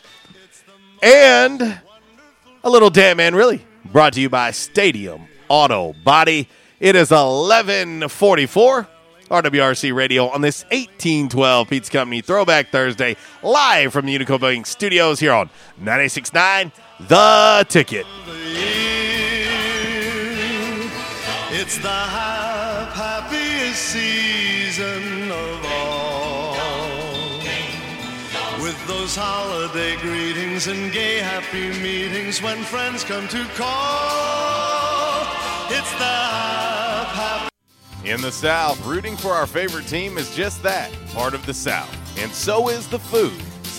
And 1.03 1.81
a 2.63 2.69
little 2.69 2.91
damn 2.91 3.17
man, 3.17 3.35
really. 3.35 3.65
Brought 3.91 4.13
to 4.13 4.21
you 4.21 4.29
by 4.29 4.51
Stadium 4.51 5.27
Auto 5.49 5.95
Body. 6.05 6.47
It 6.79 6.97
is 6.97 7.11
1144 7.11 8.89
RWRC 9.31 9.95
Radio 9.95 10.29
on 10.29 10.43
this 10.43 10.65
1812 10.65 11.69
Pizza 11.71 11.91
Company 11.91 12.21
Throwback 12.21 12.69
Thursday, 12.69 13.17
live 13.43 13.95
from 13.95 14.05
the 14.05 14.19
Unico 14.19 14.39
Bank 14.39 14.67
Studios 14.67 15.21
here 15.21 15.33
on 15.33 15.49
969 15.79 16.73
The 17.09 17.65
Ticket. 17.69 18.07
It's 21.53 21.79
the 21.79 21.89
happiest 21.89 23.83
season 23.83 25.31
of 25.31 25.67
all. 25.67 26.57
With 28.63 28.87
those 28.87 29.17
holiday 29.17 29.97
greetings 29.97 30.67
and 30.67 30.93
gay 30.93 31.19
happy 31.19 31.71
meetings 31.81 32.43
when 32.43 32.59
friends 32.65 33.03
come 33.05 33.27
to 33.29 33.45
call. 33.57 35.23
It's 35.71 35.91
the 35.93 36.05
hap- 36.05 37.09
hap- 37.09 37.51
In 38.05 38.21
the 38.21 38.33
South, 38.33 38.85
rooting 38.85 39.17
for 39.17 39.33
our 39.33 39.47
favorite 39.47 39.87
team 39.87 40.19
is 40.19 40.35
just 40.37 40.63
that 40.63 40.91
part 41.15 41.35
of 41.35 41.45
the 41.47 41.55
South. 41.55 41.91
And 42.19 42.31
so 42.33 42.69
is 42.69 42.87
the 42.89 42.99
food. 42.99 43.33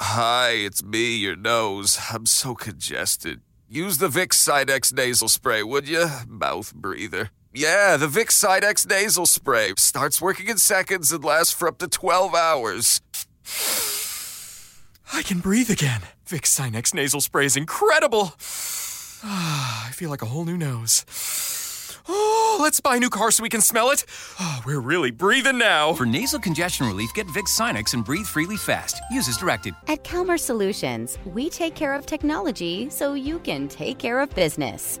Hi, 0.00 0.50
it's 0.50 0.82
me, 0.82 1.14
your 1.14 1.36
nose. 1.36 2.00
I'm 2.10 2.26
so 2.26 2.54
congested. 2.56 3.40
Use 3.68 3.98
the 3.98 4.08
Vicks 4.08 4.34
Sinex 4.34 4.92
nasal 4.92 5.28
spray, 5.28 5.62
would 5.62 5.88
you? 5.88 6.06
Mouth 6.28 6.74
breather. 6.74 7.30
Yeah, 7.52 7.96
the 7.96 8.08
Vicks 8.08 8.32
Sinex 8.32 8.88
nasal 8.88 9.24
spray 9.26 9.72
starts 9.78 10.20
working 10.20 10.48
in 10.48 10.58
seconds 10.58 11.12
and 11.12 11.24
lasts 11.24 11.52
for 11.52 11.68
up 11.68 11.78
to 11.78 11.86
12 11.86 12.34
hours. 12.34 13.00
I 15.12 15.22
can 15.22 15.38
breathe 15.38 15.70
again. 15.70 16.02
Vicks 16.26 16.50
Sinex 16.58 16.92
nasal 16.92 17.20
spray 17.20 17.46
is 17.46 17.56
incredible. 17.56 18.34
I 19.22 19.90
feel 19.92 20.10
like 20.10 20.22
a 20.22 20.26
whole 20.26 20.44
new 20.44 20.58
nose. 20.58 21.04
Oh, 22.08 22.58
let's 22.60 22.80
buy 22.80 22.96
a 22.96 23.00
new 23.00 23.10
car 23.10 23.30
so 23.30 23.42
we 23.42 23.48
can 23.48 23.60
smell 23.60 23.90
it. 23.90 24.04
Oh, 24.40 24.60
we're 24.66 24.80
really 24.80 25.10
breathing 25.10 25.58
now. 25.58 25.92
For 25.94 26.06
nasal 26.06 26.40
congestion 26.40 26.86
relief, 26.86 27.12
get 27.14 27.26
Vicks 27.28 27.58
Sinex 27.58 27.94
and 27.94 28.04
breathe 28.04 28.26
freely 28.26 28.56
fast. 28.56 29.00
Use 29.10 29.28
as 29.28 29.36
directed. 29.36 29.74
At 29.88 30.04
Calmer 30.04 30.38
Solutions, 30.38 31.18
we 31.24 31.48
take 31.48 31.74
care 31.74 31.94
of 31.94 32.06
technology 32.06 32.88
so 32.90 33.14
you 33.14 33.38
can 33.38 33.68
take 33.68 33.98
care 33.98 34.20
of 34.20 34.30
business. 34.34 35.00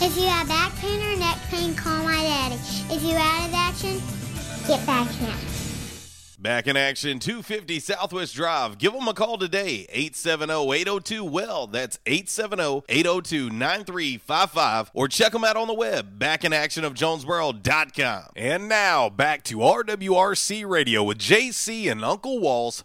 If 0.00 0.16
you 0.16 0.28
have 0.28 0.46
back 0.46 0.76
pain 0.76 1.02
or 1.02 1.16
neck 1.18 1.38
pain, 1.48 1.74
call 1.74 2.04
my 2.04 2.22
daddy. 2.22 2.54
If 2.88 3.02
you're 3.02 3.18
out 3.18 3.48
of 3.48 3.54
action, 3.54 4.00
get 4.68 4.86
back 4.86 5.08
in. 5.20 5.34
Back 6.40 6.68
in 6.68 6.76
action, 6.76 7.18
250 7.18 7.80
Southwest 7.80 8.36
Drive. 8.36 8.78
Give 8.78 8.92
them 8.92 9.08
a 9.08 9.12
call 9.12 9.38
today, 9.38 9.88
870-802-WELL. 9.92 11.66
That's 11.66 11.98
870-802-9355. 12.06 14.90
Or 14.94 15.08
check 15.08 15.32
them 15.32 15.42
out 15.42 15.56
on 15.56 15.66
the 15.66 15.74
web, 15.74 16.20
backinactionofjonesboro.com. 16.20 18.22
And 18.36 18.68
now, 18.68 19.08
back 19.08 19.42
to 19.44 19.56
RWRC 19.56 20.68
Radio 20.68 21.02
with 21.02 21.18
JC 21.18 21.90
and 21.90 22.04
Uncle 22.04 22.38
Walls 22.38 22.84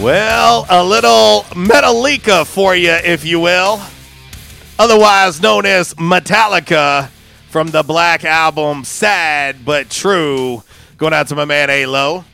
Well, 0.00 0.64
a 0.70 0.82
little 0.82 1.42
Metallica 1.50 2.46
for 2.46 2.74
you, 2.74 2.90
if 2.90 3.22
you 3.22 3.38
will. 3.38 3.82
Otherwise 4.78 5.42
known 5.42 5.66
as 5.66 5.92
Metallica 5.96 7.10
from 7.50 7.68
the 7.68 7.82
Black 7.82 8.24
album 8.24 8.84
Sad 8.84 9.62
But 9.62 9.90
True. 9.90 10.62
Going 10.96 11.12
out 11.12 11.28
to 11.28 11.36
my 11.36 11.44
man 11.44 11.68
A-Lo. 11.68 12.24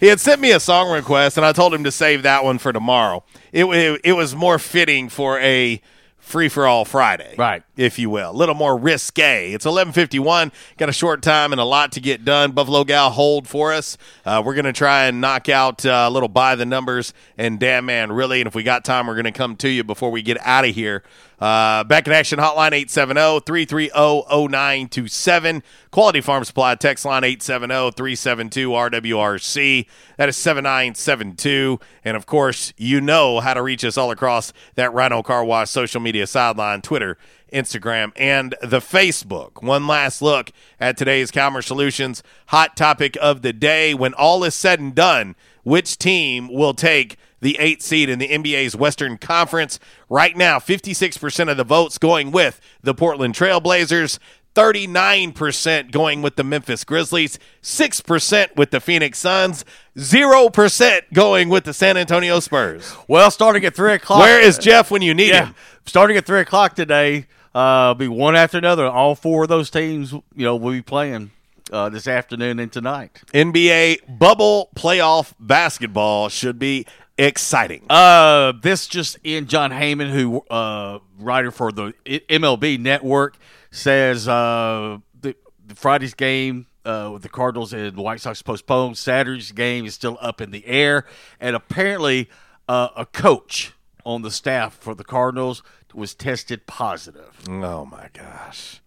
He 0.00 0.08
had 0.08 0.20
sent 0.20 0.38
me 0.38 0.50
a 0.50 0.60
song 0.60 0.90
request, 0.92 1.38
and 1.38 1.46
I 1.46 1.52
told 1.52 1.72
him 1.72 1.84
to 1.84 1.90
save 1.90 2.24
that 2.24 2.44
one 2.44 2.58
for 2.58 2.74
tomorrow. 2.74 3.24
It, 3.52 3.64
it, 3.64 4.00
it 4.04 4.12
was 4.12 4.36
more 4.36 4.58
fitting 4.58 5.08
for 5.08 5.40
a 5.40 5.80
free 6.24 6.48
for 6.48 6.66
all 6.66 6.84
Friday, 6.84 7.34
right? 7.38 7.62
If 7.76 7.98
you 7.98 8.10
will, 8.10 8.30
a 8.30 8.32
little 8.32 8.54
more 8.54 8.76
risque. 8.76 9.52
It's 9.52 9.66
eleven 9.66 9.92
fifty 9.92 10.18
one. 10.18 10.50
Got 10.78 10.88
a 10.88 10.92
short 10.92 11.22
time 11.22 11.52
and 11.52 11.60
a 11.60 11.64
lot 11.64 11.92
to 11.92 12.00
get 12.00 12.24
done. 12.24 12.52
Buffalo 12.52 12.82
Gal 12.84 13.10
hold 13.10 13.46
for 13.46 13.72
us. 13.72 13.96
Uh, 14.24 14.42
we're 14.44 14.54
gonna 14.54 14.72
try 14.72 15.04
and 15.04 15.20
knock 15.20 15.48
out 15.48 15.84
uh, 15.86 16.06
a 16.08 16.10
little 16.10 16.28
by 16.28 16.54
the 16.56 16.66
numbers 16.66 17.12
and 17.38 17.60
damn 17.60 17.86
man, 17.86 18.10
really. 18.10 18.40
And 18.40 18.48
if 18.48 18.54
we 18.54 18.62
got 18.62 18.84
time, 18.84 19.06
we're 19.06 19.16
gonna 19.16 19.32
come 19.32 19.54
to 19.56 19.68
you 19.68 19.84
before 19.84 20.10
we 20.10 20.22
get 20.22 20.38
out 20.40 20.64
of 20.64 20.74
here. 20.74 21.02
Uh, 21.40 21.82
back 21.84 22.06
in 22.06 22.12
action 22.12 22.38
hotline 22.38 22.70
870-330-0927. 22.86 25.62
Quality 25.90 26.20
Farm 26.20 26.44
Supply 26.44 26.76
text 26.76 27.04
line 27.04 27.22
870-372-RWRC. 27.22 29.86
That 30.16 30.28
is 30.28 30.36
7972. 30.36 31.80
And 32.04 32.16
of 32.16 32.26
course, 32.26 32.72
you 32.76 33.00
know 33.00 33.40
how 33.40 33.54
to 33.54 33.62
reach 33.62 33.84
us 33.84 33.98
all 33.98 34.10
across 34.10 34.52
that 34.76 34.94
Rhino 34.94 35.22
Car 35.22 35.44
Wash 35.44 35.70
social 35.70 36.00
media 36.00 36.26
sideline, 36.26 36.82
Twitter, 36.82 37.16
Instagram, 37.52 38.12
and 38.16 38.54
the 38.62 38.80
Facebook. 38.80 39.62
One 39.62 39.86
last 39.86 40.22
look 40.22 40.50
at 40.80 40.96
today's 40.96 41.30
Calmer 41.30 41.62
Solutions 41.62 42.22
hot 42.48 42.76
topic 42.76 43.16
of 43.20 43.42
the 43.42 43.52
day. 43.52 43.94
When 43.94 44.14
all 44.14 44.42
is 44.44 44.54
said 44.54 44.80
and 44.80 44.94
done, 44.94 45.36
which 45.62 45.98
team 45.98 46.52
will 46.52 46.74
take 46.74 47.16
the 47.44 47.58
eighth 47.60 47.82
seed 47.82 48.08
in 48.08 48.18
the 48.18 48.28
NBA's 48.28 48.74
Western 48.74 49.18
Conference? 49.18 49.78
Right 50.08 50.36
now, 50.36 50.58
56% 50.58 51.50
of 51.50 51.56
the 51.56 51.64
votes 51.64 51.98
going 51.98 52.32
with 52.32 52.60
the 52.82 52.94
Portland 52.94 53.34
Trailblazers. 53.34 54.18
39% 54.54 55.90
going 55.90 56.22
with 56.22 56.36
the 56.36 56.44
Memphis 56.44 56.84
Grizzlies, 56.84 57.40
6% 57.60 58.56
with 58.56 58.70
the 58.70 58.80
Phoenix 58.80 59.18
Suns, 59.18 59.64
0% 59.96 61.00
going 61.12 61.48
with 61.48 61.64
the 61.64 61.74
San 61.74 61.96
Antonio 61.96 62.38
Spurs. 62.38 62.94
Well, 63.08 63.32
starting 63.32 63.64
at 63.64 63.74
3 63.74 63.94
o'clock. 63.94 64.20
Where 64.20 64.40
is 64.40 64.56
Jeff 64.58 64.92
when 64.92 65.02
you 65.02 65.12
need 65.12 65.30
yeah, 65.30 65.46
him? 65.46 65.54
Starting 65.86 66.16
at 66.16 66.24
3 66.24 66.38
o'clock 66.40 66.76
today, 66.76 67.26
uh, 67.52 67.94
be 67.94 68.06
one 68.06 68.36
after 68.36 68.58
another. 68.58 68.86
All 68.86 69.16
four 69.16 69.42
of 69.42 69.48
those 69.48 69.70
teams, 69.70 70.12
you 70.12 70.22
know, 70.36 70.54
will 70.54 70.70
be 70.70 70.82
playing 70.82 71.32
uh, 71.72 71.88
this 71.88 72.06
afternoon 72.06 72.58
and 72.58 72.72
tonight. 72.72 73.22
NBA 73.32 74.18
bubble 74.18 74.70
playoff 74.76 75.34
basketball 75.40 76.28
should 76.28 76.58
be 76.58 76.86
exciting. 77.18 77.84
Uh, 77.88 78.52
this 78.60 78.86
just 78.86 79.18
in 79.24 79.46
Jon 79.46 79.70
Heyman, 79.70 80.10
who 80.10 80.40
uh, 80.50 80.98
writer 81.18 81.50
for 81.50 81.72
the 81.72 81.92
MLB 82.06 82.78
Network, 82.78 83.36
says 83.70 84.28
uh, 84.28 84.98
the, 85.20 85.36
the 85.66 85.74
Friday's 85.74 86.14
game 86.14 86.66
uh, 86.84 87.10
with 87.12 87.22
the 87.22 87.28
Cardinals 87.28 87.72
and 87.72 87.96
the 87.96 88.02
White 88.02 88.20
Sox 88.20 88.42
postponed. 88.42 88.98
Saturday's 88.98 89.52
game 89.52 89.86
is 89.86 89.94
still 89.94 90.18
up 90.20 90.40
in 90.40 90.50
the 90.50 90.66
air, 90.66 91.06
and 91.40 91.56
apparently 91.56 92.28
uh, 92.68 92.88
a 92.96 93.06
coach 93.06 93.72
on 94.04 94.22
the 94.22 94.30
staff 94.30 94.74
for 94.74 94.94
the 94.94 95.04
Cardinals 95.04 95.62
was 95.94 96.14
tested 96.14 96.66
positive. 96.66 97.40
Oh 97.48 97.84
my 97.84 98.08
gosh. 98.12 98.80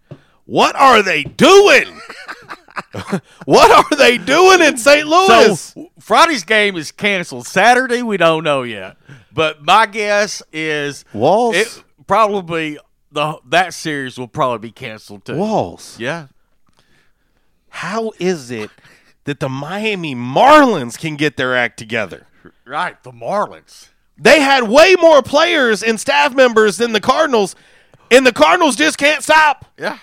What 0.47 0.75
are 0.75 1.03
they 1.03 1.23
doing? 1.23 1.99
what 3.45 3.69
are 3.71 3.97
they 3.97 4.17
doing 4.17 4.61
in 4.61 4.77
St. 4.77 5.05
Louis? 5.05 5.59
So 5.59 5.91
Friday's 5.99 6.43
game 6.43 6.77
is 6.77 6.91
canceled. 6.91 7.45
Saturday 7.45 8.01
we 8.01 8.17
don't 8.17 8.43
know 8.43 8.63
yet, 8.63 8.97
but 9.31 9.63
my 9.63 9.85
guess 9.85 10.41
is 10.51 11.05
Walls 11.13 11.55
it 11.55 11.83
probably 12.07 12.79
the 13.11 13.39
that 13.45 13.73
series 13.73 14.17
will 14.17 14.29
probably 14.29 14.69
be 14.69 14.71
canceled 14.71 15.25
too. 15.25 15.35
Walls. 15.35 15.97
Yeah. 15.99 16.27
How 17.69 18.13
is 18.17 18.49
it 18.49 18.71
that 19.25 19.41
the 19.41 19.49
Miami 19.49 20.15
Marlins 20.15 20.97
can 20.97 21.17
get 21.17 21.35
their 21.35 21.55
act 21.55 21.77
together? 21.77 22.25
Right, 22.65 23.01
the 23.03 23.11
Marlins. 23.11 23.89
They 24.17 24.39
had 24.39 24.63
way 24.63 24.95
more 24.99 25.21
players 25.21 25.83
and 25.83 25.99
staff 25.99 26.33
members 26.33 26.77
than 26.77 26.93
the 26.93 27.01
Cardinals, 27.01 27.55
and 28.09 28.25
the 28.25 28.31
Cardinals 28.31 28.75
just 28.77 28.97
can't 28.97 29.21
stop. 29.21 29.65
Yeah. 29.77 29.99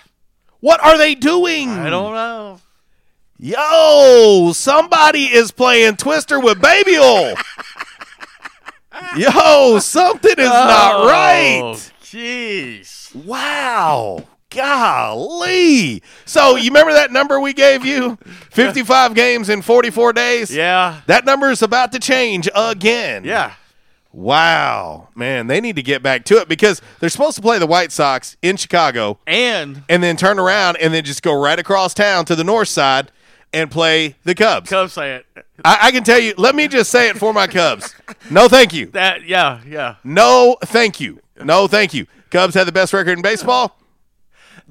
What 0.65 0.83
are 0.83 0.97
they 0.97 1.13
doing? 1.13 1.69
I 1.69 1.91
don't 1.91 2.15
know. 2.15 2.59
Yo, 3.37 4.51
somebody 4.51 5.25
is 5.25 5.51
playing 5.51 5.97
Twister 5.97 6.39
with 6.39 6.59
Baby 6.59 6.97
Oil. 6.97 7.35
Yo, 9.15 9.77
something 9.77 10.31
is 10.31 10.49
not 10.49 10.95
Oh, 10.95 11.07
right. 11.07 11.91
Jeez. 12.01 13.13
Wow. 13.13 14.23
Golly. 14.49 16.01
So, 16.25 16.55
you 16.55 16.71
remember 16.71 16.93
that 16.93 17.11
number 17.11 17.39
we 17.39 17.53
gave 17.53 17.85
you? 17.85 18.17
55 18.49 19.13
games 19.13 19.49
in 19.49 19.61
44 19.61 20.13
days? 20.13 20.49
Yeah. 20.49 21.01
That 21.05 21.25
number 21.25 21.51
is 21.51 21.61
about 21.61 21.91
to 21.91 21.99
change 21.99 22.49
again. 22.55 23.23
Yeah. 23.23 23.53
Wow. 24.15 25.09
Man, 25.13 25.47
they 25.47 25.59
need 25.59 25.75
to 25.75 25.83
get 25.83 26.01
back 26.01 26.23
to 26.25 26.37
it 26.37 26.47
because 26.47 26.81
they're 26.99 27.09
supposed 27.09 27.35
to 27.35 27.41
play 27.41 27.59
the 27.59 27.67
White 27.67 27.91
Sox 27.91 28.37
in 28.41 28.55
Chicago 28.55 29.19
And 29.27 29.83
and 29.89 30.01
then 30.01 30.15
turn 30.15 30.39
around 30.39 30.77
and 30.77 30.93
then 30.93 31.03
just 31.03 31.21
go 31.21 31.33
right 31.37 31.59
across 31.59 31.93
town 31.93 32.23
to 32.25 32.35
the 32.35 32.43
north 32.45 32.69
side 32.69 33.11
and 33.51 33.69
play 33.69 34.15
the 34.23 34.33
Cubs. 34.33 34.69
Cubs 34.69 34.93
say 34.93 35.15
it. 35.15 35.25
I, 35.65 35.79
I 35.83 35.91
can 35.91 36.03
tell 36.05 36.19
you, 36.19 36.33
let 36.37 36.55
me 36.55 36.69
just 36.69 36.91
say 36.91 37.09
it 37.09 37.17
for 37.17 37.33
my 37.33 37.45
Cubs. 37.47 37.93
No, 38.29 38.47
thank 38.47 38.73
you. 38.73 38.87
That 38.87 39.25
yeah, 39.25 39.61
yeah. 39.67 39.95
No, 40.05 40.57
thank 40.63 41.01
you. 41.01 41.19
No, 41.43 41.67
thank 41.67 41.93
you. 41.93 42.07
Cubs 42.31 42.53
have 42.55 42.65
the 42.65 42.71
best 42.71 42.93
record 42.93 43.17
in 43.17 43.21
baseball. 43.21 43.77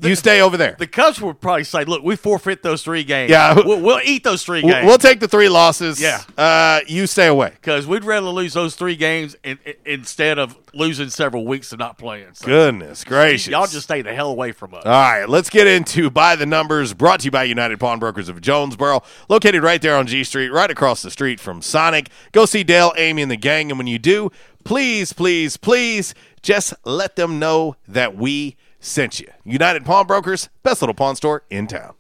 You 0.03 0.15
stay 0.17 0.41
over 0.41 0.57
there. 0.57 0.77
The 0.79 0.87
Cubs 0.87 1.21
would 1.21 1.41
probably 1.41 1.65
say, 1.65 1.85
"Look, 1.85 2.03
we 2.03 2.17
forfeit 2.17 2.63
those 2.63 2.83
three 2.83 3.05
games. 3.05 3.31
Yeah. 3.31 3.55
we'll, 3.65 3.81
we'll 3.81 4.01
eat 4.05 4.25
those 4.25 4.43
three 4.43 4.61
games. 4.63 4.87
we'll 4.87 4.99
take 4.99 5.21
the 5.21 5.29
three 5.29 5.49
losses. 5.49 6.01
Yeah. 6.01 6.23
Uh, 6.37 6.81
you 6.87 7.07
stay 7.07 7.27
away. 7.29 7.51
because 7.51 7.87
we'd 7.87 8.05
rather 8.05 8.29
lose 8.29 8.55
those 8.55 8.75
three 8.75 8.97
games 8.97 9.37
in, 9.45 9.59
in- 9.65 9.75
instead 9.87 10.39
of 10.39 10.57
losing 10.73 11.11
several 11.11 11.47
weeks 11.47 11.73
of 11.73 11.79
not 11.79 11.97
playing. 11.99 12.29
So 12.35 12.47
Goodness 12.47 13.05
gracious. 13.05 13.49
y'all 13.49 13.67
just 13.67 13.85
stay 13.85 14.03
the 14.03 14.13
hell 14.15 14.31
away 14.31 14.53
from 14.53 14.75
us. 14.75 14.85
All 14.85 14.91
right, 14.91 15.29
let's 15.29 15.49
get 15.49 15.67
into 15.67 16.11
By 16.11 16.35
the 16.37 16.47
Numbers, 16.47 16.93
brought 16.93 17.21
to 17.21 17.25
you 17.27 17.31
by 17.31 17.45
United 17.45 17.79
Pawnbrokers 17.79 18.29
of 18.29 18.41
Jonesboro, 18.41 19.03
located 19.29 19.63
right 19.63 19.81
there 19.81 19.97
on 19.97 20.07
G 20.09 20.25
Street, 20.25 20.49
right 20.51 20.71
across 20.71 21.03
the 21.03 21.11
street 21.11 21.39
from 21.39 21.63
Sonic. 21.63 22.09
Go 22.33 22.45
see 22.47 22.65
Dale, 22.65 22.93
Amy, 22.97 23.23
and 23.23 23.31
the 23.31 23.37
gang, 23.37 23.71
and 23.71 23.79
when 23.79 23.87
you 23.87 23.99
do, 24.01 24.31
please, 24.65 25.13
please, 25.13 25.57
please 25.57 26.15
just 26.43 26.75
let 26.85 27.17
them 27.17 27.39
know 27.39 27.77
that 27.87 28.17
we 28.17 28.57
sent 28.85 29.21
you. 29.21 29.29
United 29.45 29.85
Pawnbrokers, 29.85 30.49
best 30.63 30.83
little 30.83 30.95
pawn 30.95 31.17
store 31.17 31.45
in 31.51 31.67
town. 31.67 31.95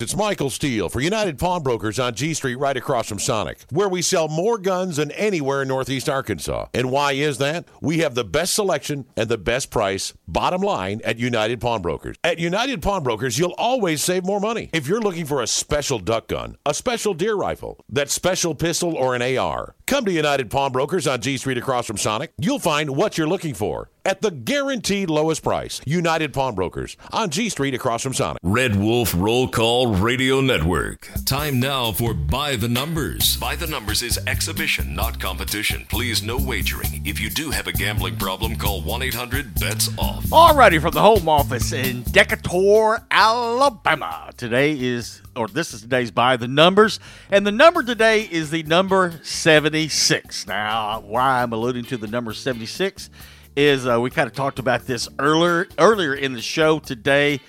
It's 0.00 0.16
Michael 0.16 0.50
Steele 0.50 0.88
for 0.88 1.00
United 1.00 1.38
Pawnbrokers 1.38 2.00
on 2.00 2.14
G 2.16 2.34
Street 2.34 2.56
right 2.56 2.76
across 2.76 3.08
from 3.08 3.20
Sonic, 3.20 3.64
where 3.70 3.88
we 3.88 4.02
sell 4.02 4.26
more 4.26 4.58
guns 4.58 4.96
than 4.96 5.12
anywhere 5.12 5.62
in 5.62 5.68
Northeast 5.68 6.08
Arkansas. 6.08 6.66
And 6.74 6.90
why 6.90 7.12
is 7.12 7.38
that? 7.38 7.64
We 7.80 7.98
have 7.98 8.16
the 8.16 8.24
best 8.24 8.54
selection 8.54 9.06
and 9.16 9.28
the 9.28 9.38
best 9.38 9.70
price, 9.70 10.12
bottom 10.26 10.62
line, 10.62 11.00
at 11.04 11.18
United 11.18 11.60
Pawnbrokers. 11.60 12.16
At 12.24 12.40
United 12.40 12.82
Pawnbrokers, 12.82 13.38
you'll 13.38 13.54
always 13.56 14.02
save 14.02 14.26
more 14.26 14.40
money. 14.40 14.68
If 14.72 14.88
you're 14.88 15.00
looking 15.00 15.26
for 15.26 15.40
a 15.40 15.46
special 15.46 16.00
duck 16.00 16.26
gun, 16.26 16.56
a 16.66 16.74
special 16.74 17.14
deer 17.14 17.36
rifle, 17.36 17.78
that 17.88 18.10
special 18.10 18.56
pistol, 18.56 18.96
or 18.96 19.14
an 19.14 19.22
AR, 19.22 19.76
come 19.86 20.04
to 20.06 20.12
United 20.12 20.50
Pawnbrokers 20.50 21.06
on 21.06 21.20
G 21.20 21.36
Street 21.36 21.56
across 21.56 21.86
from 21.86 21.98
Sonic. 21.98 22.32
You'll 22.36 22.58
find 22.58 22.96
what 22.96 23.16
you're 23.16 23.28
looking 23.28 23.54
for 23.54 23.90
at 24.04 24.20
the 24.20 24.30
guaranteed 24.30 25.10
lowest 25.10 25.42
price. 25.42 25.80
United 25.86 26.32
Pawnbrokers 26.32 26.96
on 27.12 27.30
G 27.30 27.48
Street 27.48 27.74
across 27.74 28.02
from 28.02 28.14
Sonic. 28.14 28.40
Red 28.42 28.76
Wolf 28.76 29.14
Roll 29.16 29.48
Call 29.48 29.94
Radio 29.94 30.40
Network. 30.40 31.08
Time 31.24 31.58
now 31.60 31.92
for 31.92 32.14
By 32.14 32.56
the 32.56 32.68
Numbers. 32.68 33.36
By 33.38 33.56
the 33.56 33.66
Numbers 33.66 34.02
is 34.02 34.18
exhibition, 34.26 34.94
not 34.94 35.18
competition. 35.20 35.86
Please, 35.88 36.22
no 36.22 36.36
wagering. 36.36 37.02
If 37.04 37.20
you 37.20 37.30
do 37.30 37.50
have 37.50 37.66
a 37.66 37.72
gambling 37.72 38.16
problem, 38.16 38.56
call 38.56 38.82
1 38.82 39.02
800 39.02 39.54
BETS 39.54 39.88
OFF. 39.98 40.24
Alrighty, 40.26 40.80
from 40.80 40.92
the 40.92 41.00
home 41.00 41.28
office 41.28 41.72
in 41.72 42.02
Decatur, 42.02 43.04
Alabama. 43.10 44.30
Today 44.36 44.78
is, 44.78 45.22
or 45.36 45.48
this 45.48 45.72
is 45.72 45.82
today's 45.82 46.10
by 46.10 46.36
the 46.36 46.48
numbers, 46.48 47.00
and 47.30 47.46
the 47.46 47.52
number 47.52 47.82
today 47.82 48.28
is 48.30 48.50
the 48.50 48.62
number 48.64 49.20
76. 49.22 50.46
Now, 50.46 51.00
why 51.00 51.42
I'm 51.42 51.52
alluding 51.52 51.84
to 51.86 51.96
the 51.96 52.06
number 52.06 52.32
76 52.32 53.10
is 53.56 53.86
uh, 53.86 54.00
we 54.00 54.10
kind 54.10 54.26
of 54.26 54.34
talked 54.34 54.58
about 54.58 54.86
this 54.86 55.08
earlier 55.18 55.68
earlier 55.78 56.14
in 56.14 56.32
the 56.32 56.42
show 56.42 56.78
today, 56.78 57.40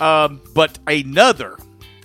um, 0.00 0.40
but 0.54 0.78
another 0.86 1.56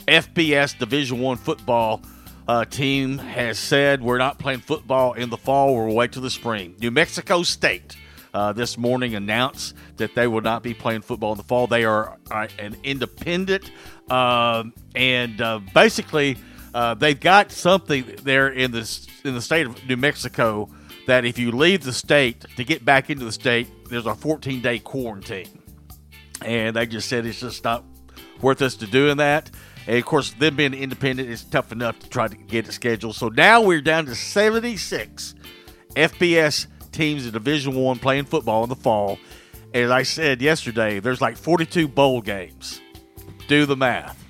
FBS 0.07 0.77
Division 0.77 1.19
One 1.19 1.37
football 1.37 2.01
uh, 2.47 2.65
team 2.65 3.17
has 3.17 3.59
said 3.59 4.01
we're 4.01 4.17
not 4.17 4.37
playing 4.39 4.59
football 4.59 5.13
in 5.13 5.29
the 5.29 5.37
fall. 5.37 5.75
We'll 5.75 5.95
wait 5.95 6.11
till 6.13 6.21
the 6.21 6.29
spring. 6.29 6.75
New 6.79 6.91
Mexico 6.91 7.43
State 7.43 7.95
uh, 8.33 8.53
this 8.53 8.77
morning 8.77 9.15
announced 9.15 9.75
that 9.97 10.15
they 10.15 10.27
will 10.27 10.41
not 10.41 10.63
be 10.63 10.73
playing 10.73 11.01
football 11.01 11.33
in 11.33 11.37
the 11.37 11.43
fall. 11.43 11.67
They 11.67 11.83
are 11.83 12.17
uh, 12.29 12.47
an 12.57 12.77
independent, 12.83 13.71
um, 14.09 14.73
and 14.95 15.41
uh, 15.41 15.59
basically 15.73 16.37
uh, 16.73 16.93
they've 16.93 17.19
got 17.19 17.51
something 17.51 18.05
there 18.23 18.47
in 18.47 18.71
the 18.71 19.07
in 19.23 19.33
the 19.33 19.41
state 19.41 19.65
of 19.67 19.87
New 19.87 19.97
Mexico 19.97 20.69
that 21.07 21.25
if 21.25 21.39
you 21.39 21.51
leave 21.51 21.83
the 21.83 21.93
state 21.93 22.45
to 22.55 22.63
get 22.63 22.85
back 22.85 23.09
into 23.09 23.25
the 23.25 23.31
state, 23.31 23.67
there's 23.89 24.05
a 24.05 24.15
14 24.15 24.61
day 24.61 24.79
quarantine, 24.79 25.47
and 26.43 26.75
they 26.75 26.85
just 26.85 27.09
said 27.09 27.25
it's 27.25 27.39
just 27.39 27.63
not 27.63 27.83
worth 28.41 28.61
us 28.61 28.75
to 28.75 28.87
doing 28.87 29.17
that. 29.17 29.49
And 29.87 29.97
of 29.97 30.05
course, 30.05 30.31
them 30.33 30.55
being 30.55 30.73
independent 30.73 31.29
is 31.29 31.43
tough 31.43 31.71
enough 31.71 31.99
to 31.99 32.09
try 32.09 32.27
to 32.27 32.35
get 32.35 32.67
it 32.67 32.71
scheduled. 32.71 33.15
So 33.15 33.29
now 33.29 33.61
we're 33.61 33.81
down 33.81 34.05
to 34.05 34.15
76 34.15 35.35
FBS 35.95 36.67
teams 36.91 37.25
in 37.25 37.33
Division 37.33 37.73
One 37.75 37.97
playing 37.97 38.25
football 38.25 38.63
in 38.63 38.69
the 38.69 38.75
fall. 38.75 39.17
As 39.73 39.89
I 39.89 40.03
said 40.03 40.41
yesterday, 40.41 40.99
there's 40.99 41.21
like 41.21 41.37
42 41.37 41.87
bowl 41.87 42.21
games. 42.21 42.81
Do 43.47 43.65
the 43.65 43.75
math. 43.75 44.20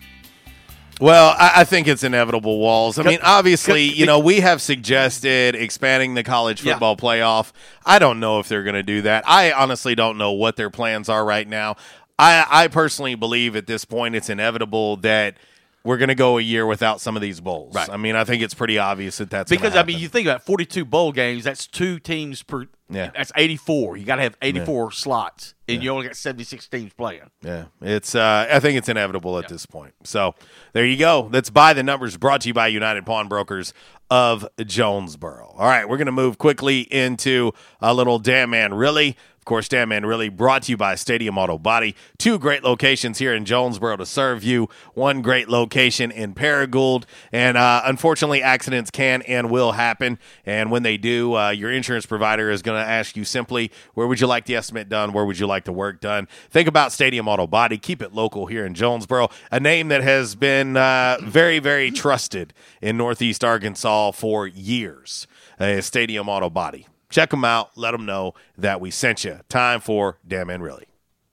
Well, 1.01 1.35
I, 1.37 1.51
I 1.57 1.63
think 1.63 1.87
it's 1.87 2.03
inevitable, 2.03 2.59
Walls. 2.59 2.99
I 2.99 3.03
mean, 3.03 3.17
obviously, 3.23 3.83
you 3.83 4.05
know, 4.05 4.19
we 4.19 4.39
have 4.41 4.61
suggested 4.61 5.55
expanding 5.55 6.13
the 6.13 6.23
college 6.23 6.63
Yeah. 6.63 6.73
football 6.73 6.95
playoff. 6.95 7.51
I 7.83 7.97
don't 7.97 8.19
know 8.19 8.39
if 8.39 8.47
they're 8.47 8.61
going 8.63 8.75
to 8.75 8.83
do 8.83 9.01
that. 9.01 9.23
I 9.27 9.51
honestly 9.51 9.95
don't 9.95 10.17
know 10.19 10.31
what 10.31 10.57
their 10.57 10.69
plans 10.69 11.09
are 11.09 11.25
right 11.25 11.47
now. 11.47 11.75
I, 12.19 12.45
I 12.47 12.67
personally 12.67 13.15
believe 13.15 13.55
at 13.55 13.65
this 13.65 13.83
point 13.83 14.15
it's 14.15 14.29
inevitable 14.29 14.97
that 14.97 15.37
we're 15.83 15.97
going 15.97 16.09
to 16.09 16.15
go 16.15 16.37
a 16.37 16.41
year 16.41 16.65
without 16.65 17.01
some 17.01 17.15
of 17.15 17.21
these 17.21 17.41
bowls. 17.41 17.75
Right. 17.75 17.89
I 17.89 17.97
mean, 17.97 18.15
I 18.15 18.23
think 18.23 18.43
it's 18.43 18.53
pretty 18.53 18.77
obvious 18.77 19.17
that 19.17 19.29
that's 19.29 19.49
because 19.49 19.75
I 19.75 19.83
mean, 19.83 19.99
you 19.99 20.07
think 20.07 20.27
about 20.27 20.43
42 20.45 20.85
bowl 20.85 21.11
games. 21.11 21.43
That's 21.43 21.67
two 21.67 21.99
teams 21.99 22.43
per. 22.43 22.65
Yeah. 22.89 23.11
That's 23.15 23.31
84. 23.35 23.97
You 23.97 24.05
got 24.05 24.17
to 24.17 24.23
have 24.23 24.37
84 24.41 24.91
slots, 24.91 25.53
and 25.67 25.81
you 25.81 25.89
only 25.91 26.07
got 26.07 26.15
76 26.17 26.67
teams 26.67 26.93
playing. 26.93 27.31
Yeah, 27.41 27.65
it's. 27.81 28.15
Uh, 28.15 28.47
I 28.51 28.59
think 28.59 28.77
it's 28.77 28.89
inevitable 28.89 29.39
at 29.39 29.47
this 29.47 29.65
point. 29.65 29.93
So 30.03 30.35
there 30.73 30.85
you 30.85 30.97
go. 30.97 31.29
That's 31.31 31.49
by 31.49 31.73
the 31.73 31.83
numbers. 31.83 32.17
Brought 32.17 32.41
to 32.41 32.49
you 32.49 32.53
by 32.53 32.67
United 32.67 33.05
Pawnbrokers 33.05 33.73
of 34.09 34.45
Jonesboro. 34.59 35.55
All 35.57 35.65
right, 35.65 35.87
we're 35.87 35.97
going 35.97 36.07
to 36.07 36.11
move 36.11 36.37
quickly 36.37 36.81
into 36.81 37.53
a 37.79 37.93
little 37.93 38.19
damn 38.19 38.49
man 38.49 38.73
really. 38.73 39.15
Of 39.41 39.45
course, 39.45 39.67
Damn 39.67 39.89
Man 39.89 40.05
Really 40.05 40.29
brought 40.29 40.61
to 40.63 40.71
you 40.71 40.77
by 40.77 40.93
Stadium 40.93 41.35
Auto 41.35 41.57
Body. 41.57 41.95
Two 42.19 42.37
great 42.37 42.63
locations 42.63 43.17
here 43.17 43.33
in 43.33 43.43
Jonesboro 43.43 43.97
to 43.97 44.05
serve 44.05 44.43
you. 44.43 44.69
One 44.93 45.23
great 45.23 45.49
location 45.49 46.11
in 46.11 46.35
Paragould. 46.35 47.05
And 47.31 47.57
uh, 47.57 47.81
unfortunately, 47.83 48.43
accidents 48.43 48.91
can 48.91 49.23
and 49.23 49.49
will 49.49 49.71
happen. 49.71 50.19
And 50.45 50.69
when 50.69 50.83
they 50.83 50.95
do, 50.95 51.35
uh, 51.35 51.49
your 51.49 51.71
insurance 51.71 52.05
provider 52.05 52.51
is 52.51 52.61
going 52.61 52.79
to 52.79 52.87
ask 52.87 53.17
you 53.17 53.23
simply, 53.23 53.71
where 53.95 54.05
would 54.05 54.21
you 54.21 54.27
like 54.27 54.45
the 54.45 54.55
estimate 54.55 54.89
done? 54.89 55.11
Where 55.11 55.25
would 55.25 55.39
you 55.39 55.47
like 55.47 55.65
the 55.65 55.73
work 55.73 56.01
done? 56.01 56.27
Think 56.51 56.67
about 56.67 56.91
Stadium 56.91 57.27
Auto 57.27 57.47
Body. 57.47 57.79
Keep 57.79 58.03
it 58.03 58.13
local 58.13 58.45
here 58.45 58.63
in 58.63 58.75
Jonesboro, 58.75 59.29
a 59.51 59.59
name 59.59 59.87
that 59.87 60.03
has 60.03 60.35
been 60.35 60.77
uh, 60.77 61.17
very, 61.23 61.57
very 61.57 61.89
trusted 61.89 62.53
in 62.79 62.95
Northeast 62.95 63.43
Arkansas 63.43 64.11
for 64.11 64.45
years. 64.45 65.25
Uh, 65.59 65.81
Stadium 65.81 66.29
Auto 66.29 66.51
Body. 66.51 66.85
Check 67.11 67.29
them 67.29 67.45
out. 67.45 67.77
Let 67.77 67.91
them 67.91 68.05
know 68.05 68.33
that 68.57 68.81
we 68.81 68.89
sent 68.89 69.23
you. 69.23 69.39
Time 69.49 69.79
for 69.79 70.17
Damn 70.27 70.49
and 70.49 70.63
Really. 70.63 70.87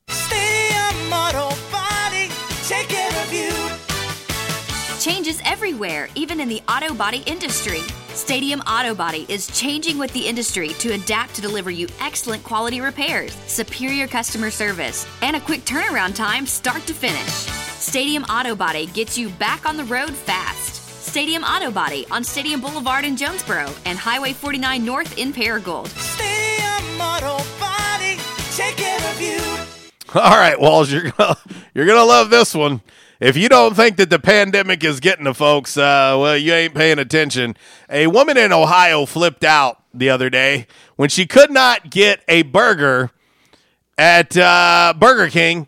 Stadium 0.09 1.12
Auto 1.12 1.48
Body, 1.72 2.28
take 2.64 2.88
care 2.88 3.22
of 3.22 3.32
you. 3.32 3.52
Changes 5.00 5.40
everywhere, 5.44 6.09
even 6.16 6.40
in 6.40 6.48
the 6.48 6.60
auto 6.68 6.92
body 6.92 7.22
industry. 7.26 7.80
Stadium 8.09 8.60
Auto 8.62 8.96
Body 8.96 9.24
is 9.28 9.46
changing 9.56 9.96
with 9.96 10.12
the 10.12 10.26
industry 10.26 10.70
to 10.80 10.94
adapt 10.94 11.34
to 11.36 11.40
deliver 11.40 11.70
you 11.70 11.86
excellent 12.00 12.42
quality 12.42 12.80
repairs, 12.80 13.32
superior 13.46 14.09
customer 14.09 14.50
service, 14.50 15.06
and 15.22 15.36
a 15.36 15.40
quick 15.40 15.64
turnaround 15.64 16.16
time 16.16 16.46
start 16.46 16.84
to 16.86 16.92
finish. 16.94 17.32
Stadium 17.78 18.24
Auto 18.24 18.56
Body 18.56 18.86
gets 18.86 19.16
you 19.16 19.28
back 19.28 19.66
on 19.66 19.76
the 19.76 19.84
road 19.84 20.10
fast. 20.10 20.77
Stadium 21.09 21.43
Auto 21.43 21.70
Body 21.70 22.05
on 22.10 22.22
Stadium 22.22 22.60
Boulevard 22.60 23.02
in 23.02 23.16
Jonesboro 23.16 23.72
and 23.86 23.97
Highway 23.97 24.35
49 24.35 24.85
North 24.85 25.16
in 25.16 25.32
Paragould. 25.32 25.89
Stadium 25.89 27.01
Auto 27.01 27.43
Body, 27.59 28.18
take 28.55 28.76
care 28.76 29.10
of 29.10 29.18
you. 29.18 29.40
All 30.20 30.36
right, 30.36 30.60
Walls, 30.60 30.93
you're 30.93 31.10
gonna, 31.10 31.36
you're 31.74 31.86
gonna 31.86 32.05
love 32.05 32.28
this 32.28 32.55
one. 32.55 32.82
If 33.20 33.39
you 33.39 33.48
don't 33.48 33.74
think 33.74 33.97
that 33.97 34.10
the 34.10 34.18
pandemic 34.18 34.85
is 34.85 35.01
getting 35.01 35.24
to 35.24 35.32
folks, 35.32 35.78
uh, 35.78 36.14
well, 36.20 36.36
you 36.36 36.52
ain't 36.52 36.74
paying 36.74 36.98
attention. 36.98 37.56
A 37.89 38.06
woman 38.09 38.36
in 38.36 38.52
Ohio 38.52 39.06
flipped 39.06 39.44
out 39.44 39.82
the 39.94 40.10
other 40.10 40.28
day 40.28 40.66
when 40.97 41.09
she 41.09 41.26
could 41.26 41.51
not 41.51 41.89
get 41.89 42.20
a 42.28 42.43
burger 42.43 43.12
at 43.97 44.36
uh, 44.36 44.93
Burger 44.98 45.30
King 45.30 45.68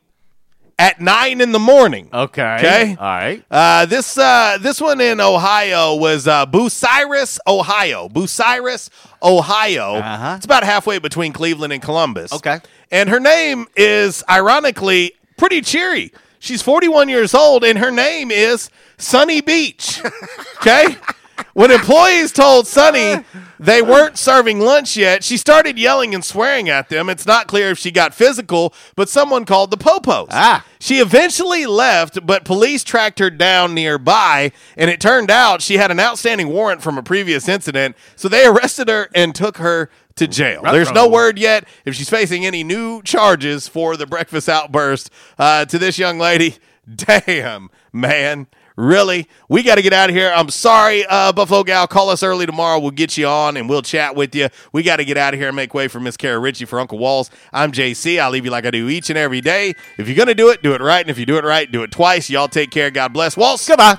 at 0.80 0.98
nine 0.98 1.42
in 1.42 1.52
the 1.52 1.58
morning. 1.58 2.08
Okay. 2.12 2.56
Okay. 2.56 2.96
All 2.98 3.06
right. 3.06 3.44
Uh, 3.50 3.84
this 3.84 4.16
uh, 4.16 4.56
this 4.60 4.80
one 4.80 5.00
in 5.00 5.20
Ohio 5.20 5.94
was 5.94 6.26
uh, 6.26 6.46
Bucyrus, 6.46 7.38
Ohio. 7.46 8.08
Bucyrus, 8.08 8.88
Ohio. 9.22 9.96
Uh-huh. 9.96 10.34
It's 10.36 10.46
about 10.46 10.64
halfway 10.64 10.98
between 10.98 11.34
Cleveland 11.34 11.74
and 11.74 11.82
Columbus. 11.82 12.32
Okay. 12.32 12.60
And 12.90 13.10
her 13.10 13.20
name 13.20 13.66
is 13.76 14.24
ironically 14.28 15.12
pretty 15.36 15.60
cheery. 15.60 16.12
She's 16.38 16.62
41 16.62 17.10
years 17.10 17.34
old, 17.34 17.62
and 17.62 17.78
her 17.78 17.90
name 17.90 18.30
is 18.30 18.70
Sunny 18.98 19.40
Beach. 19.40 20.00
Okay. 20.60 20.94
When 21.54 21.70
employees 21.70 22.32
told 22.32 22.66
Sunny 22.66 23.24
they 23.58 23.82
weren't 23.82 24.16
serving 24.16 24.60
lunch 24.60 24.96
yet, 24.96 25.22
she 25.24 25.36
started 25.36 25.78
yelling 25.78 26.14
and 26.14 26.24
swearing 26.24 26.68
at 26.68 26.88
them. 26.88 27.08
It's 27.08 27.26
not 27.26 27.46
clear 27.46 27.70
if 27.70 27.78
she 27.78 27.90
got 27.90 28.14
physical, 28.14 28.72
but 28.96 29.08
someone 29.08 29.44
called 29.44 29.70
the 29.70 29.76
Popos. 29.76 30.28
Ah. 30.30 30.64
She 30.78 30.96
eventually 30.96 31.66
left, 31.66 32.24
but 32.24 32.44
police 32.44 32.82
tracked 32.84 33.18
her 33.18 33.30
down 33.30 33.74
nearby, 33.74 34.52
and 34.76 34.90
it 34.90 35.00
turned 35.00 35.30
out 35.30 35.60
she 35.60 35.76
had 35.76 35.90
an 35.90 36.00
outstanding 36.00 36.48
warrant 36.48 36.82
from 36.82 36.96
a 36.96 37.02
previous 37.02 37.48
incident, 37.48 37.96
so 38.16 38.28
they 38.28 38.46
arrested 38.46 38.88
her 38.88 39.08
and 39.14 39.34
took 39.34 39.58
her 39.58 39.90
to 40.16 40.26
jail. 40.26 40.62
There's 40.62 40.92
no 40.92 41.08
word 41.08 41.38
yet 41.38 41.66
if 41.84 41.94
she's 41.94 42.10
facing 42.10 42.44
any 42.44 42.62
new 42.62 43.02
charges 43.02 43.68
for 43.68 43.96
the 43.96 44.06
breakfast 44.06 44.48
outburst 44.48 45.10
uh, 45.38 45.64
to 45.66 45.78
this 45.78 45.98
young 45.98 46.18
lady. 46.18 46.56
Damn, 46.94 47.70
man. 47.92 48.46
Really? 48.80 49.28
We 49.50 49.62
got 49.62 49.74
to 49.74 49.82
get 49.82 49.92
out 49.92 50.08
of 50.08 50.16
here. 50.16 50.32
I'm 50.34 50.48
sorry, 50.48 51.04
uh, 51.04 51.32
Buffalo 51.32 51.62
Gal. 51.64 51.86
Call 51.86 52.08
us 52.08 52.22
early 52.22 52.46
tomorrow. 52.46 52.78
We'll 52.78 52.92
get 52.92 53.14
you 53.18 53.26
on 53.26 53.58
and 53.58 53.68
we'll 53.68 53.82
chat 53.82 54.16
with 54.16 54.34
you. 54.34 54.48
We 54.72 54.82
got 54.82 54.96
to 54.96 55.04
get 55.04 55.18
out 55.18 55.34
of 55.34 55.38
here 55.38 55.48
and 55.48 55.56
make 55.56 55.74
way 55.74 55.86
for 55.86 56.00
Miss 56.00 56.16
Kara 56.16 56.38
Ritchie 56.38 56.64
for 56.64 56.80
Uncle 56.80 56.96
Walls. 56.96 57.30
I'm 57.52 57.72
JC. 57.72 58.18
I'll 58.18 58.30
leave 58.30 58.46
you 58.46 58.50
like 58.50 58.64
I 58.64 58.70
do 58.70 58.88
each 58.88 59.10
and 59.10 59.18
every 59.18 59.42
day. 59.42 59.74
If 59.98 60.08
you're 60.08 60.16
going 60.16 60.28
to 60.28 60.34
do 60.34 60.48
it, 60.48 60.62
do 60.62 60.72
it 60.72 60.80
right. 60.80 61.02
And 61.02 61.10
if 61.10 61.18
you 61.18 61.26
do 61.26 61.36
it 61.36 61.44
right, 61.44 61.70
do 61.70 61.82
it 61.82 61.90
twice. 61.90 62.30
Y'all 62.30 62.48
take 62.48 62.70
care. 62.70 62.90
God 62.90 63.12
bless. 63.12 63.36
Walls, 63.36 63.68
goodbye. 63.68 63.98